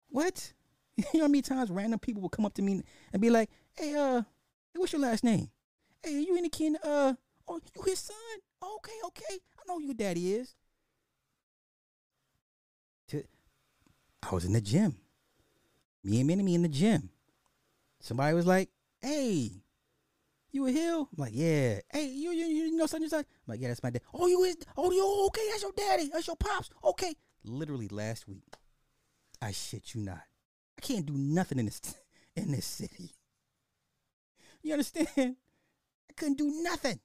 What? 0.10 0.54
You 0.98 1.20
know 1.20 1.24
how 1.24 1.28
many 1.30 1.42
times 1.42 1.72
random 1.72 2.00
people 2.00 2.22
will 2.22 2.30
come 2.30 2.46
up 2.46 2.54
to 2.56 2.62
me 2.62 2.82
and 3.14 3.22
be 3.22 3.30
like, 3.30 3.50
"Hey, 3.74 3.96
uh, 3.96 4.22
hey, 4.22 4.78
what's 4.78 4.92
your 4.92 5.02
last 5.02 5.24
name? 5.24 5.50
Hey, 6.04 6.16
are 6.18 6.20
you 6.20 6.38
any 6.38 6.50
kin? 6.50 6.78
Uh, 6.84 7.14
oh, 7.48 7.60
you 7.74 7.82
his 7.84 7.98
son? 8.00 8.16
Okay, 8.62 9.00
okay. 9.06 9.40
I 9.58 9.62
know 9.68 9.80
who 9.80 9.86
your 9.86 9.96
daddy 9.96 10.34
is." 10.34 10.54
I 13.14 14.36
was 14.36 14.46
in 14.46 14.54
the 14.54 14.62
gym 14.62 15.01
me 16.04 16.20
and 16.20 16.28
Minnie 16.28 16.56
in 16.56 16.62
the 16.64 16.68
gym. 16.68 17.10
Somebody 18.00 18.34
was 18.36 18.48
like, 18.48 18.70
"Hey, 19.02 19.52
you 20.52 20.68
a 20.68 20.72
Hill?" 20.72 21.10
I'm 21.12 21.22
like, 21.22 21.34
"Yeah." 21.36 21.80
Hey, 21.92 22.06
you 22.08 22.32
you, 22.32 22.46
you 22.46 22.76
know 22.76 22.86
such? 22.88 23.02
I'm 23.14 23.26
like, 23.48 23.60
"Yeah, 23.62 23.68
that's 23.70 23.84
my 23.84 23.92
dad." 23.92 24.02
Oh, 24.14 24.28
you 24.28 24.44
is? 24.44 24.58
Oh, 24.78 24.92
you 24.92 25.26
okay? 25.28 25.48
That's 25.50 25.62
your 25.64 25.74
daddy. 25.76 26.10
That's 26.12 26.28
your 26.28 26.36
pops. 26.36 26.70
Okay. 26.84 27.16
Literally 27.44 27.88
last 27.88 28.28
week, 28.28 28.56
I 29.42 29.52
shit 29.52 29.94
you 29.94 30.02
not. 30.02 30.24
I 30.78 30.82
can't 30.82 31.06
do 31.06 31.14
nothing 31.14 31.60
in 31.60 31.66
this 31.66 31.82
in 32.36 32.52
this 32.52 32.66
city. 32.66 33.12
You 34.64 34.74
understand? 34.74 35.08
I 36.10 36.14
couldn't 36.16 36.38
do 36.38 36.62
nothing. 36.64 37.00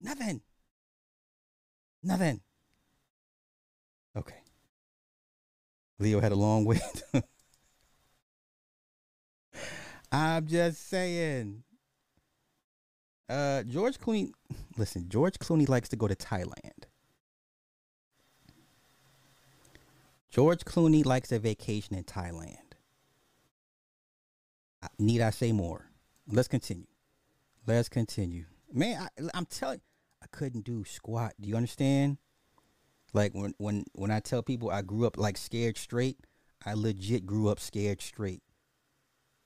Nothing. 0.00 0.42
Nothing. 2.02 2.40
Okay. 4.16 4.43
Leo 5.98 6.20
had 6.20 6.32
a 6.32 6.36
long 6.36 6.64
wait. 6.66 6.80
I'm 10.12 10.46
just 10.46 10.88
saying. 10.88 11.62
Uh, 13.28 13.62
George 13.64 13.98
Clooney. 13.98 14.32
Listen, 14.76 15.08
George 15.08 15.38
Clooney 15.38 15.68
likes 15.68 15.88
to 15.88 15.96
go 15.96 16.06
to 16.06 16.14
Thailand. 16.14 16.84
George 20.30 20.64
Clooney 20.64 21.04
likes 21.04 21.30
a 21.32 21.38
vacation 21.38 21.96
in 21.96 22.04
Thailand. 22.04 22.58
Need 24.98 25.20
I 25.20 25.30
say 25.30 25.52
more? 25.52 25.90
Let's 26.28 26.48
continue. 26.48 26.86
Let's 27.66 27.88
continue. 27.88 28.44
Man, 28.72 29.00
I, 29.00 29.28
I'm 29.32 29.46
telling 29.46 29.80
I 30.22 30.26
couldn't 30.30 30.64
do 30.64 30.84
squat. 30.84 31.34
Do 31.40 31.48
you 31.48 31.56
understand? 31.56 32.18
Like 33.14 33.32
when 33.32 33.54
when 33.58 33.84
when 33.92 34.10
I 34.10 34.20
tell 34.20 34.42
people 34.42 34.70
I 34.70 34.82
grew 34.82 35.06
up 35.06 35.16
like 35.16 35.38
scared 35.38 35.78
straight, 35.78 36.18
I 36.66 36.74
legit 36.74 37.24
grew 37.24 37.48
up 37.48 37.60
scared 37.60 38.02
straight. 38.02 38.42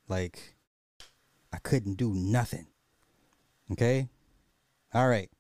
Like 0.09 0.57
I 1.53 1.59
couldn't 1.59 1.95
do 1.95 2.15
nothing. 2.15 2.67
Okay? 3.71 4.09
All 4.95 5.09
right. 5.09 5.31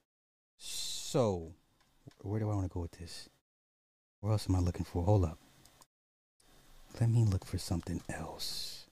So, 0.58 1.54
where 2.20 2.38
do 2.38 2.50
I 2.50 2.54
want 2.54 2.70
to 2.70 2.74
go 2.74 2.80
with 2.80 2.92
this? 2.92 3.28
Where 4.20 4.32
else 4.32 4.46
am 4.48 4.56
I 4.56 4.60
looking 4.60 4.84
for? 4.84 5.04
Hold 5.04 5.24
up. 5.24 5.38
Let 7.00 7.10
me 7.10 7.24
look 7.24 7.44
for 7.44 7.58
something 7.58 8.02
else. 8.10 8.86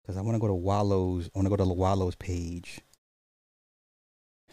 Because 0.00 0.16
I 0.16 0.22
want 0.22 0.36
to 0.36 0.40
go 0.40 0.46
to 0.46 0.54
Wallo's. 0.54 1.28
I 1.34 1.38
want 1.38 1.46
to 1.46 1.56
go 1.56 1.56
to 1.56 1.64
Wallo's 1.64 2.14
page. 2.14 2.80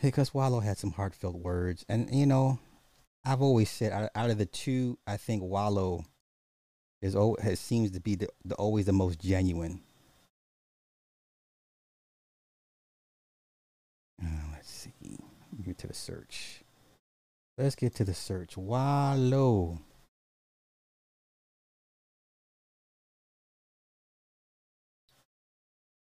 Because 0.01 0.33
Wallo 0.33 0.59
had 0.59 0.77
some 0.77 0.91
heartfelt 0.91 1.35
words. 1.35 1.85
And, 1.87 2.13
you 2.13 2.25
know, 2.25 2.59
I've 3.27 3.41
always 3.41 3.69
said 3.69 3.91
out, 3.91 4.09
out 4.15 4.29
of 4.29 4.37
the 4.37 4.45
two, 4.45 4.97
I 5.05 5.17
think 5.17 5.43
Wallo 5.43 6.05
is 7.01 7.13
al- 7.13 7.35
has 7.41 7.59
seems 7.59 7.91
to 7.91 7.99
be 7.99 8.15
the, 8.15 8.29
the 8.45 8.55
always 8.55 8.85
the 8.85 8.93
most 8.93 9.19
genuine. 9.19 9.81
Uh, 14.23 14.29
let's 14.53 14.71
see. 14.71 15.19
Get 15.61 15.77
to 15.79 15.87
the 15.87 15.93
search. 15.93 16.61
Let's 17.57 17.75
get 17.75 17.95
to 17.95 18.05
the 18.05 18.13
search. 18.13 18.55
Wallo. 18.55 19.79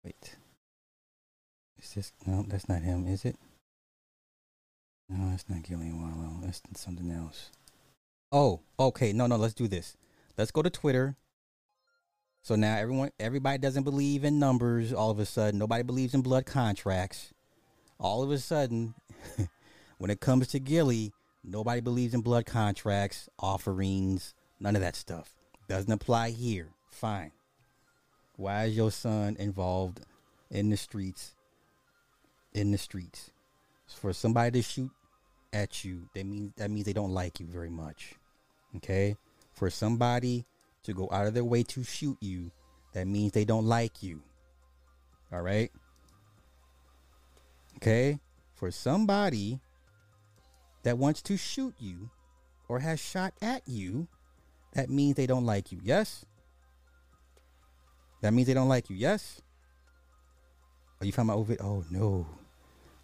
Wait. 0.05 0.37
Is 1.81 1.95
this 1.95 2.13
no? 2.27 2.45
That's 2.49 2.69
not 2.69 2.83
him, 2.83 3.07
is 3.07 3.25
it? 3.25 3.37
No, 5.13 5.31
that's 5.31 5.49
not 5.49 5.63
Gillie 5.63 5.89
and 5.89 6.01
Wallo. 6.01 6.39
That's 6.43 6.63
something 6.75 7.11
else. 7.11 7.51
Oh, 8.31 8.61
okay. 8.81 9.13
No, 9.13 9.27
no. 9.27 9.37
Let's 9.37 9.53
do 9.53 9.69
this. 9.69 9.97
Let's 10.39 10.51
go 10.51 10.63
to 10.63 10.71
Twitter. 10.71 11.17
So 12.43 12.57
now 12.57 12.77
everyone, 12.79 13.11
everybody 13.21 13.59
doesn't 13.59 13.85
believe 13.85 14.25
in 14.25 14.39
numbers. 14.39 14.93
All 14.93 15.11
of 15.11 15.19
a 15.19 15.27
sudden, 15.27 15.59
nobody 15.59 15.83
believes 15.83 16.15
in 16.15 16.23
blood 16.23 16.47
contracts. 16.47 17.33
All 18.01 18.23
of 18.23 18.31
a 18.31 18.39
sudden, 18.39 18.95
when 19.99 20.11
it 20.11 20.21
comes 20.21 20.49
to 20.49 20.59
Gillie, 20.59 21.13
nobody 21.45 21.83
believes 21.83 22.15
in 22.15 22.23
blood 22.23 22.47
contracts, 22.47 23.29
offerings, 23.39 24.35
none 24.59 24.77
of 24.77 24.83
that 24.83 24.97
stuff. 24.97 25.35
Doesn't 25.69 25.93
apply 25.93 26.31
here. 26.31 26.71
Fine. 26.91 27.33
Why 28.37 28.65
is 28.65 28.77
your 28.77 28.91
son 28.91 29.37
involved 29.39 30.01
in 30.51 30.71
the 30.71 30.77
streets? 30.79 31.35
In 32.55 32.71
the 32.71 32.79
streets, 32.79 33.31
for 33.87 34.13
somebody 34.13 34.61
to 34.61 34.63
shoot 34.63 34.91
at 35.53 35.85
you, 35.85 36.09
that 36.15 36.25
means 36.25 36.53
that 36.57 36.71
means 36.71 36.87
they 36.87 36.93
don't 36.93 37.13
like 37.13 37.41
you 37.41 37.47
very 37.47 37.71
much. 37.71 38.15
Okay, 38.77 39.17
for 39.53 39.71
somebody 39.71 40.45
to 40.85 40.93
go 40.93 41.09
out 41.13 41.27
of 41.27 41.35
their 41.35 41.45
way 41.45 41.63
to 41.63 41.85
shoot 41.85 42.17
you, 42.21 42.51
that 42.95 43.07
means 43.07 43.33
they 43.33 43.45
don't 43.45 43.67
like 43.67 44.03
you. 44.03 44.23
All 45.33 45.43
right. 45.43 45.71
Okay, 47.77 48.19
for 48.55 48.71
somebody 48.71 49.61
that 50.83 50.99
wants 50.99 51.23
to 51.23 51.37
shoot 51.37 51.75
you 51.79 52.11
or 52.69 52.81
has 52.81 53.01
shot 53.01 53.35
at 53.43 53.63
you, 53.67 54.09
that 54.75 54.89
means 54.89 55.17
they 55.17 55.27
don't 55.27 55.47
like 55.47 55.73
you. 55.73 55.81
Yes. 55.83 56.25
That 58.21 58.33
means 58.33 58.47
they 58.47 58.55
don't 58.55 58.69
like 58.69 58.89
you. 58.89 58.97
Yes. 58.97 59.43
Oh, 61.01 61.05
you 61.05 61.13
found 61.13 61.27
my 61.27 61.35
old 61.35 61.51
Oh 61.61 61.85
no, 61.91 62.27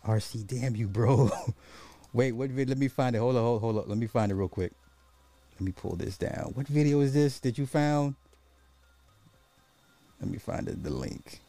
RC, 0.06 0.46
damn 0.46 0.76
you, 0.76 0.86
bro. 0.86 1.30
Wait, 2.12 2.32
what 2.32 2.50
vid? 2.50 2.68
Let 2.68 2.78
me 2.78 2.88
find 2.88 3.14
it. 3.14 3.18
Hold 3.18 3.36
on, 3.36 3.42
hold, 3.42 3.60
hold 3.60 3.78
up. 3.78 3.88
Let 3.88 3.98
me 3.98 4.06
find 4.06 4.32
it 4.32 4.34
real 4.34 4.48
quick. 4.48 4.72
Let 5.54 5.64
me 5.64 5.72
pull 5.72 5.96
this 5.96 6.16
down. 6.16 6.52
What 6.54 6.66
video 6.66 7.00
is 7.00 7.12
this 7.12 7.40
that 7.40 7.58
you 7.58 7.66
found? 7.66 8.14
Let 10.20 10.30
me 10.30 10.38
find 10.38 10.66
the, 10.66 10.72
the 10.72 10.90
link. 10.90 11.40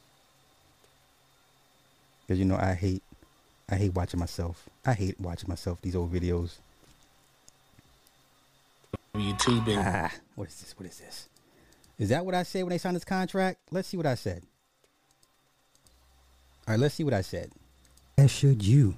Cause 2.28 2.38
you 2.38 2.46
know 2.46 2.58
I 2.58 2.74
hate, 2.74 3.02
I 3.70 3.76
hate 3.76 3.94
watching 3.94 4.20
myself. 4.20 4.70
I 4.86 4.94
hate 4.94 5.20
watching 5.20 5.50
myself 5.50 5.82
these 5.82 5.96
old 5.96 6.14
videos. 6.14 6.58
YouTube. 9.16 9.76
Ah, 9.78 10.12
what 10.36 10.48
is 10.48 10.60
this? 10.60 10.76
What 10.78 10.88
is 10.88 11.00
this? 11.00 11.30
Is 11.98 12.10
that 12.10 12.26
what 12.26 12.36
I 12.36 12.44
said 12.44 12.64
when 12.64 12.70
they 12.70 12.78
signed 12.78 12.96
this 12.96 13.04
contract? 13.04 13.60
Let's 13.72 13.88
see 13.88 13.98
what 13.98 14.06
I 14.06 14.16
said. 14.16 14.44
All 16.68 16.74
right, 16.74 16.80
let's 16.80 16.96
see 16.96 17.04
what 17.04 17.14
I 17.14 17.22
said. 17.22 17.52
As 18.18 18.32
should 18.32 18.64
you. 18.64 18.96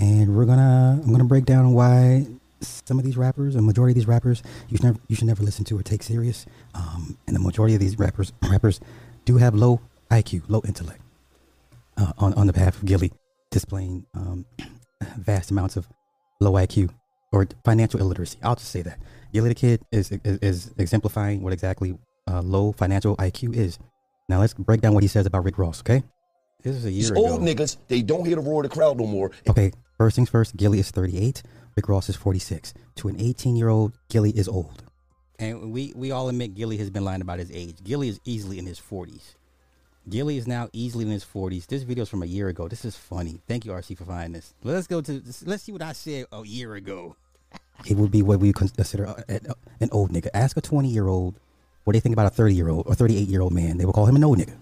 And 0.00 0.34
we're 0.34 0.46
gonna 0.46 0.98
I'm 1.02 1.12
gonna 1.12 1.24
break 1.24 1.44
down 1.44 1.72
why 1.72 2.26
some 2.60 2.98
of 2.98 3.04
these 3.04 3.16
rappers, 3.16 3.54
a 3.54 3.62
majority 3.62 3.92
of 3.92 3.96
these 3.96 4.08
rappers, 4.08 4.42
you 4.68 4.76
should 4.76 4.84
never 4.84 4.98
you 5.08 5.16
should 5.16 5.26
never 5.26 5.42
listen 5.42 5.64
to 5.66 5.78
or 5.78 5.82
take 5.82 6.02
serious. 6.02 6.46
Um, 6.74 7.18
and 7.26 7.36
the 7.36 7.40
majority 7.40 7.74
of 7.74 7.80
these 7.80 7.98
rappers 7.98 8.32
rappers 8.50 8.80
do 9.26 9.36
have 9.36 9.54
low 9.54 9.80
IQ, 10.10 10.42
low 10.48 10.62
intellect. 10.66 11.00
Uh, 11.96 12.12
on 12.18 12.32
on 12.34 12.46
the 12.46 12.52
behalf 12.52 12.76
of 12.76 12.86
Gillie, 12.86 13.12
displaying 13.50 14.06
um, 14.14 14.46
vast 15.18 15.50
amounts 15.50 15.76
of 15.76 15.86
low 16.40 16.52
IQ 16.52 16.90
or 17.30 17.46
financial 17.62 18.00
illiteracy. 18.00 18.38
I'll 18.42 18.56
just 18.56 18.70
say 18.70 18.80
that 18.82 18.98
Gillie 19.34 19.50
the 19.50 19.54
Kid 19.54 19.82
is 19.92 20.10
is, 20.24 20.38
is 20.38 20.70
exemplifying 20.78 21.42
what 21.42 21.52
exactly 21.52 21.98
uh, 22.26 22.40
low 22.40 22.72
financial 22.72 23.16
IQ 23.18 23.54
is. 23.54 23.78
Now 24.30 24.40
let's 24.40 24.54
break 24.54 24.80
down 24.80 24.94
what 24.94 25.02
he 25.02 25.08
says 25.08 25.26
about 25.26 25.44
Rick 25.44 25.58
Ross. 25.58 25.80
Okay, 25.80 26.02
this 26.62 26.76
is 26.76 26.84
a 26.84 26.90
year 26.90 27.00
These 27.02 27.10
ago. 27.10 27.20
old 27.26 27.40
niggas, 27.42 27.76
they 27.88 28.02
don't 28.02 28.24
hear 28.26 28.36
the 28.36 28.42
roar 28.42 28.62
of 28.64 28.70
the 28.70 28.74
crowd 28.74 28.98
no 28.98 29.06
more. 29.06 29.30
Okay, 29.48 29.72
first 29.98 30.16
things 30.16 30.28
first, 30.30 30.56
Gillie 30.56 30.78
is 30.80 30.90
38, 30.90 31.42
Rick 31.76 31.88
Ross 31.88 32.08
is 32.08 32.16
46. 32.16 32.74
To 32.96 33.08
an 33.08 33.20
18 33.20 33.56
year 33.56 33.68
old, 33.68 33.92
Gillie 34.08 34.30
is 34.36 34.48
old. 34.48 34.82
And 35.38 35.72
we, 35.72 35.92
we 35.96 36.10
all 36.10 36.28
admit 36.28 36.54
Gillie 36.54 36.76
has 36.76 36.90
been 36.90 37.04
lying 37.04 37.22
about 37.22 37.38
his 37.38 37.50
age. 37.50 37.76
Gillie 37.82 38.08
is 38.08 38.20
easily 38.24 38.58
in 38.58 38.66
his 38.66 38.78
40s. 38.78 39.36
Gillie 40.08 40.36
is 40.36 40.46
now 40.46 40.68
easily 40.72 41.04
in 41.04 41.10
his 41.10 41.24
40s. 41.24 41.66
This 41.66 41.82
video 41.82 42.02
is 42.02 42.08
from 42.08 42.22
a 42.22 42.26
year 42.26 42.48
ago. 42.48 42.68
This 42.68 42.84
is 42.84 42.96
funny. 42.96 43.40
Thank 43.48 43.64
you, 43.64 43.72
RC, 43.72 43.96
for 43.98 44.04
finding 44.04 44.32
this. 44.32 44.52
Let's 44.62 44.86
go 44.86 45.00
to, 45.00 45.22
let's 45.46 45.62
see 45.62 45.72
what 45.72 45.82
I 45.82 45.92
said 45.92 46.26
a 46.32 46.42
year 46.44 46.74
ago. 46.74 47.16
It 47.86 47.96
would 47.96 48.10
be 48.10 48.20
what 48.20 48.40
we 48.40 48.52
consider 48.52 49.04
a- 49.04 49.24
a- 49.28 49.54
an 49.80 49.88
old 49.90 50.10
nigga. 50.12 50.28
Ask 50.34 50.58
a 50.58 50.60
20 50.60 50.88
year 50.88 51.06
old 51.06 51.40
what 51.84 51.94
do 51.94 51.96
they 51.96 52.00
think 52.00 52.12
about 52.12 52.26
a 52.26 52.30
30 52.30 52.54
year 52.54 52.68
old 52.68 52.86
or 52.86 52.94
38 52.94 53.26
year 53.26 53.40
old 53.40 53.54
man. 53.54 53.78
They 53.78 53.86
will 53.86 53.94
call 53.94 54.04
him 54.04 54.16
an 54.16 54.24
old 54.24 54.36
nigga. 54.38 54.56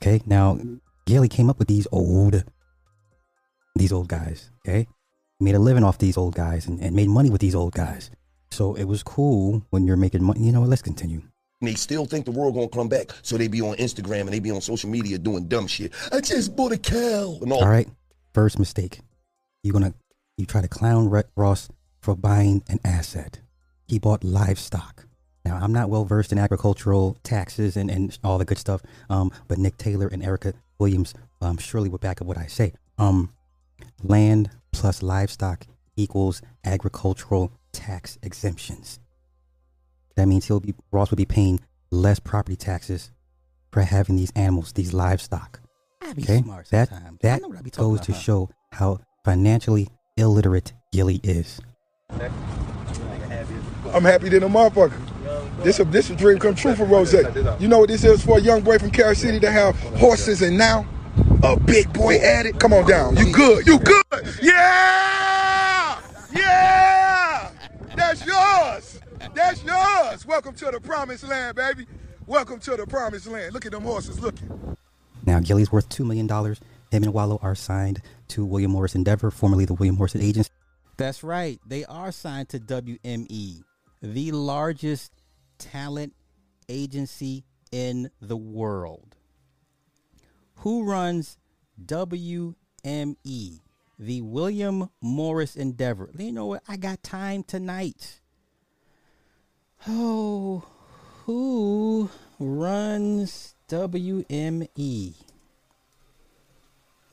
Okay, 0.00 0.22
now 0.24 0.58
Gillie 1.06 1.28
came 1.28 1.48
up 1.48 1.58
with 1.58 1.68
these 1.68 1.86
old, 1.92 2.44
these 3.76 3.92
old 3.92 4.08
guys. 4.08 4.50
Okay, 4.66 4.86
made 5.40 5.54
a 5.54 5.58
living 5.58 5.84
off 5.84 5.98
these 5.98 6.16
old 6.16 6.34
guys 6.34 6.66
and, 6.66 6.80
and 6.80 6.94
made 6.94 7.08
money 7.08 7.30
with 7.30 7.40
these 7.40 7.54
old 7.54 7.72
guys. 7.72 8.10
So 8.50 8.74
it 8.74 8.84
was 8.84 9.02
cool 9.02 9.62
when 9.70 9.86
you're 9.86 9.96
making 9.96 10.22
money. 10.22 10.40
You 10.40 10.52
know 10.52 10.60
what? 10.60 10.70
Let's 10.70 10.82
continue. 10.82 11.22
And 11.60 11.70
they 11.70 11.74
still 11.74 12.04
think 12.04 12.24
the 12.24 12.32
world 12.32 12.54
gonna 12.54 12.68
come 12.68 12.88
back, 12.88 13.12
so 13.22 13.38
they 13.38 13.48
be 13.48 13.62
on 13.62 13.76
Instagram 13.76 14.22
and 14.22 14.32
they 14.32 14.40
be 14.40 14.50
on 14.50 14.60
social 14.60 14.90
media 14.90 15.16
doing 15.16 15.46
dumb 15.46 15.66
shit. 15.66 15.92
I 16.12 16.20
just 16.20 16.54
bought 16.54 16.72
a 16.72 16.78
cow 16.78 17.38
and 17.40 17.52
all. 17.52 17.62
All 17.62 17.70
right, 17.70 17.88
first 18.34 18.58
mistake. 18.58 19.00
You're 19.62 19.72
gonna 19.72 19.94
you 20.36 20.44
try 20.44 20.60
to 20.60 20.68
clown 20.68 21.08
Ross 21.36 21.68
for 22.00 22.14
buying 22.14 22.62
an 22.68 22.78
asset. 22.84 23.40
He 23.86 23.98
bought 23.98 24.22
livestock. 24.22 25.06
Now 25.44 25.58
I'm 25.62 25.72
not 25.72 25.88
well 25.88 26.04
versed 26.04 26.32
in 26.32 26.38
agricultural 26.38 27.16
taxes 27.22 27.76
and, 27.76 27.90
and 27.90 28.18
all 28.22 28.36
the 28.36 28.44
good 28.44 28.58
stuff. 28.58 28.82
Um, 29.08 29.30
but 29.48 29.58
Nick 29.58 29.78
Taylor 29.78 30.08
and 30.08 30.22
Erica 30.22 30.52
Williams 30.78 31.14
um 31.40 31.58
surely 31.58 31.88
would 31.88 32.00
back 32.00 32.20
up 32.20 32.26
what 32.26 32.38
I 32.38 32.46
say. 32.46 32.72
Um, 32.98 33.32
land 34.02 34.50
plus 34.72 35.02
livestock 35.02 35.66
equals 35.96 36.42
agricultural 36.64 37.52
tax 37.72 38.18
exemptions. 38.22 38.98
That 40.16 40.26
means 40.26 40.46
he'll 40.46 40.60
be 40.60 40.74
Ross 40.90 41.10
would 41.10 41.16
be 41.18 41.24
paying 41.26 41.60
less 41.90 42.18
property 42.18 42.56
taxes 42.56 43.10
for 43.72 43.82
having 43.82 44.16
these 44.16 44.32
animals, 44.34 44.72
these 44.72 44.92
livestock. 44.94 45.60
be 46.14 46.22
Okay, 46.22 46.42
smart 46.42 46.68
that 46.70 46.88
sometimes. 46.88 47.18
I 47.22 47.26
that 47.28 47.42
know 47.42 47.48
what 47.48 47.58
I 47.58 47.62
be 47.62 47.70
goes 47.70 47.96
about, 47.96 48.04
to 48.06 48.12
huh? 48.12 48.18
show 48.18 48.50
how 48.72 49.00
financially 49.24 49.88
illiterate 50.16 50.72
Gillie 50.92 51.20
is. 51.22 51.60
I'm 53.92 54.04
happy 54.04 54.28
than 54.28 54.42
a 54.42 54.48
motherfucker. 54.48 55.15
This 55.58 55.80
a 55.80 55.84
this 55.84 56.10
a 56.10 56.16
dream 56.16 56.38
come 56.38 56.54
true 56.54 56.74
for 56.74 56.84
Rose. 56.84 57.12
You 57.58 57.68
know 57.68 57.80
what 57.80 57.88
this 57.88 58.04
is 58.04 58.24
for 58.24 58.38
a 58.38 58.40
young 58.40 58.60
boy 58.62 58.78
from 58.78 58.90
Carol 58.90 59.14
City 59.14 59.40
to 59.40 59.50
have 59.50 59.76
horses 59.98 60.42
and 60.42 60.56
now 60.56 60.86
A 61.42 61.58
big 61.58 61.92
boy 61.92 62.16
at 62.16 62.46
it. 62.46 62.58
Come 62.58 62.72
on 62.72 62.88
down. 62.88 63.16
You 63.16 63.32
good. 63.32 63.66
You 63.66 63.78
good. 63.78 64.04
Yeah. 64.42 66.00
Yeah. 66.34 67.50
That's 67.94 68.24
yours. 68.26 69.00
That's 69.34 69.62
yours. 69.62 70.26
Welcome 70.26 70.54
to 70.56 70.70
the 70.70 70.80
promised 70.80 71.24
land, 71.28 71.56
baby. 71.56 71.86
Welcome 72.26 72.58
to 72.60 72.76
the 72.76 72.86
promised 72.86 73.26
land. 73.26 73.52
Look 73.52 73.66
at 73.66 73.72
them 73.72 73.82
horses 73.82 74.18
looking. 74.20 74.76
Now, 75.26 75.40
Gillie's 75.40 75.70
worth 75.70 75.88
$2 75.88 76.06
million. 76.06 76.28
Him 76.28 77.02
and 77.02 77.12
Wallo 77.12 77.38
are 77.42 77.54
signed 77.54 78.00
to 78.28 78.44
William 78.44 78.70
Morris 78.72 78.94
Endeavor, 78.94 79.30
formerly 79.30 79.64
the 79.64 79.74
William 79.74 79.96
Morrison 79.96 80.22
Agency. 80.22 80.50
That's 80.96 81.22
right. 81.22 81.60
They 81.66 81.84
are 81.84 82.12
signed 82.12 82.48
to 82.50 82.58
WME, 82.58 83.62
the 84.02 84.32
largest 84.32 85.12
talent 85.58 86.14
agency 86.68 87.44
in 87.72 88.10
the 88.20 88.36
world. 88.36 89.16
Who 90.56 90.84
runs 90.84 91.36
WME, 91.84 92.54
the 93.98 94.20
William 94.22 94.90
Morris 95.00 95.56
Endeavor? 95.56 96.10
You 96.16 96.32
know 96.32 96.46
what? 96.46 96.62
I 96.68 96.76
got 96.76 97.02
time 97.02 97.42
tonight. 97.42 98.20
Oh, 99.86 100.64
who 101.24 102.10
runs 102.38 103.54
WME? 103.68 105.14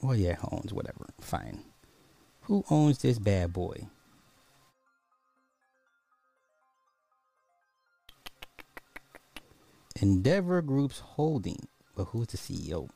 Well, 0.02 0.15
yeah, 0.15 0.36
owns 0.52 0.74
whatever. 0.74 1.10
Fine. 1.22 1.64
Who 2.41 2.64
owns 2.70 2.99
this 2.99 3.20
bad 3.20 3.53
boy? 3.53 3.88
Endeavor 10.03 10.61
Group's 10.61 10.99
holding. 10.99 11.65
But 11.95 12.09
who's 12.09 12.27
the 12.27 12.38
CEO? 12.38 12.89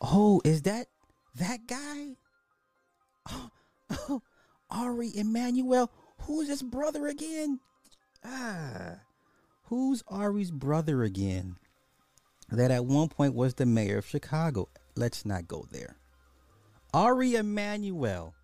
Oh, 0.00 0.40
is 0.44 0.62
that 0.62 0.88
that 1.36 1.68
guy? 1.68 2.16
Oh, 3.30 3.50
oh 3.90 4.22
Ari 4.70 5.12
Emanuel. 5.16 5.88
Who's 6.22 6.48
his 6.48 6.64
brother 6.64 7.06
again? 7.06 7.60
Ah, 8.24 8.96
who's 9.66 10.02
Ari's 10.08 10.50
brother 10.50 11.04
again? 11.04 11.58
That 12.48 12.72
at 12.72 12.86
one 12.86 13.08
point 13.08 13.34
was 13.34 13.54
the 13.54 13.64
mayor 13.64 13.98
of 13.98 14.08
Chicago. 14.08 14.68
Let's 14.96 15.24
not 15.24 15.46
go 15.46 15.68
there. 15.70 15.96
Ari 16.92 17.36
Emanuel 17.36 18.34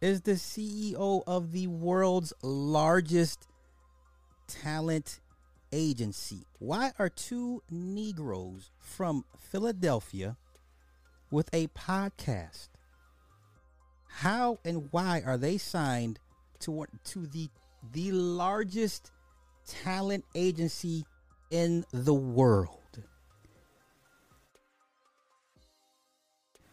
is 0.00 0.22
the 0.22 0.32
CEO 0.32 1.22
of 1.28 1.52
the 1.52 1.68
world's 1.68 2.32
largest 2.42 3.46
talent 4.48 5.20
agency. 5.72 6.46
Why 6.58 6.92
are 6.98 7.08
two 7.08 7.62
Negroes 7.70 8.70
from 8.78 9.24
Philadelphia 9.36 10.36
with 11.30 11.48
a 11.52 11.68
podcast? 11.68 12.68
How 14.08 14.58
and 14.64 14.88
why 14.90 15.22
are 15.24 15.38
they 15.38 15.58
signed 15.58 16.18
to 16.60 16.86
to 17.04 17.26
the 17.26 17.48
the 17.92 18.12
largest 18.12 19.10
talent 19.66 20.24
agency 20.34 21.04
in 21.50 21.84
the 21.92 22.14
world? 22.14 22.78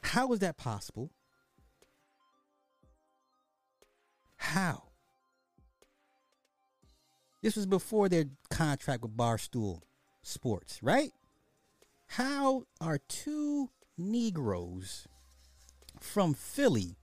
How 0.01 0.31
is 0.34 0.39
that 0.39 0.57
possible? 0.57 1.11
How? 4.38 4.89
This 7.41 7.56
was 7.56 7.66
before 7.66 8.10
their 8.10 8.26
contract 8.49 9.02
with 9.02 9.16
Barstool 9.16 9.82
Sports, 10.24 10.84
right? 10.84 11.11
How 12.07 12.64
are 12.82 12.98
two 12.98 13.70
Negroes 13.98 15.07
from 15.99 16.34
Philly 16.34 16.98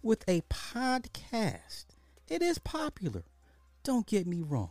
with 0.00 0.22
a 0.28 0.42
podcast? 0.42 1.86
It 2.28 2.40
is 2.40 2.58
popular, 2.58 3.24
don't 3.82 4.06
get 4.06 4.26
me 4.26 4.42
wrong. 4.42 4.70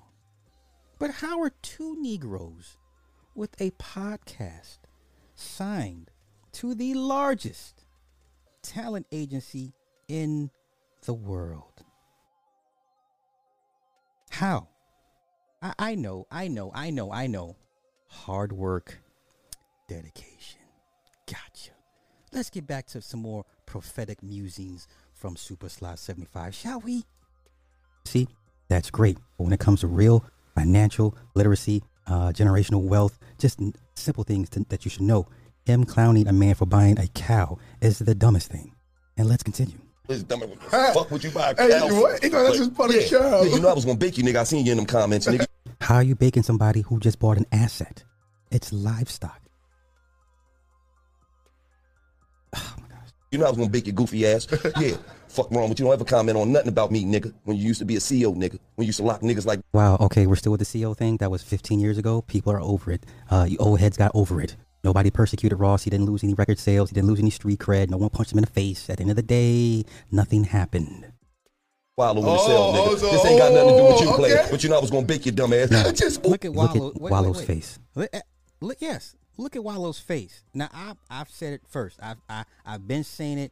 But 0.99 1.11
how 1.11 1.41
are 1.41 1.51
two 1.61 2.01
Negroes 2.01 2.77
with 3.35 3.59
a 3.59 3.71
podcast 3.71 4.77
signed 5.35 6.11
to 6.53 6.73
the 6.73 6.93
largest 6.93 7.83
talent 8.61 9.07
agency 9.11 9.73
in 10.07 10.49
the 11.05 11.13
world? 11.13 11.83
How? 14.29 14.69
I, 15.63 15.73
I 15.79 15.95
know, 15.95 16.27
I 16.29 16.49
know, 16.49 16.71
I 16.75 16.89
know, 16.89 17.11
I 17.11 17.27
know. 17.27 17.55
Hard 18.09 18.51
work, 18.51 18.99
dedication. 19.87 20.59
Gotcha. 21.25 21.71
Let's 22.33 22.49
get 22.49 22.67
back 22.67 22.85
to 22.87 23.01
some 23.01 23.21
more 23.21 23.45
prophetic 23.65 24.21
musings 24.21 24.87
from 25.13 25.37
Super 25.37 25.69
Sly 25.69 25.95
75, 25.95 26.53
shall 26.53 26.81
we? 26.81 27.05
See, 28.05 28.27
that's 28.67 28.91
great. 28.91 29.17
But 29.37 29.45
when 29.45 29.53
it 29.53 29.59
comes 29.61 29.79
to 29.81 29.87
real 29.87 30.25
financial 30.53 31.15
literacy, 31.33 31.81
uh, 32.07 32.33
generational 32.33 32.81
wealth, 32.81 33.17
just 33.39 33.61
n- 33.61 33.73
simple 33.95 34.25
things 34.25 34.49
to, 34.49 34.65
that 34.67 34.83
you 34.83 34.91
should 34.91 35.03
know, 35.03 35.27
him 35.65 35.85
clowning 35.85 36.27
a 36.27 36.33
man 36.33 36.55
for 36.55 36.65
buying 36.65 36.99
a 36.99 37.07
cow 37.07 37.57
is 37.81 37.99
the 37.99 38.13
dumbest 38.13 38.51
thing. 38.51 38.75
And 39.15 39.29
let's 39.29 39.43
continue. 39.43 39.77
It's 40.09 40.23
dumb. 40.23 40.41
Fuck 40.69 41.09
would 41.11 41.23
you 41.23 41.31
buy 41.31 41.51
a 41.51 41.55
Hey, 41.55 41.69
cow? 41.79 41.87
what? 42.01 42.21
You 42.21 42.29
know, 42.31 42.43
that's 42.43 42.57
just 42.57 42.75
part 42.75 42.89
of 42.89 42.95
the 42.97 43.03
show. 43.03 43.43
Yeah, 43.43 43.55
you 43.55 43.61
know 43.61 43.69
I 43.69 43.73
was 43.73 43.85
gonna 43.85 43.97
bake 43.97 44.17
you, 44.17 44.23
nigga. 44.25 44.35
I 44.35 44.43
seen 44.43 44.65
you 44.65 44.73
in 44.73 44.77
them 44.77 44.85
comments, 44.85 45.25
nigga. 45.27 45.45
How 45.83 45.95
are 45.95 46.03
you 46.03 46.15
baking 46.15 46.43
somebody 46.43 46.79
who 46.79 46.97
just 46.97 47.19
bought 47.19 47.37
an 47.37 47.45
asset? 47.51 48.05
It's 48.51 48.71
livestock. 48.71 49.41
Oh 52.55 52.75
my 52.79 52.87
gosh. 52.87 53.09
You 53.31 53.39
know 53.39 53.45
I 53.47 53.49
was 53.49 53.57
gonna 53.57 53.69
bake 53.69 53.87
your 53.87 53.93
goofy 53.93 54.25
ass. 54.25 54.47
Yeah. 54.79 54.95
Fuck 55.27 55.51
wrong 55.51 55.67
with 55.67 55.79
you. 55.79 55.85
Don't 55.85 55.93
ever 55.93 56.05
comment 56.05 56.37
on 56.37 56.53
nothing 56.53 56.69
about 56.69 56.89
me, 56.89 57.03
nigga. 57.03 57.33
When 57.43 57.57
you 57.57 57.63
used 57.63 57.79
to 57.79 57.85
be 57.85 57.97
a 57.97 57.99
CEO, 57.99 58.33
nigga. 58.33 58.59
When 58.75 58.85
you 58.85 58.87
used 58.87 58.99
to 58.99 59.03
lock 59.03 59.21
niggas 59.21 59.45
like 59.45 59.59
Wow, 59.73 59.97
okay, 59.99 60.25
we're 60.25 60.37
still 60.37 60.53
with 60.53 60.61
the 60.61 60.65
CEO 60.65 60.95
thing. 60.95 61.17
That 61.17 61.29
was 61.29 61.43
15 61.43 61.81
years 61.81 61.97
ago. 61.97 62.21
People 62.21 62.53
are 62.53 62.61
over 62.61 62.91
it. 62.91 63.05
Uh, 63.29 63.45
you 63.49 63.57
old 63.57 63.81
heads 63.81 63.97
got 63.97 64.11
over 64.15 64.41
it. 64.41 64.55
Nobody 64.85 65.11
persecuted 65.11 65.59
Ross. 65.59 65.83
He 65.83 65.89
didn't 65.89 66.05
lose 66.05 66.23
any 66.23 66.33
record 66.33 66.59
sales. 66.59 66.91
He 66.91 66.93
didn't 66.93 67.09
lose 67.09 67.19
any 67.19 67.29
street 67.29 67.59
cred. 67.59 67.89
No 67.89 67.97
one 67.97 68.09
punched 68.09 68.31
him 68.31 68.37
in 68.37 68.45
the 68.45 68.51
face. 68.51 68.89
At 68.89 68.97
the 68.97 69.01
end 69.01 69.09
of 69.09 69.17
the 69.17 69.21
day, 69.21 69.83
nothing 70.11 70.45
happened. 70.45 71.12
Wallo 71.95 72.15
with 72.15 72.25
the 72.25 72.31
Oh, 72.31 72.47
cell, 72.47 72.73
nigga. 72.73 72.87
oh, 72.87 72.95
this 73.11 73.25
ain't 73.25 73.39
got 73.39 73.53
nothing 73.53 73.69
to 73.69 73.77
do 73.77 73.83
with 73.85 74.01
you, 74.01 74.09
oh, 74.09 74.15
player. 74.15 74.47
But 74.49 74.63
you 74.63 74.69
know 74.69 74.77
I 74.77 74.81
was 74.81 74.89
gonna 74.89 75.05
bake 75.05 75.25
your 75.27 75.35
dumb 75.35 75.53
ass. 75.53 75.69
No. 75.69 75.91
Just 75.91 76.25
Look 76.25 76.43
at 76.43 76.51
Look 76.51 76.75
at 76.75 76.81
wait, 76.81 76.95
wait, 76.95 77.11
Wallo's 77.11 77.37
wait. 77.37 77.47
face. 77.47 77.79
Look, 77.95 78.09
at- 78.13 78.25
look, 78.61 78.77
yes. 78.79 79.15
Look 79.37 79.55
at 79.55 79.63
Wallo's 79.63 79.99
face. 79.99 80.43
Now, 80.53 80.69
I, 80.73 80.93
I've 81.09 81.29
said 81.29 81.53
it 81.53 81.61
first. 81.69 81.99
I've, 82.01 82.17
I, 82.29 82.45
I've 82.65 82.87
been 82.87 83.03
saying 83.03 83.37
it. 83.39 83.51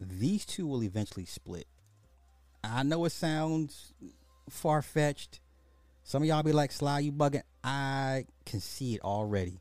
These 0.00 0.44
two 0.46 0.66
will 0.66 0.82
eventually 0.82 1.24
split. 1.26 1.66
I 2.64 2.82
know 2.84 3.04
it 3.04 3.10
sounds 3.10 3.92
far 4.48 4.82
fetched. 4.82 5.40
Some 6.02 6.22
of 6.22 6.28
y'all 6.28 6.42
be 6.42 6.52
like, 6.52 6.72
Sly, 6.72 7.00
you 7.00 7.12
bugging. 7.12 7.42
I 7.62 8.24
can 8.46 8.60
see 8.60 8.94
it 8.94 9.00
already. 9.02 9.60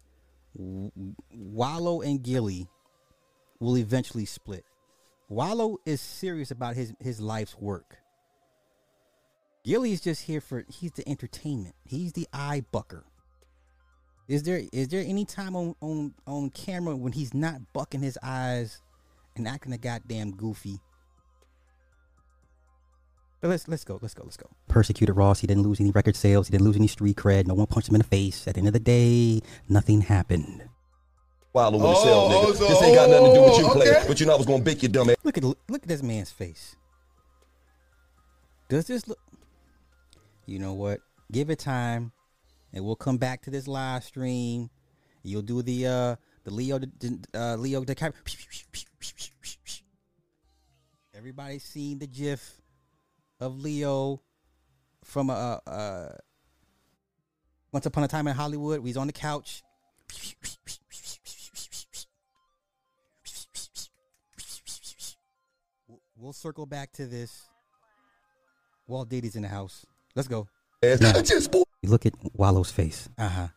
W- 0.57 0.91
Wallo 1.31 2.01
and 2.01 2.21
Gillie 2.23 2.67
will 3.59 3.77
eventually 3.77 4.25
split. 4.25 4.63
Wallo 5.29 5.77
is 5.85 6.01
serious 6.01 6.49
about 6.49 6.75
his, 6.75 6.93
his 6.99 7.21
life's 7.21 7.55
work. 7.57 7.97
Gillie 9.63 9.91
is 9.91 10.01
just 10.01 10.23
here 10.23 10.41
for 10.41 10.65
he's 10.67 10.91
the 10.93 11.07
entertainment. 11.07 11.75
He's 11.85 12.13
the 12.13 12.27
eye 12.33 12.63
bucker. 12.71 13.05
Is 14.27 14.43
there 14.43 14.61
is 14.71 14.87
there 14.87 15.03
any 15.05 15.25
time 15.25 15.55
on 15.55 15.75
on 15.81 16.13
on 16.25 16.49
camera 16.51 16.95
when 16.95 17.11
he's 17.11 17.33
not 17.33 17.73
bucking 17.73 18.01
his 18.01 18.17
eyes 18.23 18.81
and 19.35 19.47
acting 19.47 19.73
a 19.73 19.77
goddamn 19.77 20.31
goofy? 20.31 20.79
But 23.41 23.49
let's 23.49 23.67
let's 23.67 23.83
go, 23.83 23.99
let's 24.01 24.13
go, 24.13 24.23
let's 24.23 24.37
go. 24.37 24.49
Persecuted 24.67 25.15
Ross. 25.15 25.39
He 25.39 25.47
didn't 25.47 25.63
lose 25.63 25.79
any 25.79 25.91
record 25.91 26.15
sales. 26.15 26.47
He 26.47 26.51
didn't 26.51 26.65
lose 26.65 26.75
any 26.75 26.87
street 26.87 27.17
cred. 27.17 27.47
No 27.47 27.53
one 27.55 27.67
punched 27.67 27.89
him 27.89 27.95
in 27.95 28.01
the 28.01 28.07
face. 28.07 28.47
At 28.47 28.53
the 28.53 28.59
end 28.59 28.67
of 28.67 28.73
the 28.73 28.79
day, 28.79 29.41
nothing 29.67 30.01
happened. 30.01 30.68
Wallo 31.53 31.71
with 31.77 31.81
the 31.81 31.87
Oh, 31.87 32.03
cell, 32.03 32.29
nigga. 32.29 32.45
oh, 32.49 32.53
so- 32.53 32.67
this 32.67 32.81
ain't 32.83 32.95
got 32.95 33.09
nothing 33.09 33.25
to 33.27 33.33
do 33.33 33.41
with 33.43 33.57
you, 33.57 33.65
oh, 33.67 33.73
player. 33.73 34.03
But 34.07 34.19
you 34.19 34.25
know 34.25 34.33
I 34.33 34.37
was 34.37 34.45
gonna 34.45 34.63
bake 34.63 34.83
your 34.83 34.91
dumb 34.91 35.09
ass. 35.09 35.15
Look 35.23 35.37
at 35.37 35.43
look 35.43 35.57
at 35.83 35.87
this 35.87 36.03
man's 36.03 36.31
face. 36.31 36.75
Does 38.69 38.85
this 38.85 39.07
look? 39.07 39.19
You 40.45 40.59
know 40.59 40.73
what? 40.73 40.99
Give 41.31 41.49
it 41.49 41.59
time, 41.59 42.11
and 42.73 42.85
we'll 42.85 42.95
come 42.95 43.17
back 43.17 43.41
to 43.43 43.49
this 43.51 43.67
live 43.67 44.03
stream. 44.03 44.69
You'll 45.23 45.41
do 45.41 45.61
the 45.63 45.87
uh 45.87 46.15
the 46.43 46.51
Leo 46.51 46.79
uh 47.33 47.55
Leo 47.55 47.83
DiCaprio. 47.83 48.13
Everybody's 51.15 51.63
seen 51.63 51.99
the 51.99 52.07
GIF 52.07 52.61
of 53.39 53.57
Leo 53.59 54.21
from 55.03 55.29
uh 55.29 55.57
uh 55.65 56.09
Once 57.71 57.85
Upon 57.87 58.03
a 58.03 58.07
Time 58.07 58.27
in 58.27 58.35
Hollywood. 58.35 58.85
He's 58.85 58.97
on 58.97 59.07
the 59.07 59.13
couch. 59.13 59.63
We'll- 66.19 66.27
We'll 66.29 66.33
circle 66.33 66.65
back 66.65 66.91
to 66.93 67.05
this. 67.07 67.47
Walt 68.87 69.09
Diddy's 69.09 69.35
in 69.35 69.43
the 69.43 69.47
house. 69.47 69.85
Let's 70.15 70.27
go. 70.27 70.47
Now, 70.83 71.13
you 71.81 71.89
look 71.89 72.05
at 72.05 72.13
Wallo's 72.33 72.71
face. 72.71 73.07
Uh 73.17 73.29
huh. 73.29 73.47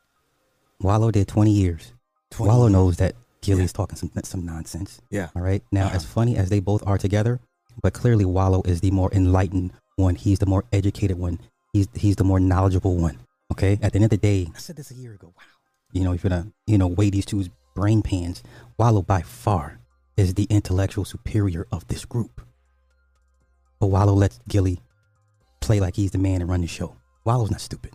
Wallo 0.80 1.10
did 1.10 1.28
20 1.28 1.50
years. 1.52 1.92
Wallo 2.38 2.68
knows 2.68 2.96
that 2.98 3.14
Gillie's 3.40 3.72
talking 3.72 3.96
some 3.96 4.10
some 4.24 4.44
nonsense. 4.44 5.00
Yeah. 5.10 5.28
All 5.34 5.42
right. 5.42 5.62
Now, 5.72 5.88
as 5.90 6.04
funny 6.04 6.36
as 6.36 6.48
they 6.50 6.60
both 6.60 6.86
are 6.86 6.98
together, 6.98 7.40
but 7.82 7.92
clearly 7.94 8.24
Wallo 8.24 8.62
is 8.64 8.80
the 8.80 8.90
more 8.90 9.10
enlightened 9.12 9.72
one. 9.96 10.14
He's 10.16 10.38
the 10.38 10.46
more 10.46 10.64
educated 10.72 11.18
one. 11.18 11.40
He's 11.72 11.88
he's 11.94 12.16
the 12.16 12.24
more 12.24 12.40
knowledgeable 12.40 12.96
one. 12.96 13.18
Okay. 13.52 13.78
At 13.82 13.92
the 13.92 13.96
end 13.96 14.04
of 14.04 14.10
the 14.10 14.16
day, 14.16 14.48
I 14.54 14.58
said 14.58 14.76
this 14.76 14.90
a 14.90 14.94
year 14.94 15.14
ago. 15.14 15.28
Wow. 15.36 15.42
you 15.92 16.04
know, 16.04 16.12
if 16.12 16.22
you're 16.24 16.30
gonna, 16.30 16.48
you 16.66 16.78
know, 16.78 16.86
weigh 16.88 17.10
these 17.10 17.26
two's 17.26 17.48
brain 17.74 18.02
pans, 18.02 18.42
Wallo 18.78 19.02
by 19.02 19.22
far 19.22 19.78
is 20.16 20.34
the 20.34 20.44
intellectual 20.44 21.04
superior 21.04 21.66
of 21.72 21.86
this 21.88 22.04
group. 22.04 22.40
But 23.82 23.88
Wallo 23.88 24.12
lets 24.12 24.38
Gillie 24.48 24.80
play 25.58 25.80
like 25.80 25.96
he's 25.96 26.12
the 26.12 26.18
man 26.18 26.40
and 26.40 26.48
run 26.48 26.60
the 26.60 26.68
show. 26.68 26.94
Wallo's 27.24 27.50
not 27.50 27.60
stupid. 27.60 27.92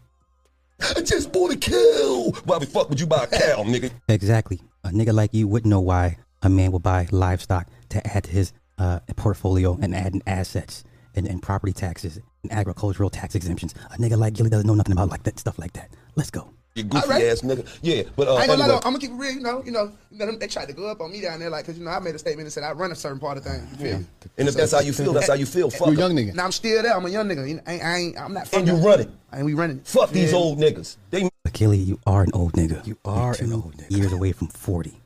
I 0.81 1.01
just 1.01 1.31
bought 1.31 1.53
a 1.53 1.55
cow. 1.55 2.33
Why 2.43 2.59
the 2.59 2.65
fuck 2.65 2.89
would 2.89 2.99
you 2.99 3.07
buy 3.07 3.23
a 3.23 3.27
cow, 3.27 3.63
nigga? 3.63 3.89
Exactly. 4.09 4.59
A 4.83 4.89
nigga 4.89 5.13
like 5.13 5.33
you 5.33 5.47
wouldn't 5.47 5.69
know 5.69 5.79
why 5.79 6.17
a 6.41 6.49
man 6.49 6.73
would 6.73 6.83
buy 6.83 7.07
livestock 7.11 7.69
to 7.87 8.05
add 8.05 8.25
to 8.25 8.31
his 8.31 8.51
uh, 8.77 8.99
portfolio 9.15 9.79
and 9.81 9.95
add 9.95 10.13
in 10.13 10.21
assets 10.27 10.83
and, 11.15 11.25
and 11.25 11.41
property 11.41 11.71
taxes 11.71 12.19
and 12.43 12.51
agricultural 12.51 13.09
tax 13.09 13.33
exemptions. 13.33 13.73
A 13.91 13.97
nigga 13.97 14.17
like 14.17 14.33
Gillie 14.33 14.49
doesn't 14.49 14.67
know 14.67 14.75
nothing 14.75 14.91
about 14.91 15.07
like 15.07 15.23
that 15.23 15.39
stuff 15.39 15.57
like 15.57 15.71
that. 15.71 15.89
Let's 16.17 16.31
go. 16.31 16.49
You 16.77 16.83
goofy 16.83 17.03
Alright. 17.05 17.23
ass 17.23 17.41
nigga. 17.41 17.67
Yeah, 17.81 18.03
but 18.15 18.27
uh, 18.27 18.35
I 18.35 18.41
ain't 18.41 18.47
gonna 18.49 18.59
lie, 18.59 18.65
anyway. 18.65 18.67
though, 18.67 18.75
I'm 18.87 18.93
gonna 18.93 18.99
keep 18.99 19.09
it 19.11 19.15
real. 19.15 19.31
You 19.31 19.39
know, 19.39 19.63
you 19.65 19.71
know, 19.71 19.91
you 20.11 20.17
know 20.19 20.31
they 20.37 20.47
tried 20.47 20.67
to 20.67 20.73
go 20.73 20.87
up 20.87 21.01
on 21.01 21.11
me 21.11 21.21
down 21.21 21.39
there, 21.39 21.49
like, 21.49 21.65
cause 21.65 21.77
you 21.77 21.83
know 21.83 21.89
I 21.91 21.99
made 21.99 22.13
a 22.13 22.19
statement 22.19 22.45
and 22.45 22.53
said 22.53 22.63
I 22.63 22.71
run 22.73 22.91
a 22.91 22.95
certain 22.95 23.19
part 23.19 23.37
of 23.37 23.43
things. 23.43 23.67
You 23.71 23.77
feel 23.77 23.99
me? 23.99 24.05
And 24.37 24.47
if 24.47 24.53
that's 24.53 24.71
how 24.71 24.81
you 24.81 24.93
feel, 24.93 25.11
that's 25.13 25.27
how 25.27 25.33
you 25.33 25.45
feel. 25.47 25.69
Fuck 25.71 25.87
'em. 25.87 25.95
nigga. 25.95 26.35
Now 26.35 26.45
I'm 26.45 26.51
still 26.51 26.83
there. 26.83 26.95
I'm 26.95 27.05
a 27.05 27.09
young 27.09 27.27
nigga. 27.27 27.61
I 27.65 27.71
ain't, 27.73 27.83
I 27.83 27.97
ain't, 27.97 28.17
I'm 28.19 28.33
not. 28.33 28.53
And 28.53 28.67
you 28.67 28.75
from 28.75 28.83
run 28.85 28.99
it. 29.01 29.09
And 29.31 29.45
we 29.45 29.53
running. 29.55 29.77
it. 29.77 29.87
Fuck 29.87 30.11
these 30.11 30.33
old 30.33 30.59
niggas. 30.59 30.97
They 31.09 31.29
But 31.43 31.53
Gillie, 31.53 31.77
you 31.79 31.99
are 32.05 32.21
an 32.21 32.31
old 32.33 32.53
nigga. 32.53 32.85
You 32.85 32.97
are 33.03 33.35
an 33.39 33.53
old 33.53 33.75
nigga. 33.75 33.89
Years 33.97 34.13
away 34.13 34.31
from 34.31 34.47
40. 34.47 35.01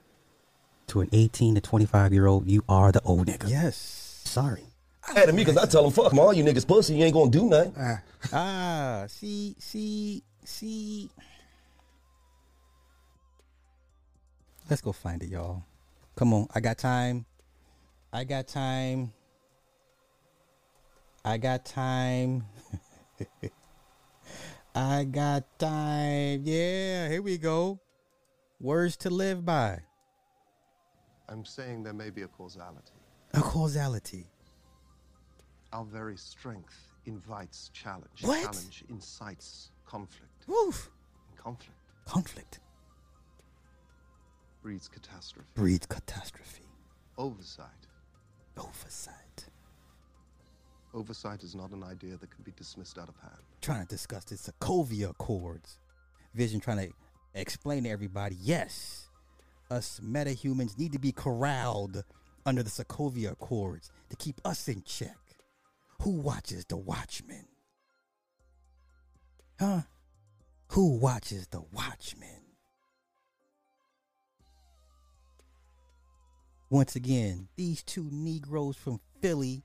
To 0.87 1.01
an 1.01 1.09
18 1.13 1.55
to 1.55 1.61
25 1.61 2.11
year 2.11 2.27
old, 2.27 2.47
you 2.47 2.63
are 2.67 2.91
the 2.91 3.01
old 3.03 3.27
nigga. 3.27 3.49
Yes. 3.49 3.77
Sorry. 4.25 4.63
mad 5.13 5.29
at 5.29 5.33
me 5.35 5.43
because 5.43 5.57
I 5.57 5.65
tell 5.65 5.83
them, 5.83 5.91
fuck 5.91 6.11
'em, 6.11 6.19
all 6.19 6.33
you 6.33 6.43
niggas 6.43 6.67
pussy. 6.67 6.95
You 6.95 7.05
ain't 7.05 7.13
gonna 7.13 7.31
do 7.31 7.47
nothing. 7.49 7.73
Ah, 8.33 9.05
see, 9.07 9.55
see, 9.59 10.21
see. 10.43 11.09
Let's 14.71 14.81
go 14.81 14.93
find 14.93 15.21
it, 15.21 15.27
y'all. 15.27 15.63
Come 16.15 16.33
on, 16.33 16.47
I 16.55 16.61
got 16.61 16.77
time. 16.77 17.25
I 18.13 18.23
got 18.23 18.47
time. 18.47 19.11
I 21.25 21.37
got 21.37 21.65
time. 21.65 22.45
I 24.73 25.03
got 25.03 25.43
time. 25.59 26.43
Yeah, 26.45 27.09
here 27.09 27.21
we 27.21 27.37
go. 27.37 27.81
Words 28.61 28.95
to 29.03 29.09
live 29.09 29.43
by. 29.43 29.81
I'm 31.27 31.43
saying 31.43 31.83
there 31.83 31.91
may 31.91 32.09
be 32.09 32.21
a 32.21 32.29
causality. 32.29 32.93
A 33.33 33.41
causality. 33.41 34.25
Our 35.73 35.83
very 35.83 36.15
strength 36.15 36.77
invites 37.05 37.71
challenge. 37.73 38.21
What? 38.21 38.43
Challenge 38.43 38.85
incites 38.87 39.71
conflict. 39.85 40.47
Woof. 40.47 40.89
Conflict 41.35 41.75
Conflict 42.05 42.59
breeds 44.61 44.87
catastrophe. 44.87 45.47
breeds 45.55 45.85
catastrophe. 45.85 46.63
Oversight. 47.17 47.67
Oversight. 48.57 49.45
Oversight 50.93 51.43
is 51.43 51.55
not 51.55 51.71
an 51.71 51.83
idea 51.83 52.17
that 52.17 52.29
can 52.29 52.43
be 52.43 52.51
dismissed 52.57 52.97
out 52.97 53.09
of 53.09 53.15
hand. 53.21 53.41
trying 53.61 53.81
to 53.81 53.87
discuss 53.87 54.25
the 54.25 54.35
Sokovia 54.35 55.11
Accords. 55.11 55.77
Vision 56.33 56.59
trying 56.59 56.77
to 56.77 56.93
explain 57.33 57.83
to 57.83 57.89
everybody, 57.89 58.35
yes, 58.41 59.07
us 59.69 59.99
metahumans 60.03 60.77
need 60.77 60.91
to 60.91 60.99
be 60.99 61.11
corralled 61.11 62.03
under 62.45 62.63
the 62.63 62.69
Sokovia 62.69 63.31
Accords 63.31 63.89
to 64.09 64.15
keep 64.15 64.41
us 64.43 64.67
in 64.67 64.83
check. 64.83 65.17
Who 66.01 66.11
watches 66.11 66.65
the 66.65 66.77
Watchmen? 66.77 67.45
Huh? 69.59 69.81
Who 70.69 70.97
watches 70.97 71.47
the 71.47 71.61
Watchmen? 71.71 72.40
Once 76.71 76.95
again, 76.95 77.49
these 77.57 77.83
two 77.83 78.07
Negroes 78.09 78.77
from 78.77 79.01
Philly 79.19 79.61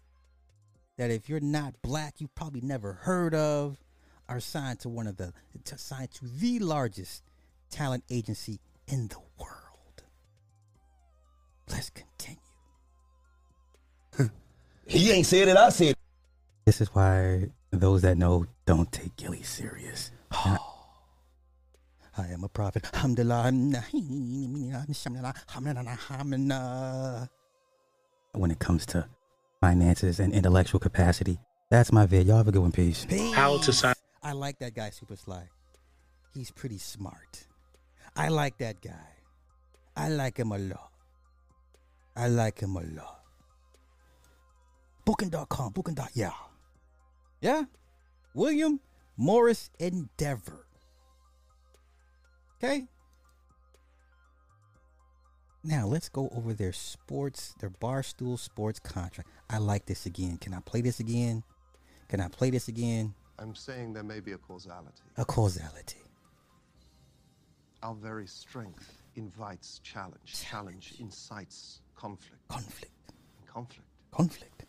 that 0.98 1.12
if 1.12 1.28
you're 1.28 1.38
not 1.38 1.72
black, 1.80 2.14
you 2.20 2.28
probably 2.34 2.60
never 2.60 2.94
heard 2.94 3.32
of, 3.32 3.76
are 4.28 4.40
signed 4.40 4.80
to 4.80 4.88
one 4.88 5.06
of 5.06 5.16
the 5.16 5.32
to 5.62 5.78
signed 5.78 6.10
to 6.10 6.24
the 6.24 6.58
largest 6.58 7.22
talent 7.70 8.02
agency 8.10 8.58
in 8.88 9.06
the 9.06 9.18
world. 9.38 10.02
Let's 11.70 11.90
continue. 11.90 12.40
He 14.88 15.10
ain't 15.10 15.26
said 15.26 15.48
it, 15.48 15.56
I 15.56 15.68
said 15.70 15.88
it. 15.88 15.98
This 16.64 16.80
is 16.80 16.92
why 16.92 17.50
those 17.70 18.02
that 18.02 18.16
know 18.16 18.46
don't 18.66 18.90
take 18.90 19.16
Gillie 19.16 19.42
serious. 19.42 20.10
I 22.18 22.28
am 22.28 22.44
a 22.44 22.48
prophet. 22.48 22.84
Alhamdulillah. 22.94 23.52
When 28.32 28.50
it 28.50 28.58
comes 28.58 28.86
to 28.86 29.06
finances 29.60 30.20
and 30.20 30.32
intellectual 30.32 30.80
capacity, 30.80 31.38
that's 31.70 31.92
my 31.92 32.06
vid. 32.06 32.26
Y'all 32.26 32.38
have 32.38 32.48
a 32.48 32.52
good 32.52 32.62
one. 32.62 32.72
Peace. 32.72 33.06
How 33.34 33.58
to 33.58 33.72
sign. 33.72 33.94
I 34.22 34.32
like 34.32 34.58
that 34.58 34.74
guy, 34.74 34.90
Super 34.90 35.16
Sly. 35.16 35.48
He's 36.34 36.50
pretty 36.50 36.76
smart. 36.78 37.46
I 38.16 38.28
like 38.28 38.58
that 38.58 38.80
guy. 38.82 39.08
I 39.96 40.08
like 40.10 40.36
him 40.38 40.52
a 40.52 40.58
lot. 40.58 40.90
I 42.14 42.28
like 42.28 42.60
him 42.60 42.76
a 42.76 42.82
lot. 42.82 43.20
Booking.com, 45.06 45.72
booking. 45.72 45.94
dot- 45.94 46.10
Yeah. 46.14 46.32
Yeah. 47.40 47.64
William 48.34 48.80
Morris 49.16 49.70
Endeavor. 49.78 50.65
Okay. 52.62 52.84
Now 55.62 55.86
let's 55.86 56.08
go 56.08 56.28
over 56.34 56.54
their 56.54 56.72
sports, 56.72 57.54
their 57.60 57.70
barstool 57.70 58.38
sports 58.38 58.78
contract. 58.78 59.28
I 59.50 59.58
like 59.58 59.86
this 59.86 60.06
again. 60.06 60.36
Can 60.38 60.54
I 60.54 60.60
play 60.60 60.80
this 60.80 61.00
again? 61.00 61.42
Can 62.08 62.20
I 62.20 62.28
play 62.28 62.50
this 62.50 62.68
again? 62.68 63.14
I'm 63.38 63.54
saying 63.54 63.92
there 63.92 64.04
may 64.04 64.20
be 64.20 64.32
a 64.32 64.38
causality. 64.38 65.02
A 65.16 65.24
causality. 65.24 66.02
Our 67.82 67.94
very 67.94 68.26
strength 68.26 69.02
invites 69.16 69.80
challenge. 69.82 70.42
Challenge 70.48 70.94
incites 71.00 71.80
conflict. 71.96 72.48
Conflict. 72.48 72.92
Conflict 73.46 73.82
Conflict. 74.12 74.64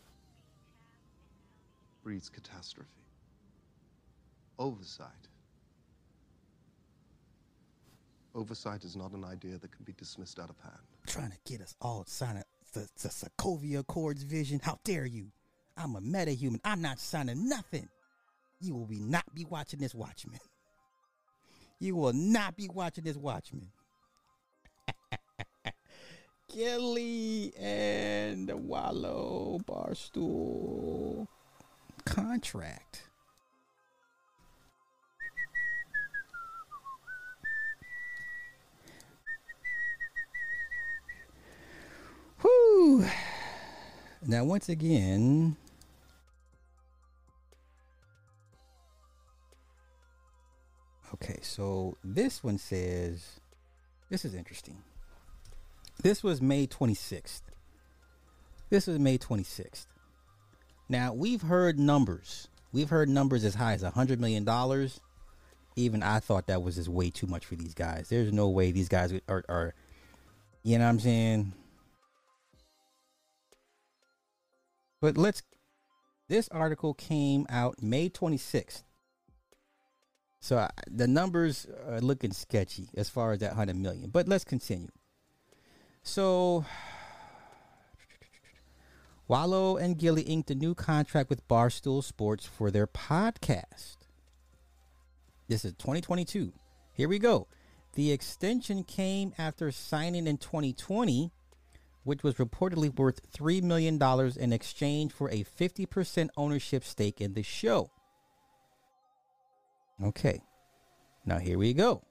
breeds 2.04 2.30
catastrophe. 2.30 2.90
Oversight. 4.60 5.08
Oversight 8.38 8.84
is 8.84 8.96
not 8.96 9.14
an 9.14 9.26
idea 9.26 9.58
that 9.58 9.72
can 9.72 9.84
be 9.84 9.94
dismissed 9.94 10.38
out 10.40 10.52
of 10.52 10.60
hand. 10.60 10.78
Trying 11.08 11.32
to 11.32 11.38
get 11.52 11.60
us 11.60 11.76
all 11.82 12.06
signing 12.06 12.44
the, 12.74 12.88
the 13.02 13.10
Sokovia 13.10 13.80
Accords 13.80 14.22
vision. 14.22 14.60
How 14.62 14.80
dare 14.84 15.08
you? 15.08 15.32
I'm 15.76 15.96
a 15.96 16.02
metahuman. 16.02 16.60
I'm 16.64 16.82
not 16.82 17.00
signing 17.00 17.50
nothing. 17.50 17.90
You 18.62 18.76
will 18.76 18.86
be 18.86 19.00
not 19.00 19.26
be 19.34 19.44
watching 19.46 19.80
this 19.80 19.94
Watchmen. 19.94 20.40
You 21.80 21.96
will 21.96 22.14
not 22.14 22.58
be 22.58 22.68
watching 22.74 23.04
this 23.04 23.18
Watchmen. 23.18 23.68
Gillie 26.52 27.54
and 27.56 28.50
Wallo 28.68 29.60
Barstool 29.64 31.28
contract. 32.04 33.07
Now, 44.26 44.44
once 44.44 44.68
again, 44.70 45.56
okay, 51.14 51.40
so 51.42 51.98
this 52.04 52.44
one 52.44 52.58
says, 52.58 53.40
this 54.10 54.26
is 54.26 54.34
interesting. 54.34 54.84
This 56.02 56.24
was 56.24 56.42
May 56.42 56.68
26th. 56.68 57.42
This 58.70 58.88
was 58.88 59.00
May 59.00 59.18
26th. 59.18 59.86
Now, 60.90 61.14
we've 61.14 61.42
heard 61.42 61.80
numbers. 61.80 62.48
We've 62.72 62.90
heard 62.90 63.10
numbers 63.10 63.44
as 63.44 63.56
high 63.56 63.74
as 63.74 63.84
$100 63.84 64.20
million. 64.20 64.48
Even 65.76 66.04
I 66.04 66.20
thought 66.20 66.48
that 66.48 66.64
was 66.64 66.76
just 66.76 66.90
way 66.90 67.10
too 67.10 67.28
much 67.28 67.46
for 67.46 67.56
these 67.56 67.74
guys. 67.74 68.10
There's 68.10 68.34
no 68.34 68.50
way 68.50 68.72
these 68.72 68.90
guys 68.90 69.14
are, 69.28 69.44
are 69.48 69.74
you 70.64 70.78
know 70.78 70.86
what 70.86 70.90
I'm 70.90 71.00
saying? 71.00 71.54
But 75.02 75.18
let's. 75.18 75.44
This 76.30 76.50
article 76.50 76.94
came 76.94 77.46
out 77.50 77.82
May 77.82 78.10
26th. 78.10 78.84
So 80.40 80.58
I, 80.58 80.70
the 80.88 81.08
numbers 81.08 81.68
are 81.88 82.02
looking 82.02 82.32
sketchy 82.32 82.90
as 82.96 83.10
far 83.10 83.32
as 83.32 83.40
that 83.40 83.52
100 83.52 83.76
million. 83.76 84.10
But 84.10 84.28
let's 84.28 84.44
continue. 84.44 84.90
So, 86.04 86.66
Wallo 89.28 89.78
and 89.78 89.98
Gillie 89.98 90.22
inked 90.24 90.52
a 90.52 90.56
new 90.56 90.76
contract 90.76 91.30
with 91.30 91.48
Barstool 91.48 92.04
Sports 92.04 92.46
for 92.46 92.72
their 92.72 92.88
podcast. 92.88 93.98
This 95.48 95.64
is 95.64 95.74
2022. 95.74 96.54
Here 96.94 97.08
we 97.08 97.20
go. 97.20 97.48
The 97.94 98.12
extension 98.12 98.84
came 98.84 99.34
after 99.38 99.72
signing 99.72 100.28
in 100.28 100.38
2020, 100.38 101.32
which 102.08 102.24
was 102.24 102.36
reportedly 102.36 102.98
worth 102.98 103.20
$3 103.34 103.62
million 103.62 104.02
in 104.40 104.54
exchange 104.54 105.12
for 105.12 105.30
a 105.30 105.44
50% 105.44 106.30
ownership 106.38 106.86
stake 106.86 107.20
in 107.20 107.34
the 107.34 107.44
show. 107.44 107.92
Okay. 110.02 110.40
Now 111.26 111.40
here 111.40 111.58
we 111.58 111.74
go. 111.74 112.02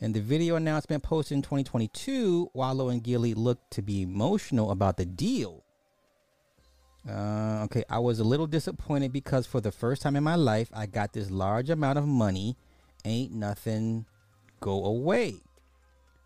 In 0.00 0.12
the 0.12 0.20
video 0.20 0.56
announcement 0.56 1.02
posted 1.02 1.36
in 1.36 1.42
2022, 1.42 2.50
Wallo 2.52 2.90
and 2.90 3.02
Gillie 3.02 3.34
looked 3.34 3.70
to 3.70 3.82
be 3.82 4.02
emotional 4.02 4.70
about 4.72 4.98
the 4.98 5.06
deal. 5.06 5.64
Uh, 7.08 7.62
okay, 7.64 7.84
I 7.88 7.98
was 7.98 8.18
a 8.18 8.24
little 8.24 8.46
disappointed 8.46 9.12
because 9.12 9.46
for 9.46 9.60
the 9.60 9.72
first 9.72 10.02
time 10.02 10.16
in 10.16 10.22
my 10.22 10.34
life, 10.34 10.68
I 10.74 10.84
got 10.84 11.14
this 11.14 11.30
large 11.30 11.70
amount 11.70 11.98
of 11.98 12.06
money. 12.06 12.56
Ain't 13.06 13.32
nothing 13.32 14.04
go 14.60 14.84
away. 14.84 15.40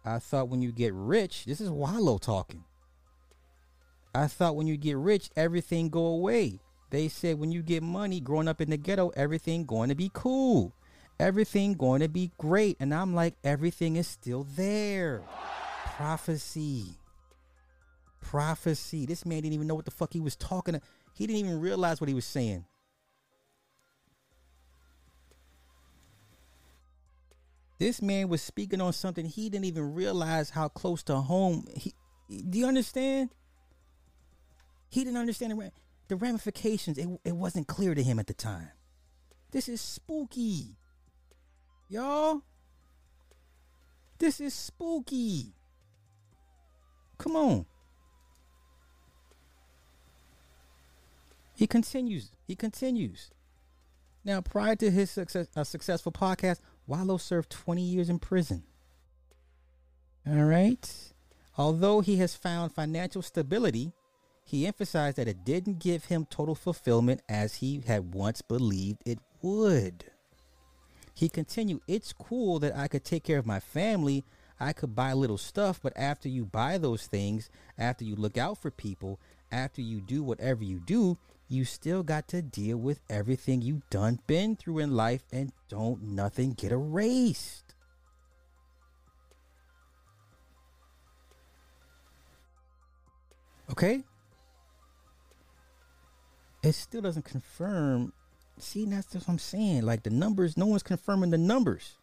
I 0.07 0.21
thought 0.21 0.49
when 0.49 0.63
you 0.63 0.71
get 0.71 0.95
rich, 0.95 1.45
this 1.47 1.61
is 1.61 1.69
Wallo 1.69 2.17
talking. 2.17 2.65
I 4.15 4.29
thought 4.29 4.55
when 4.55 4.69
you 4.69 4.77
get 4.77 4.97
rich, 4.97 5.31
everything 5.37 5.91
go 5.91 6.07
away. 6.07 6.61
They 6.91 7.09
said 7.09 7.41
when 7.41 7.51
you 7.51 7.61
get 7.61 7.83
money 7.83 8.21
growing 8.21 8.47
up 8.47 8.61
in 8.61 8.71
the 8.71 8.77
ghetto, 8.77 9.09
everything 9.17 9.67
going 9.67 9.89
to 9.89 9.97
be 9.97 10.13
cool. 10.15 10.73
Everything 11.19 11.75
going 11.75 12.03
to 12.03 12.09
be 12.09 12.31
great. 12.39 12.77
And 12.79 12.95
I'm 12.95 13.15
like, 13.15 13.35
everything 13.43 13.97
is 13.97 14.07
still 14.07 14.47
there. 14.55 15.23
Prophecy. 15.85 17.01
Prophecy. 18.21 19.07
This 19.07 19.27
man 19.27 19.43
didn't 19.43 19.55
even 19.55 19.67
know 19.67 19.75
what 19.75 19.87
the 19.87 19.91
fuck 19.91 20.13
he 20.13 20.21
was 20.21 20.37
talking 20.37 20.75
to. 20.75 20.81
He 21.15 21.27
didn't 21.27 21.41
even 21.41 21.61
realize 21.61 22.01
what 22.01 22.09
he 22.09 22.15
was 22.15 22.27
saying. 22.27 22.65
This 27.79 28.01
man 28.01 28.29
was 28.29 28.41
speaking 28.43 28.81
on 28.81 28.93
something 28.93 29.27
he 29.27 29.51
didn't 29.51 29.67
even 29.67 29.95
realize 29.95 30.51
how 30.51 30.69
close 30.69 31.03
to 31.05 31.17
home 31.17 31.67
he 31.75 31.95
do 32.29 32.59
you 32.59 32.67
understand? 32.67 33.31
He 34.89 35.05
didn't 35.05 35.19
understand 35.19 35.53
the, 35.53 35.73
the 36.09 36.17
ramifications. 36.17 36.99
It, 36.99 37.09
it 37.25 37.37
wasn't 37.37 37.69
clear 37.69 37.95
to 37.95 38.03
him 38.03 38.19
at 38.19 38.27
the 38.27 38.35
time. 38.35 38.71
This 39.53 39.69
is 39.69 39.81
spooky. 39.81 40.77
Y'all. 41.89 42.43
This 44.19 44.41
is 44.41 44.55
spooky. 44.55 45.55
Come 47.19 47.37
on. 47.37 47.67
He 51.55 51.67
continues. 51.67 52.31
He 52.47 52.55
continues. 52.55 53.31
Now, 54.25 54.41
prior 54.41 54.75
to 54.77 54.91
his 54.91 55.11
success, 55.11 55.47
a 55.55 55.65
successful 55.65 56.13
podcast, 56.13 56.61
Wallo 56.87 57.17
served 57.17 57.51
20 57.51 57.83
years 57.83 58.09
in 58.09 58.19
prison. 58.19 58.65
All 60.27 60.45
right. 60.45 61.13
Although 61.59 62.01
he 62.01 62.17
has 62.17 62.35
found 62.35 62.73
financial 62.73 63.23
stability, 63.23 63.93
he 64.45 64.67
emphasized 64.67 65.17
that 65.17 65.29
it 65.29 65.45
didn't 65.45 65.79
give 65.79 66.05
him 66.05 66.27
total 66.29 66.55
fulfillment 66.55 67.23
as 67.29 67.57
he 67.57 67.83
had 67.87 68.15
once 68.15 68.43
believed 68.43 69.03
it 69.05 69.19
would. 69.43 70.05
He 71.15 71.29
continued, 71.29 71.81
It's 71.89 72.13
cool 72.13 72.59
that 72.61 72.77
I 72.77 72.89
could 72.89 73.05
take 73.05 73.25
care 73.25 73.39
of 73.39 73.47
my 73.47 73.59
family. 73.59 74.25
I 74.61 74.73
could 74.73 74.95
buy 74.95 75.13
little 75.13 75.39
stuff, 75.39 75.81
but 75.83 75.93
after 75.97 76.29
you 76.29 76.45
buy 76.45 76.79
those 76.79 77.07
things, 77.07 77.51
after 77.79 78.05
you 78.05 78.17
look 78.17 78.39
out 78.39 78.59
for 78.59 78.71
people, 78.71 79.21
after 79.51 79.83
you 79.83 80.01
do 80.01 80.23
whatever 80.23 80.63
you 80.65 80.81
do, 80.81 81.19
you 81.49 81.65
still 81.65 82.03
got 82.03 82.29
to 82.29 82.43
deal 82.43 82.77
with 82.77 83.01
everything 83.09 83.63
you 83.63 83.83
done 83.91 84.19
been 84.27 84.57
through 84.57 84.79
in 84.81 84.95
life 84.95 85.23
and 85.33 85.53
don't 85.69 86.03
nothing 86.03 86.53
get 86.53 86.73
erased. 86.73 87.75
Okay? 93.71 94.03
It 96.63 96.73
still 96.73 97.01
doesn't 97.01 97.25
confirm. 97.25 98.13
See, 98.59 98.85
that's 98.87 99.15
what 99.15 99.29
I'm 99.29 99.39
saying. 99.39 99.83
Like 99.83 100.03
the 100.03 100.11
numbers, 100.11 100.57
no 100.57 100.67
one's 100.67 100.83
confirming 100.83 101.31
the 101.31 101.39
numbers. 101.39 101.97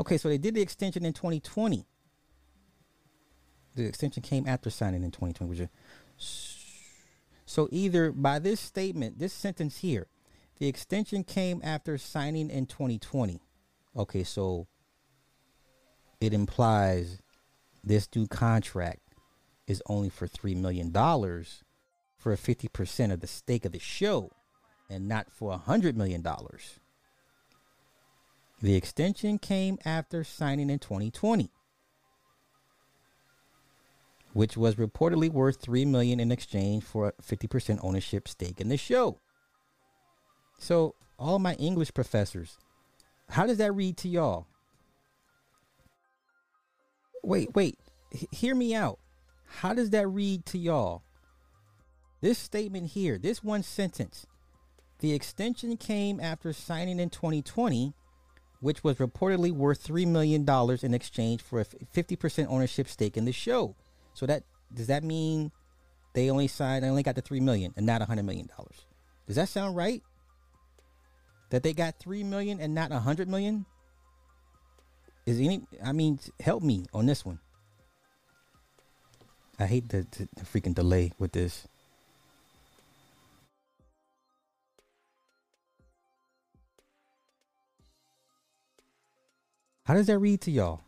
Okay, 0.00 0.18
so 0.18 0.28
they 0.28 0.38
did 0.38 0.54
the 0.54 0.60
extension 0.60 1.06
in 1.06 1.12
2020. 1.12 1.86
The 3.76 3.84
extension 3.84 4.22
came 4.22 4.46
after 4.46 4.70
signing 4.70 5.02
in 5.02 5.10
2020, 5.10 5.50
which 5.50 5.60
is 5.60 5.68
so 7.54 7.68
either 7.70 8.10
by 8.10 8.40
this 8.40 8.58
statement, 8.58 9.20
this 9.20 9.32
sentence 9.32 9.78
here, 9.78 10.08
the 10.58 10.66
extension 10.66 11.22
came 11.22 11.60
after 11.62 11.96
signing 11.96 12.50
in 12.50 12.66
2020. 12.66 13.40
Okay, 13.96 14.24
so 14.24 14.66
it 16.20 16.34
implies 16.34 17.22
this 17.84 18.08
new 18.16 18.26
contract 18.26 19.14
is 19.68 19.80
only 19.86 20.08
for 20.08 20.26
$3 20.26 20.56
million 20.56 20.90
for 20.90 22.34
50% 22.34 23.12
of 23.12 23.20
the 23.20 23.28
stake 23.28 23.64
of 23.64 23.70
the 23.70 23.78
show 23.78 24.32
and 24.90 25.06
not 25.06 25.30
for 25.30 25.56
$100 25.56 25.94
million. 25.94 26.26
The 28.62 28.74
extension 28.74 29.38
came 29.38 29.78
after 29.84 30.24
signing 30.24 30.70
in 30.70 30.80
2020 30.80 31.52
which 34.34 34.56
was 34.56 34.74
reportedly 34.74 35.30
worth 35.30 35.60
3 35.60 35.84
million 35.84 36.18
in 36.18 36.32
exchange 36.32 36.82
for 36.82 37.08
a 37.08 37.12
50% 37.22 37.78
ownership 37.82 38.26
stake 38.26 38.60
in 38.60 38.68
the 38.68 38.76
show. 38.76 39.20
So, 40.58 40.96
all 41.18 41.38
my 41.38 41.54
English 41.54 41.94
professors, 41.94 42.58
how 43.30 43.46
does 43.46 43.58
that 43.58 43.72
read 43.72 43.96
to 43.98 44.08
y'all? 44.08 44.48
Wait, 47.22 47.54
wait, 47.54 47.78
H- 48.12 48.26
hear 48.32 48.56
me 48.56 48.74
out. 48.74 48.98
How 49.46 49.72
does 49.72 49.90
that 49.90 50.08
read 50.08 50.44
to 50.46 50.58
y'all? 50.58 51.04
This 52.20 52.36
statement 52.36 52.88
here, 52.88 53.18
this 53.18 53.44
one 53.44 53.62
sentence, 53.62 54.26
the 54.98 55.12
extension 55.12 55.76
came 55.76 56.18
after 56.18 56.52
signing 56.52 56.98
in 56.98 57.08
2020, 57.08 57.94
which 58.60 58.82
was 58.82 58.96
reportedly 58.96 59.52
worth 59.52 59.86
$3 59.86 60.08
million 60.08 60.44
in 60.82 60.94
exchange 60.94 61.40
for 61.40 61.60
a 61.60 61.64
50% 61.64 62.46
ownership 62.48 62.88
stake 62.88 63.16
in 63.16 63.26
the 63.26 63.32
show. 63.32 63.76
So 64.14 64.26
that 64.26 64.44
does 64.72 64.86
that 64.86 65.04
mean 65.04 65.52
they 66.14 66.30
only 66.30 66.48
signed, 66.48 66.84
they 66.84 66.88
only 66.88 67.02
got 67.02 67.16
the 67.16 67.20
three 67.20 67.40
million 67.40 67.74
and 67.76 67.84
not 67.84 68.00
a 68.00 68.04
hundred 68.04 68.24
million 68.24 68.46
dollars? 68.46 68.86
Does 69.26 69.36
that 69.36 69.48
sound 69.48 69.76
right? 69.76 70.02
That 71.50 71.62
they 71.62 71.72
got 71.72 71.98
three 71.98 72.24
million 72.24 72.60
and 72.60 72.74
not 72.74 72.92
a 72.92 73.00
hundred 73.00 73.28
million? 73.28 73.66
Is 75.26 75.40
any? 75.40 75.62
I 75.82 75.92
mean, 75.92 76.18
help 76.40 76.62
me 76.62 76.86
on 76.92 77.06
this 77.06 77.24
one. 77.24 77.40
I 79.58 79.66
hate 79.66 79.88
the, 79.88 80.06
the, 80.10 80.28
the 80.36 80.44
freaking 80.44 80.74
delay 80.74 81.12
with 81.18 81.32
this. 81.32 81.66
How 89.86 89.94
does 89.94 90.06
that 90.06 90.18
read 90.18 90.40
to 90.42 90.50
y'all? 90.50 90.83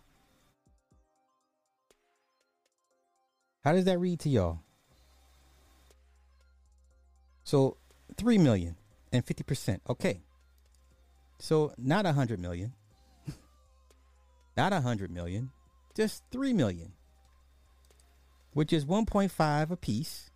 How 3.67 3.73
does 3.73 3.87
that 3.87 3.99
read 3.99 4.21
to 4.21 4.29
y'all? 4.29 4.61
So 7.43 7.79
3 8.17 8.39
million 8.39 8.77
and 9.13 9.27
50%. 9.27 9.81
Okay. 9.91 10.21
So 11.41 11.73
not 11.77 12.07
a 12.07 12.11
100 12.11 12.39
million. 12.39 12.75
not 14.57 14.73
a 14.73 14.77
100 14.77 15.11
million. 15.11 15.51
Just 15.97 16.23
3 16.31 16.53
million. 16.53 16.93
Which 18.53 18.73
is 18.73 18.85
1.5 18.85 19.71
a 19.73 19.77
piece. 19.77 20.31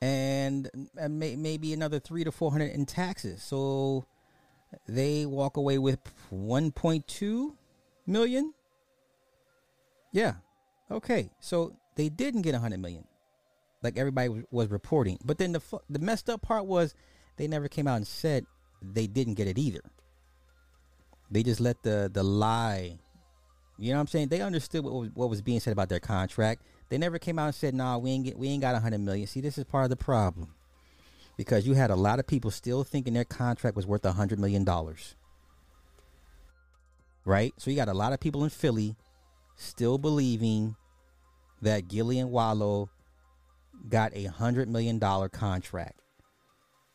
And 0.00 0.70
may, 1.10 1.34
maybe 1.34 1.72
another 1.72 1.98
3 1.98 2.22
to 2.22 2.30
400 2.30 2.70
in 2.70 2.86
taxes. 2.86 3.42
So 3.42 4.04
they 4.86 5.26
walk 5.26 5.56
away 5.56 5.78
with 5.78 5.98
1.2 6.32 7.56
million. 8.06 8.54
Yeah, 10.12 10.34
Okay, 10.90 11.30
so 11.40 11.76
they 11.96 12.08
didn't 12.08 12.42
get 12.42 12.54
a 12.54 12.58
hundred 12.58 12.80
million, 12.80 13.04
like 13.82 13.96
everybody 13.96 14.44
was, 14.50 14.68
reporting. 14.68 15.18
But 15.24 15.38
then 15.38 15.52
the 15.52 15.62
the 15.88 15.98
messed 15.98 16.28
up 16.28 16.42
part 16.42 16.66
was 16.66 16.94
they 17.36 17.48
never 17.48 17.68
came 17.68 17.88
out 17.88 17.96
and 17.96 18.06
said 18.06 18.44
they 18.82 19.06
didn't 19.06 19.34
get 19.34 19.48
it 19.48 19.58
either. 19.58 19.80
They 21.30 21.42
just 21.42 21.60
let 21.60 21.82
the 21.82 22.10
the 22.12 22.22
lie. 22.22 22.98
You 23.76 23.90
know 23.90 23.96
what 23.96 24.02
I'm 24.02 24.06
saying? 24.06 24.28
They 24.28 24.40
understood 24.40 24.84
what 24.84 24.94
was, 24.94 25.10
what 25.14 25.30
was 25.30 25.42
being 25.42 25.58
said 25.58 25.72
about 25.72 25.88
their 25.88 26.00
contract. 26.00 26.62
They 26.90 26.98
never 26.98 27.18
came 27.18 27.38
out 27.38 27.46
and 27.46 27.54
said, 27.54 27.74
"Nah, 27.74 27.98
we 27.98 28.10
ain't 28.10 28.24
get 28.24 28.38
we 28.38 28.48
ain't 28.48 28.60
got 28.60 28.74
a 28.74 28.80
hundred 28.80 29.00
million. 29.00 29.26
See, 29.26 29.40
this 29.40 29.58
is 29.58 29.64
part 29.64 29.84
of 29.84 29.90
the 29.90 29.96
problem 29.96 30.54
because 31.36 31.66
you 31.66 31.74
had 31.74 31.90
a 31.90 31.96
lot 31.96 32.18
of 32.18 32.26
people 32.26 32.50
still 32.50 32.84
thinking 32.84 33.14
their 33.14 33.24
contract 33.24 33.76
was 33.76 33.86
worth 33.86 34.04
a 34.04 34.12
hundred 34.12 34.38
million 34.38 34.64
dollars. 34.64 35.16
Right? 37.24 37.54
So 37.56 37.70
you 37.70 37.76
got 37.76 37.88
a 37.88 37.94
lot 37.94 38.12
of 38.12 38.20
people 38.20 38.44
in 38.44 38.50
Philly 38.50 38.96
still 39.56 39.98
believing 39.98 40.76
that 41.62 41.88
Gillie 41.88 42.18
and 42.18 42.30
Wallo 42.30 42.90
got 43.88 44.12
a 44.14 44.24
hundred 44.24 44.68
million 44.68 44.98
dollar 44.98 45.28
contract 45.28 46.00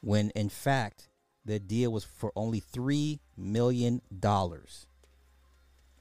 when 0.02 0.30
in 0.32 0.50
fact 0.50 1.10
the 1.46 1.60
deal 1.60 1.92
was 1.92 2.04
for 2.04 2.32
only 2.36 2.60
three 2.60 3.20
million 3.38 4.02
dollars. 4.20 4.88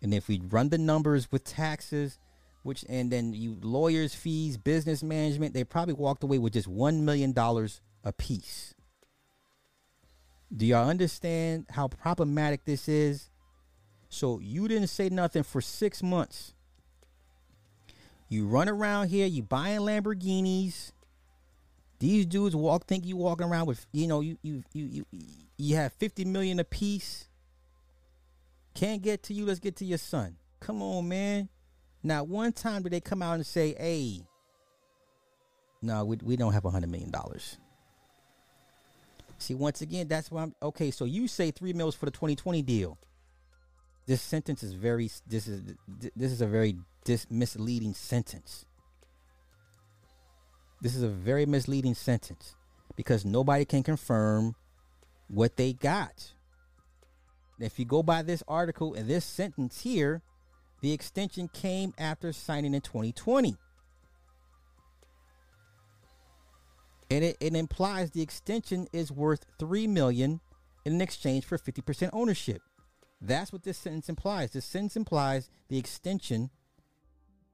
And 0.03 0.15
if 0.15 0.29
we 0.29 0.41
run 0.41 0.69
the 0.69 0.79
numbers 0.79 1.31
with 1.33 1.45
taxes, 1.45 2.19
which 2.63 2.85
and 2.89 3.11
then 3.11 3.33
you 3.33 3.57
lawyers' 3.63 4.15
fees, 4.15 4.57
business 4.57 5.03
management, 5.03 5.55
they 5.55 5.65
probably 5.65 5.95
walked 5.95 6.23
away 6.23 6.39
with 6.39 6.53
just 6.53 6.69
one 6.69 7.05
million 7.05 7.33
dollars 7.33 7.81
a 8.05 8.13
piece. 8.13 8.75
Do 10.55 10.67
y'all 10.67 10.89
understand 10.89 11.67
how 11.71 11.89
problematic 11.89 12.65
this 12.65 12.89
is? 12.89 13.31
So 14.09 14.39
you 14.41 14.69
didn't 14.69 14.89
say 14.89 15.09
nothing 15.09 15.43
for 15.43 15.61
six 15.61 16.03
months. 16.03 16.55
You 18.29 18.47
run 18.47 18.69
around 18.69 19.09
here, 19.09 19.27
you 19.27 19.43
buying 19.43 19.81
Lamborghinis. 19.81 20.93
These 21.99 22.27
dudes 22.27 22.55
walk 22.55 22.87
think 22.87 23.05
you 23.05 23.17
walking 23.17 23.47
around 23.47 23.67
with 23.67 23.85
you 23.93 24.07
know 24.07 24.21
you 24.21 24.39
you 24.43 24.63
you 24.73 24.85
you 24.85 25.05
you 25.57 25.77
have 25.77 25.93
50 25.95 26.25
million 26.27 26.61
a 26.61 26.65
piece. 26.65 27.27
Can't 28.75 29.03
get 29.03 29.25
to 29.25 29.35
you, 29.35 29.45
let's 29.47 29.59
get 29.59 29.77
to 29.77 29.85
your 29.85 29.99
son. 29.99 30.37
Come 30.61 30.83
on, 30.83 31.09
man. 31.09 31.49
Not 32.03 32.29
one 32.29 32.53
time 32.53 32.83
did 32.83 32.93
they 32.93 33.01
come 33.01 33.23
out 33.23 33.35
and 33.35 33.45
say, 33.47 33.75
hey, 33.77 34.23
no, 35.83 36.05
we, 36.05 36.19
we 36.23 36.37
don't 36.37 36.53
have 36.53 36.65
a 36.65 36.71
hundred 36.71 36.91
million 36.91 37.11
dollars. 37.11 37.57
See, 39.39 39.55
once 39.55 39.81
again, 39.81 40.09
that's 40.09 40.31
why 40.31 40.43
I'm 40.43 40.55
okay. 40.63 40.91
So 40.91 41.05
you 41.05 41.29
say 41.29 41.51
three 41.51 41.73
mils 41.73 41.95
for 41.95 42.07
the 42.07 42.13
2020 42.13 42.63
deal. 42.63 42.99
This 44.09 44.23
sentence 44.23 44.63
is 44.63 44.73
very 44.73 45.11
this 45.27 45.47
is 45.47 45.75
this 46.17 46.33
is 46.33 46.41
a 46.41 46.47
very 46.47 46.77
dis, 47.05 47.27
misleading 47.29 47.93
sentence. 47.93 48.65
This 50.81 50.97
is 50.97 51.03
a 51.03 51.09
very 51.09 51.45
misleading 51.45 51.95
sentence 51.95 52.57
because 52.97 53.27
nobody 53.27 53.67
can 53.67 53.83
confirm 53.83 54.55
what 55.29 55.59
they 55.59 55.75
got. 55.75 56.33
If 57.61 57.79
you 57.79 57.85
go 57.85 58.03
by 58.03 58.23
this 58.23 58.43
article 58.49 58.95
and 58.95 59.07
this 59.07 59.27
sentence 59.27 59.83
here, 59.83 60.23
the 60.81 60.93
extension 60.93 61.49
came 61.49 61.93
after 61.99 62.33
signing 62.33 62.73
in 62.73 62.81
2020. 62.81 63.59
And 67.11 67.25
it, 67.25 67.37
it 67.41 67.55
implies 67.55 68.13
the 68.13 68.23
extension 68.23 68.87
is 68.91 69.13
worth 69.13 69.45
3 69.59 69.87
million 69.87 70.41
in 70.87 70.99
exchange 71.03 71.45
for 71.45 71.59
50% 71.59 72.09
ownership. 72.15 72.63
That's 73.21 73.53
what 73.53 73.65
this 73.65 73.79
sentence 73.79 74.09
implies. 74.09 74.53
This 74.53 74.65
sentence 74.65 74.97
implies 74.97 75.51
the 75.69 75.79
extension 75.79 76.51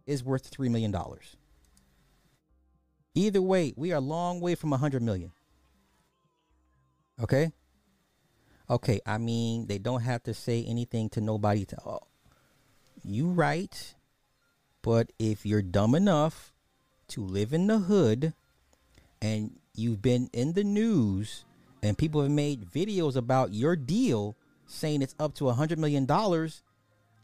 is 0.07 0.23
worth 0.23 0.47
3 0.47 0.69
million 0.69 0.91
dollars. 0.91 1.37
Either 3.15 3.41
way, 3.41 3.73
we 3.77 3.93
are 3.93 3.97
a 3.97 4.01
long 4.01 4.41
way 4.41 4.55
from 4.55 4.71
a 4.71 4.77
100 4.77 5.03
million. 5.03 5.31
Okay? 7.23 7.53
Okay, 8.69 9.01
I 9.07 9.19
mean, 9.19 9.67
they 9.67 9.79
don't 9.79 10.03
have 10.03 10.23
to 10.25 10.35
say 10.35 10.65
anything 10.65 11.09
to 11.11 11.21
nobody 11.21 11.65
to 11.67 11.77
oh, 11.87 12.01
you 13.05 13.29
right. 13.29 13.95
But 14.83 15.13
if 15.19 15.47
you're 15.47 15.63
dumb 15.63 15.95
enough 15.95 16.53
to 17.09 17.23
live 17.23 17.53
in 17.53 17.67
the 17.69 17.79
hood 17.79 18.35
and 19.23 19.59
you've 19.75 20.03
been 20.03 20.29
in 20.33 20.55
the 20.55 20.65
news 20.65 21.45
and 21.83 21.97
people 21.97 22.23
have 22.23 22.31
made 22.31 22.67
videos 22.67 23.17
about 23.17 23.53
your 23.53 23.77
deal 23.77 24.37
saying 24.67 25.03
it's 25.03 25.15
up 25.19 25.35
to 25.35 25.49
a 25.49 25.55
hundred 25.55 25.79
million 25.79 26.07
dollars, 26.07 26.63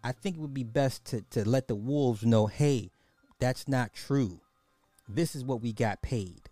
I 0.03 0.13
think 0.13 0.37
it 0.37 0.41
would 0.41 0.55
be 0.55 0.65
best 0.65 1.05
to, 1.07 1.23
to 1.31 1.49
let 1.49 1.69
the 1.69 1.75
wolves 1.75 2.25
know, 2.25 2.47
hey, 2.47 2.91
that's 3.39 3.69
not 3.69 3.93
true. 3.93 4.41
This 5.09 5.35
is 5.35 5.45
what 5.45 5.61
we 5.61 5.73
got 5.73 6.03
paid. 6.03 6.43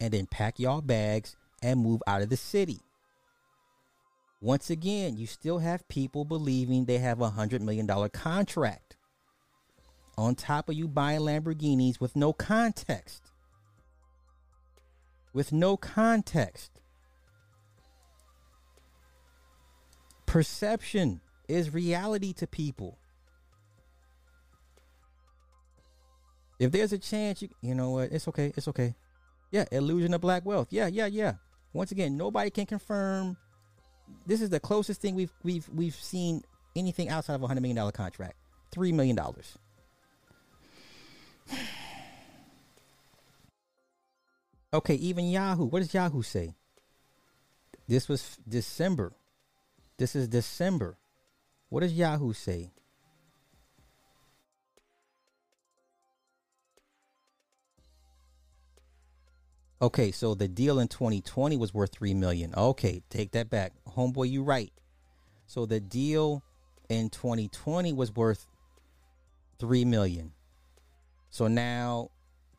And 0.00 0.12
then 0.12 0.26
pack 0.26 0.58
y'all 0.58 0.80
bags 0.80 1.36
and 1.62 1.80
move 1.80 2.02
out 2.06 2.22
of 2.22 2.30
the 2.30 2.36
city. 2.36 2.80
Once 4.40 4.70
again, 4.70 5.18
you 5.18 5.26
still 5.26 5.58
have 5.58 5.86
people 5.88 6.24
believing 6.24 6.84
they 6.84 6.98
have 6.98 7.20
a 7.20 7.28
hundred 7.28 7.60
million 7.60 7.86
dollar 7.86 8.08
contract. 8.08 8.96
On 10.16 10.34
top 10.34 10.68
of 10.68 10.74
you 10.74 10.88
buying 10.88 11.20
Lamborghinis 11.20 12.00
with 12.00 12.16
no 12.16 12.32
context. 12.32 13.22
With 15.34 15.52
no 15.52 15.76
context. 15.76 16.79
Perception 20.30 21.20
is 21.48 21.74
reality 21.74 22.32
to 22.34 22.46
people. 22.46 22.96
If 26.60 26.70
there's 26.70 26.92
a 26.92 26.98
chance, 26.98 27.42
you 27.42 27.48
you 27.60 27.74
know 27.74 27.90
what? 27.90 28.12
It's 28.12 28.28
okay. 28.28 28.52
It's 28.56 28.68
okay. 28.68 28.94
Yeah, 29.50 29.64
illusion 29.72 30.14
of 30.14 30.20
black 30.20 30.46
wealth. 30.46 30.68
Yeah, 30.70 30.86
yeah, 30.86 31.06
yeah. 31.06 31.32
Once 31.72 31.90
again, 31.90 32.16
nobody 32.16 32.48
can 32.50 32.64
confirm. 32.64 33.38
This 34.24 34.40
is 34.40 34.50
the 34.50 34.60
closest 34.60 35.00
thing 35.00 35.16
we've 35.16 35.32
we've 35.42 35.68
we've 35.68 35.96
seen 35.96 36.44
anything 36.76 37.08
outside 37.08 37.34
of 37.34 37.42
a 37.42 37.48
hundred 37.48 37.62
million 37.62 37.78
dollar 37.78 37.90
contract. 37.90 38.36
Three 38.70 38.92
million 38.92 39.16
dollars. 39.16 39.58
Okay, 44.72 44.94
even 44.94 45.28
Yahoo. 45.28 45.64
What 45.64 45.80
does 45.80 45.92
Yahoo 45.92 46.22
say? 46.22 46.54
This 47.88 48.08
was 48.08 48.38
December. 48.48 49.12
This 50.00 50.16
is 50.16 50.28
December. 50.28 50.96
What 51.68 51.80
does 51.80 51.92
Yahoo 51.92 52.32
say? 52.32 52.72
Okay, 59.82 60.10
so 60.10 60.34
the 60.34 60.48
deal 60.48 60.78
in 60.80 60.88
2020 60.88 61.58
was 61.58 61.74
worth 61.74 61.92
3 61.92 62.14
million. 62.14 62.54
Okay, 62.54 63.02
take 63.10 63.32
that 63.32 63.50
back. 63.50 63.72
Homeboy, 63.94 64.30
you 64.30 64.42
right. 64.42 64.72
So 65.46 65.66
the 65.66 65.80
deal 65.80 66.42
in 66.88 67.10
2020 67.10 67.92
was 67.92 68.10
worth 68.16 68.46
3 69.58 69.84
million. 69.84 70.32
So 71.28 71.46
now 71.46 72.08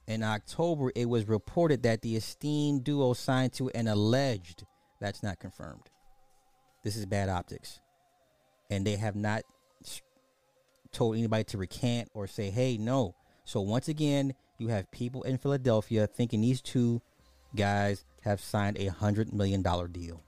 in 0.06 0.22
October 0.22 0.92
it 0.96 1.10
was 1.10 1.28
reported 1.28 1.82
that 1.82 2.04
the 2.04 2.16
esteemed 2.16 2.84
duo 2.84 3.14
signed 3.14 3.54
to 3.54 3.70
an 3.70 3.88
alleged 3.88 4.64
that's 5.00 5.24
not 5.24 5.40
confirmed. 5.40 5.90
This 6.84 6.96
is 6.96 7.06
bad 7.06 7.30
optics. 7.30 7.80
And 8.70 8.86
they 8.86 8.96
have 8.96 9.16
not 9.16 9.44
told 10.92 11.16
anybody 11.16 11.44
to 11.46 11.58
recant 11.58 12.10
or 12.14 12.28
say, 12.28 12.50
"Hey, 12.50 12.78
no." 12.78 13.16
So 13.44 13.62
once 13.62 13.88
again, 13.88 14.34
you 14.58 14.70
have 14.70 14.92
people 14.92 15.24
in 15.24 15.38
Philadelphia 15.38 16.08
thinking 16.08 16.42
these 16.42 16.62
two 16.62 17.02
guys 17.56 18.06
have 18.22 18.40
signed 18.40 18.78
a 18.78 18.88
hundred 18.88 19.34
million 19.34 19.62
dollar 19.62 19.88
deal. 19.88 20.22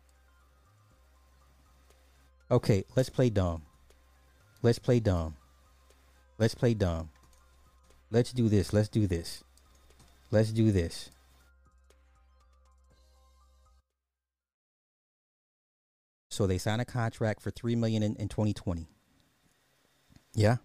Okay, 2.52 2.84
let's 2.96 3.10
play 3.10 3.30
dumb. 3.30 3.64
Let's 4.62 4.80
play 4.80 5.00
dumb. 5.00 5.38
Let's 6.38 6.56
play 6.56 6.74
dumb. 6.74 7.10
Let's 8.12 8.32
do 8.32 8.50
this. 8.50 8.74
Let's 8.74 8.90
do 8.90 9.08
this. 9.08 9.44
Let's 10.32 10.52
do 10.52 10.72
this. 10.72 11.10
So 16.34 16.48
they 16.48 16.58
signed 16.58 16.82
a 16.82 16.86
contract 16.86 17.42
for 17.42 17.52
three 17.52 17.76
million 17.76 18.02
in, 18.02 18.16
in 18.16 18.28
2020. 18.28 18.88
Yeah. 20.34 20.58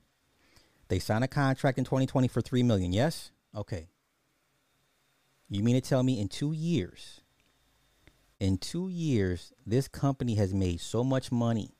They 0.89 0.99
signed 0.99 1.25
a 1.25 1.29
contract 1.29 1.79
in 1.79 1.85
2020 1.85 2.29
for 2.29 2.41
three 2.41 2.63
million. 2.63 2.93
Yes. 2.93 3.31
Okay. 3.55 3.89
You 5.51 5.63
mean 5.63 5.75
to 5.75 5.81
tell 5.81 6.03
me 6.03 6.21
in 6.21 6.29
two 6.29 6.53
years, 6.53 7.21
in 8.41 8.59
two 8.59 8.89
years, 8.89 9.53
this 9.67 9.89
company 9.89 10.37
has 10.37 10.55
made 10.55 10.81
so 10.81 11.03
much 11.05 11.33
money 11.33 11.75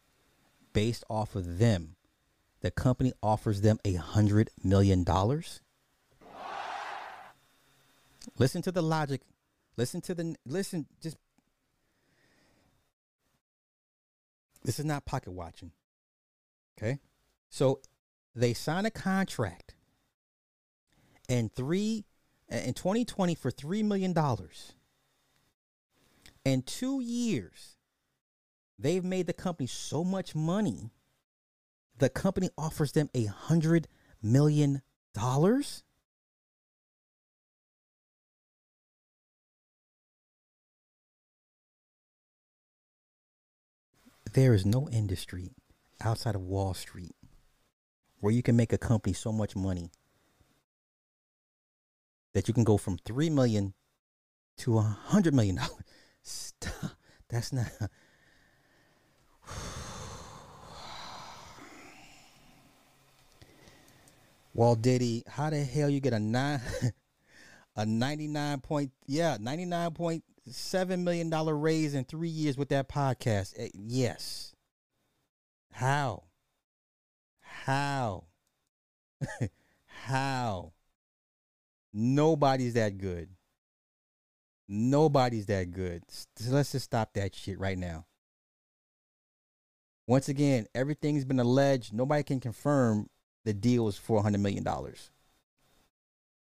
based 0.73 1.05
off 1.09 1.35
of 1.35 1.59
them, 1.59 1.97
the 2.61 2.71
company 2.71 3.13
offers 3.23 3.61
them 3.63 3.79
a 3.85 3.95
hundred 3.95 4.51
million 4.63 5.05
dollars? 5.05 5.61
Listen 8.39 8.63
to 8.63 8.73
the 8.73 8.83
logic. 8.83 9.23
Listen 9.77 10.01
to 10.03 10.15
the 10.15 10.37
listen. 10.45 10.87
Just 11.01 11.17
this 14.65 14.79
is 14.79 14.85
not 14.85 15.05
pocket 15.05 15.33
watching. 15.33 15.73
Okay, 16.77 16.99
so 17.49 17.81
they 18.35 18.55
sign 18.55 18.87
a 18.87 18.91
contract, 18.91 19.75
and 21.29 21.53
three 21.53 22.05
in 22.49 22.75
2020 22.75 23.35
for 23.35 23.51
$3 23.51 23.85
million. 23.85 24.15
In 26.45 26.63
two 26.63 27.01
years, 27.01 27.77
they've 28.79 29.05
made 29.05 29.27
the 29.27 29.33
company 29.33 29.67
so 29.67 30.05
much 30.05 30.35
money, 30.35 30.93
the 31.99 32.09
company 32.09 32.49
offers 32.57 32.93
them 32.93 33.11
a 33.15 33.27
$100 33.27 33.87
million. 34.23 34.83
There 44.39 44.55
is 44.55 44.65
no 44.65 44.89
industry 44.91 45.51
outside 46.01 46.37
of 46.37 46.43
Wall 46.43 46.73
Street 46.73 47.17
where 48.21 48.33
you 48.33 48.41
can 48.41 48.55
make 48.55 48.73
a 48.73 48.79
company 48.79 49.13
so 49.13 49.33
much 49.33 49.57
money 49.57 49.91
that 52.35 52.47
you 52.47 52.55
can 52.55 52.63
go 52.63 52.77
from 52.77 52.99
three 52.99 53.31
million 53.31 53.75
to 54.59 54.79
a 54.79 54.83
hundred 54.83 55.35
million 55.35 55.57
dollars. 55.57 55.83
Stop. 56.23 56.93
That's 57.29 57.53
not. 57.53 57.67
Walt 64.55 64.81
Diddy, 64.81 65.25
how 65.27 65.51
the 65.51 65.65
hell 65.65 65.91
you 65.91 65.99
get 65.99 66.13
a 66.13 66.21
nine, 66.21 66.61
a 67.77 67.85
ninety 67.85 68.29
nine 68.29 68.61
point 68.61 68.93
yeah 69.05 69.37
ninety 69.41 69.65
nine 69.65 69.91
point 69.91 70.23
seven 70.51 71.05
million 71.05 71.31
dollar 71.31 71.57
raise 71.57 71.95
in 71.95 72.05
three 72.05 72.29
years 72.29 72.57
with 72.57 72.69
that 72.71 72.89
podcast? 72.89 73.55
Eh, 73.59 73.69
yes. 73.75 74.55
How? 75.73 76.25
How? 77.41 78.25
How? 79.87 80.73
Nobody's 81.93 82.75
that 82.75 82.99
good. 82.99 83.31
Nobody's 84.69 85.47
that 85.47 85.71
good. 85.71 86.03
So 86.09 86.51
let's 86.51 86.73
just 86.73 86.85
stop 86.85 87.15
that 87.15 87.35
shit 87.35 87.59
right 87.59 87.79
now. 87.79 88.07
Once 90.07 90.29
again, 90.29 90.67
everything's 90.75 91.25
been 91.25 91.41
alleged. 91.41 91.93
Nobody 91.93 92.23
can 92.23 92.41
confirm 92.41 93.09
the 93.45 93.55
deal 93.55 93.85
was 93.85 93.97
four 93.97 94.23
hundred 94.23 94.41
million 94.41 94.65
dollars. 94.65 95.11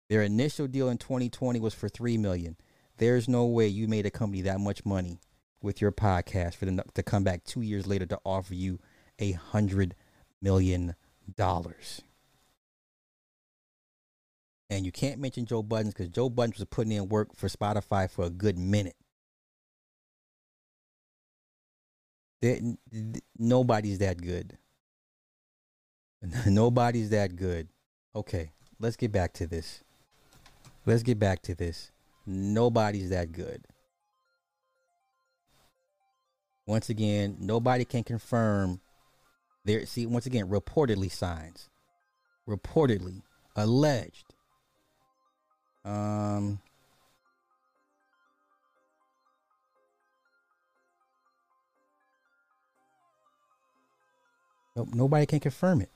Their 0.08 0.22
initial 0.22 0.66
deal 0.66 0.88
in 0.88 0.98
2020 0.98 1.60
was 1.60 1.72
for 1.72 1.88
three 1.88 2.18
million. 2.18 2.56
There's 3.00 3.28
no 3.28 3.46
way 3.46 3.66
you 3.66 3.88
made 3.88 4.04
a 4.04 4.10
company 4.10 4.42
that 4.42 4.60
much 4.60 4.84
money 4.84 5.20
with 5.62 5.80
your 5.80 5.90
podcast 5.90 6.54
for 6.54 6.66
them 6.66 6.78
to 6.92 7.02
come 7.02 7.24
back 7.24 7.44
two 7.44 7.62
years 7.62 7.86
later 7.86 8.04
to 8.04 8.20
offer 8.26 8.52
you 8.52 8.78
a 9.18 9.32
hundred 9.32 9.94
million 10.42 10.94
dollars. 11.34 12.02
And 14.68 14.84
you 14.84 14.92
can't 14.92 15.18
mention 15.18 15.46
Joe 15.46 15.62
Budden 15.62 15.92
because 15.92 16.08
Joe 16.08 16.28
Budden 16.28 16.52
was 16.58 16.66
putting 16.66 16.92
in 16.92 17.08
work 17.08 17.34
for 17.34 17.48
Spotify 17.48 18.08
for 18.08 18.26
a 18.26 18.30
good 18.30 18.58
minute. 18.58 18.96
Nobody's 23.38 23.98
that 24.00 24.20
good. 24.20 24.58
Nobody's 26.46 27.08
that 27.08 27.34
good. 27.34 27.68
Okay, 28.14 28.50
let's 28.78 28.96
get 28.96 29.10
back 29.10 29.32
to 29.34 29.46
this. 29.46 29.82
Let's 30.84 31.02
get 31.02 31.18
back 31.18 31.40
to 31.42 31.54
this. 31.54 31.92
Nobody's 32.26 33.10
that 33.10 33.32
good. 33.32 33.64
Once 36.66 36.88
again, 36.88 37.36
nobody 37.40 37.84
can 37.84 38.04
confirm 38.04 38.80
there 39.64 39.84
see 39.86 40.06
once 40.06 40.26
again 40.26 40.48
reportedly 40.48 41.10
signs. 41.10 41.68
Reportedly 42.48 43.22
alleged. 43.56 44.34
Um 45.84 46.60
nobody 54.94 55.26
can 55.26 55.40
confirm 55.40 55.82
it. 55.82 55.90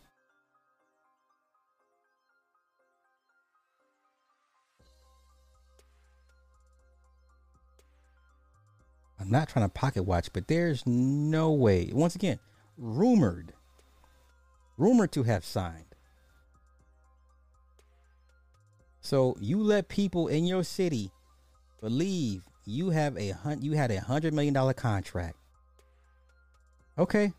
I'm 9.24 9.30
not 9.30 9.48
trying 9.48 9.64
to 9.64 9.72
pocket 9.72 10.02
watch, 10.02 10.30
but 10.34 10.48
there's 10.48 10.86
no 10.86 11.50
way. 11.50 11.90
Once 11.94 12.14
again, 12.14 12.38
rumored, 12.76 13.54
rumored 14.76 15.12
to 15.12 15.22
have 15.22 15.46
signed. 15.46 15.94
So 19.00 19.34
you 19.40 19.62
let 19.62 19.88
people 19.88 20.28
in 20.28 20.44
your 20.44 20.62
city 20.62 21.10
believe 21.80 22.42
you 22.66 22.90
have 22.90 23.16
a 23.16 23.30
hun- 23.30 23.62
you 23.62 23.72
had 23.72 23.90
a 23.90 24.00
hundred 24.00 24.34
million 24.34 24.52
dollar 24.52 24.74
contract. 24.74 25.36
Okay. 26.98 27.32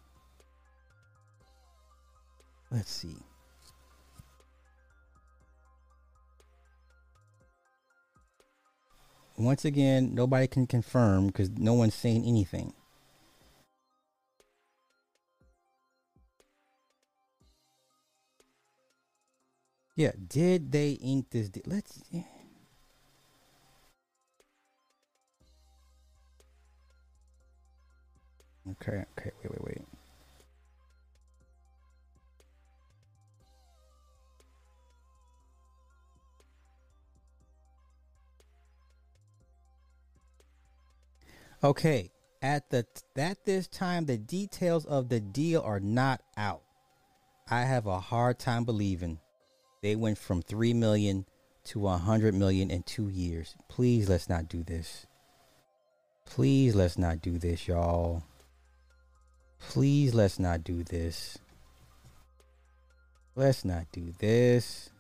Let's 2.72 2.92
see. 2.92 3.25
Once 9.38 9.66
again, 9.66 10.16
nobody 10.16 10.48
can 10.48 10.66
confirm 10.66 11.28
because 11.28 11.50
no 11.50 11.74
one's 11.74 11.94
saying 11.94 12.24
anything. 12.26 12.74
Yeah, 19.96 20.12
did 20.28 20.72
they 20.72 20.92
ink 20.92 21.28
this? 21.32 21.50
Let's. 21.66 22.02
Yeah. 22.12 22.24
Okay, 28.72 29.06
okay, 29.18 29.32
wait, 29.44 29.52
wait, 29.52 29.64
wait. 29.64 29.95
Okay, 41.66 42.12
at 42.44 42.70
the 42.70 42.86
at 43.16 43.44
this 43.44 43.68
time, 43.68 44.06
the 44.06 44.20
details 44.20 44.86
of 44.86 45.10
the 45.10 45.20
deal 45.20 45.64
are 45.64 45.80
not 45.80 46.22
out. 46.38 46.62
I 47.50 47.62
have 47.62 47.88
a 47.88 48.00
hard 48.00 48.38
time 48.38 48.66
believing 48.66 49.18
they 49.82 49.96
went 49.96 50.20
from 50.20 50.44
three 50.44 50.76
million 50.76 51.26
to 51.64 51.88
a 51.88 51.98
hundred 51.98 52.36
million 52.36 52.70
in 52.70 52.84
two 52.84 53.10
years. 53.10 53.56
Please, 53.68 54.08
let's 54.08 54.30
not 54.30 54.48
do 54.48 54.64
this. 54.64 55.08
Please, 56.24 56.76
let's 56.76 57.00
not 57.00 57.24
do 57.24 57.40
this, 57.40 57.68
y'all. 57.68 58.22
Please, 59.58 60.14
let's 60.14 60.38
not 60.38 60.64
do 60.64 60.84
this. 60.84 61.40
Let's 63.36 63.66
not 63.66 63.92
do 63.92 64.14
this. 64.20 64.92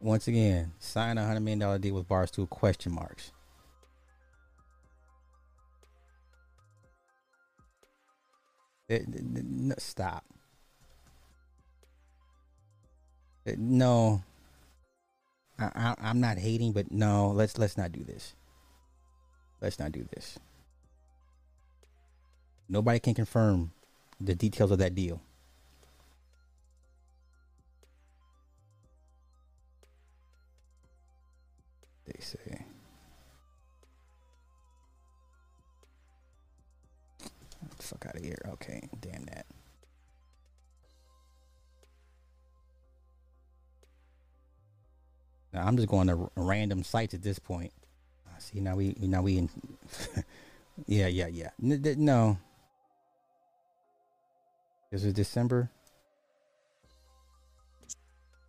Once 0.00 0.28
again, 0.28 0.72
sign 0.78 1.18
a 1.18 1.26
hundred 1.26 1.40
million 1.40 1.58
dollar 1.58 1.78
deal 1.78 1.94
with 1.94 2.08
Barstool 2.08 2.48
question 2.48 2.92
marks. 2.92 3.32
Eh, 8.88 9.00
stop. 9.78 10.24
Eh, 13.44 13.56
no, 13.58 14.22
I, 15.58 15.94
I'm 16.00 16.20
not 16.20 16.38
hating, 16.38 16.72
but 16.72 16.92
no, 16.92 17.30
let's 17.30 17.58
let's 17.58 17.76
not 17.76 17.90
do 17.90 18.04
this. 18.04 18.34
Let's 19.60 19.78
not 19.80 19.90
do 19.90 20.06
this. 20.14 20.38
Nobody 22.68 23.00
can 23.00 23.14
confirm 23.14 23.72
the 24.20 24.34
details 24.34 24.70
of 24.70 24.78
that 24.78 24.94
deal. 24.94 25.20
Say. 32.20 32.64
fuck 37.80 38.06
out 38.06 38.16
of 38.16 38.22
here. 38.22 38.38
Okay, 38.46 38.88
damn 39.00 39.24
that. 39.26 39.46
Now 45.52 45.66
I'm 45.66 45.76
just 45.76 45.88
going 45.88 46.08
to 46.08 46.30
random 46.36 46.82
sites 46.82 47.14
at 47.14 47.22
this 47.22 47.38
point. 47.38 47.72
Ah, 48.28 48.38
see 48.38 48.60
now 48.60 48.76
we 48.76 48.94
now 49.00 49.22
we 49.22 49.38
in. 49.38 49.50
yeah 50.86 51.06
yeah 51.06 51.28
yeah 51.28 51.50
no. 51.60 52.38
This 54.90 55.04
is 55.04 55.12
December. 55.12 55.70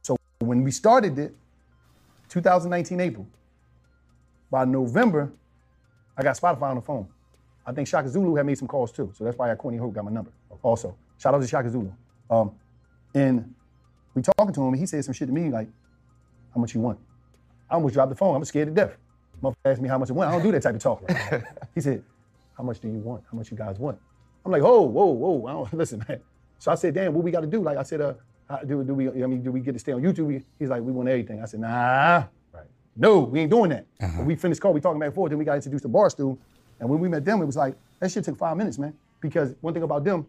So 0.01 0.17
when 0.39 0.63
we 0.63 0.71
started 0.71 1.17
it, 1.19 1.35
2019 2.29 2.99
April. 2.99 3.27
By 4.51 4.65
November, 4.65 5.31
I 6.17 6.23
got 6.23 6.38
Spotify 6.38 6.63
on 6.63 6.76
the 6.76 6.81
phone. 6.81 7.07
I 7.65 7.71
think 7.71 7.88
Shaka 7.88 8.09
Zulu 8.09 8.35
had 8.35 8.45
made 8.45 8.57
some 8.57 8.67
calls 8.67 8.91
too. 8.91 9.11
So 9.15 9.23
that's 9.23 9.38
why 9.38 9.51
I 9.51 9.55
Courtney 9.55 9.80
Hope 9.80 9.93
got 9.93 10.05
my 10.05 10.11
number 10.11 10.31
also. 10.63 10.95
Shout 11.17 11.34
out 11.34 11.41
to 11.41 11.47
Shaka 11.47 11.69
Zulu. 11.69 11.91
Um, 12.30 12.51
and 13.13 13.53
we 14.15 14.21
talking 14.21 14.53
to 14.53 14.61
him, 14.61 14.69
and 14.69 14.77
he 14.77 14.85
said 14.85 15.03
some 15.05 15.13
shit 15.13 15.27
to 15.27 15.34
me 15.34 15.49
like, 15.49 15.67
how 16.53 16.61
much 16.61 16.73
you 16.73 16.81
want? 16.81 16.99
I 17.69 17.76
almost 17.76 17.93
dropped 17.93 18.09
the 18.09 18.15
phone. 18.15 18.35
I'm 18.35 18.43
scared 18.45 18.67
to 18.69 18.73
death. 18.73 18.97
Motherfucker 19.43 19.55
asked 19.65 19.81
me 19.81 19.89
how 19.89 19.97
much 19.97 20.09
I 20.09 20.13
want. 20.13 20.30
I 20.30 20.34
don't 20.34 20.43
do 20.43 20.51
that 20.51 20.63
type 20.63 20.76
of 20.76 20.81
talk. 20.81 21.09
he 21.76 21.81
said, 21.81 22.03
how 22.57 22.63
much 22.63 22.80
do 22.80 22.88
you 22.88 22.99
want? 22.99 23.23
How 23.31 23.38
much 23.38 23.51
you 23.51 23.57
guys 23.57 23.77
want? 23.80 23.97
I'm 24.45 24.51
like, 24.51 24.61
whoa, 24.61 24.81
whoa, 24.81 25.05
whoa. 25.05 25.45
I 25.45 25.51
don't, 25.51 25.73
listen, 25.77 26.03
man. 26.07 26.19
So 26.57 26.71
I 26.71 26.76
said, 26.76 26.93
damn, 26.93 27.13
what 27.13 27.23
we 27.23 27.31
got 27.31 27.41
to 27.41 27.47
do? 27.47 27.61
Like 27.61 27.77
I 27.77 27.84
said, 27.84 28.01
uh, 28.01 28.13
do, 28.65 28.84
do 28.84 28.93
we? 28.93 29.07
I 29.09 29.27
mean, 29.27 29.43
do 29.43 29.51
we 29.51 29.59
get 29.59 29.73
to 29.73 29.80
stay 29.80 29.91
on 29.91 30.01
YouTube? 30.01 30.43
He's 30.57 30.69
like, 30.69 30.81
we 30.81 30.91
want 30.91 31.07
everything. 31.07 31.41
I 31.41 31.45
said, 31.45 31.59
nah. 31.59 32.23
No, 32.95 33.19
we 33.19 33.39
ain't 33.41 33.51
doing 33.51 33.69
that. 33.69 33.85
When 34.17 34.25
we 34.25 34.35
finished 34.35 34.61
call, 34.61 34.73
we 34.73 34.81
talking 34.81 34.99
back 34.99 35.07
and 35.07 35.15
forth. 35.15 35.29
Then 35.29 35.39
we 35.39 35.45
got 35.45 35.55
introduced 35.55 35.83
to 35.83 35.89
Barstool, 35.89 36.37
and 36.79 36.89
when 36.89 36.99
we 36.99 37.07
met 37.07 37.23
them, 37.25 37.41
it 37.41 37.45
was 37.45 37.55
like 37.55 37.75
that 37.99 38.11
shit 38.11 38.23
took 38.25 38.37
five 38.37 38.57
minutes, 38.57 38.77
man. 38.77 38.93
Because 39.21 39.53
one 39.61 39.73
thing 39.73 39.83
about 39.83 40.03
them, 40.03 40.25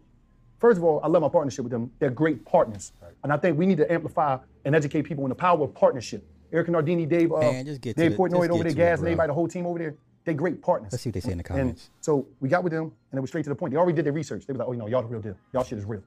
first 0.59 0.77
of 0.77 0.83
all, 0.83 0.99
I 1.03 1.07
love 1.07 1.21
my 1.21 1.29
partnership 1.29 1.63
with 1.63 1.71
them. 1.71 1.91
They're 1.99 2.09
great 2.09 2.45
partners, 2.45 2.93
and 3.23 3.31
I 3.33 3.37
think 3.37 3.57
we 3.57 3.65
need 3.65 3.77
to 3.77 3.91
amplify 3.91 4.37
and 4.65 4.75
educate 4.75 5.03
people 5.03 5.23
on 5.23 5.29
the 5.29 5.35
power 5.35 5.61
of 5.63 5.73
partnership. 5.73 6.23
Erika 6.53 6.71
Nardini, 6.71 7.05
Dave, 7.05 7.31
uh, 7.31 7.39
Man, 7.39 7.65
just 7.65 7.79
get 7.81 7.95
Dave 7.95 8.11
Portnoy 8.13 8.49
over 8.49 8.63
there, 8.63 8.63
to 8.63 8.69
it, 8.69 8.75
Gas, 8.75 8.99
and 8.99 9.07
everybody, 9.07 9.27
the 9.27 9.33
whole 9.33 9.47
team 9.47 9.65
over 9.65 9.79
there. 9.79 9.95
They're 10.23 10.33
great 10.35 10.61
partners. 10.61 10.91
Let's 10.91 11.03
see 11.03 11.09
what 11.09 11.15
they 11.15 11.19
say 11.21 11.31
in 11.31 11.39
the 11.39 11.43
And 11.45 11.57
comments. 11.59 11.89
so 12.01 12.27
we 12.41 12.47
got 12.49 12.63
with 12.63 12.73
them, 12.73 12.91
and 13.11 13.17
it 13.17 13.21
was 13.21 13.29
straight 13.31 13.43
to 13.45 13.49
the 13.49 13.55
point. 13.55 13.71
They 13.71 13.77
already 13.77 13.95
did 13.95 14.05
their 14.05 14.13
research. 14.13 14.45
They 14.45 14.53
was 14.53 14.59
like, 14.59 14.67
oh, 14.67 14.71
you 14.73 14.77
know, 14.77 14.87
y'all 14.87 15.01
the 15.01 15.07
real 15.07 15.21
deal. 15.21 15.35
Y'all 15.53 15.63
shit 15.63 15.79
is 15.79 15.85
real. 15.85 16.03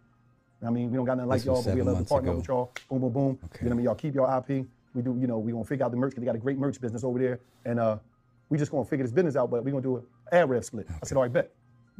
I 0.64 0.70
mean, 0.70 0.90
we 0.90 0.96
don't 0.96 1.04
got 1.04 1.16
nothing 1.16 1.28
like 1.30 1.40
This 1.40 1.46
y'all, 1.46 1.62
but 1.62 1.74
we 1.74 1.82
love 1.82 1.98
to 1.98 2.04
partner 2.04 2.30
ago. 2.30 2.38
with 2.38 2.48
y'all. 2.48 2.72
Boom, 2.88 3.00
boom, 3.00 3.12
boom. 3.12 3.22
You 3.24 3.28
know 3.32 3.38
what 3.40 3.72
I 3.72 3.74
mean? 3.74 3.84
Y'all 3.84 3.94
keep 3.96 4.14
your 4.14 4.44
IP. 4.48 4.66
We 4.94 5.02
do, 5.02 5.16
you 5.20 5.26
know, 5.26 5.38
we 5.38 5.52
gonna 5.52 5.64
figure 5.64 5.84
out 5.84 5.90
the 5.90 5.96
merch 5.96 6.10
because 6.10 6.22
they 6.22 6.26
got 6.26 6.36
a 6.36 6.38
great 6.38 6.58
merch 6.58 6.80
business 6.80 7.04
over 7.04 7.18
there, 7.18 7.40
and 7.64 7.80
uh, 7.80 7.98
we 8.48 8.58
just 8.58 8.70
gonna 8.70 8.84
figure 8.84 9.04
this 9.04 9.12
business 9.12 9.36
out. 9.36 9.50
But 9.50 9.64
we 9.64 9.70
gonna 9.70 9.82
do 9.82 9.96
an 9.96 10.04
ad 10.32 10.48
rev 10.48 10.64
split. 10.64 10.86
I 10.90 11.06
said, 11.06 11.16
all 11.16 11.22
right, 11.22 11.32
bet. 11.32 11.50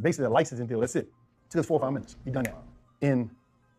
Basically, 0.00 0.26
a 0.26 0.30
licensing 0.30 0.66
deal. 0.66 0.80
That's 0.80 0.96
it. 0.96 1.08
Took 1.50 1.60
us 1.60 1.66
four 1.66 1.78
or 1.78 1.82
five 1.82 1.92
minutes. 1.92 2.16
We 2.24 2.32
done 2.32 2.44
that. 2.44 2.56
And 3.02 3.30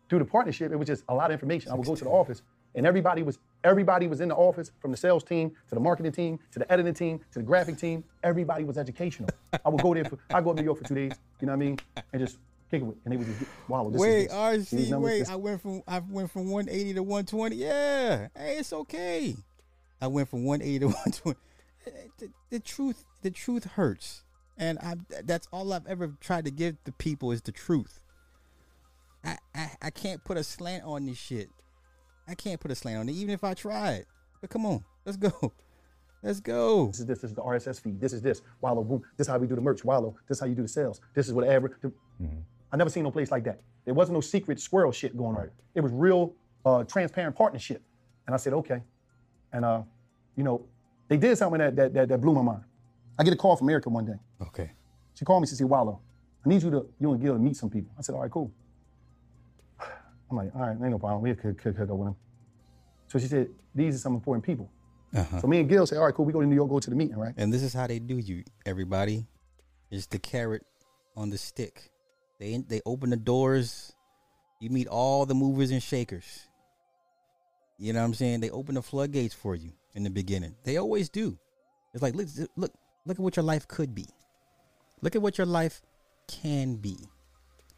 through 0.08 0.20
the 0.20 0.24
partnership, 0.24 0.72
it 0.72 0.76
was 0.76 0.86
just 0.86 1.04
a 1.08 1.14
lot 1.14 1.30
of 1.30 1.32
information. 1.32 1.72
I 1.72 1.74
would 1.74 1.86
go 1.86 1.94
to 1.94 2.04
the 2.04 2.10
office, 2.10 2.42
and 2.74 2.86
everybody 2.86 3.22
was 3.22 3.38
everybody 3.64 4.06
was 4.06 4.20
in 4.20 4.28
the 4.28 4.34
office, 4.34 4.70
from 4.80 4.90
the 4.90 4.96
sales 4.96 5.24
team 5.24 5.50
to 5.68 5.74
the 5.74 5.80
marketing 5.80 6.12
team 6.12 6.38
to 6.52 6.58
the 6.58 6.70
editing 6.72 6.94
team 6.94 7.20
to 7.32 7.38
the 7.38 7.44
graphic 7.44 7.78
team. 7.78 8.04
Everybody 8.22 8.64
was 8.64 8.78
educational. 8.78 9.30
I 9.64 9.68
would 9.68 9.82
go 9.82 9.94
there. 9.94 10.04
For, 10.04 10.18
I 10.30 10.40
go 10.40 10.52
to 10.52 10.60
New 10.60 10.64
York 10.64 10.78
for 10.78 10.84
two 10.84 10.94
days. 10.94 11.12
You 11.40 11.46
know 11.46 11.52
what 11.52 11.62
I 11.62 11.66
mean? 11.66 11.78
And 12.12 12.20
just 12.20 12.38
kick 12.70 12.82
it 12.82 12.84
with, 12.84 12.96
and 13.04 13.12
they 13.12 13.16
would 13.16 13.26
just 13.26 13.40
get, 13.40 13.48
wow. 13.68 13.88
This 13.90 14.00
wait, 14.00 14.30
is 14.30 14.70
this. 14.70 14.80
RC, 14.80 14.90
numbers, 14.90 15.10
wait. 15.10 15.18
this- 15.20 15.30
I 15.30 15.34
went 15.36 15.62
from 15.62 15.82
I 15.86 15.98
went 15.98 16.30
from 16.30 16.50
180 16.50 16.94
to 16.94 17.02
120. 17.02 17.56
Yeah, 17.56 18.28
hey, 18.36 18.56
it's 18.58 18.72
okay. 18.72 19.36
I 20.00 20.06
went 20.08 20.28
from 20.28 20.44
180 20.44 20.78
to 20.80 20.86
120. 20.86 21.38
The, 22.18 22.30
the 22.50 22.60
truth, 22.60 23.04
the 23.22 23.30
truth 23.30 23.64
hurts, 23.64 24.22
and 24.58 24.78
I 24.80 24.96
that's 25.24 25.48
all 25.52 25.72
I've 25.72 25.86
ever 25.86 26.14
tried 26.20 26.44
to 26.46 26.50
give 26.50 26.76
the 26.84 26.92
people 26.92 27.32
is 27.32 27.42
the 27.42 27.52
truth. 27.52 28.00
I, 29.24 29.38
I 29.54 29.70
I 29.82 29.90
can't 29.90 30.22
put 30.24 30.36
a 30.36 30.44
slant 30.44 30.84
on 30.84 31.06
this 31.06 31.18
shit. 31.18 31.50
I 32.28 32.34
can't 32.34 32.60
put 32.60 32.70
a 32.70 32.74
slant 32.74 32.98
on 32.98 33.08
it, 33.08 33.12
even 33.12 33.32
if 33.32 33.44
I 33.44 33.54
tried. 33.54 34.06
But 34.40 34.50
come 34.50 34.66
on, 34.66 34.84
let's 35.04 35.16
go. 35.16 35.52
Let's 36.22 36.40
go. 36.40 36.86
This 36.86 37.00
is 37.00 37.06
this. 37.06 37.18
This 37.20 37.30
is 37.30 37.36
the 37.36 37.42
RSS 37.42 37.80
feed. 37.80 38.00
This 38.00 38.12
is 38.12 38.20
this. 38.20 38.42
Wallo, 38.60 38.82
boom. 38.82 39.02
This 39.16 39.28
is 39.28 39.30
how 39.30 39.38
we 39.38 39.46
do 39.46 39.54
the 39.54 39.60
merch. 39.60 39.84
Wallo. 39.84 40.16
This 40.26 40.38
is 40.38 40.40
how 40.40 40.46
you 40.46 40.56
do 40.56 40.62
the 40.62 40.68
sales. 40.68 41.00
This 41.14 41.28
is 41.28 41.32
whatever. 41.32 41.78
The, 41.80 41.88
mm-hmm. 41.88 42.38
I 42.72 42.76
never 42.76 42.90
seen 42.90 43.04
no 43.04 43.10
place 43.10 43.30
like 43.30 43.44
that. 43.44 43.60
There 43.84 43.94
wasn't 43.94 44.14
no 44.14 44.20
secret 44.20 44.60
squirrel 44.60 44.92
shit 44.92 45.16
going 45.16 45.36
on. 45.36 45.50
It 45.74 45.80
was 45.80 45.92
real 45.92 46.34
uh, 46.64 46.84
transparent 46.84 47.36
partnership. 47.36 47.82
And 48.26 48.34
I 48.34 48.38
said, 48.38 48.52
okay. 48.54 48.82
And 49.52 49.64
uh, 49.64 49.82
you 50.36 50.42
know, 50.42 50.66
they 51.08 51.16
did 51.16 51.38
something 51.38 51.58
that 51.58 51.76
that, 51.76 51.94
that 51.94 52.08
that 52.08 52.20
blew 52.20 52.34
my 52.34 52.42
mind. 52.42 52.62
I 53.18 53.24
get 53.24 53.32
a 53.32 53.36
call 53.36 53.56
from 53.56 53.70
Erika 53.70 53.88
one 53.88 54.04
day. 54.04 54.18
Okay. 54.42 54.70
She 55.14 55.24
called 55.24 55.42
me. 55.42 55.48
She 55.48 55.54
said, 55.54 55.68
Wallo, 55.68 56.00
I 56.44 56.48
need 56.48 56.62
you 56.62 56.70
to 56.70 56.86
you 57.00 57.12
and 57.12 57.20
Gil 57.20 57.34
to 57.34 57.38
meet 57.38 57.56
some 57.56 57.70
people. 57.70 57.90
I 57.98 58.02
said, 58.02 58.14
all 58.14 58.20
right, 58.20 58.30
cool. 58.30 58.52
I'm 60.30 60.36
like, 60.36 60.54
all 60.54 60.62
right, 60.62 60.70
ain't 60.72 60.80
no 60.90 60.98
problem. 60.98 61.22
We 61.22 61.34
could, 61.34 61.58
could, 61.58 61.76
could 61.76 61.88
go 61.88 61.94
with 61.94 62.08
them. 62.08 62.16
So 63.08 63.18
she 63.18 63.26
said, 63.26 63.48
these 63.74 63.94
are 63.94 63.98
some 63.98 64.14
important 64.14 64.44
people. 64.44 64.70
Uh-huh. 65.14 65.40
So 65.40 65.46
me 65.46 65.60
and 65.60 65.68
Gil 65.68 65.86
said, 65.86 65.98
all 65.98 66.04
right, 66.04 66.14
cool. 66.14 66.24
We 66.24 66.32
go 66.32 66.40
to 66.40 66.46
New 66.46 66.54
York, 66.54 66.68
go 66.68 66.78
to 66.78 66.90
the 66.90 66.96
meeting, 66.96 67.16
right? 67.16 67.32
And 67.36 67.52
this 67.52 67.62
is 67.62 67.72
how 67.72 67.86
they 67.86 67.98
do 67.98 68.18
you, 68.18 68.44
everybody. 68.66 69.26
It's 69.90 70.06
the 70.06 70.18
carrot 70.18 70.66
on 71.16 71.30
the 71.30 71.38
stick. 71.38 71.90
They 72.38 72.56
they 72.58 72.80
open 72.84 73.10
the 73.10 73.16
doors. 73.16 73.92
You 74.60 74.70
meet 74.70 74.88
all 74.88 75.26
the 75.26 75.34
movers 75.34 75.70
and 75.70 75.82
shakers. 75.82 76.46
You 77.78 77.92
know 77.92 78.00
what 78.00 78.06
I'm 78.06 78.14
saying? 78.14 78.40
They 78.40 78.50
open 78.50 78.74
the 78.74 78.82
floodgates 78.82 79.34
for 79.34 79.54
you 79.54 79.72
in 79.94 80.02
the 80.02 80.10
beginning. 80.10 80.54
They 80.64 80.76
always 80.76 81.08
do. 81.08 81.38
It's 81.92 82.02
like 82.02 82.14
look 82.14 82.28
look 82.56 82.72
look 83.04 83.18
at 83.18 83.22
what 83.22 83.36
your 83.36 83.44
life 83.44 83.68
could 83.68 83.94
be. 83.94 84.06
Look 85.02 85.14
at 85.14 85.22
what 85.22 85.38
your 85.38 85.46
life 85.46 85.82
can 86.28 86.76
be. 86.76 86.96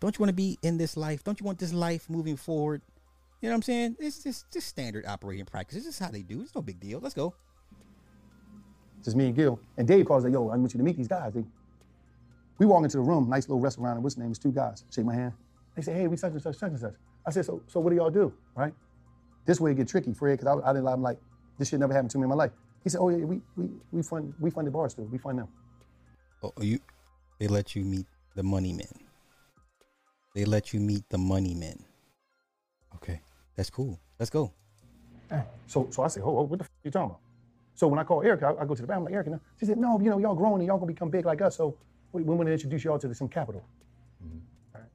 Don't 0.01 0.17
you 0.17 0.23
want 0.23 0.31
to 0.31 0.35
be 0.35 0.59
in 0.63 0.79
this 0.79 0.97
life? 0.97 1.25
Don't 1.25 1.41
you 1.41 1.45
want 1.45 1.59
this 1.59 1.73
life 1.73 2.09
moving 2.09 2.37
forward? 2.37 2.83
You 3.41 3.49
know 3.49 3.53
what 3.53 3.57
I'm 3.57 3.63
saying? 3.63 3.97
It's 3.99 4.23
just 4.23 4.51
just 4.53 4.69
standard 4.69 5.07
operating 5.07 5.45
practice. 5.45 5.79
This 5.79 5.87
is 5.87 5.99
how 5.99 6.11
they 6.11 6.23
do. 6.23 6.43
It's 6.43 6.55
no 6.55 6.63
big 6.63 6.81
deal. 6.81 7.01
Let's 7.01 7.15
go. 7.15 7.35
It's 8.99 9.07
just 9.07 9.17
me 9.17 9.27
and 9.27 9.37
Gil. 9.37 9.61
And 9.77 9.87
Dave 9.87 10.07
calls 10.07 10.25
like, 10.25 10.33
yo, 10.33 10.49
I 10.49 10.57
want 10.57 10.75
you 10.75 10.79
to 10.79 10.85
meet 10.85 10.97
these 10.97 11.09
guys. 11.09 11.33
They, 11.33 11.45
we 12.59 12.67
walk 12.67 12.85
into 12.85 12.97
the 12.97 13.03
room, 13.03 13.29
nice 13.29 13.49
little 13.49 13.61
restaurant, 13.61 13.95
and 13.95 14.03
what's 14.03 14.17
the 14.17 14.23
name? 14.23 14.31
It's 14.31 14.39
two 14.39 14.53
guys. 14.53 14.85
Shake 14.91 15.05
my 15.05 15.15
hand. 15.15 15.33
They 15.77 15.83
say, 15.83 15.95
hey, 15.95 16.09
we 16.09 16.17
such 16.17 16.33
and 16.33 16.43
such, 16.43 16.57
such 16.57 16.71
and 16.71 16.81
such. 16.81 16.95
I 17.25 17.31
said, 17.31 17.45
so, 17.45 17.63
so 17.69 17.79
what 17.81 17.91
do 17.91 17.97
y'all 17.97 18.11
do, 18.11 18.33
right? 18.57 18.75
This 19.47 19.61
way 19.61 19.71
it 19.71 19.77
get 19.77 19.89
tricky, 19.89 20.13
Fred, 20.13 20.39
because 20.39 20.61
I, 20.63 20.69
I 20.69 20.73
didn't. 20.73 20.85
Lie. 20.85 20.93
I'm 20.93 21.03
like, 21.03 21.19
this 21.59 21.69
shit 21.69 21.81
never 21.81 21.93
happened 21.93 22.11
to 22.11 22.19
me 22.19 22.25
in 22.25 22.29
my 22.29 22.35
life. 22.35 22.51
He 22.85 22.91
said, 22.91 23.01
oh 23.01 23.09
yeah, 23.09 23.25
we 23.25 23.41
we 23.57 23.69
we 23.93 24.03
fund 24.03 24.35
we 24.41 24.51
funded 24.51 24.73
bars 24.73 24.95
too. 24.95 25.03
We 25.03 25.19
fund 25.19 25.39
them. 25.39 25.49
Oh, 26.43 26.53
oh 26.57 26.63
you 26.63 26.79
they 27.39 27.49
let 27.49 27.75
you 27.75 27.85
meet 27.85 28.07
the 28.35 28.43
money 28.43 28.73
men. 28.73 28.87
They 30.35 30.45
let 30.45 30.73
you 30.73 30.81
meet 30.81 31.09
the 31.09 31.19
money 31.19 31.55
men. 31.55 31.85
Okay, 32.97 33.21
that's 33.57 33.71
cool. 33.71 33.99
Let's 34.19 34.31
go. 34.31 34.53
Eh, 35.31 35.43
so 35.67 35.89
so 35.91 36.03
I 36.03 36.09
said, 36.09 36.23
oh, 36.25 36.39
oh 36.39 36.43
what 36.43 36.59
the 36.59 36.65
f- 36.65 36.71
you 36.85 36.91
talking 36.91 37.11
about? 37.11 37.21
So 37.75 37.89
when 37.89 37.99
I 37.99 38.05
call 38.05 38.23
Erika, 38.23 38.55
I, 38.59 38.63
I 38.63 38.67
go 38.67 38.75
to 38.75 38.83
the 38.83 38.89
bank. 38.89 38.99
I'm 38.99 39.05
like, 39.05 39.15
Erika, 39.15 39.41
she 39.59 39.67
said, 39.67 39.79
no, 39.79 40.01
you 40.01 40.11
know, 40.11 40.19
y'all 40.19 40.35
growing 40.35 40.61
and 40.61 40.67
y'all 40.67 40.79
gonna 40.79 40.93
become 40.93 41.11
big 41.11 41.25
like 41.25 41.41
us. 41.41 41.57
So 41.57 41.77
we, 42.13 42.23
we 42.23 42.35
want 42.35 42.47
to 42.47 42.53
introduce 42.53 42.85
y'all 42.85 42.99
to 42.99 43.15
some 43.15 43.29
capital. 43.29 43.65
All 44.75 44.81
right. 44.81 44.91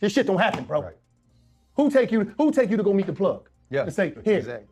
This 0.00 0.12
shit 0.12 0.26
don't 0.26 0.38
happen, 0.38 0.64
bro. 0.64 0.90
Who 1.74 1.90
take 1.90 2.10
you? 2.10 2.34
Who 2.38 2.50
take 2.52 2.70
you 2.70 2.76
to 2.76 2.82
go 2.82 2.92
meet 2.92 3.06
the 3.06 3.12
plug? 3.12 3.48
Yeah, 3.70 3.82
And 3.82 3.92
say, 3.92 4.14
here. 4.24 4.38
exactly. 4.38 4.68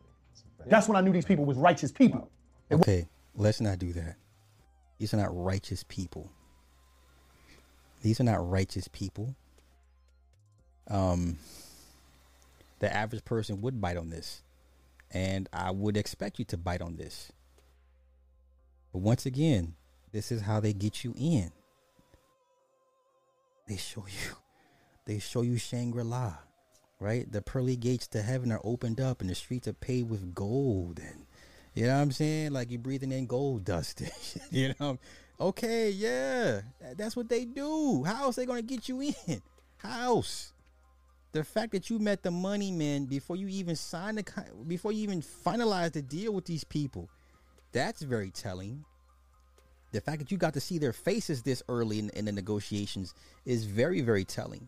That's 0.67 0.87
when 0.87 0.95
I 0.97 1.01
knew 1.01 1.11
these 1.11 1.25
people 1.25 1.45
was 1.45 1.57
righteous 1.57 1.91
people. 1.91 2.29
Okay, 2.71 3.07
let's 3.35 3.61
not 3.61 3.77
do 3.77 3.93
that. 3.93 4.15
These 4.97 5.13
are 5.13 5.17
not 5.17 5.29
righteous 5.31 5.83
people. 5.83 6.31
These 8.01 8.19
are 8.19 8.23
not 8.23 8.49
righteous 8.49 8.87
people. 8.87 9.35
Um, 10.87 11.37
the 12.79 12.91
average 12.91 13.23
person 13.25 13.61
would 13.61 13.79
bite 13.81 13.97
on 13.97 14.09
this, 14.09 14.41
and 15.11 15.47
I 15.53 15.71
would 15.71 15.97
expect 15.97 16.39
you 16.39 16.45
to 16.45 16.57
bite 16.57 16.81
on 16.81 16.95
this. 16.95 17.31
But 18.91 18.99
once 18.99 19.25
again, 19.25 19.75
this 20.11 20.31
is 20.31 20.41
how 20.41 20.59
they 20.59 20.73
get 20.73 21.03
you 21.03 21.13
in. 21.17 21.51
They 23.67 23.77
show 23.77 24.05
you, 24.07 24.35
they 25.05 25.19
show 25.19 25.41
you 25.41 25.57
Shangri 25.57 26.03
La, 26.03 26.35
right? 26.99 27.31
The 27.31 27.41
pearly 27.41 27.75
gates 27.75 28.07
to 28.09 28.21
heaven 28.21 28.51
are 28.51 28.61
opened 28.63 28.99
up, 29.01 29.21
and 29.21 29.29
the 29.29 29.35
streets 29.35 29.67
are 29.67 29.73
paved 29.73 30.09
with 30.09 30.35
gold, 30.35 30.99
and 30.99 31.25
you 31.73 31.87
know 31.87 31.95
what 31.95 32.01
I'm 32.01 32.11
saying? 32.11 32.51
Like 32.51 32.71
you're 32.71 32.79
breathing 32.79 33.11
in 33.11 33.25
gold 33.25 33.65
dust. 33.65 34.01
you 34.51 34.73
know? 34.79 34.97
Okay, 35.39 35.89
yeah. 35.89 36.61
That's 36.95 37.15
what 37.15 37.27
they 37.27 37.43
do. 37.43 38.03
How 38.05 38.23
else 38.23 38.37
they 38.37 38.45
gonna 38.45 38.61
get 38.61 38.87
you 38.87 39.01
in? 39.01 39.41
How 39.77 40.03
else? 40.05 40.53
The 41.33 41.43
fact 41.43 41.73
that 41.73 41.89
you 41.89 41.99
met 41.99 42.23
the 42.23 42.31
money 42.31 42.71
man 42.71 43.05
before 43.05 43.35
you 43.35 43.49
even 43.49 43.75
signed 43.75 44.17
the 44.17 44.45
before 44.65 44.93
you 44.93 45.03
even 45.03 45.21
finalized 45.21 45.91
the 45.91 46.01
deal 46.01 46.33
with 46.33 46.45
these 46.45 46.63
people, 46.63 47.09
that's 47.73 48.01
very 48.01 48.31
telling. 48.31 48.85
The 49.95 50.01
fact 50.01 50.19
that 50.19 50.29
you 50.29 50.37
got 50.37 50.53
to 50.55 50.59
see 50.59 50.77
their 50.77 50.91
faces 50.91 51.41
this 51.41 51.63
early 51.69 51.99
in, 51.99 52.09
in 52.09 52.25
the 52.25 52.31
negotiations 52.33 53.13
is 53.45 53.63
very, 53.63 54.01
very 54.01 54.25
telling. 54.25 54.67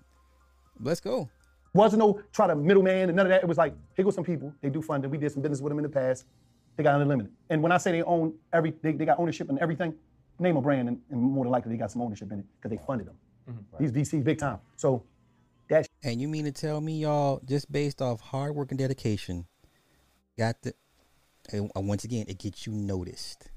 Let's 0.80 1.02
go. 1.02 1.30
Wasn't 1.74 2.00
no 2.00 2.22
try 2.32 2.48
to 2.48 2.56
middleman 2.56 3.10
and 3.10 3.16
none 3.18 3.26
of 3.26 3.32
that. 3.32 3.44
It 3.44 3.48
was 3.48 3.58
like, 3.58 3.74
here 3.98 4.06
go 4.06 4.12
some 4.12 4.24
people. 4.24 4.54
They 4.62 4.70
do 4.70 4.82
funding. 4.82 5.12
We 5.12 5.18
did 5.18 5.34
some 5.34 5.42
business 5.42 5.60
with 5.60 5.72
them 5.72 5.80
in 5.80 5.84
the 5.84 5.90
past. 5.90 6.26
They 6.78 6.84
got 6.84 7.02
unlimited. 7.02 7.34
And 7.50 7.62
when 7.62 7.74
I 7.74 7.78
say 7.78 7.92
they 7.92 8.04
own 8.04 8.36
every, 8.54 8.74
they, 8.82 8.94
they 8.94 9.04
got 9.04 9.20
ownership 9.20 9.50
in 9.50 9.60
everything. 9.60 9.96
Name 10.40 10.56
a 10.56 10.62
brand, 10.62 10.88
and, 10.88 11.02
and 11.10 11.20
more 11.20 11.44
than 11.44 11.52
likely 11.52 11.74
they 11.74 11.78
got 11.78 11.92
some 11.92 12.02
ownership 12.02 12.32
in 12.32 12.40
it 12.40 12.46
because 12.56 12.70
they 12.70 12.82
funded 12.86 13.08
them. 13.08 13.18
These 13.80 13.92
VCs 13.92 14.24
big 14.24 14.38
time. 14.38 14.60
So 14.78 15.04
that's. 15.68 15.90
And 16.04 16.22
you 16.22 16.30
mean 16.30 16.46
to 16.46 16.54
tell 16.54 16.80
me, 16.80 17.00
y'all, 17.00 17.42
just 17.44 17.70
based 17.70 18.02
off 18.02 18.22
hard 18.22 18.56
work 18.56 18.72
and 18.72 18.78
dedication, 18.78 19.46
got 20.38 20.62
the. 20.62 20.74
And 21.52 21.70
uh, 21.76 21.82
once 21.82 22.04
again, 22.04 22.28
it 22.30 22.38
gets 22.40 22.66
you 22.66 22.72
noticed. 22.72 23.50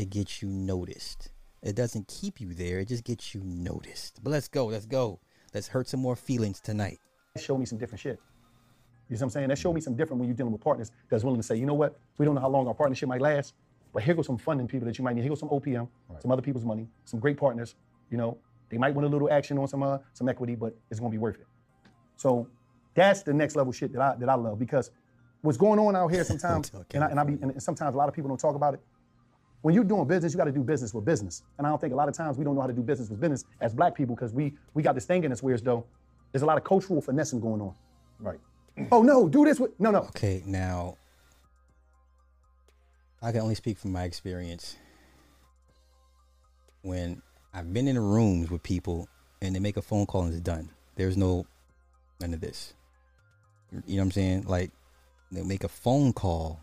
It 0.00 0.08
gets 0.08 0.40
you 0.40 0.48
noticed. 0.48 1.30
It 1.62 1.76
doesn't 1.76 2.08
keep 2.08 2.40
you 2.40 2.54
there. 2.54 2.78
It 2.78 2.88
just 2.88 3.04
gets 3.04 3.34
you 3.34 3.42
noticed. 3.44 4.24
But 4.24 4.30
let's 4.30 4.48
go. 4.48 4.64
Let's 4.64 4.86
go. 4.86 5.20
Let's 5.52 5.68
hurt 5.68 5.88
some 5.88 6.00
more 6.00 6.16
feelings 6.16 6.58
tonight. 6.58 6.98
Show 7.36 7.58
me 7.58 7.66
some 7.66 7.76
different 7.76 8.00
shit. 8.00 8.18
You 9.10 9.16
see 9.16 9.20
what 9.20 9.26
I'm 9.26 9.30
saying? 9.30 9.48
That 9.48 9.58
showed 9.58 9.74
me 9.74 9.82
some 9.82 9.94
different 9.94 10.18
when 10.18 10.28
you're 10.30 10.36
dealing 10.38 10.54
with 10.54 10.62
partners 10.62 10.90
that's 11.10 11.22
willing 11.22 11.38
to 11.38 11.46
say, 11.46 11.56
you 11.56 11.66
know 11.66 11.74
what, 11.74 11.98
we 12.16 12.24
don't 12.24 12.34
know 12.34 12.40
how 12.40 12.48
long 12.48 12.66
our 12.66 12.72
partnership 12.72 13.10
might 13.10 13.20
last, 13.20 13.52
but 13.92 14.02
here 14.02 14.14
goes 14.14 14.24
some 14.24 14.38
funding 14.38 14.66
people 14.66 14.86
that 14.86 14.96
you 14.96 15.04
might 15.04 15.16
need. 15.16 15.20
Here 15.20 15.28
goes 15.28 15.40
some 15.40 15.50
OPM, 15.50 15.86
some 16.20 16.32
other 16.32 16.40
people's 16.40 16.64
money, 16.64 16.88
some 17.04 17.20
great 17.20 17.36
partners. 17.36 17.74
You 18.10 18.16
know, 18.16 18.38
they 18.70 18.78
might 18.78 18.94
want 18.94 19.06
a 19.06 19.10
little 19.10 19.30
action 19.30 19.58
on 19.58 19.68
some 19.68 19.82
uh, 19.82 19.98
some 20.14 20.30
equity, 20.30 20.54
but 20.54 20.74
it's 20.90 20.98
gonna 20.98 21.10
be 21.10 21.18
worth 21.18 21.36
it. 21.36 21.46
So 22.16 22.48
that's 22.94 23.22
the 23.22 23.34
next 23.34 23.54
level 23.54 23.70
shit 23.70 23.92
that 23.92 24.00
I 24.00 24.16
that 24.16 24.30
I 24.30 24.34
love 24.34 24.58
because 24.58 24.92
what's 25.42 25.58
going 25.58 25.78
on 25.78 25.94
out 25.94 26.08
here 26.08 26.24
sometimes, 26.32 26.72
and 26.94 27.04
I, 27.04 27.08
and 27.08 27.20
I 27.20 27.24
be 27.24 27.36
and 27.42 27.62
sometimes 27.62 27.94
a 27.94 27.98
lot 27.98 28.08
of 28.08 28.14
people 28.14 28.28
don't 28.28 28.40
talk 28.40 28.54
about 28.54 28.72
it. 28.72 28.80
When 29.62 29.74
you're 29.74 29.84
doing 29.84 30.06
business, 30.06 30.32
you 30.32 30.38
got 30.38 30.44
to 30.44 30.52
do 30.52 30.62
business 30.62 30.94
with 30.94 31.04
business, 31.04 31.42
and 31.58 31.66
I 31.66 31.70
don't 31.70 31.80
think 31.80 31.92
a 31.92 31.96
lot 31.96 32.08
of 32.08 32.14
times 32.14 32.38
we 32.38 32.44
don't 32.44 32.54
know 32.54 32.62
how 32.62 32.66
to 32.66 32.72
do 32.72 32.82
business 32.82 33.10
with 33.10 33.20
business 33.20 33.44
as 33.60 33.74
Black 33.74 33.94
people 33.94 34.14
because 34.14 34.32
we 34.32 34.54
we 34.74 34.82
got 34.82 34.94
this 34.94 35.04
thing 35.04 35.24
in 35.24 35.32
us 35.32 35.42
where 35.42 35.54
as 35.54 35.62
though 35.62 35.84
there's 36.32 36.42
a 36.42 36.46
lot 36.46 36.56
of 36.56 36.64
cultural 36.64 37.00
finessing 37.00 37.40
going 37.40 37.60
on. 37.60 37.74
Right. 38.18 38.38
Oh 38.92 39.02
no, 39.02 39.28
do 39.28 39.44
this 39.44 39.60
with 39.60 39.78
no 39.78 39.90
no. 39.90 40.00
Okay, 40.00 40.42
now 40.46 40.96
I 43.20 43.32
can 43.32 43.42
only 43.42 43.54
speak 43.54 43.78
from 43.78 43.92
my 43.92 44.04
experience. 44.04 44.76
When 46.82 47.20
I've 47.52 47.72
been 47.72 47.88
in 47.88 47.98
rooms 47.98 48.50
with 48.50 48.62
people 48.62 49.08
and 49.42 49.54
they 49.54 49.60
make 49.60 49.76
a 49.76 49.82
phone 49.82 50.06
call 50.06 50.24
and 50.24 50.32
it's 50.32 50.40
done. 50.40 50.70
There's 50.96 51.16
no 51.16 51.46
none 52.20 52.32
of 52.32 52.40
this. 52.40 52.74
You 53.72 53.96
know 53.96 54.02
what 54.02 54.04
I'm 54.04 54.10
saying? 54.12 54.44
Like 54.46 54.70
they 55.30 55.42
make 55.42 55.64
a 55.64 55.68
phone 55.68 56.12
call 56.12 56.60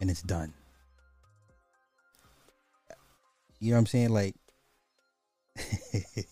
and 0.00 0.10
it's 0.10 0.22
done. 0.22 0.52
You 3.60 3.70
know 3.70 3.76
what 3.76 3.80
I'm 3.80 3.86
saying? 3.86 4.08
Like 4.10 4.34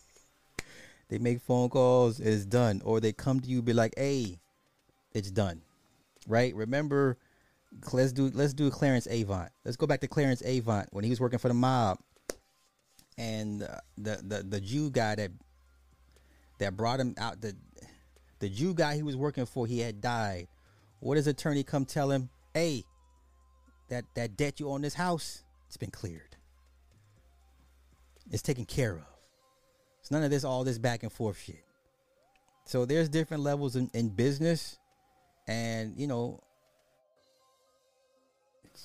they 1.09 1.19
make 1.19 1.41
phone 1.41 1.69
calls, 1.69 2.21
it's 2.21 2.45
done. 2.45 2.83
Or 2.85 3.01
they 3.01 3.13
come 3.13 3.41
to 3.41 3.49
you 3.49 3.63
be 3.63 3.73
like, 3.75 3.95
hey, 3.97 4.41
it's 5.13 5.31
done. 5.31 5.63
Right? 6.27 6.55
Remember, 6.55 7.19
let's 7.93 8.13
do 8.13 8.31
let's 8.35 8.55
do 8.55 8.71
Clarence 8.71 9.07
Avant. 9.07 9.51
Let's 9.65 9.77
go 9.77 9.87
back 9.87 10.01
to 10.01 10.09
Clarence 10.09 10.43
Avant 10.43 10.89
when 10.91 11.05
he 11.05 11.11
was 11.11 11.21
working 11.21 11.39
for 11.39 11.49
the 11.49 11.55
mob. 11.55 11.99
And 13.17 13.63
uh, 13.63 13.79
the, 13.97 14.21
the 14.23 14.43
the 14.43 14.61
Jew 14.61 14.91
guy 14.91 15.15
that 15.17 15.31
that 16.59 16.77
brought 16.77 17.01
him 17.01 17.15
out 17.19 17.41
the 17.41 17.55
the 18.39 18.49
Jew 18.49 18.75
guy 18.75 18.95
he 18.95 19.03
was 19.03 19.17
working 19.17 19.47
for, 19.47 19.67
he 19.67 19.81
had 19.81 20.01
died. 20.01 20.47
What 21.01 21.17
does 21.17 21.27
attorney 21.27 21.63
come 21.63 21.85
tell 21.85 22.11
him? 22.11 22.31
Hey, 22.55 22.85
that 23.89 24.05
that 24.15 24.37
debt 24.37 24.61
you 24.61 24.69
owe 24.69 24.73
on 24.73 24.83
this 24.83 24.95
house, 24.95 25.43
it's 25.67 25.77
been 25.77 25.91
cleared. 25.91 26.28
It's 28.31 28.43
taken 28.43 28.65
care 28.65 28.93
of. 28.97 29.03
It's 30.01 30.11
none 30.11 30.23
of 30.23 30.31
this, 30.31 30.45
all 30.45 30.65
this 30.65 30.79
back 30.79 31.03
and 31.03 31.13
forth 31.13 31.39
shit. 31.41 31.65
So 32.65 32.85
there's 32.85 33.09
different 33.09 33.43
levels 33.43 33.77
in, 33.77 33.91
in 33.95 34.11
business, 34.11 34.79
and 35.47 35.95
you 35.97 36.07
know, 36.07 36.41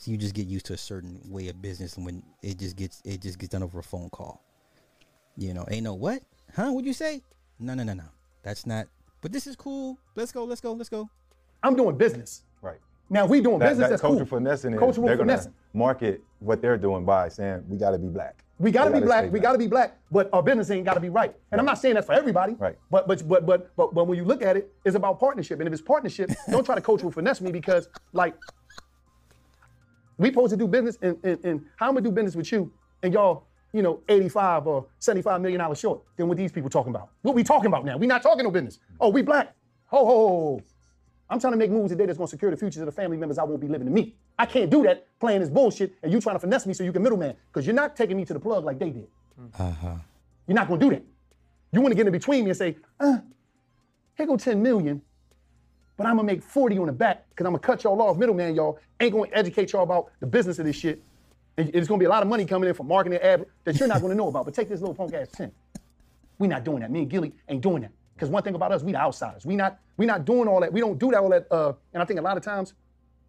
you 0.05 0.17
just 0.17 0.33
get 0.33 0.47
used 0.47 0.65
to 0.67 0.73
a 0.73 0.77
certain 0.77 1.19
way 1.29 1.47
of 1.49 1.61
business 1.61 1.97
when 1.97 2.23
it 2.41 2.57
just 2.59 2.75
gets 2.75 3.01
it 3.05 3.21
just 3.21 3.37
gets 3.39 3.51
done 3.51 3.63
over 3.63 3.79
a 3.79 3.83
phone 3.83 4.09
call. 4.09 4.41
You 5.37 5.53
know, 5.53 5.65
ain't 5.69 5.83
no 5.83 5.93
what? 5.93 6.21
Huh? 6.55 6.71
What'd 6.71 6.85
you 6.87 6.93
say? 6.93 7.21
No, 7.59 7.73
no, 7.73 7.83
no, 7.83 7.93
no. 7.93 8.03
That's 8.43 8.65
not. 8.65 8.87
But 9.21 9.31
this 9.31 9.47
is 9.47 9.55
cool. 9.55 9.97
Let's 10.15 10.31
go. 10.31 10.43
Let's 10.45 10.61
go. 10.61 10.73
Let's 10.73 10.89
go. 10.89 11.09
I'm 11.61 11.75
doing 11.75 11.97
business. 11.97 12.43
Right. 12.61 12.79
Now 13.09 13.25
we 13.25 13.41
doing 13.41 13.59
That, 13.59 13.69
business. 13.69 13.85
that 13.85 13.89
that's 13.91 14.01
cultural 14.01 14.25
cool. 14.25 14.39
finessing 14.39 14.73
is 14.73 14.79
Cultural 14.79 15.07
they're 15.07 15.17
gonna 15.17 15.31
finessing. 15.33 15.53
market 15.73 16.21
what 16.39 16.61
they're 16.61 16.77
doing 16.77 17.05
by 17.05 17.29
saying 17.29 17.63
we 17.67 17.77
got 17.77 17.91
to 17.91 17.97
be 17.97 18.07
black. 18.07 18.42
We 18.59 18.71
gotta 18.71 18.91
be 18.91 18.99
black. 18.99 19.31
We 19.31 19.39
gotta 19.39 19.57
be 19.57 19.67
black. 19.67 19.97
But 20.11 20.30
our 20.31 20.43
business 20.43 20.69
ain't 20.71 20.85
gotta 20.85 20.99
be 20.99 21.09
right. 21.09 21.35
And 21.51 21.59
I'm 21.59 21.65
not 21.65 21.80
saying 21.80 21.95
that's 21.95 22.07
for 22.07 22.13
everybody. 22.13 22.53
Right. 22.53 22.77
But 22.91 23.07
but 23.07 23.27
but 23.27 23.45
but 23.45 23.75
but 23.75 23.93
but 23.93 24.05
when 24.05 24.17
you 24.17 24.25
look 24.25 24.41
at 24.41 24.55
it, 24.55 24.71
it's 24.85 24.95
about 24.95 25.19
partnership. 25.19 25.59
And 25.59 25.67
if 25.67 25.73
it's 25.73 25.81
partnership, 25.81 26.30
don't 26.49 26.65
try 26.65 26.75
to 26.75 26.81
cultural 26.81 27.11
finesse 27.11 27.41
me 27.41 27.51
because 27.51 27.89
like 28.13 28.35
we 30.17 30.30
supposed 30.30 30.51
to 30.51 30.57
do 30.57 30.67
business 30.67 30.97
and, 31.01 31.17
and, 31.23 31.43
and 31.43 31.65
how 31.77 31.88
I'm 31.88 31.95
gonna 31.95 32.01
do 32.01 32.11
business 32.11 32.35
with 32.35 32.51
you 32.51 32.71
and 33.01 33.13
y'all, 33.13 33.45
you 33.73 33.81
know, 33.81 34.01
85 34.07 34.67
or 34.67 34.85
75 34.99 35.41
million 35.41 35.59
dollars 35.59 35.80
short 35.80 36.01
than 36.15 36.27
what 36.27 36.38
these 36.38 36.51
people 36.51 36.69
talking 36.69 36.91
about. 36.91 37.09
What 37.23 37.35
we 37.35 37.43
talking 37.43 37.67
about 37.67 37.85
now? 37.85 37.97
We 37.97 38.07
not 38.07 38.21
talking 38.21 38.43
no 38.43 38.51
business. 38.51 38.80
Oh, 38.99 39.09
we 39.09 39.23
black. 39.23 39.55
Ho 39.88 40.05
ho 40.05 40.05
ho. 40.05 40.61
I'm 41.34 41.39
trying 41.39 41.53
to 41.53 41.57
make 41.57 41.72
moves 41.72 41.89
today 41.89 42.05
that's 42.05 42.19
gonna 42.19 42.27
secure 42.27 42.51
the 42.51 42.57
futures 42.57 42.81
of 42.81 42.85
the 42.85 42.91
family 42.91 43.18
members 43.18 43.39
I 43.39 43.43
won't 43.43 43.60
be 43.60 43.68
living 43.68 43.88
to 43.88 43.91
meet. 43.91 44.15
I 44.38 44.45
can't 44.45 44.69
do 44.69 44.84
that 44.84 45.07
playing 45.19 45.39
this 45.39 45.49
bullshit 45.49 45.95
and 46.03 46.14
you 46.14 46.22
trying 46.22 46.35
to 46.35 46.39
finesse 46.39 46.68
me 46.68 46.76
so 46.76 46.84
you 46.84 46.93
can 46.93 47.01
middleman. 47.01 47.35
Because 47.51 47.65
you're 47.65 47.73
not 47.76 47.95
taking 47.95 48.18
me 48.18 48.26
to 48.26 48.34
the 48.34 48.39
plug 48.39 48.64
like 48.64 48.77
they 48.77 48.91
did. 48.91 49.07
Uh 49.57 49.72
huh. 49.72 49.95
You're 50.45 50.53
not 50.53 50.68
gonna 50.68 50.80
do 50.80 50.91
that. 50.91 51.01
You 51.72 51.81
wanna 51.81 51.95
get 51.95 52.05
in 52.05 52.11
between 52.11 52.43
me 52.43 52.51
and 52.51 52.57
say, 52.57 52.77
uh, 52.99 53.18
here 54.15 54.27
go 54.27 54.38
10 54.38 54.61
million, 54.61 55.01
but 55.97 56.05
I'm 56.05 56.18
gonna 56.18 56.27
make 56.27 56.43
40 56.43 56.77
on 56.77 56.85
the 56.85 56.93
back 56.93 57.27
because 57.31 57.47
I'm 57.47 57.53
gonna 57.53 57.64
cut 57.64 57.84
y'all 57.84 57.99
off, 57.99 58.15
middleman, 58.15 58.53
y'all. 58.53 58.77
Ain't 58.99 59.14
gonna 59.14 59.30
educate 59.34 59.73
y'all 59.73 59.81
about 59.81 60.11
the 60.19 60.27
business 60.27 60.60
of 60.60 60.65
this 60.65 60.76
shit. 60.76 61.01
And 61.57 61.72
it's 61.73 61.88
gonna 61.88 61.97
be 61.97 62.05
a 62.05 62.10
lot 62.10 62.22
of 62.22 62.30
money 62.30 62.45
coming 62.45 62.69
in 62.69 62.76
from 62.76 62.88
marketing 62.88 63.18
ad 63.23 63.47
that 63.64 63.80
you're 63.80 63.89
not 63.89 64.03
gonna 64.03 64.14
know 64.14 64.27
about. 64.27 64.45
But 64.45 64.53
take 64.53 64.69
this 64.69 64.81
little 64.81 64.93
punk 64.93 65.15
ass 65.15 65.30
10. 65.31 65.51
We're 66.38 66.45
not 66.45 66.64
doing 66.64 66.81
that. 66.81 66.91
Me 66.91 66.99
and 66.99 67.10
Gillie 67.10 67.34
ain't 67.49 67.61
doing 67.61 67.81
that. 67.81 67.91
Because 68.15 68.30
one 68.30 68.44
thing 68.44 68.56
about 68.56 68.72
us, 68.72 68.84
we 68.84 68.91
the 68.91 68.99
outsiders. 68.99 69.45
We 69.45 69.56
not 69.56 69.80
we 69.98 70.06
not 70.06 70.26
doing 70.26 70.48
all 70.48 70.61
that. 70.61 70.72
We 70.72 70.80
don't 70.80 70.99
do 70.99 71.11
that 71.11 71.19
all 71.19 71.30
that. 71.30 71.48
Uh, 71.52 71.73
and 71.94 72.02
I 72.02 72.06
think 72.06 72.19
a 72.19 72.23
lot 72.23 72.38
of 72.38 72.44
times, 72.44 72.73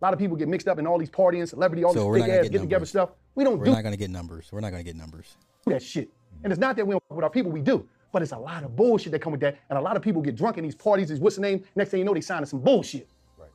a 0.00 0.04
lot 0.04 0.12
of 0.12 0.18
people 0.18 0.36
get 0.36 0.48
mixed 0.48 0.68
up 0.68 0.78
in 0.78 0.86
all 0.86 0.98
these 0.98 1.10
partying, 1.10 1.48
celebrity, 1.48 1.84
all 1.84 1.94
So 1.94 2.12
this 2.12 2.22
big 2.22 2.30
ass 2.30 2.42
get 2.44 2.52
get 2.52 2.60
together 2.60 2.86
stuff. 2.86 3.10
We 3.34 3.44
don't 3.44 3.58
We're 3.58 3.66
do 3.66 3.72
not 3.72 3.82
gonna 3.82 3.96
get 3.96 4.10
numbers. 4.10 4.50
We're 4.52 4.60
not 4.60 4.70
gonna 4.70 4.84
get 4.84 4.96
numbers. 4.96 5.36
that 5.66 5.82
shit. 5.82 6.10
And 6.42 6.52
it's 6.52 6.60
not 6.60 6.76
that 6.76 6.86
we 6.86 6.92
don't 6.92 7.02
fuck 7.08 7.16
with 7.16 7.24
our 7.24 7.30
people, 7.30 7.50
we 7.50 7.62
do. 7.62 7.88
But 8.12 8.22
it's 8.22 8.32
a 8.32 8.38
lot 8.38 8.62
of 8.62 8.76
bullshit 8.76 9.10
that 9.12 9.20
come 9.20 9.32
with 9.32 9.40
that. 9.40 9.58
And 9.70 9.78
a 9.78 9.82
lot 9.82 9.96
of 9.96 10.02
people 10.02 10.22
get 10.22 10.36
drunk 10.36 10.56
in 10.58 10.62
these 10.62 10.74
parties. 10.74 11.10
Is 11.10 11.18
what's 11.18 11.36
the 11.36 11.42
name? 11.42 11.64
Next 11.74 11.90
thing 11.90 11.98
you 11.98 12.04
know, 12.04 12.14
they 12.14 12.20
signing 12.20 12.46
some 12.46 12.60
bullshit. 12.60 13.08
Right. 13.36 13.48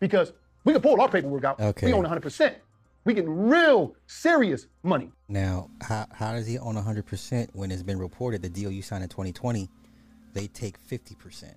Because 0.00 0.32
we 0.64 0.72
can 0.72 0.82
pull 0.82 1.00
our 1.00 1.08
paperwork 1.08 1.44
out. 1.44 1.60
Okay. 1.60 1.86
We 1.86 1.92
own 1.94 2.04
100%. 2.04 2.56
We 3.04 3.14
getting 3.14 3.30
real 3.30 3.94
serious 4.08 4.66
money. 4.82 5.12
Now, 5.28 5.70
how 5.80 6.06
how 6.12 6.32
does 6.32 6.46
he 6.46 6.58
own 6.58 6.74
100% 6.74 7.48
when 7.52 7.70
it's 7.70 7.84
been 7.84 7.98
reported 7.98 8.42
the 8.42 8.48
deal 8.48 8.70
you 8.70 8.82
signed 8.82 9.04
in 9.04 9.08
2020, 9.08 9.70
they 10.36 10.46
take 10.46 10.78
50%? 10.86 11.54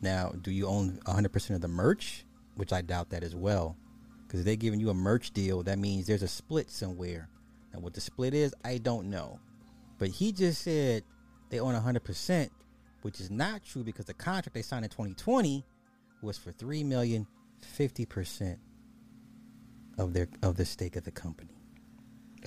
Now, 0.00 0.32
do 0.40 0.50
you 0.50 0.66
own 0.66 0.98
100% 1.06 1.50
of 1.54 1.60
the 1.60 1.68
merch? 1.68 2.24
Which 2.56 2.72
I 2.72 2.80
doubt 2.80 3.10
that 3.10 3.22
as 3.22 3.36
well. 3.36 3.76
Because 4.26 4.44
they're 4.44 4.56
giving 4.56 4.80
you 4.80 4.90
a 4.90 4.94
merch 4.94 5.30
deal, 5.30 5.62
that 5.62 5.78
means 5.78 6.06
there's 6.06 6.22
a 6.22 6.28
split 6.28 6.70
somewhere. 6.70 7.28
Now, 7.72 7.80
what 7.80 7.94
the 7.94 8.00
split 8.00 8.34
is, 8.34 8.54
I 8.64 8.78
don't 8.78 9.10
know. 9.10 9.38
But 9.98 10.08
he 10.08 10.32
just 10.32 10.62
said 10.62 11.04
they 11.50 11.60
own 11.60 11.74
100%, 11.74 12.50
which 13.02 13.20
is 13.20 13.30
not 13.30 13.62
true 13.62 13.84
because 13.84 14.06
the 14.06 14.14
contract 14.14 14.54
they 14.54 14.62
signed 14.62 14.84
in 14.84 14.90
2020 14.90 15.64
was 16.22 16.38
for 16.38 16.50
3 16.50 16.82
million, 16.82 17.26
50% 17.78 18.56
of 19.98 20.14
their 20.14 20.28
of 20.42 20.56
the 20.56 20.64
stake 20.64 20.96
of 20.96 21.04
the 21.04 21.10
company 21.10 21.62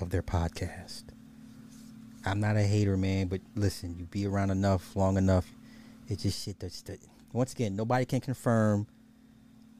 of 0.00 0.10
their 0.10 0.22
podcast. 0.22 1.04
I'm 2.26 2.40
not 2.40 2.56
a 2.56 2.62
hater, 2.62 2.96
man, 2.96 3.28
but 3.28 3.40
listen, 3.54 3.96
you 3.96 4.04
be 4.04 4.26
around 4.26 4.50
enough, 4.50 4.96
long 4.96 5.16
enough, 5.16 5.46
it's 6.08 6.24
just 6.24 6.44
shit 6.44 6.58
that's 6.58 6.82
that. 6.82 6.98
Once 7.32 7.52
again, 7.52 7.76
nobody 7.76 8.04
can 8.04 8.20
confirm. 8.20 8.86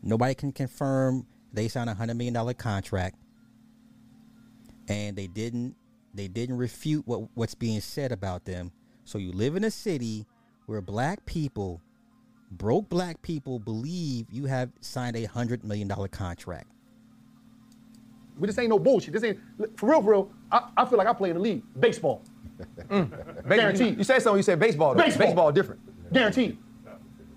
Nobody 0.03 0.35
can 0.35 0.53
confirm 0.53 1.27
they 1.53 1.67
signed 1.67 1.91
a 1.91 1.95
hundred 1.95 2.17
million 2.17 2.35
dollar 2.35 2.55
contract, 2.55 3.17
and 4.89 5.17
they 5.17 5.27
didn't. 5.27 5.75
They 6.15 6.29
didn't 6.29 6.57
refute 6.57 7.07
what 7.07 7.29
what's 7.35 7.55
being 7.55 7.81
said 7.81 8.13
about 8.13 8.45
them. 8.45 8.71
So 9.05 9.19
you 9.19 9.33
live 9.33 9.57
in 9.57 9.65
a 9.65 9.71
city 9.71 10.27
where 10.67 10.81
black 10.81 11.27
people, 11.27 11.81
broke 12.53 12.89
black 12.89 13.23
people, 13.23 13.59
believe 13.59 14.27
you 14.31 14.47
have 14.47 14.71
signed 14.81 15.17
a 15.17 15.25
hundred 15.25 15.65
million 15.65 15.89
dollar 15.89 16.09
contract. 16.09 16.69
We 18.39 18.47
just 18.47 18.59
ain't 18.59 18.69
no 18.69 18.79
bullshit. 18.79 19.15
This 19.15 19.25
ain't 19.25 19.39
for 19.77 19.91
real, 19.91 20.03
for 20.03 20.11
real. 20.11 20.31
I, 20.53 20.69
I 20.77 20.85
feel 20.85 20.99
like 20.99 21.09
I 21.09 21.13
play 21.13 21.31
in 21.31 21.37
the 21.37 21.43
league. 21.43 21.63
Baseball. 21.81 22.23
Mm. 22.89 23.49
Guaranteed. 23.49 23.99
You 23.99 24.05
said 24.05 24.21
something. 24.23 24.39
You 24.39 24.43
said 24.43 24.59
baseball. 24.59 24.95
though. 24.95 25.03
Baseball. 25.03 25.27
Baseball 25.27 25.53
different. 25.53 25.81
Guaranteed. 26.13 26.59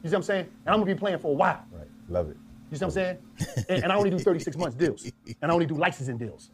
You 0.03 0.09
see 0.09 0.15
what 0.15 0.19
I'm 0.19 0.23
saying? 0.23 0.45
And 0.65 0.73
I'm 0.73 0.79
gonna 0.79 0.93
be 0.93 0.95
playing 0.95 1.19
for 1.19 1.31
a 1.31 1.33
while. 1.33 1.63
Right. 1.71 1.87
Love 2.07 2.29
it. 2.29 2.37
You 2.71 2.77
see 2.77 2.85
what 2.85 2.89
I'm 2.89 2.91
saying? 2.91 3.17
and, 3.69 3.83
and 3.83 3.91
I 3.91 3.95
only 3.95 4.09
do 4.09 4.19
36 4.19 4.55
months 4.57 4.75
deals, 4.75 5.11
and 5.41 5.51
I 5.51 5.53
only 5.53 5.65
do 5.65 5.75
licensing 5.75 6.17
deals. 6.17 6.51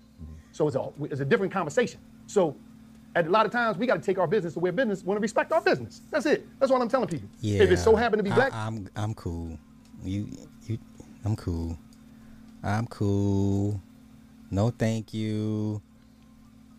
So 0.52 0.68
it's 0.68 0.76
a 0.76 0.90
it's 1.02 1.20
a 1.20 1.26
different 1.26 1.52
conversation. 1.52 2.00
So 2.28 2.56
at 3.16 3.28
a 3.28 3.30
lot 3.30 3.46
of 3.46 3.52
times 3.52 3.78
we 3.78 3.86
got 3.86 3.96
to 3.96 4.02
take 4.02 4.18
our 4.18 4.28
business 4.28 4.54
to 4.54 4.60
where 4.60 4.72
business 4.72 5.04
want 5.04 5.18
to 5.18 5.22
respect 5.22 5.52
our 5.52 5.62
business. 5.62 6.02
That's 6.12 6.26
it. 6.26 6.48
That's 6.60 6.72
what 6.72 6.82
I'm 6.82 6.90
telling 6.90 7.08
people. 7.08 7.30
Yeah. 7.42 7.64
If 7.64 7.72
it 7.72 7.78
so 7.78 7.96
happen 7.96 8.18
to 8.18 8.24
be 8.24 8.32
black, 8.32 8.54
I, 8.54 8.68
am 8.68 8.88
I'm 8.96 9.14
cool. 9.14 9.58
You 10.04 10.30
you 10.66 10.78
I'm 11.26 11.36
cool. 11.36 11.78
I'm 12.64 12.88
cool. 12.88 13.82
No 14.52 14.70
thank 14.70 15.14
you. 15.14 15.82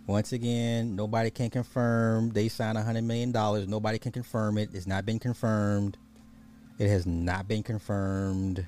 Once 0.06 0.32
again, 0.32 0.94
nobody 0.94 1.30
can 1.30 1.50
confirm 1.50 2.30
they 2.30 2.48
signed 2.48 2.78
a 2.78 2.82
hundred 2.82 3.02
million 3.02 3.32
dollars. 3.32 3.66
Nobody 3.66 3.98
can 3.98 4.12
confirm 4.12 4.56
it. 4.56 4.70
It's 4.72 4.86
not 4.86 5.04
been 5.04 5.18
confirmed. 5.18 5.98
It 6.78 6.88
has 6.88 7.06
not 7.06 7.48
been 7.48 7.62
confirmed. 7.62 8.64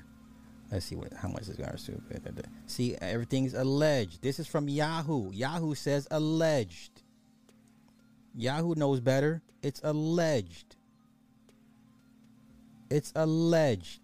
Let's 0.71 0.85
see 0.85 0.95
what 0.95 1.13
how 1.13 1.29
much 1.29 1.43
is 1.43 1.55
going 1.55 1.71
to 1.71 2.43
see. 2.67 2.95
Everything's 3.01 3.53
alleged. 3.53 4.21
This 4.21 4.39
is 4.39 4.47
from 4.47 4.67
Yahoo. 4.67 5.31
Yahoo 5.31 5.75
says 5.75 6.07
alleged. 6.11 7.03
Yahoo 8.35 8.75
knows 8.75 8.99
better. 8.99 9.41
It's 9.63 9.81
alleged. 9.83 10.75
It's 12.89 13.11
alleged. 13.15 14.01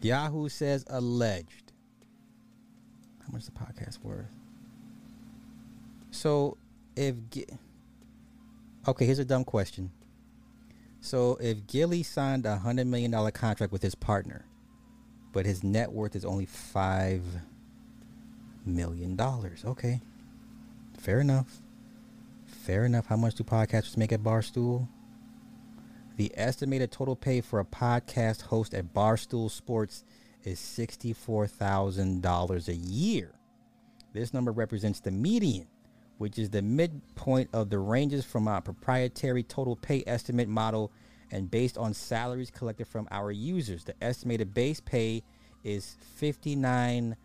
Yahoo 0.00 0.48
says 0.48 0.84
alleged. 0.88 1.61
How 3.26 3.32
much 3.32 3.42
is 3.42 3.48
the 3.48 3.52
podcast 3.52 4.02
worth? 4.02 4.26
So 6.10 6.56
if 6.96 7.14
okay, 8.86 9.06
here's 9.06 9.18
a 9.18 9.24
dumb 9.24 9.44
question. 9.44 9.90
So 11.00 11.36
if 11.40 11.66
Gillie 11.66 12.02
signed 12.02 12.46
a 12.46 12.58
hundred 12.58 12.86
million 12.86 13.10
dollar 13.10 13.30
contract 13.30 13.72
with 13.72 13.82
his 13.82 13.94
partner, 13.94 14.44
but 15.32 15.46
his 15.46 15.64
net 15.64 15.90
worth 15.92 16.14
is 16.14 16.24
only 16.24 16.46
five 16.46 17.22
million 18.64 19.16
dollars, 19.16 19.64
okay, 19.64 20.00
fair 20.98 21.20
enough. 21.20 21.60
Fair 22.46 22.84
enough. 22.84 23.06
How 23.06 23.16
much 23.16 23.34
do 23.34 23.42
podcasters 23.42 23.96
make 23.96 24.12
at 24.12 24.22
Barstool? 24.22 24.86
The 26.16 26.30
estimated 26.36 26.92
total 26.92 27.16
pay 27.16 27.40
for 27.40 27.58
a 27.58 27.64
podcast 27.64 28.42
host 28.42 28.74
at 28.74 28.94
Barstool 28.94 29.50
Sports 29.50 30.04
is 30.44 30.58
$64,000 30.58 32.68
a 32.68 32.74
year. 32.74 33.32
This 34.12 34.34
number 34.34 34.52
represents 34.52 35.00
the 35.00 35.10
median, 35.10 35.66
which 36.18 36.38
is 36.38 36.50
the 36.50 36.62
midpoint 36.62 37.48
of 37.52 37.70
the 37.70 37.78
ranges 37.78 38.24
from 38.24 38.46
our 38.48 38.60
proprietary 38.60 39.42
total 39.42 39.76
pay 39.76 40.04
estimate 40.06 40.48
model 40.48 40.92
and 41.30 41.50
based 41.50 41.78
on 41.78 41.94
salaries 41.94 42.50
collected 42.50 42.86
from 42.86 43.08
our 43.10 43.32
users. 43.32 43.84
The 43.84 43.94
estimated 44.02 44.52
base 44.52 44.80
pay 44.80 45.22
is 45.64 45.96
$59,000 46.20 47.16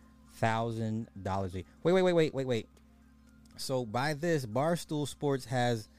a 1.53 1.53
year. 1.53 1.63
Wait, 1.83 1.93
wait, 1.93 2.01
wait, 2.01 2.13
wait, 2.13 2.33
wait, 2.33 2.47
wait. 2.47 2.67
So 3.57 3.85
by 3.85 4.13
this, 4.13 4.45
Barstool 4.45 5.05
Sports 5.07 5.45
has 5.45 5.89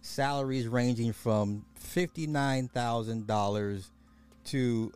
salaries 0.00 0.66
ranging 0.66 1.12
from 1.12 1.66
$59,000 1.80 3.90
to 4.44 4.92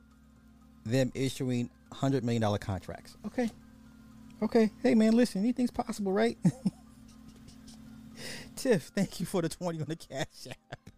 them 0.90 1.12
issuing 1.14 1.70
$100 1.92 2.22
million 2.22 2.58
contracts. 2.58 3.16
Okay. 3.26 3.50
Okay. 4.42 4.70
Hey, 4.82 4.94
man, 4.94 5.12
listen, 5.12 5.42
anything's 5.42 5.70
possible, 5.70 6.12
right? 6.12 6.38
Tiff, 8.56 8.84
thank 8.94 9.20
you 9.20 9.26
for 9.26 9.42
the 9.42 9.48
20 9.48 9.80
on 9.80 9.86
the 9.86 9.96
cash 9.96 10.46
app. 10.48 10.90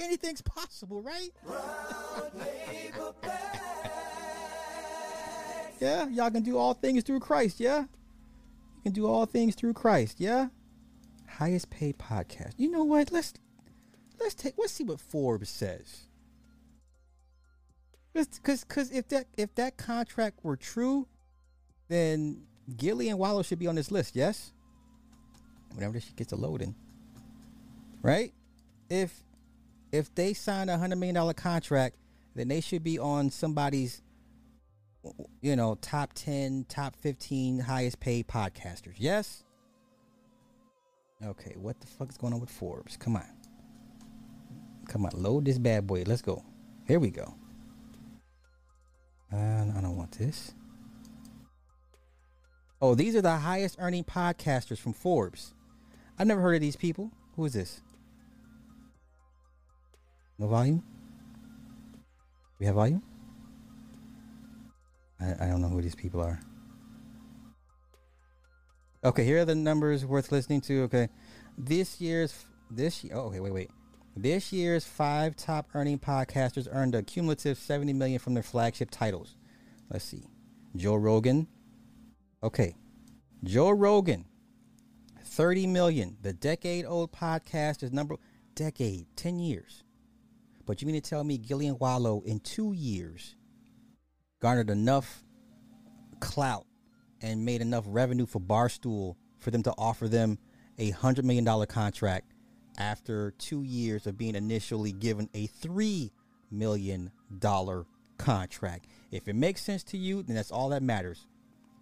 Anything's 0.00 0.42
possible, 0.42 1.02
right? 1.02 1.30
yeah, 5.80 6.08
y'all 6.08 6.30
can 6.30 6.42
do 6.42 6.58
all 6.58 6.74
things 6.74 7.04
through 7.04 7.20
Christ, 7.20 7.60
yeah? 7.60 7.78
You 7.78 8.82
can 8.84 8.92
do 8.92 9.06
all 9.06 9.26
things 9.26 9.54
through 9.54 9.74
Christ, 9.74 10.18
yeah? 10.18 10.48
Highest 11.28 11.70
paid 11.70 11.98
podcast. 11.98 12.54
You 12.56 12.70
know 12.70 12.84
what? 12.84 13.12
Let's 13.12 13.34
let's 14.20 14.34
take 14.34 14.54
let's 14.58 14.72
see 14.72 14.84
what 14.84 15.00
Forbes 15.00 15.48
says. 15.48 16.03
Because 18.14 18.64
because 18.64 18.90
if 18.92 19.08
that 19.08 19.26
if 19.36 19.54
that 19.56 19.76
contract 19.76 20.38
were 20.44 20.56
true, 20.56 21.08
then 21.88 22.44
Gillie 22.76 23.08
and 23.08 23.18
Wallo 23.18 23.42
should 23.42 23.58
be 23.58 23.66
on 23.66 23.74
this 23.74 23.90
list. 23.90 24.14
Yes. 24.14 24.52
Whenever 25.74 25.98
she 25.98 26.12
gets 26.12 26.32
a 26.32 26.36
loading, 26.36 26.76
right? 28.02 28.32
If 28.88 29.24
if 29.90 30.14
they 30.14 30.32
sign 30.32 30.68
a 30.68 30.78
hundred 30.78 30.96
million 30.96 31.16
dollar 31.16 31.34
contract, 31.34 31.96
then 32.36 32.46
they 32.46 32.60
should 32.60 32.84
be 32.84 33.00
on 33.00 33.30
somebody's, 33.30 34.00
you 35.40 35.56
know, 35.56 35.74
top 35.80 36.12
ten, 36.14 36.64
top 36.68 36.94
fifteen 36.94 37.58
highest 37.58 37.98
paid 37.98 38.28
podcasters. 38.28 38.94
Yes. 38.98 39.42
Okay, 41.24 41.54
what 41.56 41.80
the 41.80 41.88
fuck 41.88 42.10
is 42.10 42.16
going 42.16 42.32
on 42.32 42.40
with 42.40 42.50
Forbes? 42.50 42.96
Come 42.96 43.16
on. 43.16 43.26
Come 44.86 45.06
on, 45.06 45.12
load 45.14 45.46
this 45.46 45.58
bad 45.58 45.86
boy. 45.86 46.04
Let's 46.06 46.22
go. 46.22 46.44
Here 46.86 47.00
we 47.00 47.10
go. 47.10 47.34
Uh, 49.34 49.64
I 49.76 49.80
don't 49.80 49.96
want 49.96 50.12
this. 50.12 50.54
Oh, 52.80 52.94
these 52.94 53.16
are 53.16 53.22
the 53.22 53.36
highest 53.36 53.76
earning 53.80 54.04
podcasters 54.04 54.78
from 54.78 54.92
Forbes. 54.92 55.54
I've 56.18 56.26
never 56.26 56.40
heard 56.40 56.54
of 56.54 56.60
these 56.60 56.76
people. 56.76 57.10
Who 57.34 57.44
is 57.44 57.54
this? 57.54 57.80
No 60.38 60.46
volume? 60.46 60.84
We 62.60 62.66
have 62.66 62.76
volume? 62.76 63.02
I, 65.20 65.32
I 65.40 65.48
don't 65.48 65.60
know 65.60 65.68
who 65.68 65.82
these 65.82 65.94
people 65.94 66.20
are. 66.20 66.38
Okay, 69.04 69.24
here 69.24 69.40
are 69.40 69.44
the 69.44 69.54
numbers 69.54 70.06
worth 70.06 70.30
listening 70.30 70.60
to. 70.62 70.82
Okay, 70.84 71.08
this 71.58 72.00
year's 72.00 72.44
this 72.70 73.02
year. 73.02 73.14
Oh, 73.16 73.26
okay, 73.26 73.40
wait, 73.40 73.52
wait. 73.52 73.70
This 74.16 74.52
year's 74.52 74.84
five 74.84 75.34
top 75.34 75.68
earning 75.74 75.98
podcasters 75.98 76.68
earned 76.70 76.94
a 76.94 77.02
cumulative 77.02 77.58
70 77.58 77.94
million 77.94 78.20
from 78.20 78.34
their 78.34 78.44
flagship 78.44 78.90
titles. 78.92 79.36
Let's 79.90 80.04
see. 80.04 80.22
Joe 80.76 80.94
Rogan. 80.94 81.48
Okay. 82.40 82.76
Joe 83.42 83.70
Rogan. 83.70 84.24
30 85.24 85.66
million. 85.66 86.16
The 86.22 86.32
decade 86.32 86.84
old 86.84 87.10
podcast 87.10 87.82
is 87.82 87.92
number 87.92 88.14
decade, 88.54 89.06
10 89.16 89.40
years. 89.40 89.82
But 90.64 90.80
you 90.80 90.86
mean 90.86 91.00
to 91.00 91.10
tell 91.10 91.24
me 91.24 91.36
Gillie 91.36 91.66
and 91.66 91.80
Wallo 91.80 92.22
in 92.24 92.38
2 92.38 92.72
years 92.72 93.34
garnered 94.40 94.70
enough 94.70 95.24
clout 96.20 96.66
and 97.20 97.44
made 97.44 97.60
enough 97.60 97.84
revenue 97.88 98.26
for 98.26 98.38
Barstool 98.38 99.16
for 99.40 99.50
them 99.50 99.64
to 99.64 99.74
offer 99.76 100.06
them 100.06 100.38
a 100.78 100.92
$100 100.92 101.24
million 101.24 101.66
contract 101.66 102.33
after 102.78 103.32
two 103.32 103.62
years 103.62 104.06
of 104.06 104.18
being 104.18 104.34
initially 104.34 104.92
given 104.92 105.28
a 105.34 105.46
$3 105.48 106.10
million 106.50 107.10
contract. 108.18 108.86
If 109.10 109.28
it 109.28 109.34
makes 109.34 109.62
sense 109.62 109.82
to 109.84 109.96
you, 109.96 110.22
then 110.22 110.36
that's 110.36 110.50
all 110.50 110.70
that 110.70 110.82
matters. 110.82 111.26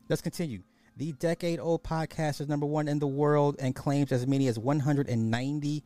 Let's 0.08 0.22
continue. 0.22 0.62
The 0.96 1.12
decade 1.12 1.58
old 1.58 1.82
podcast 1.82 2.40
is 2.40 2.48
number 2.48 2.66
one 2.66 2.88
in 2.88 2.98
the 2.98 3.06
world 3.06 3.56
and 3.58 3.74
claims 3.74 4.12
as 4.12 4.26
many 4.26 4.46
as 4.46 4.58
190 4.58 5.84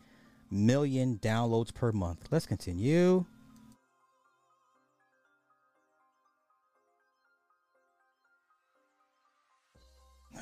million 0.50 1.18
downloads 1.18 1.72
per 1.72 1.92
month. 1.92 2.26
Let's 2.30 2.46
continue. 2.46 3.24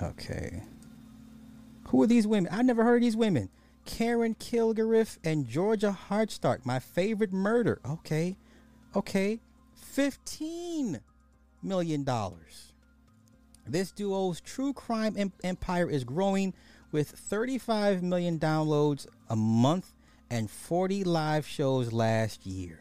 Okay. 0.02 0.62
Who 1.88 2.02
are 2.02 2.06
these 2.06 2.26
women? 2.26 2.50
I've 2.52 2.64
never 2.64 2.82
heard 2.84 2.96
of 2.96 3.02
these 3.02 3.16
women. 3.16 3.50
Karen 3.84 4.34
Kilgariff 4.34 5.18
and 5.24 5.46
Georgia 5.46 5.96
Hardstark. 6.08 6.64
My 6.64 6.78
favorite 6.78 7.32
murder. 7.32 7.80
Okay. 7.88 8.36
Okay. 8.94 9.40
$15 9.96 11.00
million. 11.62 12.06
This 13.66 13.92
duo's 13.92 14.40
true 14.40 14.72
crime 14.72 15.14
em- 15.16 15.32
empire 15.42 15.88
is 15.88 16.04
growing 16.04 16.54
with 16.92 17.08
35 17.10 18.02
million 18.02 18.38
downloads 18.38 19.06
a 19.28 19.36
month 19.36 19.92
and 20.30 20.50
40 20.50 21.04
live 21.04 21.46
shows 21.46 21.92
last 21.92 22.46
year. 22.46 22.80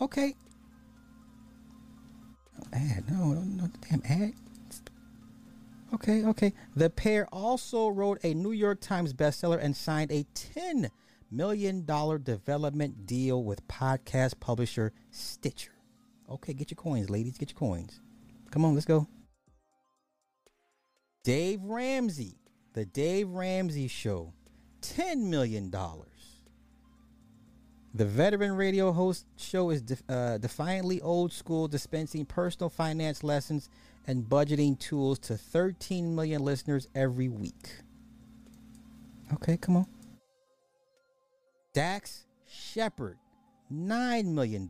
Okay. 0.00 0.34
Ad. 2.72 3.04
No, 3.10 3.32
no, 3.32 3.40
no 3.40 3.68
damn 3.88 4.02
ad. 4.04 4.32
Okay, 5.94 6.24
okay. 6.24 6.52
The 6.76 6.90
pair 6.90 7.26
also 7.32 7.88
wrote 7.88 8.18
a 8.22 8.34
New 8.34 8.52
York 8.52 8.80
Times 8.80 9.14
bestseller 9.14 9.58
and 9.60 9.74
signed 9.74 10.12
a 10.12 10.24
$10 10.34 10.90
million 11.30 11.84
development 11.86 13.06
deal 13.06 13.42
with 13.42 13.66
podcast 13.68 14.38
publisher 14.38 14.92
Stitcher. 15.10 15.72
Okay, 16.30 16.52
get 16.52 16.70
your 16.70 16.76
coins, 16.76 17.08
ladies. 17.08 17.38
Get 17.38 17.50
your 17.50 17.58
coins. 17.58 18.00
Come 18.50 18.64
on, 18.64 18.74
let's 18.74 18.86
go. 18.86 19.08
Dave 21.24 21.62
Ramsey, 21.62 22.38
The 22.74 22.84
Dave 22.84 23.28
Ramsey 23.30 23.88
Show, 23.88 24.34
$10 24.82 25.24
million. 25.28 25.70
The 27.94 28.04
veteran 28.04 28.52
radio 28.52 28.92
host 28.92 29.26
show 29.36 29.70
is 29.70 29.82
def- 29.82 30.02
uh, 30.08 30.38
defiantly 30.38 31.00
old 31.00 31.32
school, 31.32 31.66
dispensing 31.66 32.26
personal 32.26 32.68
finance 32.68 33.24
lessons 33.24 33.68
and 34.08 34.24
budgeting 34.24 34.76
tools 34.78 35.18
to 35.18 35.36
13 35.36 36.14
million 36.14 36.42
listeners 36.42 36.88
every 36.94 37.28
week. 37.28 37.68
Okay, 39.34 39.58
come 39.58 39.76
on. 39.76 39.86
Dax 41.74 42.24
Shepard, 42.46 43.18
$9 43.72 44.24
million. 44.24 44.66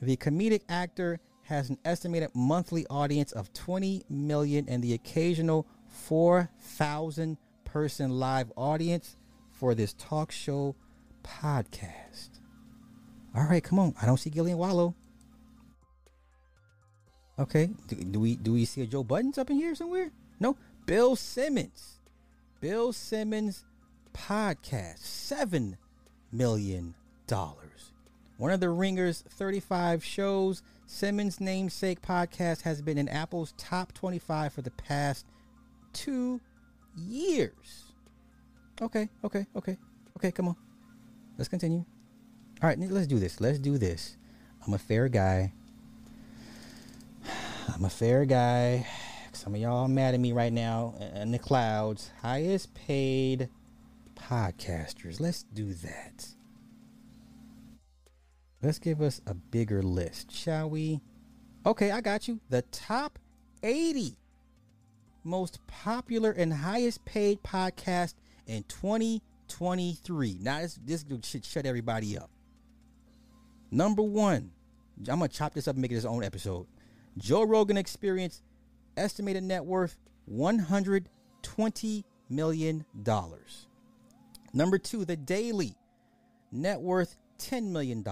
The 0.00 0.16
comedic 0.16 0.62
actor 0.68 1.20
has 1.42 1.68
an 1.68 1.78
estimated 1.84 2.30
monthly 2.34 2.86
audience 2.88 3.32
of 3.32 3.52
20 3.52 4.04
million 4.08 4.64
and 4.68 4.82
the 4.82 4.94
occasional 4.94 5.66
4,000 5.88 7.36
person 7.64 8.18
live 8.18 8.50
audience 8.56 9.16
for 9.50 9.74
this 9.74 9.92
talk 9.94 10.32
show 10.32 10.74
podcast. 11.22 12.30
All 13.34 13.44
right, 13.44 13.62
come 13.62 13.78
on. 13.78 13.94
I 14.00 14.06
don't 14.06 14.16
see 14.16 14.30
Gillie 14.30 14.52
and 14.52 14.60
Wallo. 14.60 14.94
Okay. 17.38 17.70
Do, 17.86 17.96
do, 17.96 18.20
we 18.20 18.36
do 18.36 18.52
we 18.52 18.64
see 18.64 18.82
a 18.82 18.86
Joe 18.86 19.04
Budden's 19.04 19.38
up 19.38 19.50
in 19.50 19.56
here 19.56 19.74
somewhere? 19.74 20.10
No. 20.40 20.56
Bill 20.86 21.16
Simmons. 21.16 22.00
Bill 22.60 22.92
Simmons 22.92 23.64
podcast. 24.12 24.98
Seven 24.98 25.76
million 26.32 26.94
dollars. 27.26 27.92
One 28.38 28.52
of 28.52 28.60
the 28.60 28.70
Ringer's 28.70 29.22
35 29.28 30.04
shows, 30.04 30.62
Simmons' 30.86 31.40
namesake 31.40 32.00
podcast 32.00 32.62
has 32.62 32.80
been 32.80 32.96
in 32.96 33.08
Apple's 33.08 33.52
top 33.58 33.92
25 33.94 34.52
for 34.52 34.62
the 34.62 34.70
past 34.70 35.26
two 35.92 36.40
years. 36.96 37.92
Okay, 38.80 39.08
okay, 39.24 39.44
okay, 39.56 39.76
okay, 40.16 40.30
come 40.30 40.48
on. 40.48 40.56
Let's 41.36 41.48
continue. 41.48 41.84
All 42.62 42.68
right, 42.68 42.78
let's 42.78 43.08
do 43.08 43.18
this. 43.18 43.40
Let's 43.40 43.58
do 43.58 43.76
this. 43.76 44.16
I'm 44.64 44.74
a 44.74 44.78
fair 44.78 45.08
guy. 45.08 45.52
I'm 47.74 47.84
a 47.84 47.90
fair 47.90 48.24
guy. 48.24 48.86
Some 49.32 49.54
of 49.54 49.60
y'all 49.60 49.84
are 49.84 49.88
mad 49.88 50.14
at 50.14 50.20
me 50.20 50.32
right 50.32 50.52
now 50.52 50.94
in 51.14 51.32
the 51.32 51.38
clouds. 51.38 52.10
Highest 52.22 52.74
paid 52.74 53.50
podcasters. 54.14 55.20
Let's 55.20 55.42
do 55.42 55.74
that. 55.74 56.26
Let's 58.62 58.78
give 58.78 59.02
us 59.02 59.20
a 59.26 59.34
bigger 59.34 59.82
list, 59.82 60.32
shall 60.32 60.70
we? 60.70 61.00
Okay, 61.66 61.90
I 61.90 62.00
got 62.00 62.26
you. 62.26 62.40
The 62.48 62.62
top 62.62 63.18
80 63.62 64.16
most 65.22 65.64
popular 65.66 66.30
and 66.30 66.52
highest 66.52 67.04
paid 67.04 67.42
podcast 67.42 68.14
in 68.46 68.64
2023. 68.64 70.38
Now, 70.40 70.60
this, 70.60 70.78
this 70.84 71.04
should 71.24 71.44
shut 71.44 71.66
everybody 71.66 72.16
up. 72.16 72.30
Number 73.70 74.02
one, 74.02 74.50
I'm 75.08 75.18
going 75.18 75.28
to 75.30 75.36
chop 75.36 75.52
this 75.54 75.68
up 75.68 75.74
and 75.74 75.82
make 75.82 75.92
it 75.92 75.96
his 75.96 76.06
own 76.06 76.24
episode. 76.24 76.66
Joe 77.18 77.42
Rogan 77.42 77.76
Experience, 77.76 78.42
estimated 78.96 79.42
net 79.42 79.64
worth 79.64 79.96
$120 80.32 82.04
million. 82.30 82.84
Number 84.54 84.78
two, 84.78 85.04
The 85.04 85.16
Daily, 85.16 85.74
net 86.52 86.80
worth 86.80 87.16
$10 87.38 87.70
million. 87.70 88.04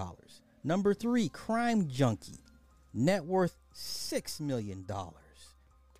Number 0.63 0.93
three, 0.93 1.29
Crime 1.29 1.87
Junkie, 1.87 2.43
net 2.93 3.23
worth 3.25 3.57
$6 3.73 4.39
million. 4.41 4.85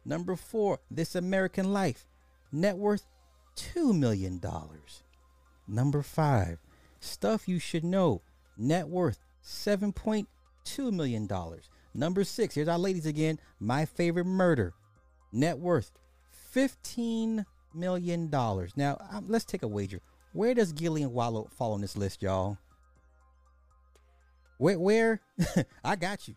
Number 0.06 0.36
four, 0.36 0.80
This 0.92 1.16
American 1.16 1.72
Life, 1.72 2.08
net 2.52 2.78
worth 2.78 3.06
$2 3.56 3.98
million. 3.98 4.42
Number 5.68 6.02
five, 6.02 6.60
Stuff 7.00 7.48
You 7.48 7.60
Should 7.60 7.84
Know, 7.84 8.22
net 8.58 8.88
worth 8.88 9.20
$7.2 9.44 10.92
million. 10.92 11.28
Number 11.98 12.24
six, 12.24 12.54
here's 12.54 12.68
our 12.68 12.78
ladies 12.78 13.08
again, 13.08 13.40
My 13.60 13.86
Favorite 13.86 14.26
Murder, 14.26 14.76
net 15.34 15.58
worth 15.58 15.92
$15 16.54 17.44
million. 17.74 18.30
Now, 18.30 18.98
um, 19.12 19.26
let's 19.28 19.46
take 19.46 19.64
a 19.64 19.68
wager. 19.68 20.00
Where 20.32 20.54
does 20.54 20.74
Gillie 20.74 21.02
and 21.02 21.12
Wallo 21.12 21.50
fall 21.58 21.74
on 21.74 21.82
this 21.82 21.98
list, 21.98 22.22
y'all? 22.22 22.60
Where, 24.60 24.78
where? 24.78 25.22
I 25.84 25.96
got 25.96 26.28
you. 26.28 26.36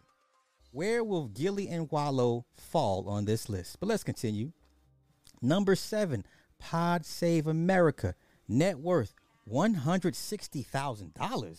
Where 0.72 1.04
will 1.04 1.28
Gillie 1.28 1.68
and 1.68 1.90
Wallo 1.90 2.46
fall 2.56 3.06
on 3.06 3.26
this 3.26 3.50
list? 3.50 3.76
But 3.80 3.90
let's 3.90 4.02
continue. 4.02 4.52
Number 5.42 5.76
seven, 5.76 6.24
Pod 6.58 7.04
Save 7.04 7.46
America, 7.46 8.14
net 8.48 8.78
worth 8.78 9.12
$160,000. 9.46 11.58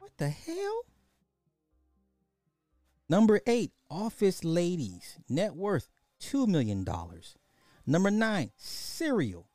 What 0.00 0.12
the 0.16 0.30
hell? 0.30 0.84
Number 3.12 3.42
eight, 3.46 3.72
Office 3.90 4.42
Ladies, 4.42 5.18
net 5.28 5.54
worth 5.54 5.86
$2 6.22 6.48
million. 6.48 6.82
Number 7.86 8.10
nine, 8.10 8.52
Serial, 8.56 9.50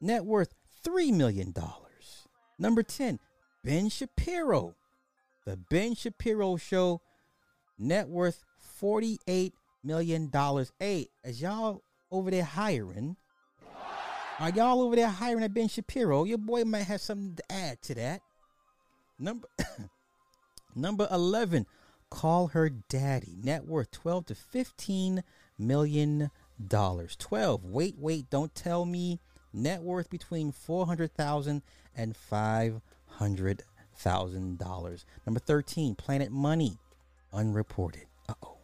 net 0.00 0.24
worth 0.24 0.54
$3 0.82 1.12
million. 1.12 1.52
Number 2.58 2.82
10, 2.82 3.18
Ben 3.62 3.90
Shapiro, 3.90 4.76
The 5.44 5.58
Ben 5.58 5.94
Shapiro 5.94 6.56
Show, 6.56 7.02
net 7.78 8.08
worth 8.08 8.42
$48 8.80 9.52
million. 9.84 10.30
Hey, 10.78 11.08
as 11.22 11.42
y'all 11.42 11.82
over 12.10 12.30
there 12.30 12.44
hiring, 12.44 13.16
are 14.38 14.48
y'all 14.48 14.80
over 14.80 14.96
there 14.96 15.10
hiring 15.10 15.44
at 15.44 15.52
Ben 15.52 15.68
Shapiro? 15.68 16.24
Your 16.24 16.38
boy 16.38 16.64
might 16.64 16.84
have 16.84 17.02
something 17.02 17.36
to 17.36 17.52
add 17.52 17.82
to 17.82 17.94
that. 17.96 18.22
Number 19.18 19.48
number 20.74 21.06
11, 21.10 21.66
call 22.10 22.48
her 22.48 22.68
daddy. 22.68 23.38
Net 23.42 23.64
worth 23.66 23.90
12 23.90 24.26
to 24.26 24.34
15 24.34 25.24
million 25.58 26.30
dollars. 26.68 27.16
12. 27.16 27.64
Wait, 27.64 27.96
wait, 27.98 28.28
don't 28.30 28.54
tell 28.54 28.84
me. 28.84 29.18
Net 29.52 29.82
worth 29.82 30.08
between 30.10 30.52
400,000 30.52 31.62
and 31.96 32.16
500,000 32.16 34.58
dollars. 34.58 35.04
Number 35.26 35.40
13, 35.40 35.96
Planet 35.96 36.30
Money 36.30 36.78
unreported. 37.32 38.06
Uh 38.28 38.34
oh. 38.42 38.58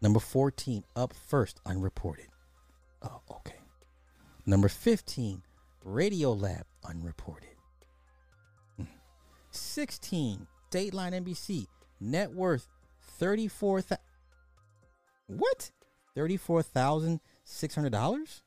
Number 0.00 0.20
14, 0.20 0.84
up 0.96 1.12
first, 1.12 1.60
unreported. 1.66 2.28
Oh, 3.02 3.20
okay. 3.30 3.58
Number 4.46 4.68
15, 4.68 5.42
Radiolab, 5.86 6.62
unreported. 6.84 7.48
Hmm. 8.76 8.84
16, 9.50 10.46
Dateline 10.70 11.22
NBC, 11.22 11.66
net 12.00 12.32
worth 12.32 12.66
34, 13.18 13.82
what? 15.26 15.70
$34,600? 16.16 18.40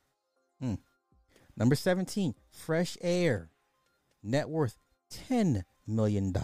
Hmm. 0.60 0.74
Number 1.56 1.74
17, 1.74 2.34
Fresh 2.50 2.98
Air, 3.00 3.50
net 4.22 4.48
worth 4.48 4.76
$10 5.28 5.64
million. 5.86 6.34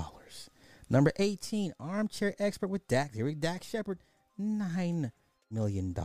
Number 0.89 1.13
18, 1.17 1.75
Armchair 1.79 2.35
Expert 2.39 2.69
with 2.69 2.89
Dax. 2.89 3.15
Here 3.15 3.31
Dax 3.35 3.69
Shepard, 3.69 3.99
$9 4.41 5.13
million. 5.51 5.97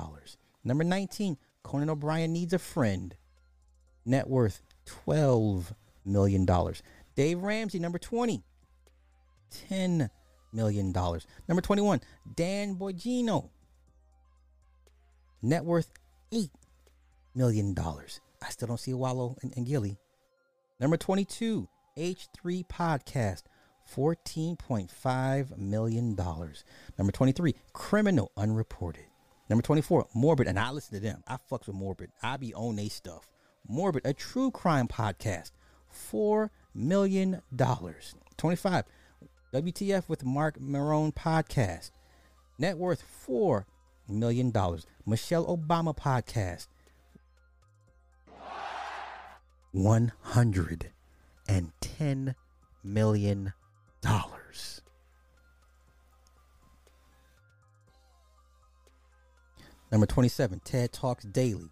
Number 0.64 0.84
19, 0.84 1.38
Conan 1.64 1.90
O'Brien 1.90 2.34
Needs 2.34 2.54
a 2.54 2.60
Friend. 2.60 3.16
Net 4.06 4.30
worth 4.30 4.62
$12 5.08 5.74
million. 6.04 6.46
Dave 7.16 7.42
Ramsey, 7.42 7.80
number 7.80 7.98
20, 7.98 8.44
$10 9.70 10.10
million. 10.54 10.92
Number 10.92 11.62
21, 11.62 12.02
Dan 12.36 12.76
Bongino. 12.76 13.50
Net 15.42 15.64
worth 15.64 15.90
$8 16.32 16.50
million. 17.36 17.76
I 17.78 18.50
still 18.50 18.68
don't 18.68 18.80
see 18.80 18.94
Wallo 18.94 19.38
and, 19.42 19.54
and 19.56 19.66
Gillie. 19.66 19.98
Number 20.80 20.98
22, 20.98 21.68
H3 21.98 22.68
Podcast. 22.68 23.44
$14.5 23.94 25.58
million. 25.58 26.16
Number 26.16 27.12
23, 27.12 27.56
Criminal 27.74 28.32
Unreported. 28.36 29.06
Number 29.50 29.62
24, 29.62 30.08
Morbid, 30.16 30.48
and 30.48 30.58
I 30.58 30.72
listen 30.72 30.96
to 30.96 31.00
them. 31.00 31.24
I 31.28 31.38
fucks 31.52 31.68
with 31.68 31.76
Morbid. 31.76 32.10
I 32.24 32.38
be 32.38 32.54
on 32.56 32.76
they 32.76 32.90
stuff. 32.90 33.30
Morbid, 33.68 34.02
a 34.06 34.14
true 34.14 34.50
crime 34.50 34.88
podcast. 34.88 35.52
$4 35.94 36.50
million. 36.74 37.42
25, 38.38 38.84
WTF 39.56 40.08
with 40.10 40.26
Mark 40.26 40.60
Maron 40.60 41.14
podcast. 41.14 41.92
Net 42.60 42.78
worth 42.78 43.02
$4 43.26 43.64
million. 44.10 44.52
Michelle 45.06 45.46
Obama 45.46 45.96
podcast. 45.96 46.68
$110 49.74 52.36
million. 52.84 53.54
Number 59.90 60.06
27, 60.06 60.60
TED 60.66 60.92
Talks 60.92 61.24
Daily. 61.24 61.72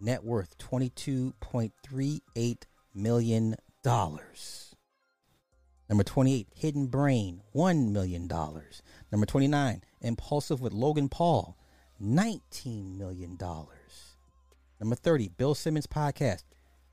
Net 0.00 0.24
worth 0.24 0.56
$22.38 0.56 2.62
million. 2.94 3.56
Number 5.90 6.04
28, 6.04 6.46
Hidden 6.54 6.86
Brain, 6.86 7.42
$1 7.52 7.90
million. 7.90 8.30
Number 9.10 9.26
29, 9.26 9.82
Impulsive 10.00 10.60
with 10.60 10.72
Logan 10.72 11.08
Paul, 11.08 11.58
$19 12.00 12.96
million. 12.96 13.36
Number 14.78 14.94
30, 14.94 15.28
Bill 15.30 15.56
Simmons 15.56 15.88
Podcast, 15.88 16.44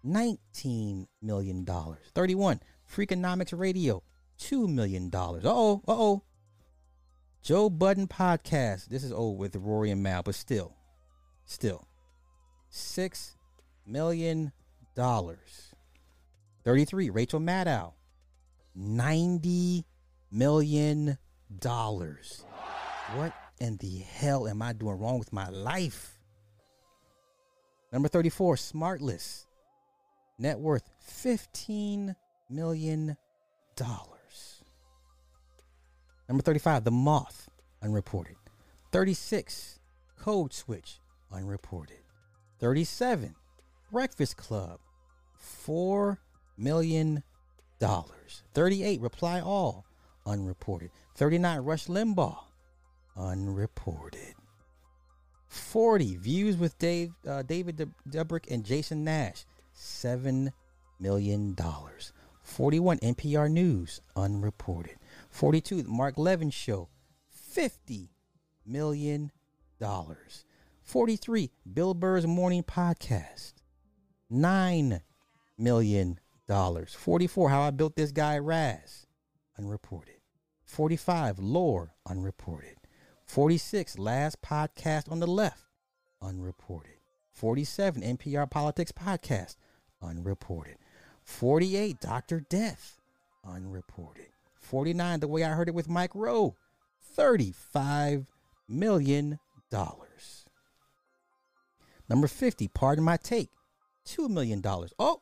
$19 0.03 1.05
million. 1.21 1.67
31, 2.15 2.59
Freakonomics 2.91 3.57
Radio, 3.57 4.01
$2 4.39 4.67
million. 4.67 5.11
Uh 5.13 5.41
oh, 5.45 5.83
uh 5.87 5.91
oh. 5.91 6.23
Joe 7.43 7.69
Budden 7.69 8.07
podcast. 8.07 8.87
This 8.87 9.03
is 9.03 9.11
old 9.11 9.37
with 9.37 9.55
Rory 9.55 9.91
and 9.91 10.01
Mal, 10.01 10.23
but 10.23 10.33
still, 10.33 10.75
still. 11.45 11.87
$6 12.73 13.35
million. 13.85 14.53
33, 14.95 17.11
Rachel 17.11 17.39
Maddow. 17.39 17.93
$90 18.77 19.83
million. 20.31 21.17
What 23.15 23.33
in 23.59 23.77
the 23.77 23.97
hell 23.99 24.47
am 24.47 24.61
I 24.61 24.73
doing 24.73 24.99
wrong 24.99 25.17
with 25.19 25.33
my 25.33 25.49
life? 25.49 26.19
Number 27.91 28.09
34, 28.09 28.55
Smartless. 28.55 29.45
Net 30.37 30.59
worth 30.59 30.89
$15 31.09 32.15
million. 32.49 33.17
Number 36.29 36.43
35, 36.43 36.83
The 36.83 36.91
Moth, 36.91 37.49
unreported. 37.81 38.35
36, 38.91 39.79
Code 40.19 40.53
Switch, 40.53 40.99
unreported. 41.31 41.99
37, 42.59 43.33
Breakfast 43.91 44.35
Club, 44.35 44.79
$4 45.65 46.17
million. 46.57 47.23
38, 47.79 49.01
Reply 49.01 49.39
All, 49.41 49.85
unreported. 50.25 50.91
39, 51.15 51.59
Rush 51.59 51.87
Limbaugh, 51.87 52.37
unreported. 53.15 54.35
40, 55.47 56.17
Views 56.17 56.57
with 56.57 56.77
Dave, 56.77 57.11
uh, 57.27 57.41
David 57.43 57.89
Dobrik 58.09 58.51
and 58.51 58.65
Jason 58.65 59.03
Nash, 59.03 59.45
$7 59.75 60.51
million. 60.99 61.55
41 62.41 62.97
NPR 62.99 63.51
News, 63.51 64.01
unreported. 64.15 64.95
42 65.29 65.83
The 65.83 65.89
Mark 65.89 66.17
Levin 66.17 66.49
Show, 66.49 66.89
50 67.29 68.09
million 68.65 69.31
dollars. 69.79 70.45
43 70.83 71.51
Bill 71.73 71.93
Burr's 71.93 72.25
Morning 72.25 72.63
Podcast, 72.63 73.53
9 74.29 75.01
million 75.57 76.19
dollars. 76.47 76.93
44 76.93 77.49
How 77.49 77.61
I 77.61 77.71
Built 77.71 77.95
This 77.95 78.11
Guy 78.11 78.37
Raz, 78.37 79.05
unreported. 79.57 80.15
45 80.65 81.39
Lore, 81.39 81.93
unreported. 82.05 82.75
46 83.25 83.97
Last 83.99 84.41
Podcast 84.41 85.11
on 85.11 85.19
the 85.19 85.27
Left, 85.27 85.63
unreported. 86.21 86.93
47 87.33 88.01
NPR 88.01 88.49
Politics 88.49 88.91
Podcast, 88.91 89.57
unreported. 90.01 90.77
48 91.23 91.99
Dr. 91.99 92.39
Death, 92.49 92.99
unreported. 93.45 94.27
49 94.59 95.19
The 95.19 95.27
Way 95.27 95.43
I 95.43 95.49
Heard 95.49 95.69
It 95.69 95.75
with 95.75 95.89
Mike 95.89 96.15
Rowe, 96.15 96.55
35 97.01 98.27
million 98.67 99.39
dollars. 99.69 100.45
Number 102.09 102.27
50 102.27 102.69
Pardon 102.69 103.03
My 103.03 103.17
Take, 103.17 103.49
2 104.05 104.29
million 104.29 104.61
dollars. 104.61 104.93
Oh, 104.97 105.21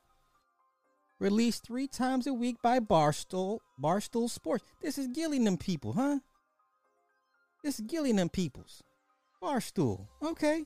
released 1.19 1.65
three 1.65 1.87
times 1.87 2.27
a 2.27 2.33
week 2.33 2.57
by 2.61 2.79
Barstool 2.79 3.59
Barstool 3.81 4.29
Sports. 4.29 4.63
This 4.81 4.97
is 4.97 5.07
Gillingham 5.07 5.57
people, 5.57 5.93
huh? 5.93 6.19
This 7.63 7.79
is 7.79 7.85
Gillingham 7.87 8.29
peoples. 8.29 8.83
Barstool. 9.41 10.07
Okay. 10.23 10.63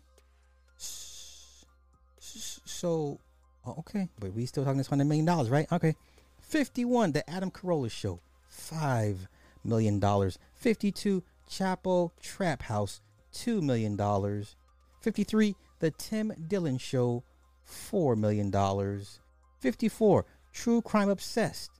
So, 2.19 3.19
oh, 3.65 3.75
okay, 3.79 4.09
but 4.19 4.33
we 4.33 4.45
still 4.45 4.63
talking 4.63 4.77
this 4.77 4.87
hundred 4.87 5.05
million 5.05 5.25
dollars, 5.25 5.49
right? 5.49 5.69
Okay. 5.71 5.95
Fifty-one, 6.39 7.11
the 7.11 7.29
Adam 7.29 7.51
Carolla 7.51 7.91
Show, 7.91 8.21
five 8.47 9.27
million 9.63 9.99
dollars. 9.99 10.39
Fifty-two, 10.53 11.23
Chapo 11.49 12.11
Trap 12.21 12.63
House, 12.63 13.01
two 13.31 13.61
million 13.61 13.95
dollars. 13.95 14.55
Fifty-three, 15.01 15.55
the 15.79 15.91
Tim 15.91 16.33
Dillon 16.47 16.77
Show, 16.77 17.23
four 17.63 18.15
million 18.15 18.49
dollars. 18.49 19.19
Fifty-four, 19.59 20.25
True 20.53 20.81
Crime 20.81 21.09
Obsessed, 21.09 21.71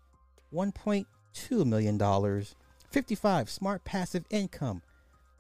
one 0.51 0.71
point 0.71 1.07
two 1.33 1.65
million 1.65 1.97
dollars. 1.97 2.55
Fifty-five, 2.91 3.49
Smart 3.49 3.83
Passive 3.83 4.25
Income, 4.29 4.81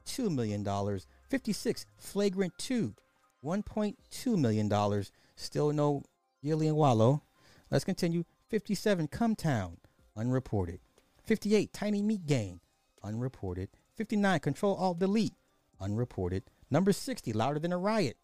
two 0.05 0.29
million 0.29 0.63
dollars. 0.63 1.07
Fifty-six, 1.29 1.85
Flagrant 1.97 2.53
Two, 2.57 2.93
one 3.41 3.63
point 3.63 3.97
two 4.11 4.37
million 4.37 4.67
dollars. 4.67 5.11
Still 5.35 5.71
no 5.71 6.03
Gillie 6.43 6.67
and 6.67 6.77
Wallo. 6.77 7.23
Let's 7.71 7.85
continue. 7.85 8.23
Fifty-seven, 8.49 9.07
Come 9.07 9.35
Town, 9.35 9.77
unreported. 10.17 10.79
Fifty-eight, 11.23 11.71
Tiny 11.71 12.01
Meat 12.01 12.25
Gang, 12.25 12.59
unreported. 13.03 13.69
Fifty-nine, 13.95 14.39
Control 14.39 14.75
Alt 14.75 14.99
Delete, 14.99 15.35
unreported. 15.79 16.43
Number 16.71 16.91
sixty, 16.91 17.31
Louder 17.31 17.59
Than 17.59 17.73
a 17.73 17.77
Riot, 17.77 18.17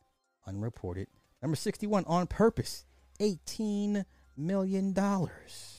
unreported. 0.48 1.07
Number 1.41 1.56
sixty-one, 1.56 2.06
On 2.06 2.26
Purpose, 2.27 2.86
eighteen 3.19 4.06
million 4.37 4.93
dollars. 4.93 5.75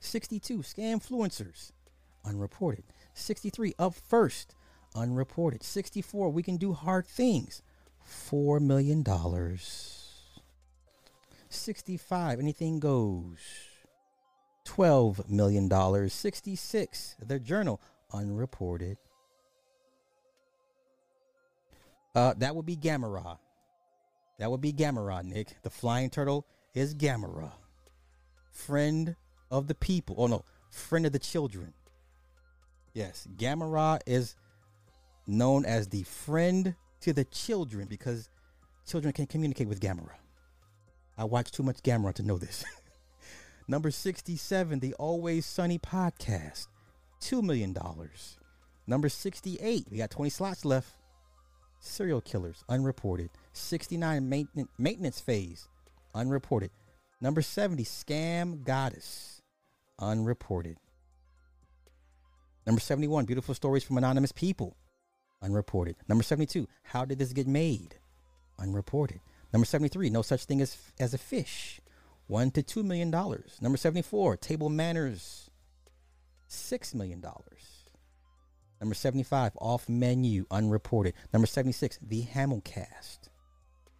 62 0.00 0.58
scam 0.58 1.02
scamfluencers 1.02 1.72
unreported. 2.24 2.84
63 3.14 3.74
up 3.78 3.94
first 3.94 4.54
unreported. 4.94 5.62
64 5.62 6.30
we 6.30 6.42
can 6.42 6.56
do 6.56 6.72
hard 6.72 7.06
things. 7.06 7.62
4 8.04 8.60
million 8.60 9.02
dollars. 9.02 9.94
65 11.48 12.38
anything 12.38 12.78
goes. 12.80 13.38
12 14.64 15.28
million 15.30 15.68
dollars. 15.68 16.12
66 16.12 17.16
the 17.24 17.38
journal 17.38 17.80
unreported. 18.12 18.96
Uh 22.14 22.34
that 22.38 22.54
would 22.54 22.66
be 22.66 22.76
Gamera. 22.76 23.38
That 24.38 24.50
would 24.50 24.60
be 24.60 24.72
Gamera 24.72 25.24
Nick. 25.24 25.56
The 25.62 25.70
flying 25.70 26.10
turtle 26.10 26.46
is 26.74 26.94
Gamera 26.94 27.52
friend 28.58 29.14
of 29.50 29.68
the 29.68 29.74
people. 29.74 30.16
Oh 30.18 30.26
no, 30.26 30.44
friend 30.70 31.06
of 31.06 31.12
the 31.12 31.18
children. 31.18 31.72
Yes, 32.92 33.26
Gamera 33.36 34.00
is 34.06 34.34
known 35.26 35.64
as 35.64 35.88
the 35.88 36.02
friend 36.02 36.74
to 37.00 37.12
the 37.12 37.24
children 37.24 37.86
because 37.88 38.28
children 38.86 39.12
can 39.12 39.26
communicate 39.26 39.68
with 39.68 39.80
Gamera. 39.80 40.16
I 41.16 41.24
watch 41.24 41.50
too 41.50 41.62
much 41.62 41.82
Gamera 41.82 42.14
to 42.14 42.22
know 42.22 42.38
this. 42.38 42.64
Number 43.68 43.90
67, 43.90 44.80
the 44.80 44.94
Always 44.94 45.44
Sunny 45.44 45.78
podcast, 45.78 46.68
$2 47.20 47.42
million. 47.42 47.76
Number 48.86 49.08
68, 49.08 49.86
we 49.90 49.98
got 49.98 50.10
20 50.10 50.30
slots 50.30 50.64
left. 50.64 50.88
Serial 51.80 52.22
killers, 52.22 52.64
unreported. 52.68 53.30
69, 53.52 54.26
maintenance, 54.28 54.70
maintenance 54.78 55.20
phase, 55.20 55.68
unreported. 56.18 56.70
Number 57.20 57.42
70, 57.42 57.84
Scam 57.84 58.64
Goddess, 58.64 59.42
unreported. 59.98 60.76
Number 62.66 62.80
71, 62.80 63.24
Beautiful 63.24 63.54
Stories 63.54 63.84
from 63.84 63.98
Anonymous 63.98 64.32
People, 64.32 64.76
unreported. 65.42 65.96
Number 66.08 66.22
72, 66.22 66.68
How 66.82 67.04
Did 67.04 67.18
This 67.18 67.32
Get 67.32 67.46
Made, 67.46 67.94
unreported. 68.58 69.20
Number 69.52 69.64
73, 69.64 70.10
No 70.10 70.22
Such 70.22 70.44
Thing 70.44 70.60
as, 70.60 70.76
as 71.00 71.14
a 71.14 71.18
Fish, 71.18 71.80
1 72.26 72.50
to 72.52 72.62
$2 72.62 72.84
million. 72.84 73.10
Number 73.10 73.78
74, 73.78 74.36
Table 74.36 74.68
Manners, 74.68 75.50
$6 76.50 76.94
million. 76.94 77.24
Number 78.80 78.94
75, 78.94 79.52
Off 79.56 79.88
Menu, 79.88 80.46
unreported. 80.50 81.14
Number 81.32 81.46
76, 81.46 81.98
The 82.02 82.24
Hamilcast, 82.24 83.30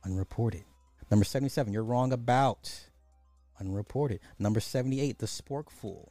unreported. 0.04 0.64
Number 1.10 1.24
77, 1.24 1.72
You're 1.72 1.84
Wrong 1.84 2.12
About, 2.12 2.88
unreported. 3.58 4.20
Number 4.38 4.60
78, 4.60 5.18
The 5.18 5.26
Sporkful, 5.26 6.08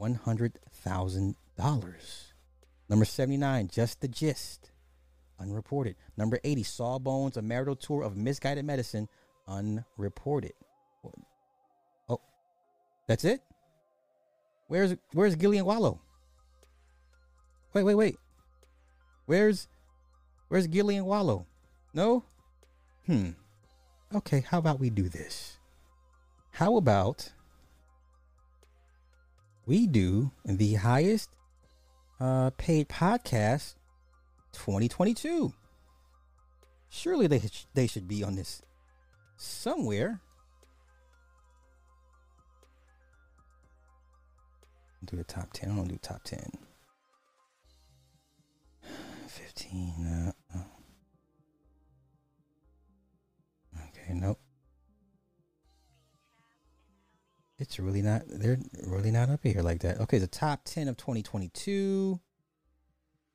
$100,000. 0.00 1.34
Number 2.88 3.04
79, 3.04 3.68
Just 3.68 4.00
the 4.00 4.08
Gist, 4.08 4.70
unreported. 5.38 5.96
Number 6.16 6.38
80, 6.44 6.62
Sawbones, 6.62 7.36
a 7.36 7.42
marital 7.42 7.76
tour 7.76 8.02
of 8.02 8.16
misguided 8.16 8.64
medicine, 8.64 9.08
unreported. 9.46 10.52
Oh, 12.08 12.20
that's 13.06 13.24
it? 13.24 13.40
Where's 14.68 14.96
where's 15.12 15.36
Gillie 15.36 15.58
and 15.58 15.66
Wallo? 15.66 16.00
Wait, 17.74 17.82
wait, 17.82 17.94
wait. 17.94 18.16
Where's 19.26 19.68
where's 20.48 20.66
Gillie 20.66 20.96
and 20.96 21.06
Wallo? 21.06 21.46
No? 21.92 22.24
Hmm. 23.06 23.30
Okay, 24.12 24.44
how 24.48 24.58
about 24.58 24.80
we 24.80 24.90
do 24.90 25.08
this? 25.08 25.58
How 26.52 26.76
about 26.76 27.32
we 29.66 29.86
do 29.86 30.30
the 30.44 30.74
highest 30.74 31.30
uh, 32.20 32.50
paid 32.56 32.88
podcast 32.88 33.74
2022? 34.52 35.52
Surely 36.88 37.26
they 37.26 37.42
they 37.74 37.86
should 37.86 38.06
be 38.06 38.22
on 38.22 38.36
this 38.36 38.62
somewhere. 39.36 40.20
Do 45.04 45.16
the 45.16 45.24
top 45.24 45.52
10. 45.52 45.70
I 45.70 45.76
don't 45.76 45.88
do 45.88 45.98
top 46.00 46.22
10. 46.24 46.50
15. 49.26 50.06
Uh, 50.06 50.32
Okay, 54.04 54.14
nope. 54.14 54.38
It's 57.58 57.78
really 57.78 58.02
not. 58.02 58.22
They're 58.26 58.58
really 58.86 59.10
not 59.10 59.30
up 59.30 59.40
here 59.42 59.62
like 59.62 59.80
that. 59.80 60.00
Okay, 60.00 60.18
the 60.18 60.26
top 60.26 60.64
ten 60.64 60.88
of 60.88 60.96
2022. 60.96 62.20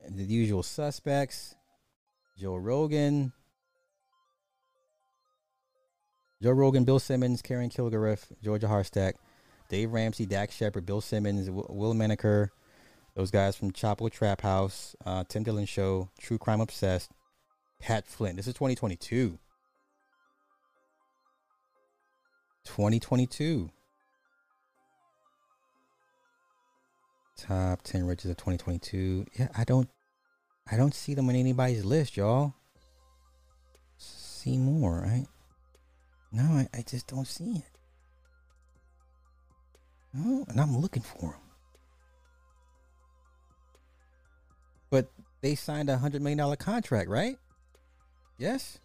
The 0.09 0.23
usual 0.23 0.61
suspects: 0.61 1.55
Joe 2.37 2.55
Rogan, 2.55 3.33
Joe 6.41 6.51
Rogan, 6.51 6.83
Bill 6.83 6.99
Simmons, 6.99 7.41
Karen 7.41 7.69
Kilgariff, 7.69 8.25
Georgia 8.43 8.67
Hardstark, 8.67 9.13
Dave 9.69 9.91
Ramsey, 9.91 10.25
Dax 10.25 10.55
Shepard, 10.55 10.85
Bill 10.85 11.01
Simmons, 11.01 11.49
Will, 11.49 11.93
Menaker, 11.93 12.51
those 13.15 13.31
guys 13.31 13.55
from 13.55 13.71
Chapo 13.71 14.11
Trap 14.11 14.41
House, 14.41 14.95
uh, 15.05 15.23
Tim 15.27 15.43
Dillon 15.43 15.65
Show, 15.65 16.09
True 16.19 16.37
Crime 16.37 16.61
Obsessed, 16.61 17.11
Pat 17.79 18.05
Flynn. 18.05 18.35
This 18.35 18.47
is 18.47 18.53
2022. 18.53 19.39
2022. 22.65 23.69
Top 27.37 27.81
10 27.83 28.05
riches 28.05 28.29
of 28.31 28.37
2022. 28.37 29.25
Yeah, 29.37 29.47
I 29.57 29.63
don't 29.63 29.89
I 30.71 30.77
don't 30.77 30.93
see 30.93 31.13
them 31.15 31.29
on 31.29 31.35
anybody's 31.35 31.83
list, 31.83 32.15
y'all. 32.17 32.53
See 33.97 34.57
more, 34.57 35.01
right? 35.01 35.25
No, 36.31 36.43
I, 36.43 36.67
I 36.73 36.83
just 36.87 37.07
don't 37.07 37.27
see 37.27 37.55
it. 37.55 37.79
Oh, 40.17 40.45
and 40.47 40.59
I'm 40.59 40.77
looking 40.77 41.03
for 41.03 41.31
them. 41.31 41.41
But 44.89 45.11
they 45.41 45.55
signed 45.55 45.89
a 45.89 45.97
hundred 45.97 46.21
million 46.21 46.37
dollar 46.37 46.55
contract, 46.55 47.09
right? 47.09 47.37
Yes. 48.37 48.79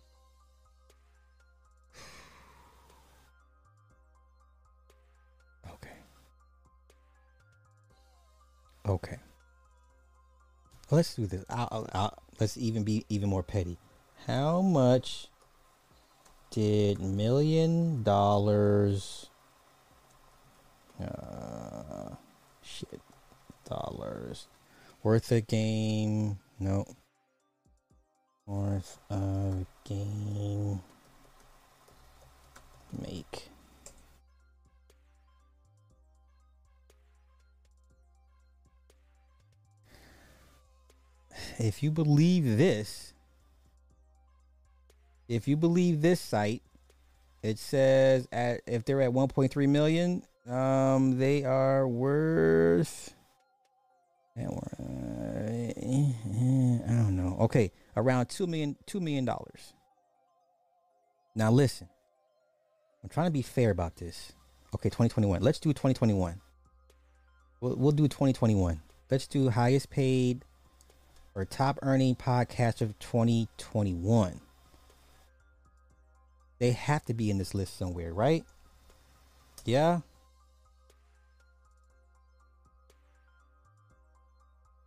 Okay. 8.86 9.18
Let's 10.90 11.14
do 11.14 11.26
this. 11.26 11.44
I'll, 11.48 11.68
I'll, 11.70 11.88
I'll, 11.92 12.22
let's 12.38 12.56
even 12.56 12.84
be 12.84 13.04
even 13.08 13.28
more 13.28 13.42
petty. 13.42 13.78
How 14.26 14.60
much 14.60 15.28
did 16.50 17.00
million 17.00 18.02
dollars? 18.02 19.30
Uh, 21.02 22.14
shit, 22.62 23.00
dollars 23.68 24.46
worth 25.02 25.32
a 25.32 25.40
game? 25.40 26.38
No. 26.60 26.84
Worth 28.46 28.98
a 29.10 29.66
game 29.84 30.82
make. 33.00 33.48
If 41.58 41.82
you 41.82 41.90
believe 41.90 42.56
this, 42.58 43.12
if 45.28 45.48
you 45.48 45.56
believe 45.56 46.02
this 46.02 46.20
site, 46.20 46.62
it 47.42 47.58
says 47.58 48.28
at 48.32 48.60
if 48.66 48.84
they're 48.84 49.02
at 49.02 49.10
1.3 49.10 49.68
million, 49.68 50.22
um, 50.48 51.18
they 51.18 51.44
are 51.44 51.86
worth. 51.86 53.14
I 54.36 54.42
don't 56.88 57.16
know. 57.16 57.36
Okay, 57.40 57.70
around 57.96 58.26
two 58.26 58.46
million, 58.46 58.76
two 58.86 59.00
million 59.00 59.24
dollars. 59.24 59.74
Now 61.34 61.50
listen, 61.50 61.88
I'm 63.02 63.08
trying 63.08 63.26
to 63.26 63.32
be 63.32 63.42
fair 63.42 63.70
about 63.70 63.96
this. 63.96 64.32
Okay, 64.74 64.88
2021. 64.88 65.42
Let's 65.42 65.58
do 65.58 65.70
2021. 65.70 66.40
We'll 67.60 67.76
we'll 67.76 67.92
do 67.92 68.08
2021. 68.08 68.80
Let's 69.10 69.26
do 69.26 69.50
highest 69.50 69.90
paid 69.90 70.44
or 71.34 71.44
top 71.44 71.78
earning 71.82 72.14
podcast 72.14 72.80
of 72.80 72.98
2021. 72.98 74.40
They 76.58 76.70
have 76.72 77.04
to 77.06 77.14
be 77.14 77.30
in 77.30 77.38
this 77.38 77.54
list 77.54 77.76
somewhere, 77.76 78.14
right? 78.14 78.44
Yeah. 79.64 80.00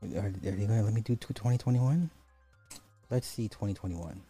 Are, 0.01 0.27
are 0.27 0.29
they 0.29 0.65
gonna 0.65 0.83
let 0.83 0.93
me 0.93 1.01
do 1.01 1.15
2021? 1.15 2.09
Let's 3.09 3.27
see 3.27 3.47
2021. 3.47 4.21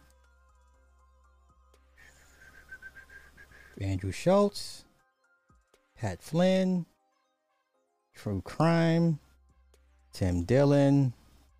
Andrew 3.80 4.10
Schulz, 4.10 4.84
Pat 5.96 6.22
Flynn, 6.22 6.86
True 8.14 8.42
Crime, 8.42 9.20
Tim 10.12 10.42
Dillon, 10.42 11.12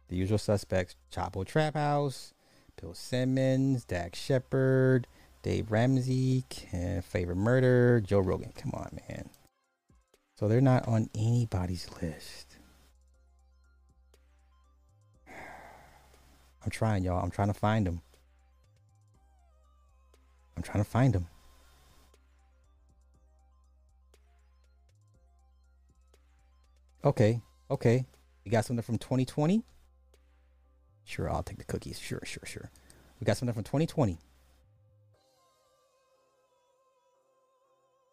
The 0.09 0.17
Usual 0.17 0.39
Suspects, 0.39 0.97
Chapo 1.13 1.45
Trap 1.47 1.75
House, 1.75 2.33
Bill 2.81 2.95
Simmons, 2.95 3.85
Dax 3.85 4.19
Shepard, 4.19 5.07
Dave 5.43 5.71
Ramsey, 5.71 6.45
Ken 6.49 7.03
Favorite 7.03 7.37
Murder, 7.37 8.01
Joe 8.01 8.21
Rogan. 8.21 8.53
Come 8.57 8.73
on, 8.75 8.99
man. 9.09 9.29
So 10.37 10.49
they're 10.49 10.61
not 10.61 10.87
on 10.89 11.11
anybody's 11.15 11.89
list. 12.01 12.57
I'm 15.29 16.71
trying, 16.71 17.05
y'all. 17.05 17.23
I'm 17.23 17.31
trying 17.31 17.49
to 17.49 17.55
find 17.55 17.87
them. 17.87 18.01
I'm 20.57 20.63
trying 20.63 20.83
to 20.83 20.91
find 20.91 21.13
them. 21.13 21.27
Okay, 27.05 27.41
okay. 27.71 28.05
You 28.45 28.51
got 28.51 28.65
something 28.65 28.83
from 28.83 28.99
2020? 28.99 29.63
Sure, 31.09 31.31
I'll 31.31 31.43
take 31.43 31.57
the 31.57 31.65
cookies. 31.65 31.99
Sure, 31.99 32.21
sure, 32.23 32.43
sure. 32.45 32.71
We 33.19 33.25
got 33.25 33.39
something 33.39 33.55
from 33.55 33.65
2020. 33.65 34.19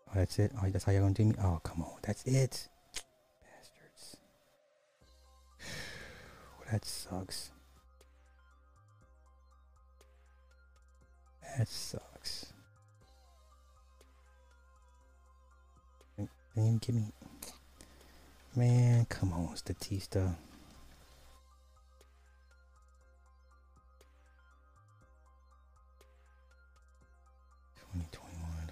Oh, 0.07 0.11
that's 0.15 0.39
it. 0.39 0.53
Oh, 0.63 0.69
that's 0.69 0.85
how 0.85 0.93
you're 0.93 1.01
gonna 1.01 1.13
do 1.13 1.25
me. 1.25 1.35
Oh, 1.43 1.59
come 1.61 1.81
on. 1.81 1.97
That's 2.03 2.23
it. 2.23 2.69
Bastards. 3.43 4.17
that 6.71 6.85
sucks. 6.85 7.51
That 11.57 11.67
sucks. 11.67 12.53
Man, 16.55 16.77
give 16.77 16.95
me. 16.95 17.11
Man, 18.55 19.03
come 19.09 19.33
on, 19.33 19.53
Statista. 19.55 20.37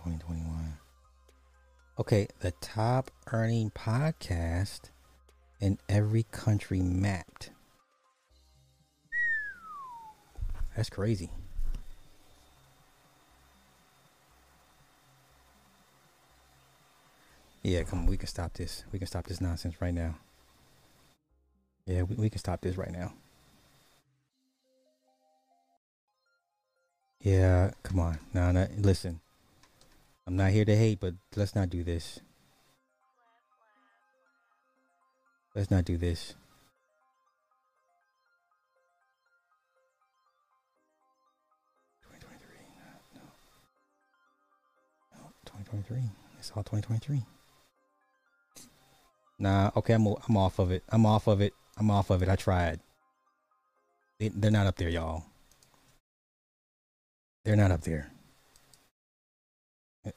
2021. 0.04 0.78
Okay, 1.98 2.28
the 2.42 2.52
top 2.60 3.10
earning 3.32 3.72
podcast 3.72 4.90
in 5.62 5.78
every 5.88 6.24
country 6.24 6.82
mapped. 6.82 7.52
That's 10.76 10.90
crazy. 10.90 11.30
Yeah, 17.62 17.84
come 17.84 18.00
on, 18.00 18.06
we 18.08 18.18
can 18.18 18.28
stop 18.28 18.54
this. 18.54 18.84
We 18.92 19.00
can 19.00 19.08
stop 19.08 19.26
this 19.26 19.40
nonsense 19.40 19.82
right 19.82 19.94
now. 19.94 20.16
Yeah, 21.86 22.02
we, 22.02 22.16
we 22.16 22.30
can 22.30 22.40
stop 22.40 22.60
this 22.60 22.76
right 22.76 22.92
now. 22.92 23.14
Yeah, 27.22 27.72
come 27.84 28.02
on. 28.02 28.20
No, 28.34 28.68
listen. 28.78 29.22
I'm 30.26 30.36
not 30.38 30.52
here 30.52 30.66
to 30.66 30.76
hate, 30.76 31.00
but 31.00 31.16
let's 31.36 31.56
not 31.56 31.70
do 31.70 31.84
this. 31.84 32.20
Let's 35.56 35.70
not 35.70 35.86
do 35.86 35.98
this. 35.98 36.34
Twenty 45.46 45.66
twenty 45.66 45.84
three. 45.84 46.10
It's 46.40 46.52
all 46.56 46.64
twenty 46.64 46.82
twenty 46.82 47.00
three. 47.00 47.26
Nah, 49.38 49.72
okay, 49.76 49.94
I'm 49.94 50.08
I'm 50.28 50.38
off 50.38 50.58
of 50.60 50.72
it. 50.72 50.84
I'm 50.90 51.06
off 51.06 51.28
of 51.28 51.42
it. 51.42 51.54
I'm 51.78 51.92
off 51.92 52.10
of 52.10 52.24
it. 52.24 52.30
I 52.30 52.36
tried. 52.36 52.80
They, 54.20 54.30
they're 54.30 54.52
not 54.52 54.68
up 54.68 54.78
there, 54.78 54.90
y'all. 54.90 55.26
They're 57.44 57.56
not 57.56 57.72
up 57.72 57.82
there. 57.82 58.13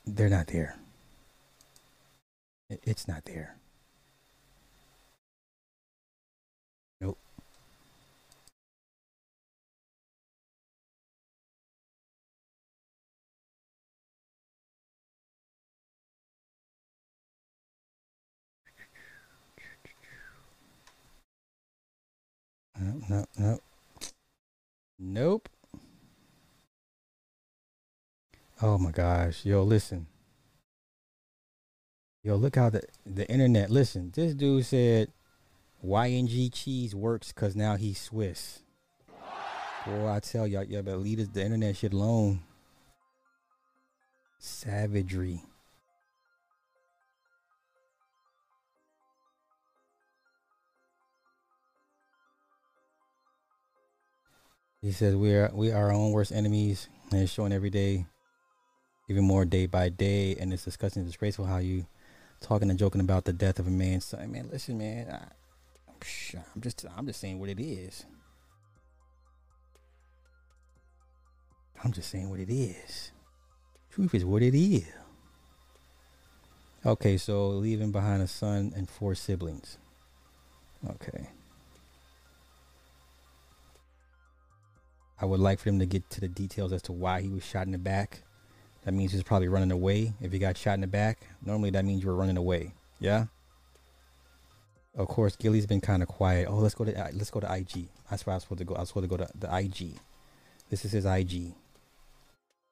They're 0.05 0.29
not 0.29 0.49
there. 0.49 0.77
It's 2.69 3.07
not 3.07 3.25
there. 3.25 3.57
Nope. 7.01 7.19
No, 22.79 23.01
no, 23.09 23.27
no. 23.39 23.61
Nope. 24.99 25.49
Oh 28.63 28.79
my 28.79 28.91
gosh. 28.91 29.45
Yo, 29.45 29.63
listen. 29.63 30.07
Yo, 32.23 32.37
look 32.37 32.57
how 32.57 32.71
the 32.71 32.83
the 33.05 33.29
internet. 33.31 33.71
Listen, 33.71 34.11
this 34.15 34.35
dude 34.35 34.65
said 34.65 35.13
YNG 35.85 36.53
cheese 36.53 36.95
works 36.95 37.33
because 37.33 37.55
now 37.55 37.77
he's 37.77 38.01
Swiss. 38.01 38.61
Boy, 39.87 40.09
I 40.09 40.19
tell 40.21 40.47
y'all, 40.47 40.65
y'all 40.65 40.83
better 40.83 40.97
leave 40.97 41.33
the 41.33 41.45
internet 41.45 41.77
shit 41.77 41.93
alone. 41.93 42.41
Savagery. 44.39 45.43
He 54.81 54.93
says 54.93 55.15
we 55.15 55.35
are 55.35 55.51
we 55.55 55.73
are 55.73 55.87
our 55.87 55.93
own 55.93 56.13
worst 56.13 56.33
enemies, 56.33 56.89
and 57.11 57.21
it's 57.21 57.33
showing 57.33 57.53
every 57.53 57.71
day, 57.71 58.07
even 59.09 59.25
more 59.25 59.45
day 59.45 59.67
by 59.67 59.89
day. 59.89 60.37
And 60.37 60.53
it's 60.53 60.65
disgusting, 60.65 61.01
and 61.01 61.09
disgraceful 61.09 61.47
how 61.47 61.59
you 61.59 61.87
talking 62.41 62.71
and 62.71 62.79
joking 62.79 63.01
about 63.01 63.25
the 63.25 63.33
death 63.33 63.59
of 63.59 63.67
a 63.67 63.71
man's 63.71 64.05
son. 64.05 64.33
Man, 64.33 64.49
listen, 64.51 64.79
man, 64.79 65.09
I, 65.11 65.25
I'm 66.55 66.61
just 66.61 66.85
I'm 66.97 67.07
just 67.07 67.21
saying 67.21 67.39
what 67.39 67.49
it 67.49 67.61
is. 67.61 68.05
I'm 71.83 71.93
just 71.93 72.11
saying 72.11 72.31
what 72.31 72.41
it 72.41 72.51
is. 72.51 73.13
Truth 73.91 74.15
is 74.15 74.25
what 74.25 74.43
it 74.43 74.55
is. 74.55 74.87
Okay, 76.85 77.17
so 77.17 77.49
leaving 77.49 77.91
behind 77.93 78.23
a 78.23 78.27
son 78.27 78.73
and 78.77 78.89
four 78.89 79.15
siblings. 79.15 79.79
Okay. 80.89 81.29
I 85.21 85.25
would 85.25 85.41
like 85.41 85.59
for 85.59 85.65
them 85.65 85.79
to 85.79 85.87
get 85.87 86.09
to 86.11 86.21
the 86.21 86.29
details 86.29 86.73
as 86.73 86.83
to 86.83 86.93
why 86.93 87.23
he 87.23 87.29
was 87.29 87.45
shot 87.45 87.67
in 87.67 87.73
the 87.73 87.79
back. 87.79 88.23
That 88.87 88.93
means 88.93 89.11
he's 89.11 89.25
probably 89.25 89.49
running 89.49 89.73
away. 89.73 90.13
If 90.21 90.31
he 90.31 90.39
got 90.39 90.57
shot 90.57 90.75
in 90.75 90.81
the 90.81 90.87
back, 90.87 91.27
normally 91.45 91.71
that 91.71 91.85
means 91.85 92.05
you 92.05 92.09
were 92.09 92.15
running 92.15 92.37
away. 92.37 92.73
Yeah. 93.01 93.27
Of 94.95 95.09
course, 95.09 95.35
Gillie's 95.35 95.67
been 95.67 95.81
kind 95.81 96.05
of 96.05 96.09
quiet. 96.09 96.47
Oh, 96.49 96.59
let's 96.59 96.77
go 96.77 96.85
to 96.85 96.97
uh, 96.97 97.09
let's 97.13 97.31
go 97.31 97.41
to 97.41 97.53
IG. 97.53 97.89
That's 98.09 98.25
where 98.25 98.35
I 98.35 98.37
was 98.37 98.45
supposed 98.45 98.61
to 98.61 98.65
go. 98.65 98.77
I 98.77 98.81
was 98.81 98.89
supposed 98.89 99.11
to 99.11 99.17
go 99.17 99.17
to 99.17 99.29
the 99.37 99.55
IG. 99.55 99.99
This 100.71 100.85
is 100.85 100.93
his 100.93 101.05
IG. 101.05 101.53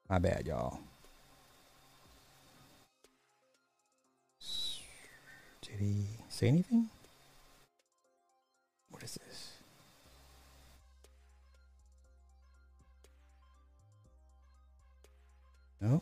My 0.09 0.19
bad, 0.19 0.47
y'all. 0.47 0.79
Did 5.61 5.79
he 5.79 6.05
say 6.29 6.47
anything? 6.47 6.89
What 8.89 9.03
is 9.03 9.15
this? 9.15 9.54
No. 15.81 16.01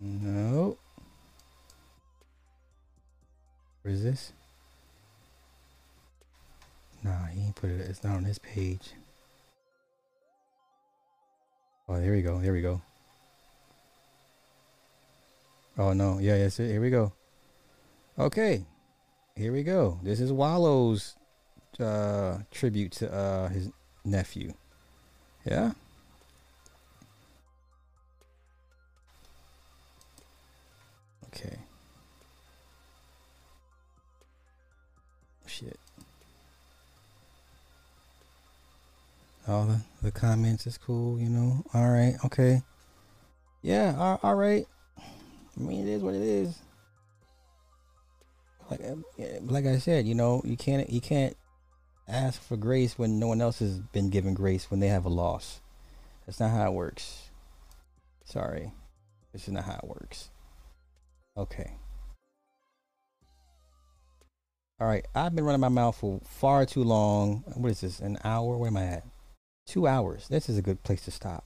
No. 0.00 0.78
What 3.82 3.92
is 3.92 4.02
this? 4.02 4.32
Nah, 7.02 7.26
he 7.26 7.42
ain't 7.42 7.56
put 7.56 7.70
it. 7.70 7.80
It's 7.80 8.04
not 8.04 8.16
on 8.16 8.24
his 8.24 8.38
page. 8.38 8.92
Oh, 11.88 12.00
there 12.00 12.12
we 12.12 12.22
go. 12.22 12.38
There 12.38 12.52
we 12.52 12.62
go. 12.62 12.80
Oh 15.78 15.92
no, 15.92 16.18
yeah, 16.18 16.36
yes. 16.36 16.58
Here 16.58 16.80
we 16.80 16.90
go. 16.90 17.12
Okay, 18.18 18.64
here 19.34 19.52
we 19.52 19.62
go. 19.62 19.98
This 20.02 20.20
is 20.20 20.30
Wallo's 20.30 21.16
uh, 21.80 22.38
tribute 22.50 22.92
to 22.92 23.12
uh, 23.12 23.48
his 23.48 23.70
nephew. 24.04 24.52
Yeah. 25.44 25.72
Okay. 31.34 31.56
Oh, 35.44 35.48
shit. 35.48 35.78
All 39.48 39.66
the, 39.66 39.80
the 40.02 40.12
comments 40.12 40.66
is 40.66 40.78
cool, 40.78 41.18
you 41.18 41.28
know. 41.28 41.64
All 41.74 41.90
right, 41.90 42.14
okay. 42.24 42.62
Yeah, 43.62 43.94
all, 43.98 44.20
all 44.22 44.34
right. 44.34 44.66
I 44.98 45.60
mean, 45.60 45.86
it 45.86 45.90
is 45.90 46.02
what 46.02 46.14
it 46.14 46.22
is. 46.22 46.58
Like, 48.70 48.80
uh, 48.80 48.94
like 49.42 49.66
I 49.66 49.78
said, 49.78 50.06
you 50.06 50.14
know, 50.14 50.40
you 50.44 50.56
can't 50.56 50.88
you 50.88 51.00
can't 51.00 51.36
ask 52.08 52.40
for 52.40 52.56
grace 52.56 52.98
when 52.98 53.18
no 53.18 53.26
one 53.26 53.42
else 53.42 53.58
has 53.58 53.78
been 53.78 54.08
given 54.08 54.32
grace 54.32 54.70
when 54.70 54.80
they 54.80 54.88
have 54.88 55.04
a 55.04 55.10
loss. 55.10 55.60
That's 56.24 56.40
not 56.40 56.52
how 56.52 56.68
it 56.68 56.74
works. 56.74 57.30
Sorry, 58.24 58.72
this 59.32 59.42
is 59.42 59.52
not 59.52 59.64
how 59.64 59.80
it 59.82 59.88
works. 59.88 60.30
Okay. 61.36 61.76
All 64.80 64.86
right, 64.86 65.06
I've 65.14 65.34
been 65.34 65.44
running 65.44 65.60
my 65.60 65.68
mouth 65.68 65.96
for 65.96 66.20
far 66.24 66.66
too 66.66 66.82
long. 66.82 67.44
What 67.54 67.70
is 67.70 67.80
this? 67.80 68.00
An 68.00 68.18
hour? 68.24 68.56
Where 68.56 68.68
am 68.68 68.76
I 68.76 68.84
at? 68.84 69.06
Two 69.66 69.86
hours. 69.86 70.26
This 70.28 70.48
is 70.48 70.58
a 70.58 70.62
good 70.62 70.82
place 70.82 71.02
to 71.04 71.10
stop. 71.10 71.44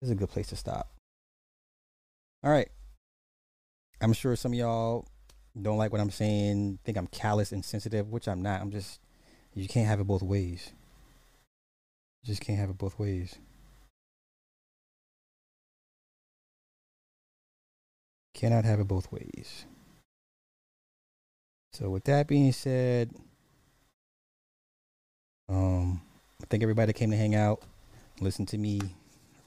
This 0.00 0.08
is 0.08 0.12
a 0.12 0.18
good 0.18 0.28
place 0.28 0.48
to 0.48 0.56
stop. 0.56 0.90
All 2.44 2.50
right. 2.50 2.68
I'm 4.00 4.12
sure 4.12 4.36
some 4.36 4.52
of 4.52 4.58
y'all 4.58 5.06
don't 5.60 5.78
like 5.78 5.92
what 5.92 6.00
I'm 6.00 6.10
saying, 6.10 6.78
think 6.84 6.96
I'm 6.96 7.06
callous 7.08 7.52
and 7.52 7.64
sensitive, 7.64 8.10
which 8.10 8.28
I'm 8.28 8.42
not. 8.42 8.60
I'm 8.60 8.70
just, 8.70 9.00
you 9.54 9.66
can't 9.68 9.88
have 9.88 10.00
it 10.00 10.06
both 10.06 10.22
ways. 10.22 10.72
You 12.22 12.28
just 12.28 12.42
can't 12.42 12.58
have 12.58 12.70
it 12.70 12.78
both 12.78 12.98
ways. 12.98 13.38
Cannot 18.40 18.64
have 18.64 18.80
it 18.80 18.88
both 18.88 19.12
ways. 19.12 19.66
So 21.72 21.90
with 21.90 22.04
that 22.04 22.26
being 22.26 22.52
said, 22.52 23.10
um, 25.48 26.00
I 26.42 26.46
think 26.46 26.62
everybody 26.62 26.92
came 26.92 27.10
to 27.10 27.16
hang 27.16 27.34
out, 27.34 27.62
listen 28.20 28.46
to 28.46 28.58
me 28.58 28.80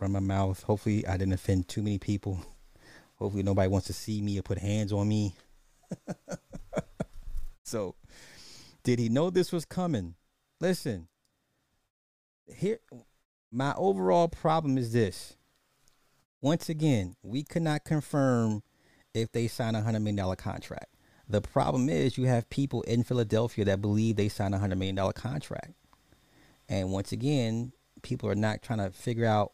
run 0.03 0.11
my 0.11 0.19
mouth. 0.19 0.61
Hopefully, 0.63 1.07
I 1.07 1.17
didn't 1.17 1.33
offend 1.33 1.67
too 1.67 1.81
many 1.81 1.97
people. 1.97 2.45
Hopefully, 3.15 3.41
nobody 3.41 3.69
wants 3.69 3.87
to 3.87 3.93
see 3.93 4.21
me 4.21 4.37
or 4.37 4.41
put 4.41 4.57
hands 4.57 4.91
on 4.91 5.07
me. 5.07 5.33
so, 7.63 7.95
did 8.83 8.99
he 8.99 9.09
know 9.09 9.29
this 9.29 9.51
was 9.51 9.63
coming? 9.63 10.15
Listen, 10.59 11.07
here, 12.45 12.79
my 13.51 13.73
overall 13.77 14.27
problem 14.27 14.77
is 14.77 14.91
this. 14.91 15.37
Once 16.41 16.67
again, 16.67 17.15
we 17.23 17.41
could 17.43 17.61
not 17.61 17.85
confirm 17.85 18.61
if 19.13 19.31
they 19.31 19.47
sign 19.47 19.75
a 19.75 19.81
hundred 19.81 19.99
million 19.99 20.17
dollar 20.17 20.35
contract. 20.35 20.87
The 21.29 21.41
problem 21.41 21.89
is 21.89 22.17
you 22.17 22.25
have 22.25 22.49
people 22.49 22.81
in 22.83 23.03
Philadelphia 23.03 23.65
that 23.65 23.81
believe 23.81 24.15
they 24.15 24.29
signed 24.29 24.53
a 24.53 24.59
hundred 24.59 24.77
million 24.77 24.95
dollar 24.95 25.13
contract, 25.13 25.73
and 26.67 26.91
once 26.91 27.11
again, 27.11 27.71
people 28.01 28.29
are 28.29 28.35
not 28.35 28.61
trying 28.61 28.79
to 28.79 28.91
figure 28.91 29.25
out 29.25 29.53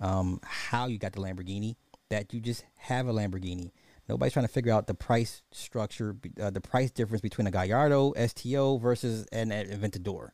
um, 0.00 0.40
how 0.44 0.86
you 0.86 0.98
got 0.98 1.12
the 1.12 1.20
Lamborghini. 1.20 1.76
That 2.10 2.34
you 2.34 2.40
just 2.40 2.64
have 2.76 3.08
a 3.08 3.12
Lamborghini. 3.12 3.70
Nobody's 4.08 4.34
trying 4.34 4.46
to 4.46 4.52
figure 4.52 4.72
out 4.72 4.86
the 4.86 4.94
price 4.94 5.42
structure, 5.50 6.14
uh, 6.40 6.50
the 6.50 6.60
price 6.60 6.90
difference 6.90 7.22
between 7.22 7.46
a 7.46 7.50
Gallardo 7.50 8.12
STO 8.26 8.76
versus 8.76 9.26
an 9.32 9.48
Aventador. 9.50 10.30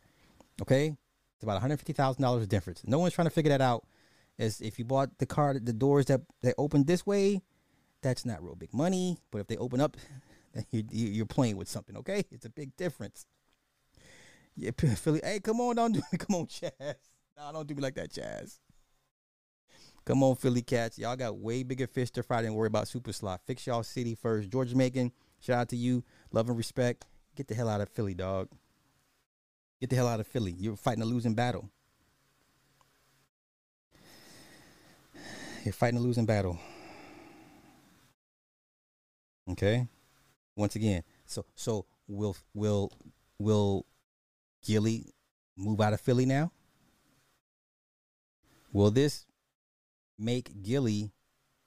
Okay, 0.61 0.97
it's 1.35 1.43
about 1.43 1.53
one 1.53 1.63
hundred 1.63 1.77
fifty 1.79 1.93
thousand 1.93 2.23
dollars 2.23 2.47
difference. 2.49 2.83
No 2.85 2.99
one's 2.99 3.15
trying 3.15 3.29
to 3.29 3.35
figure 3.35 3.51
that 3.51 3.61
out. 3.61 3.87
As 4.39 4.61
if 4.61 4.79
you 4.79 4.85
bought 4.85 5.19
the 5.19 5.27
car, 5.27 5.55
the 5.55 5.73
doors 5.73 6.07
that 6.07 6.23
they 6.43 6.55
open 6.59 6.85
this 6.85 7.07
way, 7.07 7.43
that's 8.03 8.25
not 8.25 8.43
real 8.43 8.55
big 8.55 8.73
money. 8.73 9.19
But 9.31 9.39
if 9.39 9.47
they 9.47 9.57
open 9.57 9.81
up, 9.81 9.97
then 10.55 10.65
you, 10.71 10.85
you're 10.91 11.27
playing 11.27 11.57
with 11.57 11.69
something. 11.69 11.97
Okay, 11.99 12.25
it's 12.31 12.47
a 12.47 12.51
big 12.51 12.77
difference. 12.77 13.27
Yeah, 14.57 14.71
Philly. 14.77 15.21
Hey, 15.23 15.41
come 15.41 15.61
on, 15.61 15.77
don't 15.77 15.93
do 15.93 16.03
me. 16.13 16.19
Come 16.19 16.37
on, 16.37 16.47
Chaz. 16.47 16.97
No, 17.37 17.53
don't 17.53 17.67
do 17.67 17.75
me 17.75 17.83
like 17.83 17.95
that, 17.95 18.11
Chaz. 18.11 18.59
Come 20.05 20.23
on, 20.23 20.35
Philly 20.35 20.63
cats. 20.63 20.99
Y'all 20.99 21.17
got 21.17 21.39
way 21.39 21.63
bigger 21.63 21.87
fish 21.87 22.11
to 22.13 22.23
fry 22.23 22.43
than 22.43 22.55
worry 22.55 22.67
about 22.67 22.89
Super 22.89 23.13
Sly. 23.13 23.39
Fix 23.47 23.67
y'all 23.67 23.83
city 23.83 24.15
first. 24.15 24.51
George 24.51 24.75
Macon, 24.75 25.13
shout 25.41 25.59
out 25.59 25.69
to 25.69 25.77
you. 25.77 26.03
Love 26.33 26.49
and 26.49 26.59
respect. 26.59 27.07
Get 27.37 27.49
the 27.49 27.55
hell 27.55 27.69
out 27.69 27.81
of 27.81 27.89
Philly, 27.91 28.15
dog. 28.15 28.49
Get 29.81 29.91
the 29.91 29.97
hell 29.97 30.09
out 30.09 30.21
of 30.21 30.27
Philly. 30.27 30.53
You're 30.53 30.77
fighting 30.77 31.03
a 31.03 31.07
losing 31.07 31.35
battle. 31.35 31.71
You're 35.65 35.75
fighting 35.75 35.99
a 35.99 36.03
losing 36.03 36.27
battle. 36.27 36.59
Okay. 39.51 39.87
Once 40.57 40.77
again, 40.77 41.03
so 41.25 41.45
so 41.55 41.87
will 42.07 42.37
will 42.55 42.93
will 43.39 43.87
Gillie 44.65 45.15
move 45.57 45.81
out 45.81 45.93
of 45.93 46.01
Philly 46.01 46.27
now? 46.27 46.53
Will 48.73 48.91
this 48.91 49.27
make 50.19 50.63
Gillie 50.63 51.13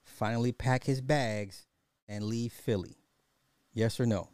finally 0.04 0.52
pack 0.52 0.84
his 0.84 1.00
bags 1.00 1.66
and 2.08 2.24
leave 2.24 2.52
Philly? 2.52 2.96
Yes 3.72 3.98
or 3.98 4.06
no? 4.06 4.28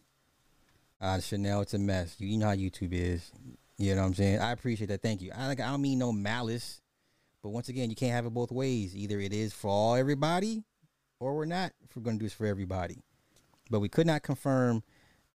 Uh, 1.01 1.18
Chanel, 1.18 1.62
it's 1.62 1.74
a 1.74 1.78
mess. 1.78 2.16
You, 2.18 2.36
know 2.36 2.47
how 2.47 2.55
YouTube 2.55 2.93
is. 2.93 3.32
You 3.78 3.94
know 3.94 4.02
what 4.02 4.09
I'm 4.09 4.14
saying? 4.14 4.40
I 4.40 4.52
appreciate 4.52 4.89
that. 4.89 5.01
Thank 5.01 5.22
you. 5.22 5.32
I 5.35 5.47
like. 5.47 5.60
I 5.60 5.70
don't 5.70 5.81
mean 5.81 5.98
no 5.98 6.12
malice, 6.12 6.82
but 7.43 7.48
once 7.48 7.70
again, 7.70 7.89
you 7.89 7.97
can't 7.97 8.12
have 8.12 8.27
it 8.27 8.35
both 8.35 8.52
ways. 8.52 8.94
Either 8.94 9.18
it 9.18 9.32
is 9.32 9.55
for 9.55 9.68
all 9.68 9.94
everybody, 9.94 10.62
or 11.18 11.35
we're 11.35 11.47
not. 11.47 11.72
If 11.82 11.97
we're 11.97 12.02
going 12.02 12.18
to 12.18 12.20
do 12.20 12.27
this 12.27 12.35
for 12.35 12.44
everybody, 12.44 13.02
but 13.70 13.80
we 13.80 13.88
could 13.88 14.06
not 14.06 14.22
confirm 14.22 14.82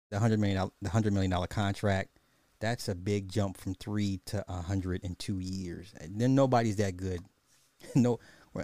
the 0.09 0.19
hundred 0.19 0.39
million 0.39 0.69
the 0.81 0.89
hundred 0.89 1.13
million 1.13 1.31
dollar 1.31 1.47
contract. 1.47 2.19
That's 2.59 2.87
a 2.87 2.95
big 2.95 3.29
jump 3.29 3.57
from 3.57 3.75
three 3.75 4.21
to 4.27 4.43
hundred 4.47 5.03
in 5.03 5.15
two 5.15 5.39
years. 5.39 5.93
And 5.99 6.19
then 6.19 6.33
nobody's 6.35 6.77
that 6.77 6.97
good. 6.97 7.21
no, 7.95 8.19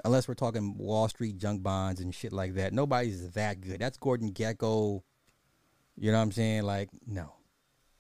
unless 0.06 0.28
we're 0.28 0.36
talking 0.36 0.78
Wall 0.78 1.08
Street 1.08 1.38
junk 1.38 1.64
bonds 1.64 2.00
and 2.02 2.14
shit 2.14 2.34
like 2.34 2.56
that. 2.56 2.74
Nobody's 2.74 3.32
that 3.32 3.62
good. 3.62 3.80
That's 3.80 3.98
Gordon 3.98 4.32
Gekko. 4.32 5.02
You 5.98 6.12
know 6.12 6.18
what 6.18 6.24
I'm 6.24 6.32
saying? 6.32 6.64
Like, 6.64 6.90
no. 7.06 7.34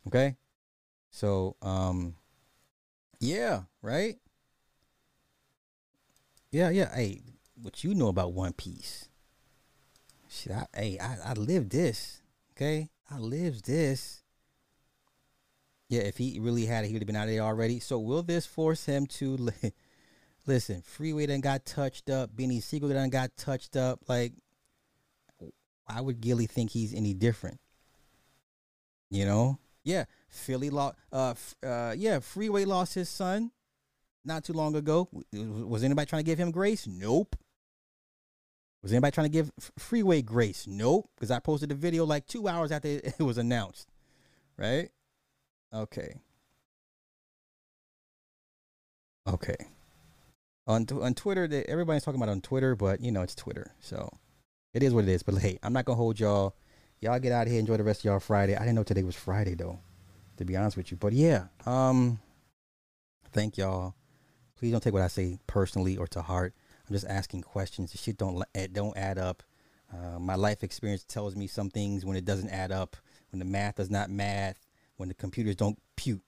Okay? 0.08 0.38
So, 1.12 1.58
um, 1.62 2.16
yeah, 3.20 3.64
right? 3.82 4.16
Yeah, 6.52 6.70
yeah. 6.70 6.96
Hey, 6.96 7.22
what 7.62 7.84
you 7.84 7.94
know 7.94 8.08
about 8.08 8.34
One 8.34 8.54
Piece? 8.54 9.09
Shit, 10.30 10.54
I, 10.54 10.66
hey, 10.74 11.00
I, 11.00 11.32
I 11.32 11.34
lived 11.34 11.72
this. 11.72 12.22
Okay, 12.52 12.90
I 13.10 13.18
lived 13.18 13.66
this. 13.66 14.24
Yeah, 15.90 16.02
if 16.02 16.18
he 16.18 16.40
really 16.40 16.66
had 16.66 16.86
it, 16.86 16.88
he 16.88 16.94
would 16.94 17.02
have 17.02 17.08
been 17.08 17.16
out 17.16 17.28
of 17.28 17.34
there 17.34 17.42
already. 17.42 17.80
So 17.80 17.98
will 17.98 18.22
this 18.22 18.46
force 18.46 18.86
him 18.86 19.08
to 19.08 19.38
li- 19.38 19.74
listen? 20.46 20.82
Freeway 20.84 21.26
done 21.26 21.42
got 21.42 21.66
touched 21.66 22.10
up. 22.12 22.36
Beanie 22.36 22.62
Sigel 22.62 22.90
done 22.90 23.10
got 23.10 23.36
touched 23.38 23.76
up. 23.76 24.02
Like, 24.08 24.34
why 25.86 26.00
would 26.00 26.22
Gillie 26.22 26.46
think 26.46 26.70
he's 26.70 26.94
any 26.94 27.16
different? 27.16 27.60
You 29.10 29.26
know? 29.26 29.58
Yeah, 29.84 30.06
Philly 30.30 30.70
lost. 30.70 30.98
Uh, 31.12 31.32
f- 31.32 31.56
uh, 31.66 31.96
yeah, 31.98 32.20
Freeway 32.20 32.66
lost 32.66 32.94
his 32.94 33.10
son 33.10 33.50
not 34.24 34.44
too 34.44 34.54
long 34.54 34.76
ago. 34.76 35.10
Was 35.34 35.84
anybody 35.84 36.06
trying 36.06 36.24
to 36.24 36.26
give 36.26 36.40
him 36.40 36.52
grace? 36.52 36.86
Nope. 36.86 37.36
Was 38.82 38.94
anybody 38.94 39.12
trying 39.12 39.26
to 39.26 39.32
give 39.32 39.52
Freeway 39.78 40.22
grace? 40.22 40.66
Nope. 40.68 41.10
Because 41.16 41.32
I 41.32 41.40
posted 41.40 41.70
the 41.70 41.76
video 41.76 42.06
like 42.06 42.26
two 42.28 42.48
hours 42.48 42.72
after 42.72 42.88
it 43.04 43.20
was 43.20 43.38
announced. 43.38 43.90
Right? 44.58 44.90
Okay. 45.74 46.16
Okay. 49.28 49.58
On 50.68 50.86
on 51.02 51.14
Twitter, 51.14 51.64
everybody's 51.68 52.04
talking 52.04 52.22
about 52.22 52.32
on 52.32 52.42
Twitter, 52.42 52.76
but 52.76 53.02
you 53.02 53.12
know 53.12 53.22
it's 53.22 53.36
Twitter, 53.36 53.74
so 53.80 54.10
it 54.74 54.84
is 54.84 54.94
what 54.94 55.06
it 55.06 55.10
is. 55.10 55.24
But 55.24 55.36
hey, 55.40 55.58
I'm 55.64 55.74
not 55.74 55.86
gonna 55.86 55.98
hold 55.98 56.20
y'all. 56.20 56.56
Y'all 57.02 57.20
get 57.20 57.32
out 57.32 57.48
of 57.48 57.52
here. 57.52 57.60
Enjoy 57.60 57.78
the 57.78 57.84
rest 57.84 58.02
of 58.02 58.06
y'all 58.06 58.20
Friday. 58.20 58.56
I 58.56 58.60
didn't 58.60 58.76
know 58.76 58.84
today 58.84 59.04
was 59.04 59.16
Friday 59.16 59.56
though, 59.56 59.80
to 60.38 60.46
be 60.46 60.56
honest 60.56 60.78
with 60.78 60.92
you. 60.92 60.98
But 60.98 61.14
yeah, 61.14 61.46
um, 61.66 62.20
thank 63.32 63.58
y'all. 63.58 63.96
Please 64.58 64.72
don't 64.72 64.82
take 64.82 64.94
what 64.94 65.02
I 65.02 65.08
say 65.08 65.40
personally 65.48 65.98
or 65.98 66.08
to 66.08 66.22
heart. 66.22 66.54
I'm 66.90 66.96
just 66.96 67.08
asking 67.08 67.42
questions. 67.42 67.92
The 67.92 67.98
shit 67.98 68.18
don't 68.18 68.44
it 68.56 68.74
don't 68.74 68.98
add 68.98 69.18
up. 69.18 69.44
Uh, 69.94 70.20
my 70.20 70.36
life 70.36 70.64
experience 70.64 71.04
tells 71.04 71.36
me 71.36 71.48
some 71.48 71.70
things 71.70 72.06
when 72.06 72.16
it 72.16 72.26
doesn't 72.26 72.50
add 72.50 72.72
up, 72.72 72.96
when 73.32 73.40
the 73.40 73.46
math 73.46 73.76
does 73.76 73.90
not 73.90 74.10
math, 74.10 74.66
when 74.98 75.10
the 75.10 75.16
computers 75.16 75.56
don't 75.56 75.80
pute. 75.96 76.22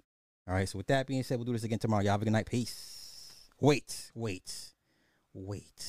All 0.47 0.53
right. 0.53 0.67
So 0.67 0.77
with 0.77 0.87
that 0.87 1.07
being 1.07 1.23
said, 1.23 1.37
we'll 1.37 1.45
do 1.45 1.53
this 1.53 1.63
again 1.63 1.79
tomorrow. 1.79 2.03
Y'all 2.03 2.11
have 2.11 2.21
a 2.21 2.25
good 2.25 2.33
night. 2.33 2.49
Peace. 2.49 3.49
Wait, 3.59 4.11
wait, 4.15 4.73
wait. 5.33 5.85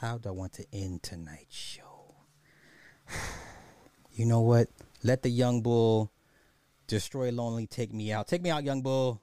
How 0.00 0.18
do 0.18 0.28
I 0.28 0.32
want 0.32 0.52
to 0.54 0.66
end 0.72 1.02
tonight's 1.02 1.56
show? 1.56 2.14
You 4.14 4.26
know 4.26 4.42
what? 4.42 4.68
Let 5.02 5.22
the 5.22 5.30
young 5.30 5.62
bull 5.62 6.12
Destroy 6.86 7.32
Lonely. 7.32 7.66
Take 7.66 7.94
me 7.94 8.12
out. 8.12 8.28
Take 8.28 8.42
me 8.42 8.50
out, 8.50 8.62
young 8.62 8.82
bull. 8.82 9.22